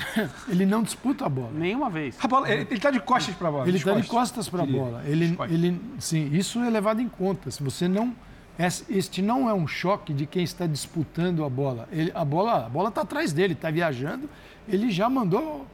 Ele 0.48 0.64
não 0.64 0.82
disputa 0.82 1.26
a 1.26 1.28
bola. 1.28 1.50
nenhuma 1.52 1.90
vez. 1.90 2.16
A 2.22 2.26
bola 2.26 2.50
ele, 2.50 2.66
ele 2.70 2.80
tá 2.80 2.90
de 2.90 3.00
costas 3.00 3.34
pra 3.34 3.50
bola. 3.50 3.68
Ele 3.68 3.76
está 3.76 3.92
de 3.92 4.06
costas 4.08 4.48
para 4.48 4.62
a 4.62 4.66
bola. 4.66 5.02
Ele, 5.04 5.36
ele, 5.50 5.80
sim, 5.98 6.30
isso 6.32 6.58
é 6.60 6.70
levado 6.70 7.00
em 7.02 7.08
conta. 7.08 7.50
Se 7.50 7.62
você 7.62 7.86
não, 7.86 8.14
es- 8.58 8.84
este 8.88 9.20
não 9.20 9.48
é 9.50 9.52
um 9.52 9.66
choque 9.66 10.14
de 10.14 10.24
quem 10.24 10.42
está 10.42 10.66
disputando 10.66 11.44
a 11.44 11.50
bola. 11.50 11.86
Ele, 11.92 12.10
a 12.14 12.24
bola, 12.24 12.64
a 12.64 12.68
bola 12.70 12.88
está 12.88 13.02
atrás 13.02 13.32
dele, 13.34 13.52
está 13.52 13.70
viajando. 13.70 14.28
Ele 14.66 14.90
já 14.90 15.10
mandou 15.10 15.66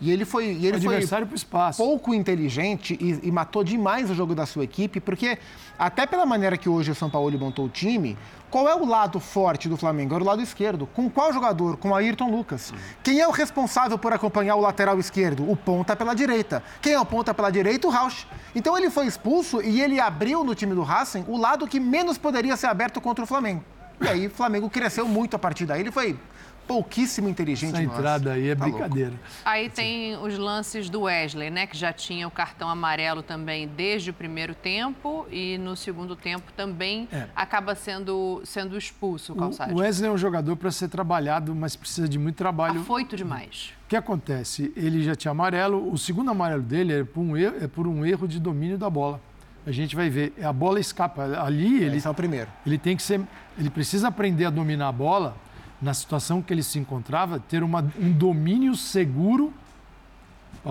E 0.00 0.10
ele 0.10 0.24
foi, 0.24 0.46
e 0.52 0.66
ele 0.66 0.78
foi 0.80 0.94
adversário 0.94 1.26
pro 1.26 1.36
espaço. 1.36 1.82
pouco 1.82 2.12
inteligente 2.12 2.98
e, 3.00 3.28
e 3.28 3.32
matou 3.32 3.64
demais 3.64 4.10
o 4.10 4.14
jogo 4.14 4.34
da 4.34 4.44
sua 4.44 4.64
equipe, 4.64 5.00
porque 5.00 5.38
até 5.78 6.06
pela 6.06 6.26
maneira 6.26 6.56
que 6.56 6.68
hoje 6.68 6.90
o 6.90 6.94
São 6.94 7.08
Paulo 7.08 7.38
montou 7.38 7.64
o 7.64 7.68
time, 7.68 8.16
qual 8.50 8.68
é 8.68 8.74
o 8.74 8.86
lado 8.86 9.18
forte 9.18 9.68
do 9.68 9.76
Flamengo? 9.76 10.14
Era 10.14 10.22
o 10.22 10.26
lado 10.26 10.40
esquerdo. 10.40 10.86
Com 10.94 11.10
qual 11.10 11.32
jogador? 11.32 11.76
Com 11.76 11.94
Ayrton 11.94 12.30
Lucas. 12.30 12.72
Quem 13.02 13.20
é 13.20 13.26
o 13.26 13.30
responsável 13.30 13.98
por 13.98 14.12
acompanhar 14.12 14.56
o 14.56 14.60
lateral 14.60 14.98
esquerdo? 14.98 15.50
O 15.50 15.56
ponta 15.56 15.96
pela 15.96 16.14
direita. 16.14 16.62
Quem 16.80 16.92
é 16.92 17.00
o 17.00 17.04
ponta 17.04 17.34
pela 17.34 17.50
direita? 17.50 17.88
O 17.88 17.90
Rausch. 17.90 18.26
Então 18.54 18.76
ele 18.78 18.88
foi 18.88 19.06
expulso 19.06 19.60
e 19.60 19.80
ele 19.80 19.98
abriu 19.98 20.44
no 20.44 20.54
time 20.54 20.74
do 20.74 20.82
Racing 20.82 21.24
o 21.26 21.36
lado 21.36 21.66
que 21.66 21.80
menos 21.80 22.16
poderia 22.16 22.56
ser 22.56 22.68
aberto 22.68 23.00
contra 23.00 23.24
o 23.24 23.26
Flamengo. 23.26 23.64
E 24.00 24.08
aí 24.08 24.26
o 24.26 24.30
Flamengo 24.30 24.70
cresceu 24.70 25.08
muito 25.08 25.34
a 25.34 25.38
partir 25.38 25.66
daí. 25.66 25.80
Ele 25.80 25.90
foi 25.90 26.16
pouquíssimo 26.66 27.28
inteligente. 27.28 27.74
Essa 27.74 27.82
nossa. 27.82 27.98
entrada 27.98 28.32
aí 28.32 28.48
é 28.48 28.54
Tá 28.54 28.64
louco. 28.64 28.78
brincadeira. 28.80 29.12
Aí 29.44 29.68
tem 29.70 30.16
os 30.16 30.36
lances 30.36 30.88
do 30.90 31.02
Wesley, 31.02 31.50
né? 31.50 31.66
Que 31.66 31.76
já 31.76 31.92
tinha 31.92 32.26
o 32.26 32.30
cartão 32.30 32.68
amarelo 32.68 33.22
também 33.22 33.68
desde 33.68 34.10
o 34.10 34.14
primeiro 34.14 34.54
tempo 34.54 35.26
e 35.30 35.58
no 35.58 35.76
segundo 35.76 36.16
tempo 36.16 36.52
também 36.56 37.08
É. 37.12 37.26
acaba 37.34 37.74
sendo, 37.74 38.40
sendo 38.44 38.76
expulso 38.76 39.32
o 39.32 39.36
Calçade. 39.36 39.72
O 39.72 39.78
Wesley 39.78 40.08
é 40.10 40.12
um 40.12 40.18
jogador 40.18 40.56
para 40.56 40.70
ser 40.70 40.88
trabalhado, 40.88 41.54
mas 41.54 41.76
precisa 41.76 42.08
de 42.08 42.18
muito 42.18 42.36
trabalho. 42.36 42.80
Afoito 42.80 43.16
demais. 43.16 43.72
O 43.84 43.88
que 43.88 43.96
acontece? 43.96 44.72
Ele 44.76 45.02
já 45.02 45.14
tinha 45.14 45.30
amarelo, 45.30 45.92
o 45.92 45.96
segundo 45.96 46.30
amarelo 46.30 46.62
dele 46.62 46.92
é 47.00 47.04
por 47.04 47.20
um 47.20 47.36
erro, 47.36 47.56
é 47.60 47.68
por 47.68 47.86
um 47.86 48.04
erro 48.04 48.26
de 48.26 48.40
domínio 48.40 48.76
da 48.76 48.90
bola. 48.90 49.20
A 49.64 49.72
gente 49.72 49.96
vai 49.96 50.08
ver, 50.08 50.32
a 50.42 50.52
bola 50.52 50.78
escapa. 50.78 51.24
Ali 51.42 51.82
ele, 51.82 51.96
Esse 51.96 52.06
é 52.06 52.10
o 52.10 52.14
primeiro. 52.14 52.48
ele 52.64 52.78
tem 52.78 52.96
que 52.96 53.02
ser, 53.02 53.20
ele 53.58 53.68
precisa 53.70 54.08
aprender 54.08 54.44
a 54.44 54.50
dominar 54.50 54.88
a 54.88 54.92
bola 54.92 55.36
na 55.80 55.92
situação 55.94 56.40
que 56.40 56.52
ele 56.52 56.62
se 56.62 56.78
encontrava, 56.78 57.38
ter 57.38 57.62
uma, 57.62 57.84
um 57.98 58.12
domínio 58.12 58.74
seguro. 58.74 59.52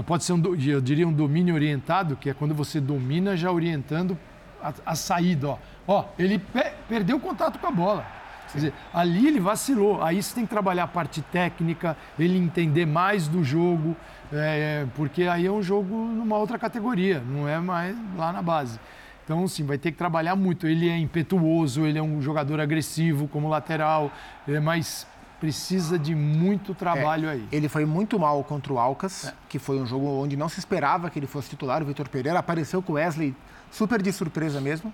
Pode 0.05 0.23
ser 0.23 0.33
um, 0.33 0.41
eu 0.55 0.81
diria 0.81 1.07
um 1.07 1.13
domínio 1.13 1.55
orientado, 1.55 2.15
que 2.15 2.29
é 2.29 2.33
quando 2.33 2.53
você 2.53 2.81
domina 2.81 3.37
já 3.37 3.51
orientando 3.51 4.17
a, 4.61 4.73
a 4.85 4.95
saída. 4.95 5.49
Ó, 5.49 5.57
ó 5.87 6.05
ele 6.19 6.37
pe- 6.39 6.73
perdeu 6.89 7.17
o 7.17 7.19
contato 7.19 7.59
com 7.59 7.67
a 7.67 7.71
bola. 7.71 8.05
Quer 8.51 8.57
dizer, 8.57 8.73
ali 8.93 9.27
ele 9.27 9.39
vacilou. 9.39 10.03
Aí 10.03 10.21
você 10.21 10.35
tem 10.35 10.43
que 10.43 10.49
trabalhar 10.49 10.83
a 10.83 10.87
parte 10.87 11.21
técnica, 11.21 11.95
ele 12.19 12.37
entender 12.37 12.85
mais 12.85 13.27
do 13.27 13.43
jogo, 13.43 13.95
é, 14.33 14.85
porque 14.95 15.23
aí 15.23 15.45
é 15.45 15.51
um 15.51 15.61
jogo 15.61 15.95
numa 15.95 16.37
outra 16.37 16.57
categoria, 16.57 17.21
não 17.25 17.47
é 17.47 17.59
mais 17.59 17.95
lá 18.17 18.33
na 18.33 18.41
base. 18.41 18.79
Então, 19.25 19.47
sim, 19.47 19.65
vai 19.65 19.77
ter 19.77 19.91
que 19.91 19.97
trabalhar 19.97 20.35
muito. 20.35 20.67
Ele 20.67 20.87
é 20.87 20.97
impetuoso, 20.97 21.85
ele 21.85 21.97
é 21.97 22.01
um 22.01 22.21
jogador 22.21 22.59
agressivo 22.59 23.27
como 23.27 23.49
lateral, 23.49 24.11
é, 24.47 24.59
mas 24.59 25.07
precisa 25.39 25.97
de 25.97 26.15
muito 26.15 26.73
trabalho 26.73 27.29
aí. 27.29 27.47
Ele 27.51 27.67
foi 27.67 27.85
muito 27.85 28.19
mal 28.19 28.43
contra 28.43 28.71
o 28.71 28.79
Alcas, 28.79 29.33
que 29.49 29.59
foi 29.59 29.79
um 29.79 29.85
jogo 29.85 30.07
onde 30.07 30.37
não 30.37 30.47
se 30.47 30.59
esperava 30.59 31.09
que 31.09 31.19
ele 31.19 31.27
fosse 31.27 31.49
titular. 31.49 31.81
O 31.81 31.85
Vitor 31.85 32.07
Pereira 32.07 32.39
apareceu 32.39 32.81
com 32.81 32.93
o 32.93 32.95
Wesley 32.95 33.35
super 33.71 34.01
de 34.01 34.11
surpresa 34.13 34.61
mesmo. 34.61 34.93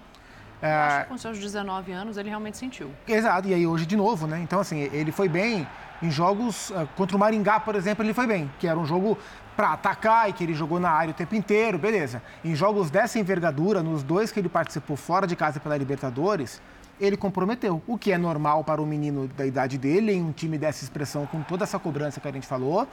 É, 0.62 0.72
Acho 0.72 1.04
que 1.04 1.10
com 1.10 1.18
seus 1.18 1.40
19 1.40 1.92
anos 1.92 2.18
ele 2.18 2.30
realmente 2.30 2.58
sentiu. 2.58 2.92
Exato, 3.08 3.48
e 3.48 3.54
aí 3.54 3.66
hoje 3.66 3.86
de 3.86 3.96
novo, 3.96 4.28
né? 4.28 4.40
Então, 4.42 4.60
assim, 4.60 4.90
ele 4.94 5.12
foi 5.12 5.28
bem 5.28 5.68
em 6.02 6.10
jogos 6.10 6.72
ah, 6.76 6.88
contra 6.96 7.16
o 7.16 7.20
Maringá, 7.20 7.60
por 7.60 7.76
exemplo, 7.76 8.04
ele 8.04 8.14
foi 8.14 8.28
bem, 8.28 8.52
que 8.60 8.68
era 8.68 8.78
um 8.78 8.86
jogo 8.86 9.18
para 9.56 9.74
atacar 9.74 10.30
e 10.30 10.34
que 10.34 10.44
ele 10.44 10.54
jogou 10.54 10.80
na 10.80 10.90
área 10.90 11.12
o 11.12 11.14
tempo 11.14 11.36
inteiro, 11.36 11.78
beleza. 11.78 12.22
Em 12.44 12.56
jogos 12.56 12.90
dessa 12.90 13.20
envergadura, 13.20 13.84
nos 13.84 14.04
dois 14.04 14.32
que 14.32 14.40
ele 14.40 14.50
participou 14.50 14.96
fora 14.96 15.28
de 15.28 15.36
casa 15.36 15.60
pela 15.60 15.78
Libertadores, 15.78 16.62
ele 17.00 17.18
comprometeu, 17.18 17.82
o 17.88 17.98
que 17.98 18.12
é 18.12 18.18
normal 18.18 18.64
para 18.64 18.82
um 18.82 18.86
menino 18.86 19.28
da 19.28 19.46
idade 19.46 19.78
dele, 19.78 20.14
em 20.14 20.22
um 20.22 20.32
time 20.32 20.58
dessa 20.58 20.84
expressão, 20.84 21.26
com 21.26 21.42
toda 21.42 21.64
essa 21.64 21.80
cobrança 21.80 22.20
que 22.20 22.28
a 22.28 22.32
gente 22.32 22.46
falou, 22.46 22.88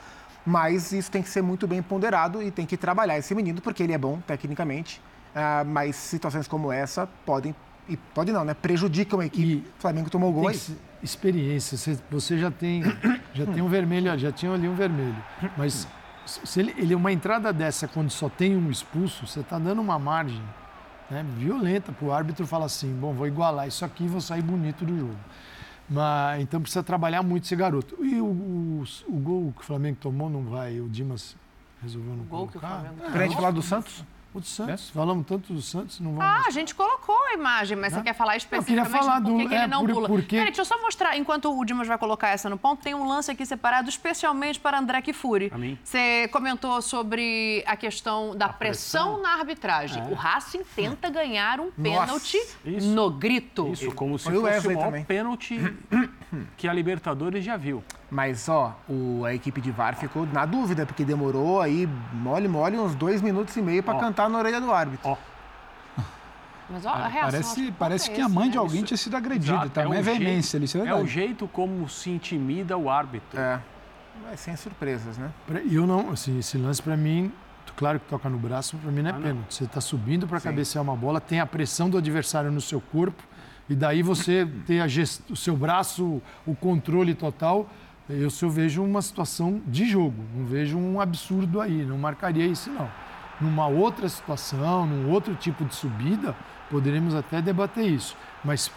mas 0.45 0.93
isso 0.93 1.11
tem 1.11 1.23
que 1.23 1.29
ser 1.29 1.43
muito 1.43 1.67
bem 1.67 1.83
ponderado 1.83 2.43
e 2.43 2.51
tem 2.51 2.65
que 2.65 2.77
trabalhar 2.77 3.19
esse 3.19 3.35
menino, 3.35 3.61
porque 3.61 3.83
ele 3.83 3.93
é 3.93 3.99
bom 3.99 4.19
tecnicamente, 4.27 5.01
ah, 5.35 5.65
mas 5.65 5.97
situações 5.97 6.49
como 6.49 6.73
essa 6.73 7.07
podem, 7.25 7.55
e 7.89 7.97
pode 7.97 8.33
não, 8.33 8.45
né? 8.45 8.55
Prejudicam 8.55 9.21
a 9.21 9.27
equipe. 9.27 9.67
O 9.79 9.81
Flamengo 9.81 10.11
tomou 10.11 10.31
o 10.31 10.33
gol 10.33 10.51
Tem 10.51 10.61
aí. 10.61 10.77
experiência. 11.03 11.77
Você, 11.77 11.99
você 12.11 12.39
já 12.39 12.51
tem 12.51 12.83
já 13.35 13.47
tem 13.47 13.63
um 13.63 13.69
vermelho, 13.69 14.17
já 14.19 14.33
tinha 14.33 14.53
ali 14.53 14.69
um 14.69 14.75
vermelho. 14.75 15.17
Mas 15.57 15.89
se 16.27 16.61
ele, 16.61 16.75
ele 16.77 16.95
uma 16.95 17.13
entrada 17.13 17.53
dessa 17.53 17.89
quando 17.89 18.11
só 18.11 18.29
tem 18.29 18.57
um 18.57 18.71
expulso, 18.71 19.27
você 19.27 19.41
está 19.41 19.59
dando 19.59 19.81
uma 19.81 19.99
margem 19.99 20.43
né, 21.11 21.25
violenta 21.37 21.91
para 21.93 22.07
o 22.07 22.13
árbitro 22.13 22.47
falar 22.47 22.67
assim, 22.67 22.93
bom, 22.95 23.15
vou 23.15 23.27
igualar 23.27 23.67
isso 23.67 23.85
aqui 23.85 24.05
e 24.05 24.09
vou 24.09 24.21
sair 24.21 24.43
bonito 24.43 24.85
do 24.85 24.97
jogo. 24.99 25.17
Mas, 25.89 26.43
então 26.43 26.61
precisa 26.61 26.83
trabalhar 26.83 27.23
muito 27.23 27.45
esse 27.45 27.57
garoto. 27.57 27.97
E 28.05 28.21
o, 28.21 28.27
o, 28.27 28.85
o 29.09 29.13
gol 29.19 29.55
que 29.57 29.63
o 29.63 29.65
Flamengo 29.65 29.97
tomou 29.99 30.29
não 30.29 30.43
vai, 30.43 30.79
o 30.81 30.89
Dimas 30.89 31.35
resolveu 31.83 32.15
não 32.15 32.25
gol 32.25 32.47
que 32.47 32.59
o 32.59 32.61
colocar. 32.61 32.81
Flamengo 32.81 33.11
Pra 33.11 33.23
gente 33.23 33.37
falar 33.37 33.51
do 33.53 33.63
Santos? 33.63 34.05
O 34.35 34.41
do 34.41 34.47
Santos, 34.47 34.91
falamos 34.91 35.27
tanto 35.27 35.53
do 35.55 35.63
Santos, 35.63 35.99
não 36.01 36.15
vamos... 36.15 36.25
Ah, 36.25 36.45
a 36.47 36.51
gente 36.51 36.75
colocou 36.75 37.17
a 37.29 37.33
imagem, 37.33 37.77
mas 37.79 37.95
você 37.95 38.03
quer 38.03 38.13
falar 38.13 38.37
especificamente 38.37 38.87
queria 38.87 39.01
falar 39.01 39.21
do 39.21 39.35
que 39.37 39.43
ele 39.43 39.55
é, 39.55 39.67
não 39.67 39.81
por- 39.87 39.95
pula. 39.95 40.07
porque- 40.09 40.37
Peraí, 40.37 40.47
deixa 40.47 40.61
eu 40.61 40.65
só 40.67 40.81
mostrar, 40.83 41.17
enquanto 41.17 41.51
o 41.59 41.65
Dimas 41.65 41.89
vai 41.89 41.97
colocar 41.97 42.29
essa 42.29 42.49
no 42.51 42.59
ponto, 42.59 42.83
tem 42.83 42.95
um 42.95 43.09
lance 43.09 43.31
aqui 43.31 43.47
separado 43.47 43.89
especialmente 43.89 44.61
para 44.61 44.79
André 44.79 45.01
Kifuri. 45.01 45.51
mim. 45.57 45.79
Você 45.83 46.29
comentou 46.31 46.81
sobre 46.83 47.65
a 47.67 47.75
questão 47.75 48.37
da 48.37 48.51
pressão, 48.51 49.21
na 49.23 49.31
arbitragem. 49.31 50.03
É. 50.03 50.07
O 50.07 50.15
Racing 50.15 50.63
tenta 50.77 51.09
ganhar 51.09 51.59
um 51.59 51.71
pênalti 51.71 52.37
Isso. 52.65 52.87
no 52.89 53.11
grito. 53.11 53.69
Isso, 53.73 53.91
como 53.93 54.19
se 54.19 54.27
Foi 54.27 54.35
fosse 54.35 54.69
o 54.69 54.75
maior 54.75 55.05
pênalti 55.07 55.59
que 56.59 56.69
a 56.69 56.73
Libertadores 56.73 57.43
já 57.43 57.57
viu. 57.57 57.83
Mas, 58.11 58.49
ó, 58.49 58.75
o- 58.89 59.25
a 59.25 59.35
equipe 59.35 59.61
de 59.61 59.71
VAR 59.71 59.95
ficou 59.95 60.25
na 60.27 60.47
dúvida, 60.47 60.87
porque 60.87 61.05
demorou 61.05 61.61
aí, 61.61 61.87
mole, 62.13 62.49
mole, 62.49 62.79
uns 62.79 62.95
dois 62.95 63.21
minutos 63.21 63.55
e 63.57 63.61
meio 63.63 63.83
para 63.83 63.99
cantar 63.99 64.31
na 64.31 64.39
orelha 64.39 64.61
do 64.61 64.73
árbitro. 64.73 65.11
Ó, 65.11 65.17
Mas 66.71 66.85
ó, 66.85 66.91
a 66.91 67.07
reação. 67.09 67.31
Parece, 67.31 67.55
que 67.55 67.73
parece 67.73 68.11
é 68.11 68.15
que 68.15 68.21
a 68.21 68.29
mãe 68.29 68.47
né? 68.47 68.53
de 68.53 68.59
alguém 68.59 68.83
tinha 68.83 68.97
sido 68.97 69.17
agredida. 69.17 69.53
exato, 69.55 69.71
Tá? 69.71 69.83
é 69.83 69.85
Não 69.85 69.95
é 69.95 70.01
o 70.01 70.03
veemência 70.03 70.57
ali, 70.59 70.65
isso 70.67 70.79
é 70.79 70.87
É 70.87 70.95
o 70.95 71.07
jeito 71.07 71.49
como 71.49 71.89
se 71.89 72.11
intimida 72.11 72.77
o 72.77 72.91
árbitro. 72.91 73.39
É. 73.41 73.59
Mas 74.29 74.41
sem 74.41 74.55
surpresas, 74.57 75.17
né? 75.17 75.31
Eu 75.71 75.87
não, 75.87 76.11
assim, 76.11 76.39
esse 76.39 76.59
lance 76.59 76.83
para 76.83 76.97
mim, 76.97 77.33
claro 77.77 78.01
que 78.01 78.07
toca 78.07 78.29
no 78.29 78.39
braço, 78.39 78.77
para 78.77 78.91
mim 78.91 79.01
não 79.03 79.11
é 79.11 79.15
Ah, 79.15 79.17
pênalti. 79.17 79.55
Você 79.55 79.65
está 79.65 79.81
subindo 79.81 80.27
para 80.27 80.41
cabecear 80.41 80.83
uma 80.83 80.97
bola, 80.97 81.21
tem 81.21 81.41
a 81.41 81.47
pressão 81.47 81.89
do 81.89 81.97
adversário 81.97 82.51
no 82.51 82.61
seu 82.61 82.81
corpo 82.81 83.23
e 83.69 83.75
daí 83.75 84.03
você 84.03 84.47
tem 84.67 84.81
a 84.81 84.89
gest... 84.89 85.21
o 85.31 85.37
seu 85.37 85.57
braço, 85.57 86.21
o 86.47 86.55
controle 86.55 87.15
total. 87.15 87.69
Eu 88.09 88.31
só 88.31 88.49
vejo 88.49 88.83
uma 88.83 89.03
situação 89.03 89.61
de 89.67 89.87
jogo, 89.87 90.25
não 90.35 90.47
vejo 90.47 90.79
um 90.79 91.01
absurdo 91.01 91.61
aí, 91.61 91.85
não 91.85 91.99
marcaria 91.99 92.47
isso 92.47 92.71
não. 92.71 92.89
Numa 93.41 93.67
outra 93.67 94.09
situação, 94.09 94.87
num 94.87 95.11
outro 95.11 95.35
tipo 95.35 95.65
de 95.65 95.75
subida, 95.75 96.35
poderíamos 96.71 97.15
até 97.15 97.43
debater 97.43 97.87
isso. 97.87 98.17
Mas 98.43 98.71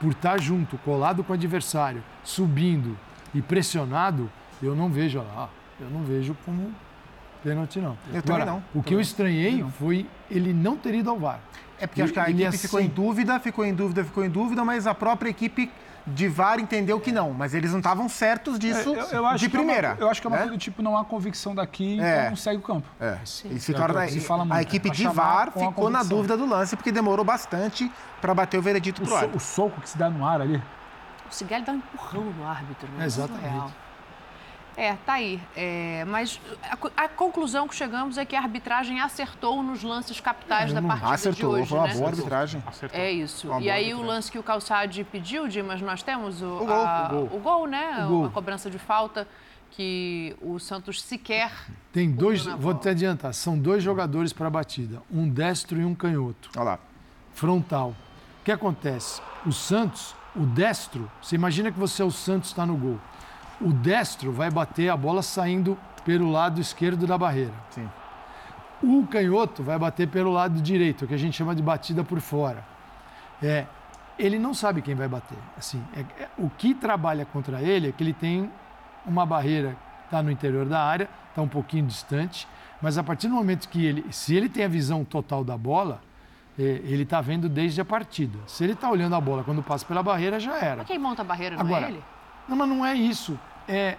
por 0.00 0.12
estar 0.12 0.38
junto, 0.40 0.76
colado 0.78 1.24
com 1.24 1.32
o 1.32 1.34
adversário, 1.34 2.02
subindo 2.22 2.96
e 3.34 3.40
pressionado, 3.40 4.30
eu 4.62 4.76
não 4.76 4.90
vejo 4.90 5.18
lá, 5.18 5.48
eu 5.80 5.88
não 5.88 6.02
vejo 6.02 6.36
como 6.44 6.72
pênalti 7.42 7.78
não. 7.80 7.96
Eu 8.12 8.22
também 8.22 8.44
não. 8.44 8.62
O 8.74 8.82
que 8.82 8.94
eu 8.94 9.00
estranhei 9.00 9.64
foi 9.78 10.06
ele 10.30 10.52
não 10.52 10.76
ter 10.76 10.94
ido 10.94 11.10
ao 11.10 11.18
VAR. 11.18 11.40
É 11.78 11.86
porque 11.86 12.02
acho 12.02 12.12
que 12.12 12.20
a 12.20 12.30
equipe 12.30 12.44
é 12.44 12.52
ficou 12.52 12.80
em 12.80 12.88
dúvida, 12.88 13.40
ficou 13.40 13.64
em 13.64 13.74
dúvida, 13.74 14.04
ficou 14.04 14.24
em 14.24 14.30
dúvida, 14.30 14.64
mas 14.64 14.86
a 14.86 14.94
própria 14.94 15.28
equipe 15.28 15.70
de 16.06 16.28
VAR 16.28 16.58
entendeu 16.60 17.00
que 17.00 17.10
não. 17.10 17.32
Mas 17.32 17.54
eles 17.54 17.70
não 17.70 17.78
estavam 17.78 18.08
certos 18.08 18.56
É, 18.56 18.58
disso 18.58 18.94
eu, 18.94 19.04
eu 19.06 19.26
acho 19.26 19.38
de 19.38 19.48
que 19.50 19.56
é 19.56 19.58
uma- 19.60 19.64
primeira. 19.66 19.96
eu 19.98 20.08
acho 20.10 20.20
que 20.20 20.26
é 20.26 20.30
uma 20.30 20.36
né? 20.36 20.42
coisa 20.42 20.56
do 20.56 20.60
tipo, 20.60 20.82
não 20.82 20.96
há 20.98 21.04
convicção 21.04 21.54
daqui, 21.54 22.00
É. 22.00 22.18
então 22.18 22.30
não 22.30 22.36
segue 22.36 22.58
o 22.58 22.62
campo. 22.62 22.86
É, 23.00 23.18
eles 23.46 23.64
ficaram 23.64 24.08
Se 24.08 24.20
fala 24.20 24.42
a 24.42 24.44
muito. 24.46 24.60
equipe 24.60 24.88
Pra 24.88 24.96
de 24.96 25.06
VAR 25.08 25.48
a 25.48 25.50
ficou 25.52 25.88
na 25.90 26.02
dúvida 26.02 26.36
do 26.36 26.46
lance, 26.46 26.76
porque 26.76 26.92
demorou 26.92 27.24
bastante 27.24 27.90
para 28.20 28.34
bater 28.34 28.58
o 28.58 28.62
veredito 28.62 29.00
O, 29.02 29.04
pro 29.04 29.12
so- 29.12 29.16
árbitro. 29.18 29.36
o 29.38 29.40
soco 29.40 29.80
que 29.80 29.88
se 29.88 29.96
dá 29.98 30.10
no 30.10 30.26
ar 30.26 30.40
ali. 30.40 30.62
O 31.30 31.34
Cigali 31.34 31.64
dá 31.64 31.72
um 31.72 31.76
empurrão 31.76 32.22
no 32.24 32.46
árbitro, 32.46 32.86
né? 32.96 33.04
É, 33.04 33.06
exatamente. 33.06 33.74
É, 34.76 34.94
tá 35.06 35.14
aí. 35.14 35.40
É, 35.56 36.04
mas 36.06 36.40
a, 36.96 37.04
a 37.04 37.08
conclusão 37.08 37.68
que 37.68 37.74
chegamos 37.74 38.18
é 38.18 38.24
que 38.24 38.34
a 38.34 38.40
arbitragem 38.40 39.00
acertou 39.00 39.62
nos 39.62 39.82
lances 39.82 40.20
capitais 40.20 40.72
da 40.72 40.82
partida 40.82 41.06
de 41.08 41.14
Acertou, 41.14 41.50
hoje, 41.52 41.66
foi 41.68 41.78
uma 41.78 41.86
né? 41.88 41.94
boa 41.94 42.08
arbitragem. 42.08 42.62
Acertou. 42.66 43.00
É 43.00 43.12
isso. 43.12 43.48
Uma 43.48 43.60
E 43.60 43.70
aí 43.70 43.82
o 43.84 43.86
arbitragem. 43.88 44.06
lance 44.06 44.32
que 44.32 44.38
o 44.38 44.42
Calçade 44.42 45.04
pediu, 45.04 45.46
Dimas, 45.46 45.80
nós 45.80 46.02
temos 46.02 46.42
o, 46.42 46.46
O 46.46 46.66
gol, 46.66 46.70
a- 46.74 47.08
o 47.08 47.14
gol. 47.14 47.30
o 47.32 47.40
gol, 47.40 47.66
né? 47.66 48.04
O 48.04 48.08
gol. 48.08 48.24
A 48.26 48.30
cobrança 48.30 48.68
de 48.70 48.78
falta 48.78 49.28
que 49.70 50.36
o 50.40 50.58
Santos 50.60 51.02
sequer 51.02 51.50
Tem 51.92 52.10
dois, 52.10 52.44
vou 52.44 52.56
bola. 52.58 52.74
te 52.78 52.88
adiantar, 52.88 53.32
são 53.34 53.58
dois 53.58 53.82
jogadores 53.82 54.32
para 54.32 54.46
a 54.46 54.50
batida, 54.50 55.02
um 55.10 55.28
destro 55.28 55.80
e 55.80 55.84
um 55.84 55.94
canhoto. 55.94 56.50
Olha 56.56 56.64
lá. 56.64 56.78
frontal. 57.32 57.94
O 58.40 58.44
que 58.44 58.52
acontece? 58.52 59.20
O 59.46 59.52
Santos, 59.52 60.14
o 60.36 60.40
destro, 60.46 61.10
você 61.20 61.34
imagina 61.34 61.72
que 61.72 61.78
você 61.78 62.02
é 62.02 62.04
o 62.04 62.10
Santos 62.10 62.50
está 62.50 62.64
no 62.66 62.76
gol. 62.76 62.98
O 63.64 63.72
destro 63.72 64.30
vai 64.30 64.50
bater 64.50 64.90
a 64.90 64.96
bola 64.96 65.22
saindo 65.22 65.78
pelo 66.04 66.30
lado 66.30 66.60
esquerdo 66.60 67.06
da 67.06 67.16
barreira. 67.16 67.54
Sim. 67.70 67.88
O 68.82 69.06
canhoto 69.06 69.62
vai 69.62 69.78
bater 69.78 70.06
pelo 70.06 70.30
lado 70.30 70.60
direito, 70.60 71.06
que 71.06 71.14
a 71.14 71.16
gente 71.16 71.34
chama 71.34 71.54
de 71.54 71.62
batida 71.62 72.04
por 72.04 72.20
fora. 72.20 72.62
É, 73.42 73.64
ele 74.18 74.38
não 74.38 74.52
sabe 74.52 74.82
quem 74.82 74.94
vai 74.94 75.08
bater. 75.08 75.38
Assim, 75.56 75.82
é- 75.96 76.22
é- 76.24 76.28
o 76.36 76.50
que 76.50 76.74
trabalha 76.74 77.24
contra 77.24 77.62
ele 77.62 77.88
é 77.88 77.92
que 77.92 78.02
ele 78.04 78.12
tem 78.12 78.50
uma 79.06 79.24
barreira 79.24 79.76
está 80.04 80.22
no 80.22 80.30
interior 80.30 80.66
da 80.66 80.80
área, 80.80 81.08
está 81.30 81.40
um 81.42 81.48
pouquinho 81.48 81.86
distante, 81.86 82.46
mas 82.80 82.98
a 82.98 83.02
partir 83.02 83.26
do 83.28 83.34
momento 83.34 83.68
que 83.68 83.84
ele, 83.84 84.04
se 84.12 84.34
ele 84.36 84.48
tem 84.48 84.64
a 84.64 84.68
visão 84.68 85.04
total 85.04 85.42
da 85.42 85.56
bola, 85.56 86.00
eh, 86.58 86.80
ele 86.84 87.02
está 87.02 87.20
vendo 87.20 87.48
desde 87.48 87.80
a 87.80 87.84
partida. 87.84 88.38
Se 88.46 88.62
ele 88.62 88.74
está 88.74 88.90
olhando 88.90 89.16
a 89.16 89.20
bola 89.20 89.42
quando 89.42 89.62
passa 89.62 89.84
pela 89.86 90.02
barreira, 90.02 90.38
já 90.38 90.56
era. 90.58 90.76
Mas 90.76 90.86
quem 90.86 90.98
monta 90.98 91.22
a 91.22 91.24
barreira 91.24 91.56
não 91.56 91.62
Agora, 91.64 91.86
é 91.86 91.88
ele? 91.88 92.04
Não, 92.46 92.56
mas 92.56 92.68
não 92.68 92.84
é 92.84 92.94
isso. 92.94 93.38
É 93.68 93.96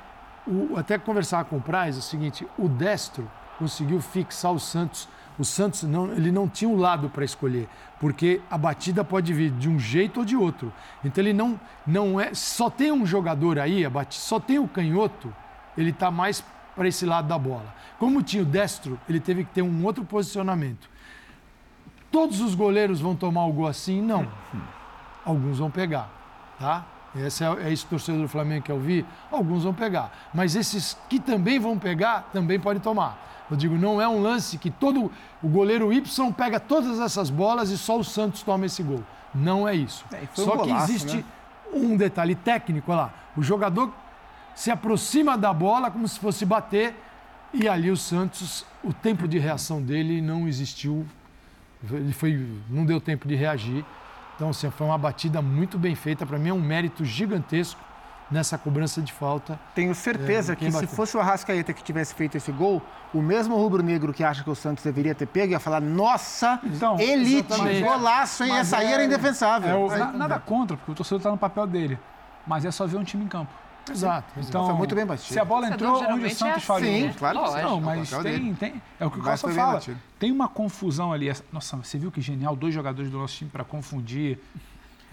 o, 0.47 0.77
até 0.77 0.97
conversar 0.97 1.45
com 1.45 1.57
o 1.57 1.61
Praz, 1.61 1.95
é 1.95 1.99
o 1.99 2.01
seguinte: 2.01 2.47
o 2.57 2.67
destro 2.67 3.29
conseguiu 3.57 4.01
fixar 4.01 4.51
o 4.51 4.59
Santos. 4.59 5.07
O 5.37 5.43
Santos 5.43 5.83
não, 5.83 6.13
ele 6.13 6.31
não 6.31 6.47
tinha 6.47 6.69
um 6.69 6.77
lado 6.77 7.09
para 7.09 7.25
escolher, 7.25 7.67
porque 7.99 8.41
a 8.49 8.57
batida 8.57 9.03
pode 9.03 9.33
vir 9.33 9.51
de 9.51 9.67
um 9.67 9.77
jeito 9.77 10.21
ou 10.21 10.25
de 10.25 10.35
outro. 10.35 10.71
Então 11.03 11.21
ele 11.21 11.33
não, 11.33 11.59
não 11.85 12.19
é. 12.19 12.33
Só 12.33 12.69
tem 12.69 12.91
um 12.91 13.05
jogador 13.05 13.59
aí, 13.59 13.83
a 13.83 13.89
batida, 13.89 14.23
só 14.23 14.39
tem 14.39 14.59
o 14.59 14.67
canhoto, 14.67 15.33
ele 15.77 15.89
está 15.89 16.09
mais 16.09 16.41
para 16.73 16.87
esse 16.87 17.05
lado 17.05 17.27
da 17.27 17.37
bola. 17.37 17.73
Como 17.99 18.21
tinha 18.21 18.43
o 18.43 18.45
destro, 18.45 18.99
ele 19.09 19.19
teve 19.19 19.43
que 19.43 19.51
ter 19.51 19.61
um 19.61 19.85
outro 19.85 20.05
posicionamento. 20.05 20.89
Todos 22.09 22.39
os 22.39 22.55
goleiros 22.55 23.01
vão 23.01 23.13
tomar 23.13 23.45
o 23.45 23.51
gol 23.51 23.67
assim? 23.67 24.01
Não. 24.01 24.27
Alguns 25.25 25.57
vão 25.57 25.69
pegar, 25.69 26.09
tá? 26.57 26.85
Esse 27.15 27.43
é, 27.43 27.47
é 27.67 27.71
isso 27.71 27.85
que 27.85 27.91
torcedor 27.91 28.21
do 28.21 28.27
Flamengo 28.27 28.65
quer 28.65 28.73
ouvir? 28.73 29.05
Alguns 29.31 29.63
vão 29.63 29.73
pegar. 29.73 30.11
Mas 30.33 30.55
esses 30.55 30.97
que 31.09 31.19
também 31.19 31.59
vão 31.59 31.77
pegar, 31.77 32.29
também 32.33 32.59
podem 32.59 32.81
tomar. 32.81 33.45
Eu 33.49 33.55
digo, 33.55 33.75
não 33.75 34.01
é 34.01 34.07
um 34.07 34.21
lance 34.21 34.57
que 34.57 34.71
todo 34.71 35.11
o 35.41 35.47
goleiro 35.47 35.93
Y 35.93 36.33
pega 36.33 36.59
todas 36.59 36.99
essas 36.99 37.29
bolas 37.29 37.69
e 37.69 37.77
só 37.77 37.97
o 37.97 38.03
Santos 38.03 38.41
toma 38.41 38.65
esse 38.65 38.81
gol. 38.81 39.03
Não 39.33 39.67
é 39.67 39.75
isso. 39.75 40.03
É, 40.11 40.25
foi 40.33 40.43
um 40.43 40.47
só 40.47 40.51
que 40.57 40.67
golaço, 40.69 40.91
existe 40.91 41.17
né? 41.17 41.23
um 41.73 41.95
detalhe 41.95 42.35
técnico 42.35 42.91
olha 42.91 43.01
lá. 43.01 43.13
O 43.37 43.43
jogador 43.43 43.91
se 44.55 44.71
aproxima 44.71 45.37
da 45.37 45.53
bola 45.53 45.91
como 45.91 46.07
se 46.07 46.19
fosse 46.19 46.45
bater 46.45 46.95
e 47.53 47.69
ali 47.69 47.91
o 47.91 47.97
Santos, 47.97 48.65
o 48.83 48.91
tempo 48.91 49.27
de 49.27 49.37
reação 49.37 49.81
dele 49.81 50.21
não 50.21 50.47
existiu. 50.47 51.05
Ele 51.89 52.13
foi, 52.13 52.45
não 52.69 52.85
deu 52.85 52.99
tempo 52.99 53.27
de 53.27 53.35
reagir. 53.35 53.85
Então, 54.35 54.49
assim, 54.49 54.69
foi 54.69 54.85
uma 54.87 54.97
batida 54.97 55.41
muito 55.41 55.77
bem 55.77 55.95
feita. 55.95 56.25
Para 56.25 56.37
mim 56.37 56.49
é 56.49 56.53
um 56.53 56.61
mérito 56.61 57.05
gigantesco 57.05 57.79
nessa 58.29 58.57
cobrança 58.57 59.01
de 59.01 59.13
falta. 59.13 59.57
Tenho 59.73 59.93
certeza 59.95 60.53
É, 60.53 60.55
que 60.55 60.61
quem 60.63 60.71
se 60.71 60.77
bateu? 60.81 60.89
fosse 60.89 61.15
o 61.15 61.19
Arrascaeta 61.19 61.71
que 61.73 61.83
tivesse 61.83 62.13
feito 62.13 62.35
esse 62.35 62.51
gol, 62.51 62.81
o 63.13 63.21
mesmo 63.21 63.55
rubro-negro 63.55 64.11
que 64.11 64.23
acha 64.23 64.43
que 64.43 64.49
o 64.49 64.55
Santos 64.55 64.83
deveria 64.83 65.13
ter 65.15 65.25
pego 65.27 65.51
ia 65.53 65.59
falar: 65.59 65.79
nossa, 65.79 66.59
Então, 66.63 66.99
elite, 66.99 67.45
exatamente. 67.53 67.81
golaço, 67.83 68.43
hein? 68.43 68.49
Mas 68.49 68.67
Essa 68.67 68.77
aí 68.77 68.87
é- 68.87 68.91
era 68.93 69.03
indefensável. 69.05 69.69
É 69.69 69.75
o- 69.75 70.17
nada 70.17 70.39
contra, 70.39 70.75
porque 70.75 70.91
o 70.91 70.95
torcedor 70.95 71.19
está 71.19 71.31
no 71.31 71.37
papel 71.37 71.65
dele. 71.67 71.99
Mas 72.47 72.65
é 72.65 72.71
só 72.71 72.85
ver 72.85 72.97
um 72.97 73.03
time 73.03 73.23
em 73.23 73.27
campo. 73.27 73.51
Exato. 73.91 74.39
Então, 74.39 74.65
Foi 74.65 74.75
muito 74.75 74.95
bem 74.95 75.05
batido. 75.05 75.33
Se 75.33 75.39
a 75.39 75.45
bola 75.45 75.67
entrou 75.67 75.91
onde 75.91 75.99
o 75.99 76.05
geralmente 76.05 76.35
Santos 76.35 76.57
é 76.57 76.59
falhou. 76.65 76.89
Sim, 76.89 77.03
né? 77.03 77.15
claro 77.17 77.43
que 77.43 77.49
sim. 77.51 77.61
Não, 77.61 77.81
mas 77.81 78.09
tem, 78.09 78.53
tem. 78.55 78.81
É 78.99 79.05
o 79.05 79.11
que 79.11 79.19
o 79.19 79.23
Costa 79.23 79.49
fala. 79.51 79.81
Tem 80.17 80.31
uma 80.31 80.47
confusão 80.47 81.13
ali. 81.13 81.31
Nossa, 81.51 81.77
você 81.77 81.97
viu 81.97 82.11
que 82.11 82.21
genial? 82.21 82.55
Dois 82.55 82.73
jogadores 82.73 83.11
do 83.11 83.17
nosso 83.17 83.35
time 83.35 83.49
para 83.49 83.63
confundir. 83.63 84.39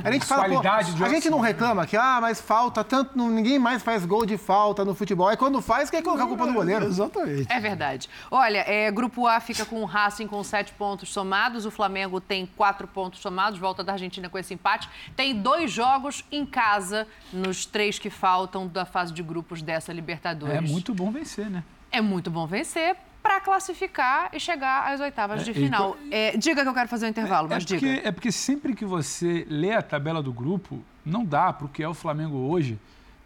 A 0.03 0.11
gente 0.11 0.25
fala, 0.25 0.45
pô, 0.45 0.49
Qualidade 0.61 1.05
a 1.05 1.09
gente 1.09 1.29
não 1.31 1.39
reclama 1.39 1.87
que, 1.87 1.97
ah, 1.97 2.19
mas 2.21 2.41
falta 2.41 2.83
tanto, 2.83 3.17
não- 3.17 3.29
ninguém 3.31 3.59
mais 3.59 3.83
faz 3.83 4.05
gol 4.05 4.25
de 4.27 4.37
falta 4.37 4.85
no 4.85 4.95
futebol. 4.95 5.29
Aí 5.29 5.37
quando 5.37 5.61
faz, 5.61 5.91
quer 5.91 6.03
colocar 6.03 6.25
a 6.25 6.27
culpa 6.27 6.47
no 6.47 6.55
goleiro. 6.55 6.87
Exatamente. 6.87 7.47
É 7.53 7.61
verdade. 7.61 8.09
Olha, 8.31 8.65
é, 8.67 8.91
Grupo 8.91 9.27
A 9.27 9.39
fica 9.39 9.65
com 9.65 9.83
o 9.83 9.85
Racing 9.85 10.27
com 10.27 10.43
sete 10.43 10.73
pontos 10.73 11.11
somados, 11.11 11.67
o 11.67 11.71
Flamengo 11.71 12.21
tem 12.21 12.47
quatro 12.57 12.89
pontos 12.89 13.21
somados, 13.21 13.59
volta 13.61 13.85
da 13.85 13.93
Argentina 13.93 14.29
com 14.29 14.39
esse 14.39 14.55
empate. 14.55 14.89
Tem 15.15 15.35
dois 15.41 15.71
jogos 15.71 16.25
em 16.33 16.45
casa 16.47 17.07
nos 17.33 17.67
três 17.67 17.99
que 17.99 18.11
faltam 18.11 18.67
da 18.67 18.85
fase 18.85 19.13
de 19.13 19.23
grupos 19.23 19.63
dessa 19.63 19.93
Libertadores. 19.93 20.57
É 20.57 20.61
muito 20.61 20.93
bom 20.95 21.11
vencer, 21.11 21.49
né? 21.51 21.63
É 21.91 22.01
muito 22.01 22.31
bom 22.31 22.47
vencer 22.47 22.97
para 23.23 23.41
classificar 23.41 24.31
e 24.33 24.41
chegar 24.41 24.93
às 24.93 25.01
oitavas 25.01 25.45
de 25.45 25.51
É, 25.53 25.55
final. 25.55 25.97
É, 26.11 26.37
diga 26.37 26.63
que 26.63 26.69
eu 26.69 26.75
quero 26.75 26.89
fazer 26.89 27.07
um 27.07 27.11
intervalo, 27.11 27.47
É 27.47 27.55
mas 27.55 27.65
porque, 27.65 27.79
diga. 27.97 28.09
é 28.09 28.13
porque 28.13 28.33
sempre 28.33 28.75
que 28.75 28.85
você 28.85 29.47
lê 29.49 29.73
a 29.73 29.81
tabela 29.83 30.23
do 30.23 30.33
grupo, 30.33 30.83
não 31.05 31.25
dá 31.25 31.53
para 31.53 31.67
o 31.67 31.69
que 31.69 31.83
é 31.83 31.89
o 31.89 31.95
Flamengo 31.95 32.37
hoje 32.37 32.79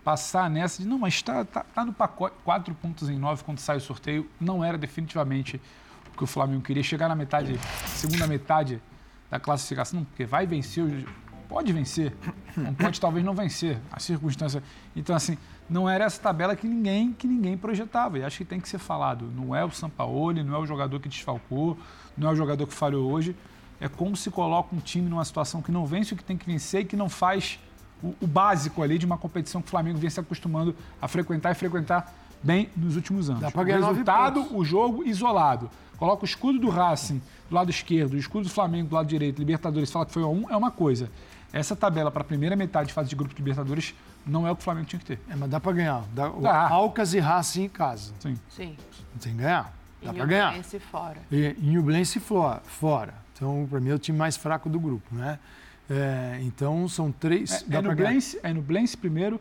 passar 0.04 0.48
nessa 0.50 0.82
de 0.82 0.88
não, 0.88 0.98
mas 0.98 1.14
está 1.14 1.44
tá, 1.44 1.64
tá 1.74 1.84
no 1.84 1.92
pacote, 1.92 2.36
quatro 2.44 2.74
pontos 2.74 3.08
em 3.08 3.18
nove 3.18 3.42
quando 3.42 3.58
sai 3.58 3.78
o 3.78 3.80
sorteio, 3.80 4.28
não 4.40 4.62
era 4.62 4.78
definitivamente 4.78 5.60
o 6.12 6.16
que 6.16 6.22
o 6.24 6.26
Flamengo 6.26 6.62
queria. 6.62 6.82
Chegar 6.82 7.08
na 7.08 7.14
metade, 7.16 7.58
segunda 7.86 8.26
metade 8.26 8.80
da 9.30 9.40
classificação, 9.40 10.00
não, 10.00 10.04
porque 10.04 10.24
vai 10.24 10.46
vencer, 10.46 10.84
o- 10.84 11.06
pode 11.48 11.72
vencer, 11.72 12.12
não 12.56 12.74
pode 12.74 13.00
talvez 13.00 13.24
não 13.24 13.34
vencer, 13.34 13.78
a 13.90 13.98
circunstância. 13.98 14.62
Então, 14.94 15.14
assim, 15.14 15.38
não 15.68 15.88
era 15.88 16.04
essa 16.04 16.20
tabela 16.20 16.54
que 16.54 16.66
ninguém, 16.66 17.12
que 17.12 17.26
ninguém 17.26 17.56
projetava. 17.56 18.18
E 18.18 18.24
acho 18.24 18.38
que 18.38 18.44
tem 18.44 18.60
que 18.60 18.68
ser 18.68 18.78
falado. 18.78 19.30
Não 19.34 19.54
é 19.54 19.64
o 19.64 19.70
Sampaoli, 19.70 20.42
não 20.42 20.54
é 20.54 20.58
o 20.58 20.66
jogador 20.66 21.00
que 21.00 21.08
desfalcou, 21.08 21.76
não 22.16 22.28
é 22.28 22.32
o 22.32 22.36
jogador 22.36 22.66
que 22.66 22.74
falhou 22.74 23.10
hoje. 23.10 23.34
É 23.80 23.88
como 23.88 24.16
se 24.16 24.30
coloca 24.30 24.74
um 24.74 24.78
time 24.78 25.08
numa 25.08 25.24
situação 25.24 25.60
que 25.60 25.70
não 25.70 25.84
vence 25.84 26.14
o 26.14 26.16
que 26.16 26.24
tem 26.24 26.36
que 26.36 26.46
vencer 26.46 26.82
e 26.82 26.84
que 26.84 26.96
não 26.96 27.08
faz 27.08 27.58
o, 28.02 28.14
o 28.20 28.26
básico 28.26 28.82
ali 28.82 28.98
de 28.98 29.04
uma 29.04 29.18
competição 29.18 29.60
que 29.60 29.68
o 29.68 29.70
Flamengo 29.70 29.98
vem 29.98 30.08
se 30.08 30.20
acostumando 30.20 30.74
a 31.00 31.08
frequentar 31.08 31.52
e 31.52 31.54
frequentar 31.54 32.14
bem 32.42 32.70
nos 32.76 32.96
últimos 32.96 33.28
anos. 33.28 33.42
Dá 33.42 33.50
pra 33.50 33.62
o 33.62 33.64
ganhar 33.64 33.86
resultado, 33.86 34.56
o 34.56 34.64
jogo 34.64 35.04
isolado. 35.04 35.70
Coloca 35.98 36.22
o 36.22 36.26
escudo 36.26 36.58
do 36.58 36.68
Racing 36.68 37.20
do 37.48 37.54
lado 37.54 37.70
esquerdo, 37.70 38.14
o 38.14 38.16
escudo 38.16 38.44
do 38.44 38.50
Flamengo 38.50 38.88
do 38.88 38.94
lado 38.94 39.06
direito, 39.06 39.38
Libertadores 39.38 39.90
fala 39.90 40.04
que 40.04 40.12
foi 40.12 40.22
a 40.22 40.26
um, 40.26 40.48
é 40.50 40.56
uma 40.56 40.70
coisa. 40.70 41.10
Essa 41.56 41.74
tabela 41.74 42.10
para 42.10 42.20
a 42.20 42.24
primeira 42.24 42.54
metade 42.54 42.88
de 42.88 42.92
fase 42.92 43.08
de 43.08 43.16
grupo 43.16 43.32
de 43.34 43.40
Libertadores 43.40 43.94
não 44.26 44.46
é 44.46 44.50
o 44.50 44.54
que 44.56 44.60
o 44.60 44.64
Flamengo 44.64 44.86
tinha 44.86 44.98
que 45.00 45.06
ter. 45.06 45.20
É, 45.28 45.34
mas 45.34 45.48
dá 45.48 45.58
para 45.58 45.72
ganhar. 45.72 46.04
Dá, 46.12 46.28
Dá. 46.28 46.68
Alcas 46.68 47.14
e 47.14 47.18
Racing 47.18 47.64
em 47.64 47.68
casa. 47.68 48.12
Sim. 48.20 48.38
Sim. 48.50 48.76
Tem 49.20 49.32
que 49.34 49.38
ganhar. 49.42 49.72
Dá 50.02 50.12
para 50.12 50.26
ganhar. 50.26 50.46
Fluminense 50.48 50.78
fora. 50.78 51.18
E 51.32 51.56
Nublense 51.58 52.20
fora. 52.20 53.14
Então, 53.32 53.66
para 53.70 53.80
mim, 53.80 53.88
é 53.90 53.94
o 53.94 53.98
time 53.98 54.18
mais 54.18 54.36
fraco 54.36 54.68
do 54.68 54.78
grupo, 54.78 55.14
né? 55.14 55.38
É, 55.88 56.38
então, 56.42 56.86
são 56.88 57.10
três. 57.10 57.62
É, 57.62 57.64
dá 57.68 57.78
é, 57.78 57.94
ganhar. 57.94 58.20
É 58.42 58.52
no 58.52 58.60
Blense 58.60 58.96
primeiro, 58.96 59.40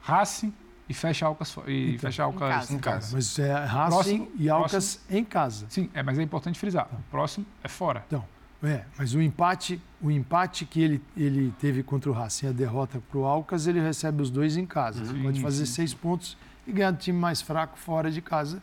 Racing 0.00 0.52
e 0.88 0.94
fecha 0.94 1.26
Alcas 1.26 1.56
e 1.66 1.90
Então, 1.90 1.98
fecha 2.00 2.22
Alcas 2.22 2.48
casa. 2.48 2.72
em 2.74 2.78
casa. 2.78 3.16
Mas 3.16 3.38
é 3.38 3.52
Racing 3.64 3.90
Próximo- 3.90 4.28
e 4.38 4.48
Alcas 4.48 5.00
em 5.10 5.24
casa. 5.24 5.66
Sim, 5.68 5.90
é, 5.92 6.02
mas 6.04 6.18
é 6.18 6.22
importante 6.22 6.58
frisar. 6.58 6.88
O 6.92 7.02
próximo 7.10 7.44
é 7.64 7.68
fora. 7.68 8.04
Então, 8.06 8.24
é, 8.62 8.84
mas 8.98 9.14
o 9.14 9.22
empate, 9.22 9.80
o 10.00 10.10
empate 10.10 10.64
que 10.64 10.80
ele, 10.80 11.02
ele 11.16 11.54
teve 11.60 11.82
contra 11.82 12.10
o 12.10 12.12
Racing, 12.12 12.48
a 12.48 12.52
derrota 12.52 13.00
para 13.08 13.18
o 13.18 13.24
Alcas, 13.24 13.66
ele 13.68 13.80
recebe 13.80 14.20
os 14.20 14.30
dois 14.30 14.56
em 14.56 14.66
casa. 14.66 15.00
Ele 15.00 15.12
Sim, 15.12 15.22
pode 15.22 15.40
fazer 15.40 15.66
sim. 15.66 15.74
seis 15.74 15.94
pontos 15.94 16.36
e 16.66 16.72
ganhar 16.72 16.90
do 16.90 16.98
time 16.98 17.16
mais 17.18 17.40
fraco 17.40 17.78
fora 17.78 18.10
de 18.10 18.20
casa. 18.20 18.60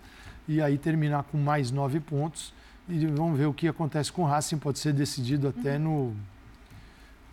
E 0.48 0.62
aí 0.62 0.78
terminar 0.78 1.24
com 1.24 1.38
mais 1.38 1.72
nove 1.72 2.00
pontos. 2.00 2.54
E 2.89 3.06
vamos 3.08 3.38
ver 3.38 3.46
o 3.46 3.54
que 3.54 3.68
acontece 3.68 4.12
com 4.12 4.24
o 4.24 4.26
Racing. 4.26 4.58
Pode 4.58 4.80
ser 4.80 4.93
decidido 4.93 5.48
até 5.48 5.80
no 5.80 6.14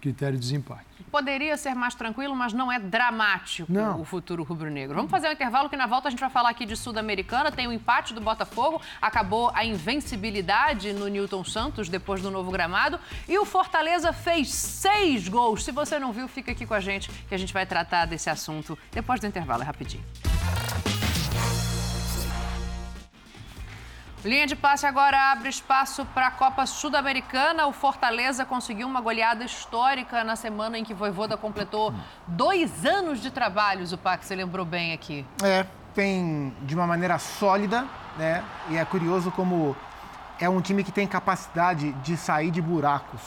critério 0.03 0.37
de 0.37 0.41
desempate. 0.41 0.85
Poderia 1.11 1.57
ser 1.57 1.75
mais 1.75 1.95
tranquilo, 1.95 2.35
mas 2.35 2.53
não 2.53 2.71
é 2.71 2.79
dramático 2.79 3.73
Não. 3.73 4.01
o 4.01 4.05
futuro 4.05 4.43
rubro-negro. 4.43 4.97
Vamos 4.97 5.11
fazer 5.11 5.29
um 5.29 5.33
intervalo 5.33 5.71
que 5.71 5.77
na 5.77 5.87
volta 5.87 6.09
a 6.09 6.11
gente 6.11 6.21
vai 6.21 6.29
falar 6.29 6.51
aqui 6.51 6.67
de 6.67 6.77
Sul-Americana. 6.77 7.53
Tem 7.53 7.69
o 7.69 7.73
empate 7.73 8.13
do 8.13 8.21
Botafogo, 8.21 8.83
acabou 9.01 9.53
a 9.55 9.65
invencibilidade 9.65 10.93
no 10.93 11.07
Newton 11.07 11.45
Santos 11.45 11.89
depois 11.89 12.21
do 12.21 12.31
novo 12.31 12.51
gramado. 12.51 12.99
E 13.29 13.39
o 13.39 13.45
Fortaleza 13.45 14.13
fez 14.13 14.53
seis 14.53 15.29
gols. 15.29 15.63
Se 15.65 15.71
você 15.71 15.99
não 15.99 16.13
viu, 16.13 16.27
fica 16.27 16.51
aqui 16.51 16.67
com 16.67 16.75
a 16.75 16.81
gente 16.81 17.09
que 17.29 17.35
a 17.35 17.39
gente 17.39 17.53
vai 17.53 17.65
tratar 17.65 18.07
desse 18.07 18.29
assunto 18.29 18.77
depois 18.91 19.21
do 19.21 19.27
intervalo. 19.27 19.63
É 19.63 19.67
rapidinho. 19.67 20.03
Linha 24.25 24.47
de 24.47 24.55
passe 24.55 24.87
agora 24.87 25.33
abre 25.33 25.49
espaço 25.49 26.05
para 26.15 26.29
a 26.29 26.31
Copa 26.31 26.65
Sul-Americana. 26.65 27.67
O 27.67 27.73
Fortaleza 27.73 28.45
conseguiu 28.45 28.87
uma 28.87 29.01
goleada 29.01 29.45
histórica 29.45 30.23
na 30.23 30.37
semana 30.37 30.79
em 30.79 30.85
que 30.85 30.95
Voivoda 30.95 31.37
completou 31.37 31.93
dois 32.29 32.87
anos 32.87 33.21
de 33.21 33.33
trabalhos. 33.33 33.93
O 33.93 33.99
Pax, 33.99 34.27
você 34.27 34.37
lembrou 34.37 34.65
bem 34.65 34.93
aqui. 34.93 35.27
É, 35.43 35.67
tem 35.93 36.55
de 36.63 36.73
uma 36.73 36.87
maneira 36.87 37.19
sólida, 37.19 37.85
né? 38.17 38.45
E 38.71 38.77
é 38.77 38.85
curioso 38.85 39.33
como 39.33 39.75
é 40.39 40.49
um 40.49 40.61
time 40.61 40.85
que 40.85 40.93
tem 40.93 41.05
capacidade 41.05 41.91
de 41.95 42.17
sair 42.17 42.53
de 42.53 42.63
buracos. 42.63 43.21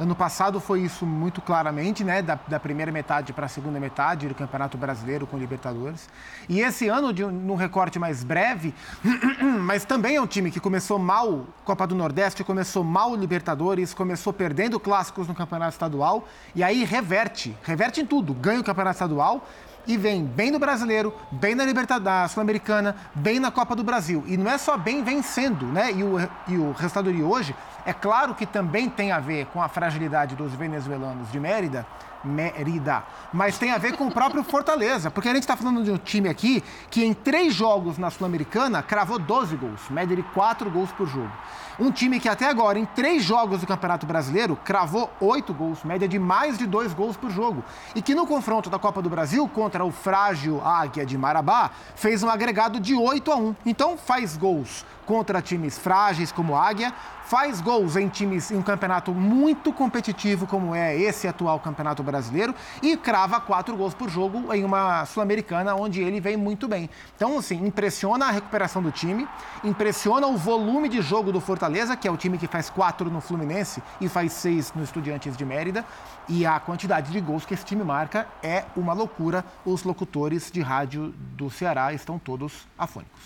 Ano 0.00 0.16
passado 0.16 0.58
foi 0.58 0.80
isso 0.80 1.04
muito 1.06 1.40
claramente, 1.40 2.02
né? 2.02 2.22
Da, 2.22 2.38
da 2.48 2.58
primeira 2.58 2.90
metade 2.90 3.32
para 3.32 3.46
a 3.46 3.48
segunda 3.48 3.78
metade 3.78 4.26
do 4.26 4.34
Campeonato 4.34 4.76
Brasileiro 4.78 5.26
com 5.26 5.36
Libertadores. 5.38 6.08
E 6.48 6.60
esse 6.60 6.88
ano, 6.88 7.12
de, 7.12 7.22
um- 7.24 7.30
num 7.30 7.54
recorte 7.54 7.98
mais 7.98 8.24
breve, 8.24 8.74
mas 9.60 9.84
também 9.84 10.16
é 10.16 10.20
um 10.20 10.26
time 10.26 10.50
que 10.50 10.58
começou 10.58 10.98
mal 10.98 11.46
Copa 11.64 11.86
do 11.86 11.94
Nordeste, 11.94 12.42
começou 12.42 12.82
mal 12.82 13.14
Libertadores, 13.14 13.94
começou 13.94 14.32
perdendo 14.32 14.80
clássicos 14.80 15.28
no 15.28 15.34
Campeonato 15.34 15.72
Estadual 15.72 16.26
e 16.54 16.64
aí 16.64 16.84
reverte, 16.84 17.56
reverte 17.62 18.00
em 18.00 18.06
tudo. 18.06 18.32
Ganha 18.34 18.60
o 18.60 18.64
Campeonato 18.64 18.94
Estadual 18.96 19.46
e 19.86 19.96
vem 19.96 20.24
bem 20.24 20.50
no 20.50 20.58
Brasileiro, 20.58 21.12
bem 21.30 21.54
na 21.54 21.64
Libertadores 21.64 22.32
Sul-Americana, 22.32 22.96
bem 23.14 23.38
na 23.38 23.50
Copa 23.50 23.74
do 23.74 23.82
Brasil. 23.82 24.24
E 24.26 24.36
não 24.36 24.50
é 24.50 24.58
só 24.58 24.76
bem 24.76 25.02
vencendo, 25.02 25.66
né? 25.66 25.92
E 25.92 26.02
o, 26.02 26.18
e 26.48 26.56
o 26.56 26.72
resultado 26.72 27.12
de 27.12 27.22
hoje, 27.22 27.54
é 27.84 27.92
claro 27.92 28.34
que 28.34 28.46
também 28.46 28.88
tem 28.88 29.12
a 29.12 29.18
ver 29.18 29.46
com 29.46 29.62
a 29.62 29.68
fragilidade 29.68 30.36
dos 30.36 30.52
venezuelanos 30.52 31.30
de 31.30 31.40
Mérida, 31.40 31.86
Mérida. 32.24 33.02
Mas 33.32 33.58
tem 33.58 33.72
a 33.72 33.78
ver 33.78 33.96
com 33.96 34.06
o 34.06 34.12
próprio 34.12 34.42
Fortaleza, 34.44 35.10
porque 35.10 35.28
a 35.28 35.34
gente 35.34 35.42
está 35.42 35.56
falando 35.56 35.82
de 35.82 35.90
um 35.90 35.98
time 35.98 36.28
aqui 36.28 36.62
que 36.90 37.04
em 37.04 37.12
três 37.12 37.54
jogos 37.54 37.98
na 37.98 38.10
Sul-Americana 38.10 38.82
cravou 38.82 39.18
12 39.18 39.56
gols, 39.56 39.80
média 39.90 40.14
de 40.14 40.22
4 40.22 40.70
gols 40.70 40.92
por 40.92 41.06
jogo. 41.06 41.32
Um 41.80 41.90
time 41.90 42.20
que 42.20 42.28
até 42.28 42.46
agora, 42.48 42.78
em 42.78 42.84
três 42.84 43.24
jogos 43.24 43.60
do 43.60 43.66
Campeonato 43.66 44.06
Brasileiro, 44.06 44.56
cravou 44.62 45.10
oito 45.20 45.54
gols, 45.54 45.82
média 45.82 46.06
de 46.06 46.18
mais 46.18 46.58
de 46.58 46.66
dois 46.66 46.92
gols 46.92 47.16
por 47.16 47.30
jogo. 47.30 47.64
E 47.94 48.02
que 48.02 48.14
no 48.14 48.26
confronto 48.26 48.68
da 48.68 48.78
Copa 48.78 49.00
do 49.00 49.08
Brasil 49.08 49.48
contra 49.48 49.71
o 49.80 49.90
frágil 49.90 50.60
Águia 50.60 51.06
de 51.06 51.16
Marabá, 51.16 51.70
fez 51.94 52.22
um 52.22 52.28
agregado 52.28 52.80
de 52.80 52.94
8 52.94 53.32
a 53.32 53.36
1. 53.36 53.56
Então 53.64 53.96
faz 53.96 54.36
gols 54.36 54.84
contra 55.06 55.42
times 55.42 55.78
frágeis 55.78 56.32
como 56.32 56.56
Águia, 56.56 56.92
faz 57.24 57.60
gols 57.60 57.96
em 57.96 58.08
times 58.08 58.50
em 58.50 58.56
um 58.56 58.62
campeonato 58.62 59.12
muito 59.12 59.72
competitivo 59.72 60.46
como 60.46 60.74
é 60.74 60.94
esse 60.94 61.26
atual 61.26 61.58
Campeonato 61.60 62.02
Brasileiro 62.02 62.54
e 62.82 62.96
crava 62.96 63.40
quatro 63.40 63.76
gols 63.76 63.94
por 63.94 64.10
jogo 64.10 64.52
em 64.52 64.64
uma 64.64 65.06
Sul-Americana 65.06 65.74
onde 65.74 66.02
ele 66.02 66.20
vem 66.20 66.36
muito 66.36 66.68
bem. 66.68 66.90
Então, 67.16 67.38
assim, 67.38 67.64
impressiona 67.64 68.26
a 68.26 68.30
recuperação 68.30 68.82
do 68.82 68.90
time, 68.90 69.26
impressiona 69.64 70.26
o 70.26 70.36
volume 70.36 70.88
de 70.88 71.00
jogo 71.00 71.32
do 71.32 71.40
Fortaleza, 71.40 71.96
que 71.96 72.06
é 72.06 72.10
o 72.10 72.16
time 72.16 72.36
que 72.36 72.46
faz 72.46 72.68
quatro 72.68 73.10
no 73.10 73.20
Fluminense 73.20 73.82
e 74.00 74.08
faz 74.08 74.32
seis 74.32 74.72
no 74.74 74.82
Estudiantes 74.82 75.36
de 75.36 75.44
Mérida, 75.44 75.86
e 76.28 76.44
a 76.46 76.60
quantidade 76.60 77.10
de 77.10 77.20
gols 77.20 77.44
que 77.44 77.54
esse 77.54 77.64
time 77.64 77.82
marca 77.82 78.28
é 78.42 78.64
uma 78.76 78.92
loucura. 78.92 79.44
Os 79.64 79.82
locutores 79.84 80.50
de 80.50 80.60
rádio 80.60 81.14
do 81.36 81.50
Ceará 81.50 81.92
estão 81.92 82.18
todos 82.18 82.66
afônicos. 82.78 83.20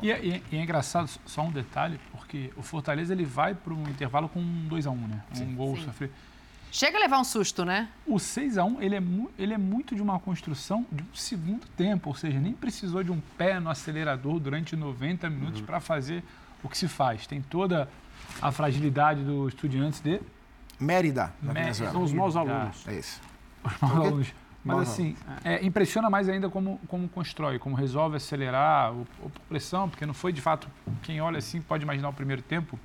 E 0.00 0.10
é, 0.12 0.24
e 0.24 0.42
é 0.52 0.62
engraçado, 0.62 1.10
só 1.26 1.42
um 1.42 1.50
detalhe, 1.50 2.00
porque 2.12 2.50
o 2.56 2.62
Fortaleza 2.62 3.12
ele 3.12 3.24
vai 3.24 3.54
para 3.54 3.72
um 3.72 3.82
intervalo 3.82 4.28
com 4.28 4.40
um 4.40 4.68
2x1, 4.68 4.90
um, 4.90 4.96
né? 5.06 5.22
Um 5.32 5.34
Sim. 5.34 5.54
gol 5.54 5.76
Sim. 5.76 5.84
sofrido. 5.84 6.12
Chega 6.70 6.98
a 6.98 7.00
levar 7.00 7.18
um 7.18 7.24
susto, 7.24 7.64
né? 7.64 7.88
O 8.06 8.16
6x1, 8.16 8.76
ele 8.80 8.96
é, 8.96 9.02
ele 9.38 9.54
é 9.54 9.58
muito 9.58 9.94
de 9.94 10.02
uma 10.02 10.18
construção 10.18 10.86
de 10.92 11.02
um 11.02 11.14
segundo 11.14 11.66
tempo, 11.68 12.10
ou 12.10 12.14
seja, 12.14 12.38
nem 12.38 12.52
precisou 12.52 13.02
de 13.02 13.10
um 13.10 13.20
pé 13.38 13.58
no 13.58 13.70
acelerador 13.70 14.38
durante 14.38 14.76
90 14.76 15.30
minutos 15.30 15.60
para 15.62 15.80
fazer 15.80 16.22
o 16.62 16.68
que 16.68 16.76
se 16.76 16.88
faz. 16.88 17.26
Tem 17.26 17.40
toda 17.40 17.88
a 18.40 18.52
fragilidade 18.52 19.22
do 19.22 19.48
estudiantes 19.48 20.00
de 20.00 20.20
Mérida, 20.78 21.32
na 21.42 21.52
Mérida. 21.52 21.60
Venezuela. 21.62 21.92
São 21.92 22.02
os 22.02 22.12
maus 22.12 22.36
alunos. 22.36 22.86
É 22.86 22.98
isso. 22.98 23.20
os 23.64 23.80
maus 23.80 24.06
alunos. 24.06 24.34
Mas 24.76 24.90
assim, 24.90 25.16
é, 25.44 25.64
impressiona 25.64 26.10
mais 26.10 26.28
ainda 26.28 26.48
como, 26.48 26.78
como 26.86 27.08
constrói, 27.08 27.58
como 27.58 27.74
resolve 27.74 28.16
acelerar 28.16 28.92
o, 28.92 29.06
o 29.22 29.30
pressão, 29.48 29.88
porque 29.88 30.04
não 30.04 30.14
foi 30.14 30.32
de 30.32 30.40
fato, 30.40 30.68
quem 31.02 31.20
olha 31.20 31.38
assim 31.38 31.60
pode 31.60 31.82
imaginar 31.84 32.08
o 32.08 32.12
primeiro 32.12 32.42
tempo. 32.42 32.78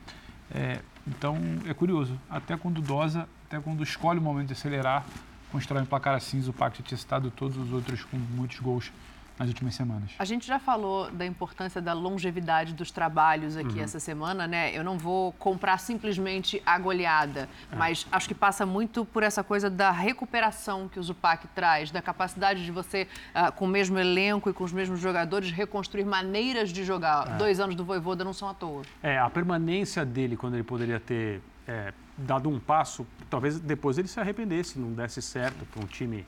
É, 0.54 0.80
então 1.08 1.38
é 1.68 1.74
curioso, 1.74 2.20
até 2.30 2.56
quando 2.56 2.82
dosa, 2.82 3.28
até 3.48 3.60
quando 3.60 3.84
escolhe 3.84 4.20
o 4.20 4.22
momento 4.22 4.48
de 4.48 4.54
acelerar, 4.54 5.06
constrói 5.52 5.82
um 5.82 5.86
placar 5.86 6.16
assim, 6.16 6.48
o 6.48 6.54
Pacto 6.54 6.82
tinha 6.82 6.98
citado 6.98 7.30
todos 7.30 7.58
os 7.58 7.72
outros 7.72 8.04
com 8.04 8.18
muitos 8.18 8.60
gols 8.60 8.92
nas 9.38 9.48
últimas 9.50 9.74
semanas. 9.74 10.12
A 10.20 10.26
gente 10.26 10.46
já 10.46 10.60
falou 10.60 11.10
da 11.12 11.26
importância 11.26 11.82
da 11.82 11.92
longevidade 11.94 12.74
dos 12.74 12.92
trabalhos 12.92 13.58
aqui 13.58 13.78
Uhum. 13.78 13.84
essa 13.84 14.00
semana, 14.00 14.48
né? 14.48 14.72
Eu 14.78 14.84
não 14.84 14.98
vou 14.98 15.32
comprar 15.34 15.78
simplesmente 15.80 16.62
a 16.66 16.78
goleada, 16.78 17.50
É. 17.72 17.76
mas 17.76 18.06
acho 18.12 18.28
que 18.28 18.36
passa 18.36 18.66
muito 18.66 19.04
por 19.06 19.24
essa 19.24 19.44
coisa 19.44 19.70
da 19.70 19.90
recuperação 19.92 20.88
que 20.88 21.00
o 21.00 21.04
Zupac 21.04 21.48
traz, 21.50 21.90
da 21.92 22.02
capacidade 22.02 22.64
de 22.64 22.72
você, 22.72 23.08
ah, 23.34 23.52
com 23.52 23.66
o 23.66 23.68
mesmo 23.68 23.98
elenco 23.98 24.50
e 24.50 24.54
com 24.54 24.64
os 24.64 24.72
mesmos 24.72 25.00
jogadores, 25.00 25.52
reconstruir 25.52 26.06
maneiras 26.06 26.70
de 26.72 26.84
jogar. 26.84 27.28
É. 27.28 27.38
Dois 27.38 27.60
anos 27.60 27.76
do 27.76 27.84
Voivoda 27.84 28.24
não 28.24 28.34
são 28.34 28.48
à 28.50 28.54
toa. 28.54 28.84
É, 29.02 29.18
a 29.18 29.30
permanência 29.30 30.06
dele, 30.06 30.38
quando 30.38 30.54
ele 30.54 30.64
poderia 30.64 31.00
ter 31.00 31.42
é, 31.68 31.92
dado 32.18 32.50
um 32.50 32.60
passo, 32.60 33.06
talvez 33.30 33.60
depois 33.60 33.98
ele 33.98 34.08
se 34.08 34.20
arrependesse, 34.20 34.78
não 34.78 34.92
desse 34.94 35.22
certo 35.22 35.66
para 35.66 35.82
um 35.84 35.88
time 35.88 36.26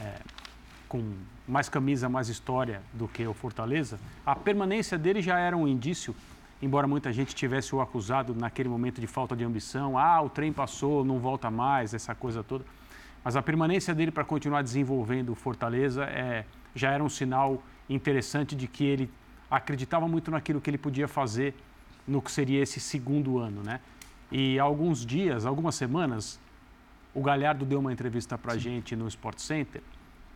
é, 0.00 0.18
com 0.88 1.14
mais 1.52 1.68
camisa, 1.68 2.08
mais 2.08 2.30
história 2.30 2.80
do 2.94 3.06
que 3.06 3.26
o 3.26 3.34
Fortaleza. 3.34 4.00
A 4.24 4.34
permanência 4.34 4.96
dele 4.96 5.20
já 5.20 5.38
era 5.38 5.54
um 5.54 5.68
indício, 5.68 6.16
embora 6.62 6.86
muita 6.86 7.12
gente 7.12 7.34
tivesse 7.34 7.74
o 7.74 7.80
acusado 7.82 8.34
naquele 8.34 8.70
momento 8.70 9.02
de 9.02 9.06
falta 9.06 9.36
de 9.36 9.44
ambição. 9.44 9.98
Ah, 9.98 10.22
o 10.22 10.30
trem 10.30 10.50
passou, 10.50 11.04
não 11.04 11.18
volta 11.18 11.50
mais, 11.50 11.92
essa 11.92 12.14
coisa 12.14 12.42
toda. 12.42 12.64
Mas 13.22 13.36
a 13.36 13.42
permanência 13.42 13.94
dele 13.94 14.10
para 14.10 14.24
continuar 14.24 14.62
desenvolvendo 14.62 15.32
o 15.32 15.34
Fortaleza 15.34 16.04
é, 16.04 16.46
já 16.74 16.90
era 16.90 17.04
um 17.04 17.08
sinal 17.10 17.62
interessante 17.86 18.56
de 18.56 18.66
que 18.66 18.84
ele 18.84 19.10
acreditava 19.50 20.08
muito 20.08 20.30
naquilo 20.30 20.58
que 20.58 20.70
ele 20.70 20.78
podia 20.78 21.06
fazer 21.06 21.54
no 22.08 22.22
que 22.22 22.32
seria 22.32 22.62
esse 22.62 22.80
segundo 22.80 23.38
ano, 23.38 23.62
né? 23.62 23.78
E 24.30 24.58
há 24.58 24.62
alguns 24.62 25.04
dias, 25.04 25.44
algumas 25.44 25.74
semanas, 25.74 26.40
o 27.12 27.20
Galhardo 27.20 27.66
deu 27.66 27.78
uma 27.78 27.92
entrevista 27.92 28.38
para 28.38 28.54
a 28.54 28.56
gente 28.56 28.96
no 28.96 29.06
Sport 29.06 29.38
Center 29.38 29.82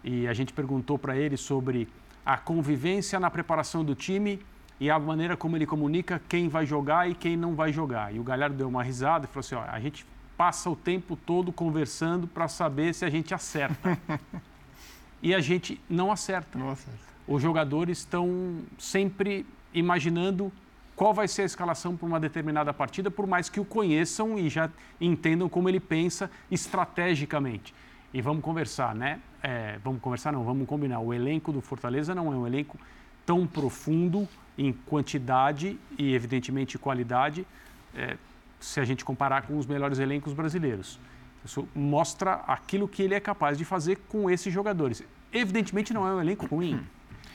e 0.03 0.27
a 0.27 0.33
gente 0.33 0.53
perguntou 0.53 0.99
para 0.99 1.17
ele 1.17 1.37
sobre 1.37 1.89
a 2.25 2.37
convivência 2.37 3.21
na 3.21 3.31
preparação 3.31 3.85
do 3.85 3.95
time 3.95 4.41
e 4.79 4.91
a 4.91 4.99
maneira 4.99 5.37
como 5.37 5.57
ele 5.57 5.67
comunica 5.67 6.21
quem 6.29 6.49
vai 6.49 6.67
jogar 6.67 7.09
e 7.09 7.15
quem 7.15 7.37
não 7.37 7.55
vai 7.55 7.73
jogar. 7.73 8.15
E 8.15 8.19
o 8.19 8.25
Galhardo 8.25 8.57
deu 8.57 8.69
uma 8.69 8.83
risada 8.83 9.25
e 9.25 9.29
falou 9.29 9.41
assim: 9.41 9.55
ó, 9.55 9.63
a 9.63 9.81
gente 9.81 10.05
passa 10.37 10.69
o 10.69 10.77
tempo 10.77 11.17
todo 11.17 11.53
conversando 11.53 12.27
para 12.27 12.47
saber 12.47 12.95
se 12.95 13.05
a 13.05 13.11
gente 13.11 13.33
acerta. 13.35 13.99
e 15.23 15.35
a 15.35 15.41
gente 15.41 15.81
não 15.89 16.13
acerta. 16.13 16.59
Não 16.59 16.71
acerta. 16.71 16.99
Os 17.27 17.43
jogadores 17.43 17.99
estão 17.99 18.61
sempre 18.79 19.47
imaginando 19.73 20.53
qual 20.95 21.13
vai 21.13 21.29
ser 21.29 21.43
a 21.43 21.45
escalação 21.45 21.97
para 21.97 22.07
uma 22.07 22.21
determinada 22.21 22.73
partida, 22.73 23.11
por 23.11 23.27
mais 23.27 23.49
que 23.49 23.61
o 23.61 23.65
conheçam 23.65 24.39
e 24.39 24.49
já 24.49 24.71
entendam 25.01 25.49
como 25.49 25.69
ele 25.69 25.81
pensa 25.81 26.31
estrategicamente. 26.51 27.75
E 28.15 28.23
vamos 28.23 28.43
conversar, 28.43 28.95
né? 28.95 29.21
É, 29.49 29.79
vamos 29.85 30.01
conversar, 30.01 30.33
não, 30.33 30.43
vamos 30.43 30.67
combinar. 30.67 30.99
O 30.99 31.15
elenco 31.15 31.53
do 31.53 31.61
Fortaleza 31.61 32.13
não 32.17 32.33
é 32.33 32.37
um 32.37 32.45
elenco 32.45 32.77
tão 33.25 33.47
profundo 33.47 34.29
em 34.59 34.73
quantidade 34.73 35.79
e, 35.97 36.13
evidentemente, 36.13 36.77
qualidade, 36.77 37.47
é, 37.95 38.17
se 38.59 38.81
a 38.81 38.85
gente 38.85 39.05
comparar 39.05 39.43
com 39.43 39.57
os 39.57 39.65
melhores 39.65 40.01
elencos 40.01 40.33
brasileiros. 40.33 40.99
Isso 41.45 41.69
mostra 41.77 42.41
aquilo 42.49 42.89
que 42.89 43.01
ele 43.05 43.15
é 43.15 43.21
capaz 43.21 43.57
de 43.57 43.65
fazer 43.65 44.01
com 44.09 44.29
esses 44.29 44.53
jogadores. 44.53 45.05
Evidentemente, 45.33 45.95
não 45.95 46.05
é 46.05 46.13
um 46.13 46.21
elenco 46.21 46.45
ruim. 46.47 46.81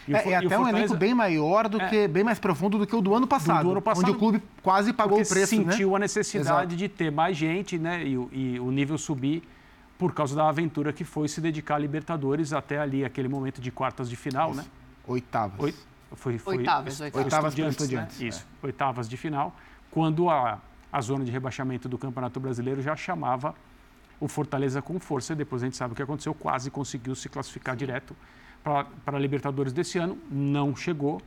E 0.05 0.13
o 0.13 0.17
É, 0.17 0.23
é 0.25 0.29
e 0.31 0.35
até 0.35 0.59
um 0.59 0.67
elenco 0.67 0.97
bem 0.97 1.13
maior 1.13 1.69
do 1.69 1.79
É. 1.79 1.87
que, 1.87 2.07
bem 2.09 2.25
mais 2.25 2.39
profundo 2.39 2.77
do 2.77 2.85
que 2.85 2.95
o 2.95 2.99
do 2.99 3.15
ano 3.15 3.25
passado, 3.25 3.63
do 3.63 3.71
ano 3.71 3.81
passado, 3.81 4.03
onde 4.03 4.11
o 4.11 4.19
clube 4.19 4.43
quase 4.61 4.91
pagou 4.91 5.21
o 5.21 5.25
preço, 5.25 5.55
sentiu 5.55 5.91
né? 5.91 5.95
a 5.95 5.99
necessidade 5.99 6.75
de 6.75 6.89
ter 6.89 7.09
mais 7.09 7.37
gente, 7.37 7.77
né, 7.77 8.03
e, 8.03 8.15
e 8.33 8.59
o 8.59 8.69
nível 8.69 8.97
subir 8.97 9.41
por 10.01 10.15
causa 10.15 10.35
da 10.35 10.49
aventura 10.49 10.91
que 10.91 11.03
foi 11.03 11.27
se 11.27 11.39
dedicar 11.39 11.75
à 11.75 11.77
Libertadores 11.77 12.53
até 12.53 12.79
ali 12.79 13.05
aquele 13.05 13.27
momento 13.27 13.61
de 13.61 13.69
quartas 13.71 14.09
de 14.09 14.15
final, 14.15 14.51
né? 14.51 14.65
Oitavas. 15.05 15.59
Oi- 15.59 15.75
foi, 16.15 16.39
foi 16.39 16.57
Oitavas, 16.57 16.99
oitavas. 16.99 17.23
Oitavas 17.25 17.53
para 17.53 17.67
Estudiantes, 17.69 18.19
né? 18.19 18.27
Isso, 18.27 18.47
oitavas 18.63 19.07
de 19.07 19.15
final, 19.15 19.55
quando 19.91 20.27
a, 20.27 20.59
a 20.91 21.01
zona 21.01 21.23
de 21.23 21.29
rebaixamento 21.29 21.87
do 21.87 21.99
Campeonato 21.99 22.39
Brasileiro 22.39 22.81
já 22.81 22.95
chamava 22.95 23.53
o 24.19 24.27
Fortaleza 24.27 24.81
com 24.81 24.99
força. 24.99 25.33
E 25.33 25.35
depois 25.35 25.61
a 25.61 25.67
gente 25.67 25.77
sabe 25.77 25.93
o 25.93 25.95
que 25.95 26.01
aconteceu, 26.01 26.33
quase 26.33 26.71
conseguiu 26.71 27.13
se 27.13 27.29
classificar 27.29 27.75
direto 27.75 28.15
para 28.63 28.87
a 29.05 29.19
Libertadores 29.19 29.71
desse 29.71 29.99
ano, 29.99 30.17
não 30.31 30.75
chegou. 30.75 31.21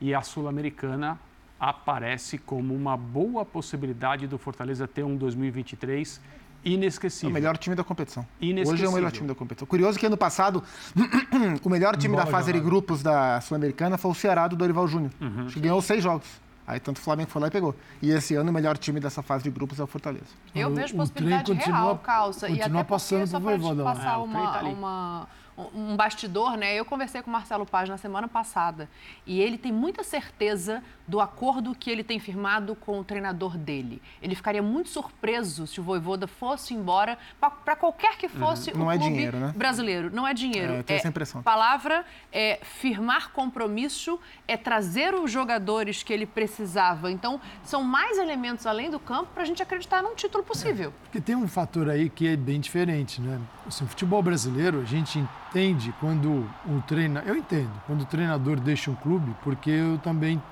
E 0.00 0.14
a 0.14 0.22
Sul-Americana 0.22 1.18
aparece 1.58 2.38
como 2.38 2.76
uma 2.76 2.96
boa 2.96 3.44
possibilidade 3.44 4.28
do 4.28 4.38
Fortaleza 4.38 4.86
ter 4.86 5.02
um 5.02 5.16
2023 5.16 6.20
É 6.64 6.68
inesquecível. 6.70 7.30
o 7.30 7.32
melhor 7.32 7.56
time 7.58 7.76
da 7.76 7.84
competição. 7.84 8.26
Inesquecível. 8.40 8.72
Hoje 8.74 8.84
é 8.84 8.88
o 8.88 8.92
melhor 8.92 9.12
time 9.12 9.28
da 9.28 9.34
competição. 9.34 9.66
Curioso 9.66 9.98
que 9.98 10.06
ano 10.06 10.16
passado, 10.16 10.62
o 11.62 11.68
melhor 11.68 11.96
time 11.96 12.14
Bola 12.14 12.24
da 12.24 12.30
fase 12.30 12.46
de 12.52 12.58
jogada. 12.58 12.70
grupos 12.70 13.02
da 13.02 13.40
Sul-Americana 13.40 13.98
foi 13.98 14.10
o 14.10 14.14
Ceará 14.14 14.48
do 14.48 14.56
Dorival 14.56 14.86
Júnior. 14.88 15.10
Uhum. 15.20 15.46
Que 15.46 15.60
ganhou 15.60 15.80
seis 15.82 16.02
jogos. 16.02 16.26
Aí 16.66 16.80
tanto 16.80 16.96
o 16.96 17.00
Flamengo 17.00 17.28
foi 17.30 17.42
lá 17.42 17.48
e 17.48 17.50
pegou. 17.50 17.74
E 18.00 18.10
esse 18.10 18.34
ano 18.34 18.50
o 18.50 18.52
melhor 18.54 18.78
time 18.78 18.98
dessa 18.98 19.22
fase 19.22 19.44
de 19.44 19.50
grupos 19.50 19.78
é 19.78 19.84
o 19.84 19.86
Fortaleza. 19.86 20.24
Eu 20.54 20.68
O- 20.70 20.74
vejo 20.74 20.94
o 20.94 20.96
possibilidade 20.96 21.44
trem 21.44 21.58
continua- 21.58 21.78
real, 21.78 21.98
calça. 21.98 22.48
E 22.48 22.56
continua 22.56 22.80
até 22.80 22.88
passando 22.88 23.18
porque, 23.18 23.30
só 23.30 23.40
pra 23.40 23.52
te 23.52 23.58
Voivoda 23.58 23.82
lá. 23.82 23.94
passar 23.94 24.14
É, 24.14 24.16
o 24.16 24.22
uma, 24.24 24.52
tá 24.52 24.62
uma- 24.64 25.28
um 25.56 25.96
bastidor, 25.96 26.56
né? 26.56 26.74
Eu 26.74 26.84
conversei 26.84 27.22
com 27.22 27.30
o 27.30 27.32
Marcelo 27.32 27.64
Paz 27.64 27.88
na 27.88 27.96
semana 27.96 28.26
passada 28.26 28.88
e 29.26 29.40
ele 29.40 29.56
tem 29.56 29.72
muita 29.72 30.02
certeza 30.02 30.82
do 31.06 31.20
acordo 31.20 31.74
que 31.74 31.90
ele 31.90 32.02
tem 32.02 32.18
firmado 32.18 32.74
com 32.74 32.98
o 32.98 33.04
treinador 33.04 33.56
dele. 33.56 34.00
Ele 34.22 34.34
ficaria 34.34 34.62
muito 34.62 34.88
surpreso 34.88 35.66
se 35.66 35.80
o 35.80 35.84
Voivoda 35.84 36.26
fosse 36.26 36.74
embora 36.74 37.18
para 37.64 37.76
qualquer 37.76 38.16
que 38.16 38.28
fosse 38.28 38.76
Não 38.76 38.86
o 38.86 38.90
é 38.90 38.96
clube 38.98 39.12
dinheiro, 39.12 39.38
né? 39.38 39.52
brasileiro. 39.54 40.10
Não 40.10 40.26
é 40.26 40.34
dinheiro. 40.34 40.72
É, 40.72 40.78
eu 40.78 40.84
tenho 40.84 40.98
essa 40.98 41.08
impressão. 41.08 41.42
Palavra 41.42 42.04
é 42.32 42.58
firmar 42.62 43.30
compromisso, 43.30 44.18
é 44.48 44.56
trazer 44.56 45.14
os 45.14 45.30
jogadores 45.30 46.02
que 46.02 46.12
ele 46.12 46.26
precisava. 46.26 47.12
Então, 47.12 47.40
são 47.62 47.82
mais 47.82 48.18
elementos 48.18 48.66
além 48.66 48.90
do 48.90 48.98
campo 48.98 49.30
para 49.34 49.42
a 49.42 49.46
gente 49.46 49.62
acreditar 49.62 50.02
num 50.02 50.14
título 50.14 50.42
possível. 50.42 50.92
Porque 51.04 51.20
tem 51.20 51.36
um 51.36 51.46
fator 51.46 51.88
aí 51.88 52.08
que 52.08 52.26
é 52.26 52.36
bem 52.36 52.58
diferente, 52.60 53.20
né? 53.20 53.40
Assim, 53.66 53.84
o 53.84 53.88
futebol 53.88 54.22
brasileiro, 54.22 54.80
a 54.80 54.84
gente 54.84 55.22
entende 55.54 55.94
quando 56.00 56.50
o 56.66 56.82
treina, 56.84 57.22
eu 57.24 57.36
entendo, 57.36 57.70
quando 57.86 58.02
o 58.02 58.04
treinador 58.04 58.58
deixa 58.58 58.90
um 58.90 58.94
clube, 58.96 59.34
porque 59.44 59.70
eu 59.70 59.98
também 59.98 60.42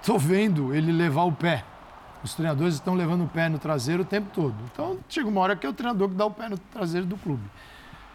estou 0.00 0.18
vendo 0.18 0.74
ele 0.74 0.92
levar 0.92 1.22
o 1.22 1.32
pé. 1.32 1.64
Os 2.22 2.34
treinadores 2.34 2.74
estão 2.74 2.94
levando 2.94 3.24
o 3.24 3.28
pé 3.28 3.48
no 3.48 3.58
traseiro 3.58 4.02
o 4.02 4.04
tempo 4.04 4.28
todo. 4.34 4.54
Então 4.70 4.98
chega 5.08 5.26
uma 5.26 5.40
hora 5.40 5.56
que 5.56 5.66
é 5.66 5.70
o 5.70 5.72
treinador 5.72 6.10
que 6.10 6.14
dá 6.14 6.26
o 6.26 6.30
pé 6.30 6.50
no 6.50 6.58
traseiro 6.58 7.06
do 7.06 7.16
clube. 7.16 7.48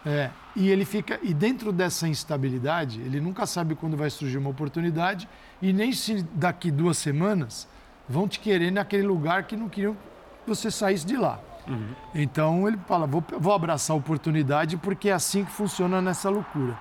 É, 0.06 0.30
e 0.54 0.68
ele 0.68 0.84
fica 0.84 1.18
e 1.20 1.34
dentro 1.34 1.72
dessa 1.72 2.06
instabilidade, 2.06 3.00
ele 3.00 3.20
nunca 3.20 3.44
sabe 3.44 3.74
quando 3.74 3.96
vai 3.96 4.10
surgir 4.10 4.38
uma 4.38 4.50
oportunidade 4.50 5.28
e 5.60 5.72
nem 5.72 5.92
se 5.92 6.22
daqui 6.34 6.70
duas 6.70 6.96
semanas 6.96 7.66
vão 8.08 8.28
te 8.28 8.38
querer 8.38 8.70
naquele 8.70 9.02
lugar 9.02 9.44
que 9.44 9.56
não 9.56 9.68
queriam 9.68 9.94
que 9.94 10.48
você 10.48 10.70
saísse 10.70 11.06
de 11.06 11.16
lá. 11.16 11.40
Uhum. 11.66 11.94
Então 12.14 12.68
ele 12.68 12.78
fala, 12.86 13.06
vou, 13.06 13.22
vou 13.38 13.54
abraçar 13.54 13.94
a 13.94 13.98
oportunidade 13.98 14.76
porque 14.76 15.08
é 15.08 15.12
assim 15.12 15.44
que 15.44 15.50
funciona 15.50 16.00
nessa 16.00 16.28
loucura. 16.28 16.78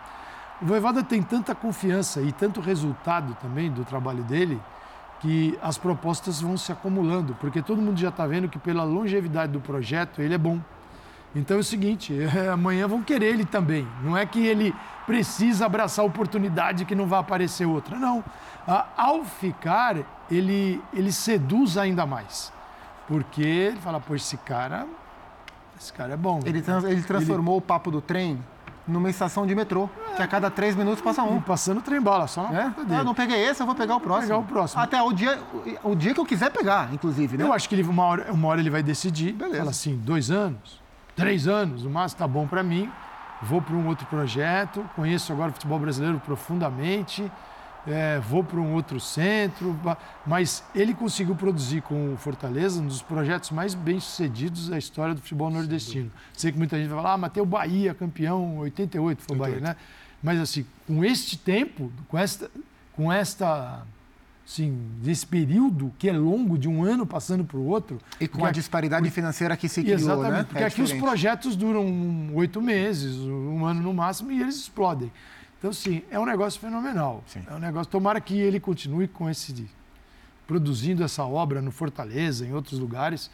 O 0.62 0.66
Voivoda 0.66 1.04
tem 1.04 1.22
tanta 1.22 1.54
confiança 1.54 2.22
e 2.22 2.32
tanto 2.32 2.62
resultado 2.62 3.36
também 3.42 3.72
do 3.72 3.84
trabalho 3.84 4.24
dele 4.24 4.62
que 5.20 5.58
as 5.62 5.78
propostas 5.78 6.42
vão 6.42 6.58
se 6.58 6.72
acumulando, 6.72 7.36
porque 7.40 7.62
todo 7.62 7.82
mundo 7.82 7.98
já 7.98 8.10
está 8.10 8.28
vendo 8.28 8.50
que 8.50 8.60
pela 8.60 8.84
longevidade 8.84 9.54
do 9.54 9.62
projeto 9.62 10.22
ele 10.22 10.34
é 10.34 10.38
bom. 10.38 10.60
Então 11.36 11.58
é 11.58 11.60
o 11.62 11.64
seguinte, 11.64 12.14
amanhã 12.52 12.88
vão 12.88 13.02
querer 13.02 13.28
ele 13.28 13.46
também. 13.46 13.88
Não 14.04 14.18
é 14.18 14.26
que 14.26 14.46
ele 14.46 14.76
precisa 15.06 15.66
abraçar 15.66 16.04
a 16.04 16.08
oportunidade 16.08 16.86
que 16.86 16.94
não 16.94 17.08
vai 17.08 17.20
aparecer 17.20 17.66
outra. 17.66 17.98
Não. 17.98 18.24
Ao 18.98 19.24
ficar, 19.24 19.98
ele, 20.30 20.82
ele 20.94 21.12
seduz 21.12 21.78
ainda 21.78 22.06
mais. 22.06 22.52
Porque 23.08 23.44
ele 23.44 23.80
fala, 23.80 24.00
pô, 24.00 24.16
esse 24.16 24.38
cara, 24.38 24.88
esse 25.80 25.92
cara 25.92 26.14
é 26.14 26.18
bom. 26.18 26.40
Ele, 26.46 26.62
trans, 26.62 26.84
ele 26.84 27.02
transformou 27.02 27.56
ele... 27.56 27.64
o 27.64 27.66
papo 27.66 27.92
do 27.92 28.02
trem 28.02 28.42
numa 28.88 29.10
estação 29.10 29.48
de 29.48 29.56
metrô, 29.56 29.90
é. 30.12 30.16
que 30.18 30.22
a 30.22 30.28
cada 30.28 30.50
três 30.50 30.76
minutos 30.76 31.02
passa 31.02 31.24
um. 31.24 31.38
E 31.38 31.42
passando 31.42 31.82
trem 31.82 32.02
bala, 32.02 32.28
só 32.28 32.44
na 32.44 32.62
é? 32.62 32.74
Ah, 32.92 33.04
não 33.04 33.14
peguei 33.14 33.42
esse, 33.48 33.62
eu 33.62 33.66
vou 33.66 33.76
pegar 33.76 33.96
o 33.96 34.00
próximo. 34.00 34.28
Pegar 34.28 34.40
o 34.40 34.44
próximo. 34.44 34.82
Até 34.82 35.02
o 35.02 35.14
dia, 35.14 35.40
o 35.84 35.96
dia 35.96 36.14
que 36.14 36.20
eu 36.20 36.26
quiser 36.26 36.52
pegar, 36.52 36.94
inclusive, 36.94 37.38
né? 37.38 37.44
Eu 37.44 37.54
acho 37.54 37.68
que 37.70 37.76
ele, 37.76 37.84
uma, 37.84 38.04
hora, 38.04 38.32
uma 38.32 38.48
hora 38.48 38.60
ele 38.60 38.70
vai 38.70 38.84
decidir. 38.84 39.34
Beleza. 39.34 39.58
Fala 39.60 39.72
assim, 39.72 39.96
dois 39.96 40.30
anos, 40.30 40.82
três 41.16 41.48
anos, 41.48 41.86
o 41.86 41.90
máximo 41.90 42.20
tá 42.20 42.28
bom 42.28 42.48
para 42.48 42.62
mim. 42.62 42.92
Vou 43.42 43.62
para 43.62 43.76
um 43.76 43.88
outro 43.88 44.06
projeto, 44.06 44.86
conheço 44.96 45.34
agora 45.34 45.50
o 45.50 45.54
futebol 45.54 45.78
brasileiro 45.78 46.18
profundamente, 46.20 47.30
é, 47.88 48.20
vou 48.20 48.44
para 48.44 48.60
um 48.60 48.74
outro 48.74 49.00
centro, 49.00 49.78
mas 50.26 50.64
ele 50.74 50.94
conseguiu 50.94 51.36
produzir 51.36 51.82
com 51.82 52.14
o 52.14 52.18
Fortaleza 52.18 52.82
um 52.82 52.88
dos 52.88 53.02
projetos 53.02 53.52
mais 53.52 53.74
bem 53.74 54.00
sucedidos 54.00 54.70
da 54.70 54.78
história 54.78 55.14
do 55.14 55.22
futebol 55.22 55.50
nordestino. 55.50 56.12
Sei 56.34 56.52
que 56.52 56.58
muita 56.58 56.78
gente 56.78 56.88
vai 56.88 56.98
falar, 56.98 57.14
ah, 57.14 57.18
mas 57.18 57.32
tem 57.32 57.44
o 57.44 57.46
Bahia, 57.46 57.94
campeão, 57.94 58.58
88 58.60 59.22
foi 59.22 59.36
o 59.36 59.40
Bahia, 59.40 59.60
né? 59.60 59.76
Mas 60.22 60.40
assim, 60.40 60.66
com 60.88 61.04
este 61.04 61.38
tempo, 61.38 61.92
com 62.08 62.18
esta, 62.18 62.50
com 62.96 63.12
esta 63.12 63.86
Sim, 64.46 64.78
desse 65.02 65.26
período 65.26 65.94
que 65.98 66.10
é 66.10 66.12
longo, 66.12 66.58
de 66.58 66.68
um 66.68 66.84
ano 66.84 67.06
passando 67.06 67.46
para 67.46 67.58
o 67.58 67.66
outro. 67.66 67.98
E 68.20 68.28
com 68.28 68.46
a 68.46 68.52
disparidade 68.52 69.10
financeira 69.10 69.56
que 69.56 69.70
se 69.70 69.82
criou, 69.82 69.98
Exatamente, 69.98 70.32
né? 70.32 70.44
porque 70.44 70.64
é 70.64 70.66
aqui 70.66 70.82
diferente. 70.82 71.02
os 71.02 71.10
projetos 71.10 71.56
duram 71.56 72.30
oito 72.34 72.62
meses, 72.62 73.16
um 73.20 73.66
ano 73.66 73.82
no 73.82 73.94
máximo, 73.94 74.32
e 74.32 74.42
eles 74.42 74.56
explodem. 74.58 75.10
Então, 75.64 75.72
sim, 75.72 76.04
é 76.12 76.20
um 76.20 76.26
negócio 76.26 76.60
fenomenal. 76.60 77.24
Sim. 77.26 77.42
É 77.50 77.54
um 77.54 77.58
negócio, 77.58 77.90
tomara 77.90 78.20
que 78.20 78.38
ele 78.38 78.60
continue 78.60 79.08
com 79.08 79.30
esse, 79.30 79.66
produzindo 80.46 81.02
essa 81.06 81.24
obra 81.24 81.62
no 81.62 81.72
Fortaleza, 81.72 82.46
em 82.46 82.52
outros 82.52 82.78
lugares. 82.78 83.28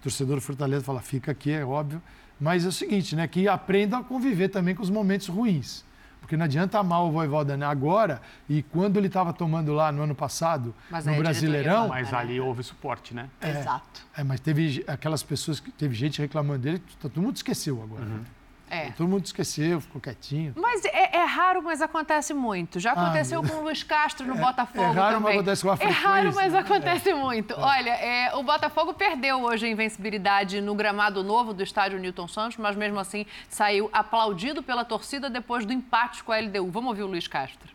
O 0.00 0.02
torcedor 0.02 0.34
do 0.34 0.42
Fortaleza 0.42 0.82
fala, 0.84 1.00
fica 1.00 1.30
aqui, 1.30 1.52
é 1.52 1.64
óbvio. 1.64 2.02
Mas 2.40 2.64
é 2.64 2.68
o 2.68 2.72
seguinte, 2.72 3.14
né, 3.14 3.28
que 3.28 3.46
aprenda 3.46 3.98
a 3.98 4.02
conviver 4.02 4.48
também 4.48 4.74
com 4.74 4.82
os 4.82 4.90
momentos 4.90 5.28
ruins. 5.28 5.84
Porque 6.20 6.36
não 6.36 6.44
adianta 6.44 6.76
amar 6.76 7.04
o 7.04 7.12
Voivoda 7.12 7.56
né? 7.56 7.64
agora 7.64 8.20
e 8.48 8.64
quando 8.64 8.96
ele 8.96 9.06
estava 9.06 9.32
tomando 9.32 9.72
lá 9.72 9.92
no 9.92 10.02
ano 10.02 10.14
passado, 10.14 10.74
mas 10.90 11.06
no 11.06 11.14
Brasileirão. 11.14 11.86
Mas 11.86 12.12
ali 12.12 12.40
houve 12.40 12.64
suporte, 12.64 13.14
né? 13.14 13.30
É, 13.40 13.60
Exato. 13.60 14.04
É, 14.16 14.24
mas 14.24 14.40
teve 14.40 14.84
aquelas 14.88 15.22
pessoas 15.22 15.60
que 15.60 15.70
teve 15.70 15.94
gente 15.94 16.20
reclamando 16.20 16.58
dele, 16.58 16.82
todo 17.00 17.22
mundo 17.22 17.36
esqueceu 17.36 17.80
agora. 17.80 18.02
Uhum. 18.02 18.24
Né? 18.70 18.88
É. 18.88 18.90
Todo 18.92 19.08
mundo 19.08 19.24
esqueceu, 19.24 19.80
ficou 19.80 20.00
quietinho. 20.00 20.52
Mas 20.56 20.84
é, 20.84 21.16
é 21.16 21.24
raro, 21.24 21.62
mas 21.62 21.80
acontece 21.80 22.34
muito. 22.34 22.78
Já 22.80 22.92
ah, 22.92 23.04
aconteceu 23.04 23.40
ah, 23.40 23.48
com 23.48 23.56
o 23.56 23.62
Luiz 23.62 23.82
Castro 23.82 24.26
no 24.26 24.34
é, 24.34 24.38
Botafogo. 24.38 24.82
É 24.82 24.90
raro, 24.90 25.14
também. 25.14 25.22
mas 25.22 25.34
acontece 25.34 25.62
com 25.62 25.70
a 25.70 25.76
É 25.80 25.90
raro, 25.90 26.34
mas 26.34 26.52
né? 26.52 26.58
acontece 26.58 27.14
muito. 27.14 27.54
É. 27.54 27.58
Olha, 27.58 27.90
é, 27.90 28.34
o 28.34 28.42
Botafogo 28.42 28.94
perdeu 28.94 29.42
hoje 29.42 29.66
a 29.66 29.68
invencibilidade 29.68 30.60
no 30.60 30.74
gramado 30.74 31.22
novo 31.22 31.54
do 31.54 31.62
estádio 31.62 31.98
Newton 31.98 32.28
Santos, 32.28 32.56
mas 32.58 32.76
mesmo 32.76 32.98
assim 32.98 33.24
saiu 33.48 33.88
aplaudido 33.92 34.62
pela 34.62 34.84
torcida 34.84 35.30
depois 35.30 35.64
do 35.64 35.72
empate 35.72 36.22
com 36.24 36.32
a 36.32 36.38
LDU. 36.38 36.70
Vamos 36.70 36.90
ouvir 36.90 37.02
o 37.02 37.06
Luiz 37.06 37.28
Castro. 37.28 37.74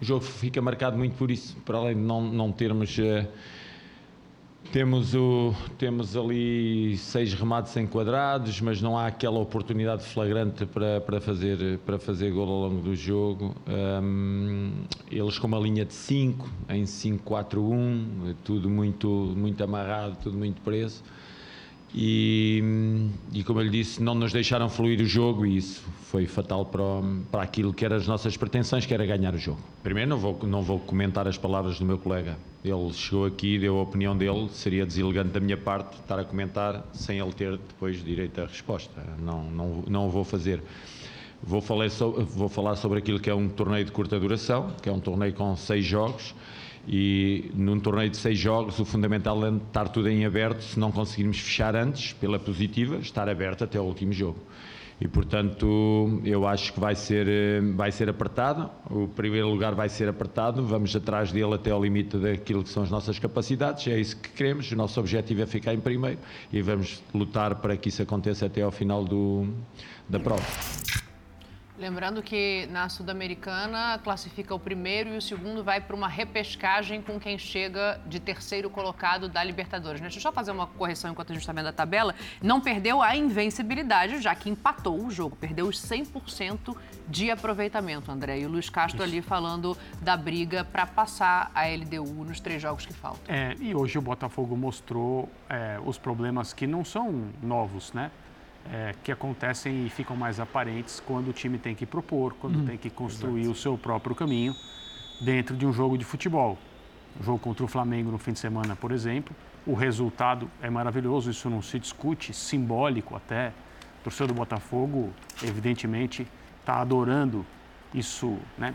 O 0.00 0.04
jogo 0.04 0.24
fica 0.24 0.60
marcado 0.60 0.98
muito 0.98 1.16
por 1.16 1.30
isso, 1.30 1.56
para 1.64 1.78
além 1.78 1.94
de 1.94 2.02
não, 2.02 2.20
não 2.20 2.52
termos. 2.52 2.98
Uh 2.98 3.26
temos, 4.72 5.14
o, 5.14 5.54
temos 5.78 6.16
ali 6.16 6.96
seis 6.98 7.32
remates 7.34 7.76
enquadrados, 7.76 8.60
mas 8.60 8.80
não 8.80 8.96
há 8.96 9.06
aquela 9.06 9.38
oportunidade 9.38 10.04
flagrante 10.04 10.66
para, 10.66 11.00
para, 11.00 11.20
fazer, 11.20 11.78
para 11.86 11.98
fazer 11.98 12.30
gol 12.32 12.48
ao 12.48 12.68
longo 12.68 12.80
do 12.80 12.94
jogo. 12.94 13.54
Um, 13.68 14.72
eles 15.10 15.38
com 15.38 15.46
uma 15.46 15.58
linha 15.58 15.84
de 15.84 15.94
5, 15.94 16.48
em 16.68 16.84
5-4-1, 16.84 18.34
tudo 18.44 18.68
muito, 18.68 19.08
muito 19.36 19.62
amarrado, 19.62 20.16
tudo 20.22 20.36
muito 20.36 20.60
preso. 20.62 21.02
E, 21.98 22.62
e, 23.32 23.42
como 23.42 23.60
eu 23.60 23.64
lhe 23.64 23.70
disse, 23.70 24.02
não 24.02 24.14
nos 24.14 24.30
deixaram 24.30 24.68
fluir 24.68 25.00
o 25.00 25.06
jogo 25.06 25.46
e 25.46 25.56
isso 25.56 25.82
foi 26.02 26.26
fatal 26.26 26.66
para, 26.66 26.82
para 27.32 27.42
aquilo 27.42 27.72
que 27.72 27.86
eram 27.86 27.96
as 27.96 28.06
nossas 28.06 28.36
pretensões, 28.36 28.84
que 28.84 28.92
era 28.92 29.06
ganhar 29.06 29.34
o 29.34 29.38
jogo. 29.38 29.60
Primeiro, 29.82 30.10
não 30.10 30.18
vou, 30.18 30.38
não 30.42 30.62
vou 30.62 30.78
comentar 30.78 31.26
as 31.26 31.38
palavras 31.38 31.78
do 31.78 31.86
meu 31.86 31.96
colega. 31.96 32.36
Ele 32.62 32.92
chegou 32.92 33.24
aqui, 33.24 33.58
deu 33.58 33.78
a 33.78 33.82
opinião 33.82 34.14
dele, 34.14 34.46
seria 34.50 34.84
deselegante 34.84 35.30
da 35.30 35.40
minha 35.40 35.56
parte 35.56 35.94
estar 35.96 36.18
a 36.18 36.24
comentar 36.24 36.84
sem 36.92 37.18
ele 37.18 37.32
ter 37.32 37.52
depois 37.52 38.04
direito 38.04 38.42
à 38.42 38.44
resposta. 38.44 39.02
Não, 39.18 39.44
não, 39.44 39.84
não 39.88 40.06
o 40.06 40.10
vou 40.10 40.24
fazer. 40.24 40.62
Vou 41.42 41.62
falar, 41.62 41.88
sobre, 41.88 42.24
vou 42.24 42.48
falar 42.50 42.76
sobre 42.76 42.98
aquilo 42.98 43.18
que 43.18 43.30
é 43.30 43.34
um 43.34 43.48
torneio 43.48 43.86
de 43.86 43.92
curta 43.92 44.20
duração, 44.20 44.70
que 44.82 44.88
é 44.88 44.92
um 44.92 45.00
torneio 45.00 45.32
com 45.32 45.56
seis 45.56 45.84
jogos 45.84 46.34
e 46.86 47.50
num 47.54 47.80
torneio 47.80 48.10
de 48.10 48.16
seis 48.16 48.38
jogos, 48.38 48.78
o 48.78 48.84
fundamental 48.84 49.44
é 49.44 49.50
estar 49.50 49.88
tudo 49.88 50.08
em 50.08 50.24
aberto. 50.24 50.62
Se 50.62 50.78
não 50.78 50.92
conseguirmos 50.92 51.38
fechar 51.38 51.74
antes, 51.74 52.12
pela 52.12 52.38
positiva, 52.38 52.96
estar 52.96 53.28
aberto 53.28 53.64
até 53.64 53.80
o 53.80 53.82
último 53.82 54.12
jogo. 54.12 54.38
E 54.98 55.06
portanto, 55.06 56.22
eu 56.24 56.46
acho 56.46 56.72
que 56.72 56.80
vai 56.80 56.94
ser, 56.94 57.26
vai 57.74 57.92
ser 57.92 58.08
apertado. 58.08 58.70
O 58.90 59.08
primeiro 59.08 59.48
lugar 59.48 59.74
vai 59.74 59.90
ser 59.90 60.08
apertado. 60.08 60.64
Vamos 60.64 60.94
atrás 60.96 61.30
dele 61.30 61.54
até 61.54 61.70
ao 61.70 61.82
limite 61.82 62.16
daquilo 62.16 62.62
que 62.62 62.70
são 62.70 62.82
as 62.82 62.90
nossas 62.90 63.18
capacidades. 63.18 63.86
É 63.88 63.98
isso 63.98 64.16
que 64.16 64.30
queremos. 64.30 64.70
O 64.72 64.76
nosso 64.76 64.98
objetivo 64.98 65.42
é 65.42 65.46
ficar 65.46 65.74
em 65.74 65.80
primeiro 65.80 66.18
e 66.50 66.62
vamos 66.62 67.02
lutar 67.12 67.56
para 67.56 67.76
que 67.76 67.90
isso 67.90 68.00
aconteça 68.00 68.46
até 68.46 68.62
ao 68.62 68.70
final 68.70 69.04
do, 69.04 69.46
da 70.08 70.18
prova. 70.18 70.44
Lembrando 71.78 72.22
que 72.22 72.66
na 72.70 72.88
Sul-Americana 72.88 74.00
classifica 74.02 74.54
o 74.54 74.58
primeiro 74.58 75.10
e 75.10 75.18
o 75.18 75.22
segundo 75.22 75.62
vai 75.62 75.78
para 75.78 75.94
uma 75.94 76.08
repescagem 76.08 77.02
com 77.02 77.20
quem 77.20 77.36
chega 77.36 78.00
de 78.06 78.18
terceiro 78.18 78.70
colocado 78.70 79.28
da 79.28 79.44
Libertadores. 79.44 80.00
Deixa 80.00 80.16
eu 80.16 80.22
só 80.22 80.32
fazer 80.32 80.52
uma 80.52 80.66
correção 80.66 81.10
enquanto 81.10 81.30
a 81.30 81.34
gente 81.34 81.42
está 81.42 81.52
vendo 81.52 81.68
a 81.68 81.72
tabela. 81.72 82.14
Não 82.42 82.62
perdeu 82.62 83.02
a 83.02 83.14
invencibilidade, 83.14 84.22
já 84.22 84.34
que 84.34 84.48
empatou 84.48 85.04
o 85.04 85.10
jogo, 85.10 85.36
perdeu 85.36 85.66
os 85.66 85.78
100% 85.78 86.74
de 87.06 87.30
aproveitamento, 87.30 88.10
André. 88.10 88.40
E 88.40 88.46
o 88.46 88.48
Luiz 88.48 88.70
Castro 88.70 89.02
ali 89.02 89.20
falando 89.20 89.76
da 90.00 90.16
briga 90.16 90.64
para 90.64 90.86
passar 90.86 91.50
a 91.54 91.66
LDU 91.66 92.24
nos 92.24 92.40
três 92.40 92.62
jogos 92.62 92.86
que 92.86 92.94
faltam. 92.94 93.22
É, 93.28 93.54
e 93.60 93.74
hoje 93.74 93.98
o 93.98 94.02
Botafogo 94.02 94.56
mostrou 94.56 95.28
é, 95.46 95.78
os 95.84 95.98
problemas 95.98 96.54
que 96.54 96.66
não 96.66 96.82
são 96.86 97.28
novos, 97.42 97.92
né? 97.92 98.10
É, 98.72 98.94
que 99.02 99.12
acontecem 99.12 99.86
e 99.86 99.90
ficam 99.90 100.16
mais 100.16 100.40
aparentes 100.40 101.00
quando 101.00 101.28
o 101.28 101.32
time 101.32 101.58
tem 101.58 101.74
que 101.74 101.86
propor, 101.86 102.34
quando 102.34 102.58
hum, 102.58 102.66
tem 102.66 102.76
que 102.76 102.90
construir 102.90 103.42
exato. 103.42 103.52
o 103.52 103.54
seu 103.54 103.78
próprio 103.78 104.14
caminho 104.14 104.54
dentro 105.20 105.56
de 105.56 105.66
um 105.66 105.72
jogo 105.72 105.96
de 105.96 106.04
futebol. 106.04 106.58
O 107.18 107.24
jogo 107.24 107.38
contra 107.38 107.64
o 107.64 107.68
Flamengo 107.68 108.10
no 108.10 108.18
fim 108.18 108.32
de 108.32 108.38
semana, 108.38 108.76
por 108.76 108.92
exemplo, 108.92 109.34
o 109.66 109.74
resultado 109.74 110.50
é 110.62 110.70
maravilhoso, 110.70 111.30
isso 111.30 111.50
não 111.50 111.62
se 111.62 111.78
discute, 111.78 112.32
simbólico 112.32 113.16
até. 113.16 113.48
O 114.00 114.04
torcedor 114.04 114.28
do 114.28 114.34
Botafogo, 114.34 115.12
evidentemente, 115.42 116.26
está 116.60 116.80
adorando 116.80 117.44
isso, 117.92 118.38
né? 118.56 118.74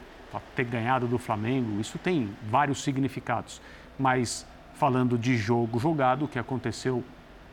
Ter 0.55 0.63
ganhado 0.63 1.07
do 1.07 1.17
Flamengo, 1.17 1.79
isso 1.79 1.97
tem 1.99 2.29
vários 2.49 2.81
significados. 2.83 3.61
Mas 3.99 4.45
falando 4.75 5.17
de 5.17 5.37
jogo 5.37 5.77
jogado, 5.77 6.25
o 6.25 6.27
que 6.27 6.39
aconteceu, 6.39 7.03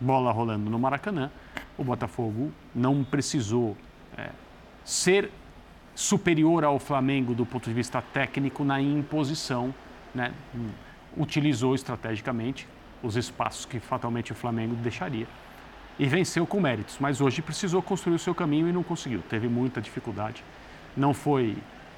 bola 0.00 0.32
rolando 0.32 0.70
no 0.70 0.78
Maracanã, 0.78 1.30
o 1.76 1.84
Botafogo 1.84 2.52
não 2.74 3.04
precisou 3.04 3.76
é, 4.16 4.30
ser 4.84 5.30
superior 5.94 6.64
ao 6.64 6.78
Flamengo 6.78 7.34
do 7.34 7.44
ponto 7.44 7.68
de 7.68 7.74
vista 7.74 8.00
técnico 8.00 8.64
na 8.64 8.80
imposição, 8.80 9.74
né? 10.14 10.32
utilizou 11.16 11.74
estrategicamente 11.74 12.68
os 13.02 13.16
espaços 13.16 13.64
que 13.64 13.80
fatalmente 13.80 14.32
o 14.32 14.34
Flamengo 14.34 14.74
deixaria 14.76 15.26
e 15.98 16.06
venceu 16.06 16.46
com 16.46 16.60
méritos, 16.60 16.96
mas 17.00 17.20
hoje 17.20 17.42
precisou 17.42 17.82
construir 17.82 18.14
o 18.14 18.18
seu 18.18 18.34
caminho 18.34 18.68
e 18.68 18.72
não 18.72 18.82
conseguiu, 18.82 19.20
teve 19.28 19.48
muita 19.48 19.80
dificuldade. 19.80 20.44
não 20.96 21.12
foi, 21.12 21.56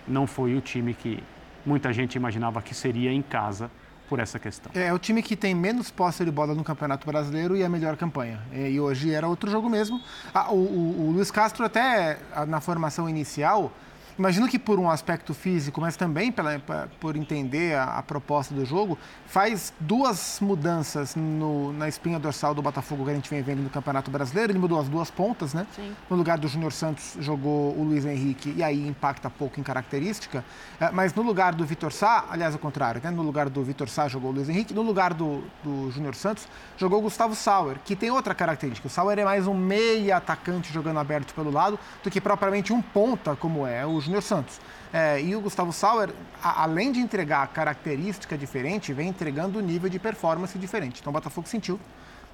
não 0.09 0.27
foi 0.27 0.57
o 0.57 0.61
time 0.61 0.95
que 0.95 1.23
muita 1.65 1.93
gente 1.93 2.15
imaginava 2.15 2.63
que 2.63 2.75
seria 2.75 3.13
em 3.13 3.21
casa 3.21 3.71
por 4.11 4.19
essa 4.19 4.41
questão. 4.41 4.73
É, 4.75 4.89
é 4.89 4.93
o 4.93 4.99
time 4.99 5.23
que 5.23 5.37
tem 5.37 5.55
menos 5.55 5.89
posse 5.89 6.25
de 6.25 6.33
bola 6.33 6.53
no 6.53 6.65
Campeonato 6.65 7.07
Brasileiro 7.07 7.57
e 7.57 7.63
a 7.63 7.69
melhor 7.69 7.97
campanha. 7.97 8.41
E 8.53 8.79
hoje 8.81 9.15
era 9.15 9.29
outro 9.29 9.49
jogo 9.49 9.71
mesmo. 9.71 10.03
Ah, 10.35 10.53
o, 10.53 10.57
o, 10.57 11.09
o 11.09 11.13
Luiz 11.13 11.31
Castro 11.31 11.65
até 11.65 12.19
na 12.49 12.61
formação 12.61 13.09
inicial 13.09 13.73
Imagino 14.21 14.47
que 14.47 14.59
por 14.59 14.79
um 14.79 14.91
aspecto 14.91 15.33
físico, 15.33 15.81
mas 15.81 15.97
também 15.97 16.31
pela, 16.31 16.61
por 17.01 17.17
entender 17.17 17.75
a, 17.75 17.85
a, 17.85 18.03
proposta 18.03 18.55
do 18.55 18.67
jogo, 18.67 18.99
faz 19.25 19.73
duas 19.81 20.39
mudanças 20.43 21.17
no, 21.17 21.73
na 21.73 21.89
espinha 21.89 22.19
dorsal 22.19 22.55
do 22.55 22.61
Botafogo 22.61 23.07
que 23.07 23.13
a 23.13 23.15
gente 23.15 23.31
vem 23.31 23.41
vendo 23.41 23.63
no 23.63 23.71
Campeonato 23.71 24.11
Brasileiro. 24.11 24.53
Ele 24.53 24.59
mudou 24.59 24.79
as 24.79 24.91
duas 24.91 25.11
pontas, 25.11 25.55
né? 25.55 25.67
Sim. 25.75 25.97
No 26.11 26.19
lugar 26.19 26.37
do 26.37 26.47
Júnior 26.49 26.71
Santos 26.71 27.17
jogou 27.19 27.75
o 27.75 27.83
Luiz 27.83 28.05
Henrique 28.05 28.53
e 28.55 28.63
aí 28.63 28.87
impacta 28.87 29.31
pouco 29.31 29.59
em 29.59 29.63
característica. 29.63 30.45
É, 30.79 30.91
mas 30.91 31.15
no 31.15 31.23
lugar 31.23 31.55
do 31.55 31.65
Vitor 31.65 31.91
Sá, 31.91 32.27
aliás, 32.31 32.53
ao 32.53 32.61
contrário, 32.61 33.01
né? 33.03 33.11
No 33.11 33.23
lugar 33.23 33.49
do 33.49 33.65
Vitor 33.65 33.89
Sá 33.89 34.07
jogou 34.07 34.33
o 34.33 34.35
Luiz 34.35 34.51
Henrique, 34.51 34.75
no 34.75 34.83
lugar 34.83 35.15
do, 35.15 35.43
do 35.65 35.91
Júnior 35.93 36.15
Santos 36.15 36.47
jogou 36.77 36.99
o 36.99 37.03
Gustavo 37.03 37.35
Sauer, 37.35 37.79
que 37.87 37.97
tem 37.97 38.11
outra 38.11 38.35
característica. 38.35 38.87
O 38.87 38.91
Sauer 38.91 39.19
é 39.19 39.25
mais 39.25 39.47
um 39.47 39.55
meia 39.55 40.19
atacante 40.19 40.71
jogando 40.71 40.99
aberto 40.99 41.33
pelo 41.33 41.51
lado 41.51 41.79
do 42.05 42.11
que 42.11 42.21
propriamente 42.21 42.71
um 42.71 42.83
ponta, 42.83 43.35
como 43.35 43.67
é 43.67 43.87
o 43.87 43.99
Júnior 44.11 44.23
Santos. 44.23 44.61
É, 44.93 45.23
e 45.23 45.37
o 45.37 45.41
Gustavo 45.41 45.73
Sauer, 45.73 46.11
a, 46.43 46.65
além 46.65 46.91
de 46.91 46.99
entregar 46.99 47.47
característica 47.49 48.37
diferente, 48.37 48.93
vem 48.93 49.09
entregando 49.09 49.61
nível 49.61 49.89
de 49.89 50.01
performance 50.01 50.59
diferente. 50.59 51.01
Então 51.01 51.11
o 51.11 51.15
Botafogo 51.15 51.49
sentiu. 51.49 51.79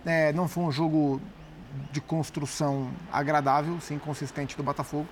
É, 0.04 0.32
não 0.32 0.48
foi 0.48 0.64
um 0.64 0.72
jogo 0.72 1.20
de 1.92 2.00
construção 2.00 2.90
agradável, 3.12 3.78
sim, 3.80 3.98
consistente 3.98 4.56
do 4.56 4.62
Botafogo. 4.62 5.06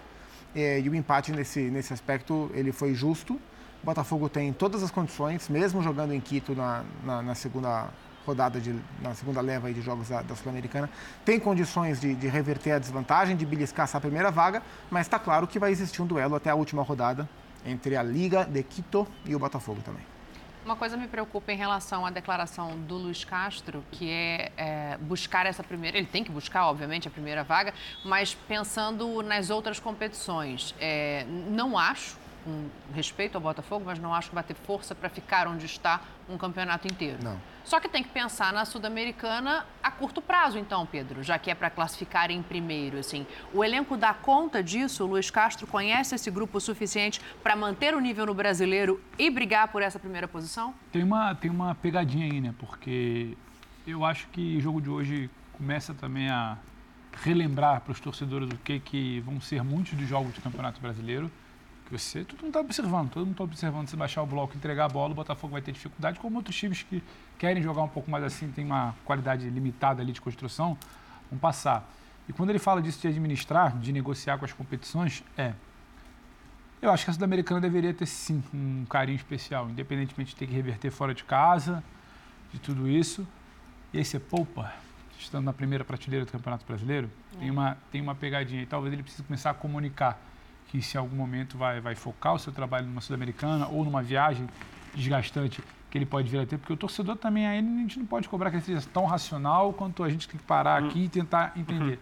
É, 0.56 0.80
e 0.80 0.88
o 0.88 0.94
empate 0.94 1.32
nesse, 1.32 1.60
nesse 1.70 1.92
aspecto 1.92 2.50
ele 2.54 2.72
foi 2.72 2.94
justo. 2.94 3.34
O 3.34 3.86
Botafogo 3.86 4.30
tem 4.30 4.50
todas 4.50 4.82
as 4.82 4.90
condições, 4.90 5.48
mesmo 5.50 5.82
jogando 5.82 6.14
em 6.14 6.20
Quito 6.20 6.54
na, 6.54 6.82
na, 7.04 7.20
na 7.20 7.34
segunda 7.34 7.88
rodada, 8.26 8.60
de, 8.60 8.74
na 9.00 9.14
segunda 9.14 9.40
leva 9.40 9.72
de 9.72 9.80
jogos 9.80 10.08
da, 10.08 10.22
da 10.22 10.34
Sul-Americana, 10.34 10.88
tem 11.24 11.38
condições 11.38 12.00
de, 12.00 12.14
de, 12.14 12.28
reverter 12.28 12.72
a 12.72 12.78
desvantagem, 12.78 13.36
de 13.36 13.44
beliscar 13.44 13.84
essa 13.84 14.00
primeira 14.00 14.30
vaga, 14.30 14.62
mas 14.90 15.06
está 15.06 15.18
claro 15.18 15.46
que 15.46 15.58
vai 15.58 15.70
existir 15.70 16.02
um 16.02 16.06
duelo 16.06 16.34
até 16.34 16.50
a 16.50 16.54
última 16.54 16.82
rodada 16.82 17.28
entre 17.64 17.96
a 17.96 18.02
Liga 18.02 18.44
de 18.44 18.62
Quito 18.62 19.06
e 19.24 19.34
o 19.34 19.38
Botafogo 19.38 19.80
também. 19.82 20.02
Uma 20.64 20.76
coisa 20.76 20.96
me 20.96 21.06
preocupa 21.06 21.52
em 21.52 21.56
relação 21.56 22.06
à 22.06 22.10
declaração 22.10 22.78
do 22.78 22.96
Luiz 22.96 23.22
Castro, 23.22 23.84
que 23.90 24.10
é, 24.10 24.50
é, 24.56 24.98
buscar 24.98 25.44
essa 25.44 25.62
primeira. 25.62 25.98
Ele 25.98 26.06
tem 26.06 26.24
que 26.24 26.32
buscar, 26.32 26.66
obviamente, 26.66 27.06
a 27.06 27.10
primeira 27.10 27.44
vaga, 27.44 27.74
mas 28.02 28.34
pensando 28.34 29.22
nas 29.22 29.50
outras 29.50 29.78
competições. 29.78 30.74
É, 30.80 31.26
não 31.50 31.76
acho 31.76 32.16
com 32.44 32.68
respeito 32.94 33.36
ao 33.36 33.40
Botafogo, 33.40 33.84
mas 33.86 33.98
não 33.98 34.14
acho 34.14 34.28
que 34.28 34.34
vai 34.34 34.44
ter 34.44 34.54
força 34.54 34.94
para 34.94 35.08
ficar 35.08 35.48
onde 35.48 35.64
está 35.64 36.00
um 36.28 36.36
campeonato 36.36 36.86
inteiro. 36.86 37.18
Não. 37.22 37.40
Só 37.64 37.80
que 37.80 37.88
tem 37.88 38.02
que 38.02 38.10
pensar 38.10 38.52
na 38.52 38.64
Sul-Americana 38.66 39.66
a 39.82 39.90
curto 39.90 40.20
prazo, 40.20 40.58
então, 40.58 40.84
Pedro, 40.84 41.22
já 41.22 41.38
que 41.38 41.50
é 41.50 41.54
para 41.54 41.70
classificar 41.70 42.30
em 42.30 42.42
primeiro. 42.42 42.98
Assim, 42.98 43.26
o 43.52 43.64
elenco 43.64 43.96
dá 43.96 44.12
conta 44.12 44.62
disso? 44.62 45.04
O 45.04 45.06
Luiz 45.06 45.30
Castro 45.30 45.66
conhece 45.66 46.14
esse 46.14 46.30
grupo 46.30 46.58
o 46.58 46.60
suficiente 46.60 47.20
para 47.42 47.56
manter 47.56 47.94
o 47.94 48.00
nível 48.00 48.26
no 48.26 48.34
brasileiro 48.34 49.02
e 49.18 49.30
brigar 49.30 49.68
por 49.68 49.80
essa 49.82 49.98
primeira 49.98 50.28
posição? 50.28 50.74
Tem 50.92 51.02
uma, 51.02 51.34
tem 51.34 51.50
uma 51.50 51.74
pegadinha 51.74 52.26
aí, 52.26 52.40
né? 52.40 52.54
Porque 52.58 53.36
eu 53.86 54.04
acho 54.04 54.28
que 54.28 54.58
o 54.58 54.60
jogo 54.60 54.80
de 54.80 54.90
hoje 54.90 55.30
começa 55.54 55.94
também 55.94 56.28
a 56.28 56.58
relembrar 57.22 57.80
para 57.80 57.92
os 57.92 58.00
torcedores 58.00 58.50
o 58.50 58.56
que, 58.58 58.80
que 58.80 59.20
vão 59.20 59.40
ser 59.40 59.62
muitos 59.62 59.94
dos 59.94 60.06
jogos 60.06 60.34
do 60.34 60.40
Campeonato 60.42 60.80
Brasileiro 60.80 61.30
que 61.84 61.92
você, 61.92 62.24
todo 62.24 62.38
mundo 62.38 62.48
está 62.48 62.60
observando, 62.60 63.10
todo 63.10 63.20
mundo 63.26 63.32
está 63.32 63.44
observando 63.44 63.88
se 63.88 63.96
baixar 63.96 64.22
o 64.22 64.26
bloco, 64.26 64.56
entregar 64.56 64.86
a 64.86 64.88
bola, 64.88 65.12
o 65.12 65.14
Botafogo 65.14 65.52
vai 65.52 65.62
ter 65.62 65.72
dificuldade, 65.72 66.18
como 66.18 66.36
outros 66.36 66.56
times 66.56 66.82
que 66.82 67.02
querem 67.38 67.62
jogar 67.62 67.82
um 67.82 67.88
pouco 67.88 68.10
mais 68.10 68.24
assim, 68.24 68.50
tem 68.50 68.64
uma 68.64 68.94
qualidade 69.04 69.48
limitada 69.50 70.02
ali 70.02 70.12
de 70.12 70.20
construção, 70.20 70.78
vão 71.30 71.38
passar. 71.38 71.88
E 72.28 72.32
quando 72.32 72.50
ele 72.50 72.58
fala 72.58 72.80
disso 72.80 73.00
de 73.00 73.08
administrar, 73.08 73.78
de 73.78 73.92
negociar 73.92 74.38
com 74.38 74.44
as 74.44 74.52
competições, 74.52 75.22
é. 75.36 75.52
Eu 76.80 76.90
acho 76.90 77.04
que 77.04 77.10
a 77.10 77.14
Sul-Americana 77.14 77.60
deveria 77.60 77.92
ter 77.92 78.06
sim 78.06 78.42
um 78.52 78.84
carinho 78.86 79.16
especial, 79.16 79.68
independentemente 79.68 80.30
de 80.30 80.36
ter 80.36 80.46
que 80.46 80.52
reverter 80.54 80.90
fora 80.90 81.14
de 81.14 81.24
casa, 81.24 81.82
de 82.52 82.58
tudo 82.58 82.88
isso. 82.88 83.26
E 83.92 83.98
aí 83.98 84.04
você 84.04 84.18
poupa, 84.18 84.72
estando 85.18 85.44
na 85.44 85.52
primeira 85.52 85.84
prateleira 85.84 86.24
do 86.24 86.32
Campeonato 86.32 86.64
Brasileiro, 86.66 87.10
é. 87.34 87.38
tem, 87.38 87.50
uma, 87.50 87.78
tem 87.90 88.00
uma 88.00 88.14
pegadinha 88.14 88.62
e 88.62 88.66
talvez 88.66 88.92
ele 88.92 89.02
precise 89.02 89.22
começar 89.22 89.50
a 89.50 89.54
comunicar 89.54 90.18
que 90.68 90.82
se 90.82 90.98
algum 90.98 91.16
momento 91.16 91.56
vai, 91.56 91.80
vai 91.80 91.94
focar 91.94 92.34
o 92.34 92.38
seu 92.38 92.52
trabalho 92.52 92.86
numa 92.86 93.00
Sul-Americana 93.00 93.68
ou 93.68 93.84
numa 93.84 94.02
viagem 94.02 94.48
desgastante 94.94 95.62
que 95.90 95.98
ele 95.98 96.06
pode 96.06 96.28
vir 96.28 96.40
a 96.40 96.46
ter, 96.46 96.58
porque 96.58 96.72
o 96.72 96.76
torcedor 96.76 97.16
também, 97.16 97.46
a 97.46 97.54
gente 97.54 98.00
não 98.00 98.06
pode 98.06 98.28
cobrar 98.28 98.50
que 98.50 98.56
ele 98.56 98.64
seja 98.64 98.84
tão 98.92 99.04
racional 99.04 99.72
quanto 99.72 100.02
a 100.02 100.10
gente 100.10 100.26
tem 100.26 100.36
que 100.36 100.44
parar 100.44 100.82
aqui 100.82 101.04
e 101.04 101.08
tentar 101.08 101.52
entender. 101.56 102.00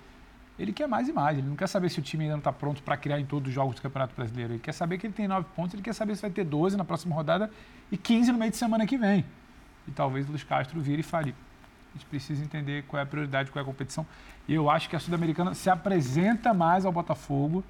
Ele 0.58 0.72
quer 0.72 0.86
mais 0.86 1.08
e 1.08 1.12
mais, 1.12 1.36
ele 1.36 1.46
não 1.46 1.56
quer 1.56 1.66
saber 1.66 1.90
se 1.90 1.98
o 1.98 2.02
time 2.02 2.24
ainda 2.24 2.34
não 2.34 2.38
está 2.38 2.52
pronto 2.52 2.82
para 2.82 2.96
criar 2.96 3.20
em 3.20 3.26
todos 3.26 3.48
os 3.48 3.54
jogos 3.54 3.74
do 3.74 3.82
Campeonato 3.82 4.14
Brasileiro. 4.14 4.54
Ele 4.54 4.60
quer 4.60 4.72
saber 4.72 4.96
que 4.96 5.06
ele 5.06 5.12
tem 5.12 5.28
nove 5.28 5.46
pontos, 5.54 5.74
ele 5.74 5.82
quer 5.82 5.92
saber 5.92 6.14
se 6.16 6.22
vai 6.22 6.30
ter 6.30 6.44
12 6.44 6.76
na 6.76 6.84
próxima 6.84 7.14
rodada 7.14 7.50
e 7.90 7.96
15 7.98 8.32
no 8.32 8.38
meio 8.38 8.50
de 8.50 8.56
semana 8.56 8.86
que 8.86 8.96
vem. 8.96 9.24
E 9.86 9.90
talvez 9.90 10.26
o 10.26 10.30
Luiz 10.30 10.44
Castro 10.44 10.80
vire 10.80 11.00
e 11.00 11.02
fale. 11.02 11.34
A 11.94 11.98
gente 11.98 12.06
precisa 12.06 12.42
entender 12.42 12.84
qual 12.84 12.98
é 12.98 13.02
a 13.02 13.06
prioridade, 13.06 13.50
qual 13.50 13.60
é 13.60 13.62
a 13.62 13.66
competição. 13.66 14.06
E 14.48 14.54
eu 14.54 14.70
acho 14.70 14.88
que 14.88 14.96
a 14.96 14.98
Sul-Americana 14.98 15.52
se 15.52 15.68
apresenta 15.68 16.54
mais 16.54 16.86
ao 16.86 16.92
Botafogo 16.92 17.62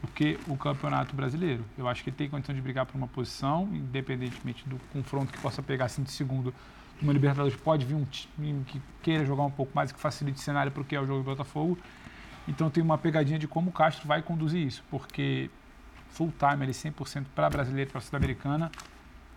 do 0.00 0.08
que 0.08 0.38
o 0.48 0.56
Campeonato 0.56 1.14
Brasileiro. 1.14 1.64
Eu 1.76 1.86
acho 1.86 2.02
que 2.02 2.10
ele 2.10 2.16
tem 2.16 2.28
condição 2.28 2.54
de 2.54 2.60
brigar 2.60 2.86
por 2.86 2.96
uma 2.96 3.08
posição, 3.08 3.68
independentemente 3.72 4.68
do 4.68 4.78
confronto 4.92 5.32
que 5.32 5.38
possa 5.38 5.62
pegar 5.62 5.86
assim 5.86 6.02
de 6.02 6.10
segundo 6.10 6.54
uma 7.02 7.12
Libertadores. 7.12 7.56
Pode 7.56 7.84
vir 7.84 7.94
um 7.94 8.04
time 8.04 8.64
que 8.64 8.80
queira 9.02 9.24
jogar 9.24 9.42
um 9.44 9.50
pouco 9.50 9.72
mais, 9.74 9.92
que 9.92 9.98
facilite 9.98 10.38
o 10.38 10.42
cenário 10.42 10.70
para 10.70 10.82
o 10.82 10.84
que 10.84 10.94
é 10.94 11.00
o 11.00 11.06
jogo 11.06 11.20
do 11.20 11.24
Botafogo. 11.24 11.78
Então 12.48 12.70
tem 12.70 12.82
uma 12.82 12.98
pegadinha 12.98 13.38
de 13.38 13.46
como 13.46 13.70
o 13.70 13.72
Castro 13.72 14.06
vai 14.06 14.22
conduzir 14.22 14.66
isso, 14.66 14.82
porque 14.90 15.50
full 16.10 16.32
time, 16.38 16.64
ele 16.64 16.72
100% 16.72 17.26
para 17.34 17.48
brasileiro 17.48 17.90
para 17.90 18.00
sul-americana, 18.00 18.70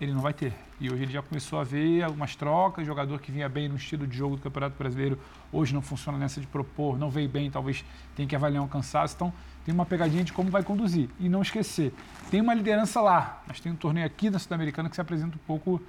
ele 0.03 0.13
não 0.13 0.21
vai 0.21 0.33
ter. 0.33 0.53
E 0.79 0.91
hoje 0.91 1.03
ele 1.03 1.11
já 1.11 1.21
começou 1.21 1.59
a 1.59 1.63
ver 1.63 2.03
algumas 2.03 2.35
trocas, 2.35 2.85
jogador 2.85 3.19
que 3.19 3.31
vinha 3.31 3.47
bem 3.47 3.69
no 3.69 3.75
estilo 3.75 4.05
de 4.05 4.17
jogo 4.17 4.35
do 4.35 4.41
Campeonato 4.41 4.77
Brasileiro, 4.77 5.19
hoje 5.51 5.73
não 5.73 5.81
funciona 5.81 6.17
nessa 6.17 6.41
de 6.41 6.47
propor, 6.47 6.97
não 6.97 7.09
veio 7.09 7.29
bem, 7.29 7.49
talvez 7.49 7.83
tenha 8.15 8.27
que 8.27 8.35
avaliar 8.35 8.63
um 8.63 8.67
cansaço. 8.67 9.15
Então, 9.15 9.33
tem 9.65 9.73
uma 9.73 9.85
pegadinha 9.85 10.23
de 10.23 10.33
como 10.33 10.51
vai 10.51 10.63
conduzir. 10.63 11.09
E 11.19 11.29
não 11.29 11.41
esquecer, 11.41 11.93
tem 12.29 12.41
uma 12.41 12.53
liderança 12.53 13.01
lá, 13.01 13.41
mas 13.47 13.59
tem 13.59 13.71
um 13.71 13.75
torneio 13.75 14.05
aqui 14.05 14.29
na 14.29 14.39
Sul-Americana 14.39 14.89
que 14.89 14.95
se 14.95 15.01
apresenta 15.01 15.35
um 15.35 15.45
pouco 15.47 15.81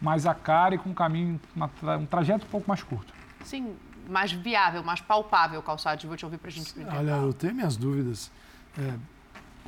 mais 0.00 0.26
a 0.26 0.34
cara 0.34 0.74
e 0.74 0.78
com 0.78 0.90
um 0.90 0.94
caminho, 0.94 1.40
uma, 1.54 1.70
um 1.98 2.06
trajeto 2.06 2.44
um 2.46 2.50
pouco 2.50 2.68
mais 2.68 2.82
curto. 2.82 3.12
Sim, 3.44 3.76
mais 4.08 4.32
viável, 4.32 4.82
mais 4.82 5.00
palpável, 5.00 5.62
Calçado. 5.62 6.06
Vou 6.06 6.16
te 6.16 6.24
ouvir 6.24 6.38
para 6.38 6.48
a 6.48 6.50
gente 6.50 6.66
explicar. 6.66 6.96
Olha, 6.96 7.12
eu 7.12 7.32
tenho 7.32 7.54
minhas 7.54 7.76
dúvidas. 7.76 8.30
É, 8.78 8.94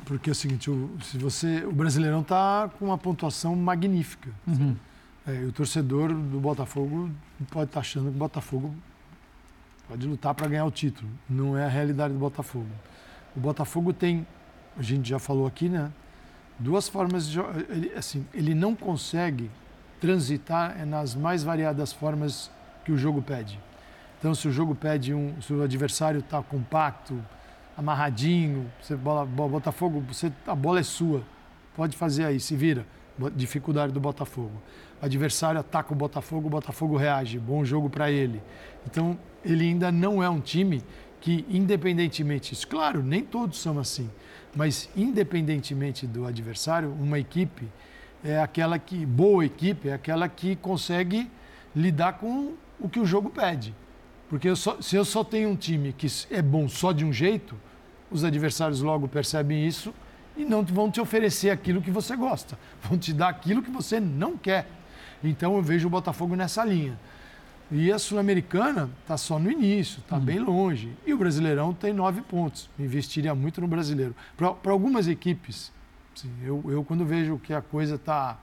porque 0.05 0.29
é 0.29 0.31
o 0.31 0.35
seguinte, 0.35 0.69
o, 0.69 0.89
se 1.03 1.17
você, 1.17 1.65
o 1.65 1.71
Brasileirão 1.71 2.21
está 2.21 2.69
com 2.77 2.85
uma 2.85 2.97
pontuação 2.97 3.55
magnífica. 3.55 4.29
Uhum. 4.45 4.75
É, 5.27 5.43
o 5.43 5.51
torcedor 5.51 6.13
do 6.13 6.39
Botafogo 6.39 7.11
pode 7.51 7.65
estar 7.65 7.73
tá 7.73 7.79
achando 7.81 8.09
que 8.09 8.15
o 8.15 8.19
Botafogo 8.19 8.73
pode 9.87 10.07
lutar 10.07 10.33
para 10.33 10.47
ganhar 10.47 10.65
o 10.65 10.71
título. 10.71 11.09
Não 11.29 11.57
é 11.57 11.65
a 11.65 11.67
realidade 11.67 12.13
do 12.13 12.19
Botafogo. 12.19 12.69
O 13.35 13.39
Botafogo 13.39 13.91
tem, 13.91 14.25
a 14.77 14.81
gente 14.81 15.09
já 15.09 15.19
falou 15.19 15.45
aqui, 15.45 15.67
né? 15.67 15.91
Duas 16.57 16.87
formas 16.87 17.27
de 17.27 17.39
ele, 17.69 17.91
assim, 17.93 18.25
ele 18.33 18.55
não 18.55 18.73
consegue 18.75 19.51
transitar 19.99 20.85
nas 20.85 21.13
mais 21.13 21.43
variadas 21.43 21.91
formas 21.91 22.49
que 22.85 22.91
o 22.91 22.97
jogo 22.97 23.21
pede. 23.21 23.59
Então, 24.17 24.33
se 24.33 24.47
o 24.47 24.51
jogo 24.51 24.73
pede 24.73 25.13
um, 25.13 25.39
se 25.41 25.53
o 25.53 25.61
adversário 25.61 26.19
está 26.19 26.41
compacto, 26.41 27.23
amarradinho, 27.77 28.71
você 28.81 28.95
bola, 28.95 29.23
Botafogo, 29.25 30.03
você, 30.11 30.33
a 30.47 30.55
bola 30.55 30.79
é 30.79 30.83
sua, 30.83 31.21
pode 31.75 31.95
fazer 31.95 32.25
aí, 32.25 32.39
se 32.39 32.55
vira. 32.55 32.85
Dificuldade 33.35 33.93
do 33.93 33.99
Botafogo. 33.99 34.61
O 35.01 35.05
adversário 35.05 35.59
ataca 35.59 35.93
o 35.93 35.95
Botafogo, 35.95 36.47
o 36.47 36.49
Botafogo 36.49 36.97
reage, 36.97 37.39
bom 37.39 37.63
jogo 37.63 37.89
para 37.89 38.11
ele. 38.11 38.41
Então, 38.85 39.17
ele 39.45 39.65
ainda 39.65 39.91
não 39.91 40.21
é 40.21 40.29
um 40.29 40.39
time 40.39 40.83
que, 41.19 41.45
independentemente 41.49 42.51
disso, 42.51 42.67
claro, 42.67 43.01
nem 43.01 43.23
todos 43.23 43.59
são 43.59 43.79
assim, 43.79 44.09
mas 44.55 44.89
independentemente 44.95 46.05
do 46.05 46.25
adversário, 46.25 46.91
uma 46.91 47.17
equipe 47.17 47.67
é 48.23 48.39
aquela 48.39 48.77
que, 48.77 49.05
boa 49.05 49.45
equipe, 49.45 49.89
é 49.89 49.93
aquela 49.93 50.27
que 50.27 50.55
consegue 50.55 51.29
lidar 51.75 52.13
com 52.13 52.53
o 52.79 52.89
que 52.89 52.99
o 52.99 53.05
jogo 53.05 53.29
pede. 53.29 53.73
Porque 54.29 54.49
eu 54.49 54.55
só, 54.55 54.81
se 54.81 54.95
eu 54.95 55.05
só 55.05 55.23
tenho 55.23 55.49
um 55.49 55.55
time 55.55 55.93
que 55.93 56.07
é 56.29 56.41
bom 56.41 56.67
só 56.67 56.91
de 56.91 57.05
um 57.05 57.13
jeito, 57.13 57.55
os 58.11 58.23
adversários 58.23 58.81
logo 58.81 59.07
percebem 59.07 59.65
isso 59.65 59.93
e 60.35 60.45
não 60.45 60.63
vão 60.63 60.91
te 60.91 61.01
oferecer 61.01 61.49
aquilo 61.49 61.81
que 61.81 61.91
você 61.91 62.15
gosta, 62.15 62.57
vão 62.83 62.97
te 62.97 63.13
dar 63.13 63.29
aquilo 63.29 63.61
que 63.61 63.71
você 63.71 63.99
não 63.99 64.37
quer. 64.37 64.67
Então 65.23 65.55
eu 65.55 65.61
vejo 65.61 65.87
o 65.87 65.89
Botafogo 65.89 66.35
nessa 66.35 66.63
linha. 66.63 66.97
E 67.69 67.91
a 67.91 67.99
Sul-Americana 67.99 68.89
está 69.01 69.17
só 69.17 69.37
no 69.37 69.51
início, 69.51 69.99
está 69.99 70.17
bem 70.17 70.39
longe. 70.39 70.93
E 71.05 71.13
o 71.13 71.17
Brasileirão 71.17 71.73
tem 71.73 71.91
nove 71.91 72.21
pontos. 72.21 72.69
Investiria 72.79 73.35
muito 73.35 73.59
no 73.59 73.67
brasileiro. 73.67 74.15
Para 74.37 74.71
algumas 74.71 75.07
equipes, 75.07 75.71
assim, 76.15 76.31
eu, 76.41 76.63
eu 76.69 76.83
quando 76.83 77.05
vejo 77.05 77.37
que 77.39 77.53
a 77.53 77.61
coisa 77.61 77.95
está. 77.95 78.37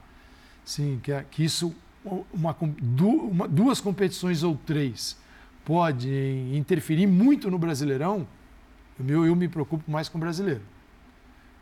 Assim, 0.67 1.01
que, 1.03 1.11
que 1.31 1.45
isso, 1.45 1.75
uma, 2.05 2.55
uma, 2.59 3.49
duas 3.49 3.81
competições 3.81 4.43
ou 4.43 4.59
três, 4.67 5.17
pode 5.65 6.11
interferir 6.53 7.07
muito 7.07 7.51
no 7.51 7.59
Brasileirão, 7.59 8.27
eu, 9.09 9.27
eu 9.27 9.35
me 9.35 9.49
preocupo 9.49 9.91
mais 9.91 10.09
com 10.09 10.19
o 10.19 10.21
brasileiro. 10.21 10.63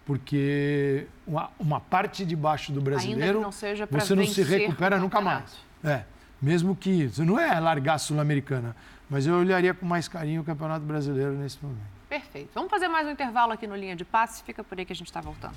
Porque 0.04 1.06
uma, 1.26 1.50
uma 1.58 1.80
parte 1.80 2.24
de 2.24 2.34
baixo 2.34 2.72
do 2.72 2.80
brasileiro, 2.80 3.40
não 3.40 3.52
você 3.52 4.14
não 4.14 4.26
se 4.26 4.42
recupera 4.42 4.98
nunca 4.98 5.20
mais. 5.20 5.56
É. 5.84 6.02
Mesmo 6.40 6.74
que 6.74 6.90
isso 6.90 7.24
não 7.24 7.38
é 7.38 7.58
largar 7.60 7.94
a 7.94 7.98
Sul-Americana, 7.98 8.74
mas 9.08 9.26
eu 9.26 9.36
olharia 9.36 9.72
com 9.72 9.86
mais 9.86 10.08
carinho 10.08 10.42
o 10.42 10.44
Campeonato 10.44 10.84
Brasileiro 10.84 11.32
nesse 11.34 11.58
momento. 11.62 11.86
Perfeito. 12.08 12.50
Vamos 12.52 12.68
fazer 12.68 12.88
mais 12.88 13.06
um 13.06 13.10
intervalo 13.10 13.52
aqui 13.52 13.66
no 13.66 13.76
Linha 13.76 13.94
de 13.94 14.04
Passe. 14.04 14.42
Fica 14.42 14.64
por 14.64 14.76
aí 14.76 14.84
que 14.84 14.92
a 14.92 14.96
gente 14.96 15.06
está 15.06 15.20
voltando. 15.20 15.54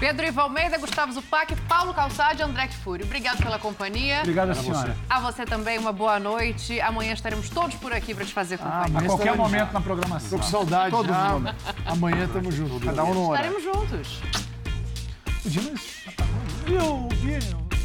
Pedro 0.00 0.26
Ivo 0.26 0.40
Almeida, 0.40 0.78
Gustavo 0.78 1.12
Zupac, 1.12 1.54
Paulo 1.68 1.92
Calçade 1.92 2.40
e 2.40 2.42
André 2.42 2.68
Fúrio. 2.68 3.04
Obrigado 3.04 3.42
pela 3.42 3.58
companhia. 3.58 4.20
Obrigado, 4.20 4.54
senhora. 4.54 4.96
A 5.10 5.20
você 5.20 5.44
também, 5.44 5.76
uma 5.76 5.92
boa 5.92 6.18
noite. 6.18 6.80
Amanhã 6.80 7.12
estaremos 7.12 7.50
todos 7.50 7.76
por 7.76 7.92
aqui 7.92 8.14
para 8.14 8.24
te 8.24 8.32
fazer 8.32 8.54
ah, 8.54 8.84
companhia. 8.86 8.98
Ah, 8.98 9.02
a 9.02 9.06
qualquer 9.06 9.36
momento 9.36 9.72
na 9.74 9.80
programação. 9.82 10.30
Tô 10.30 10.38
com 10.38 10.50
saudade. 10.50 10.90
Todos 10.90 11.10
já. 11.10 11.54
Amanhã 11.84 12.24
estamos 12.24 12.54
juntos. 12.54 12.82
Cada 12.82 13.04
um 13.04 13.12
no 13.12 13.28
horário. 13.28 13.58
Estaremos 13.58 13.90
juntos. 13.90 14.20
Podia, 15.42 15.62
mas... 15.70 16.00
Viu, 16.64 17.08
viu? 17.20 17.79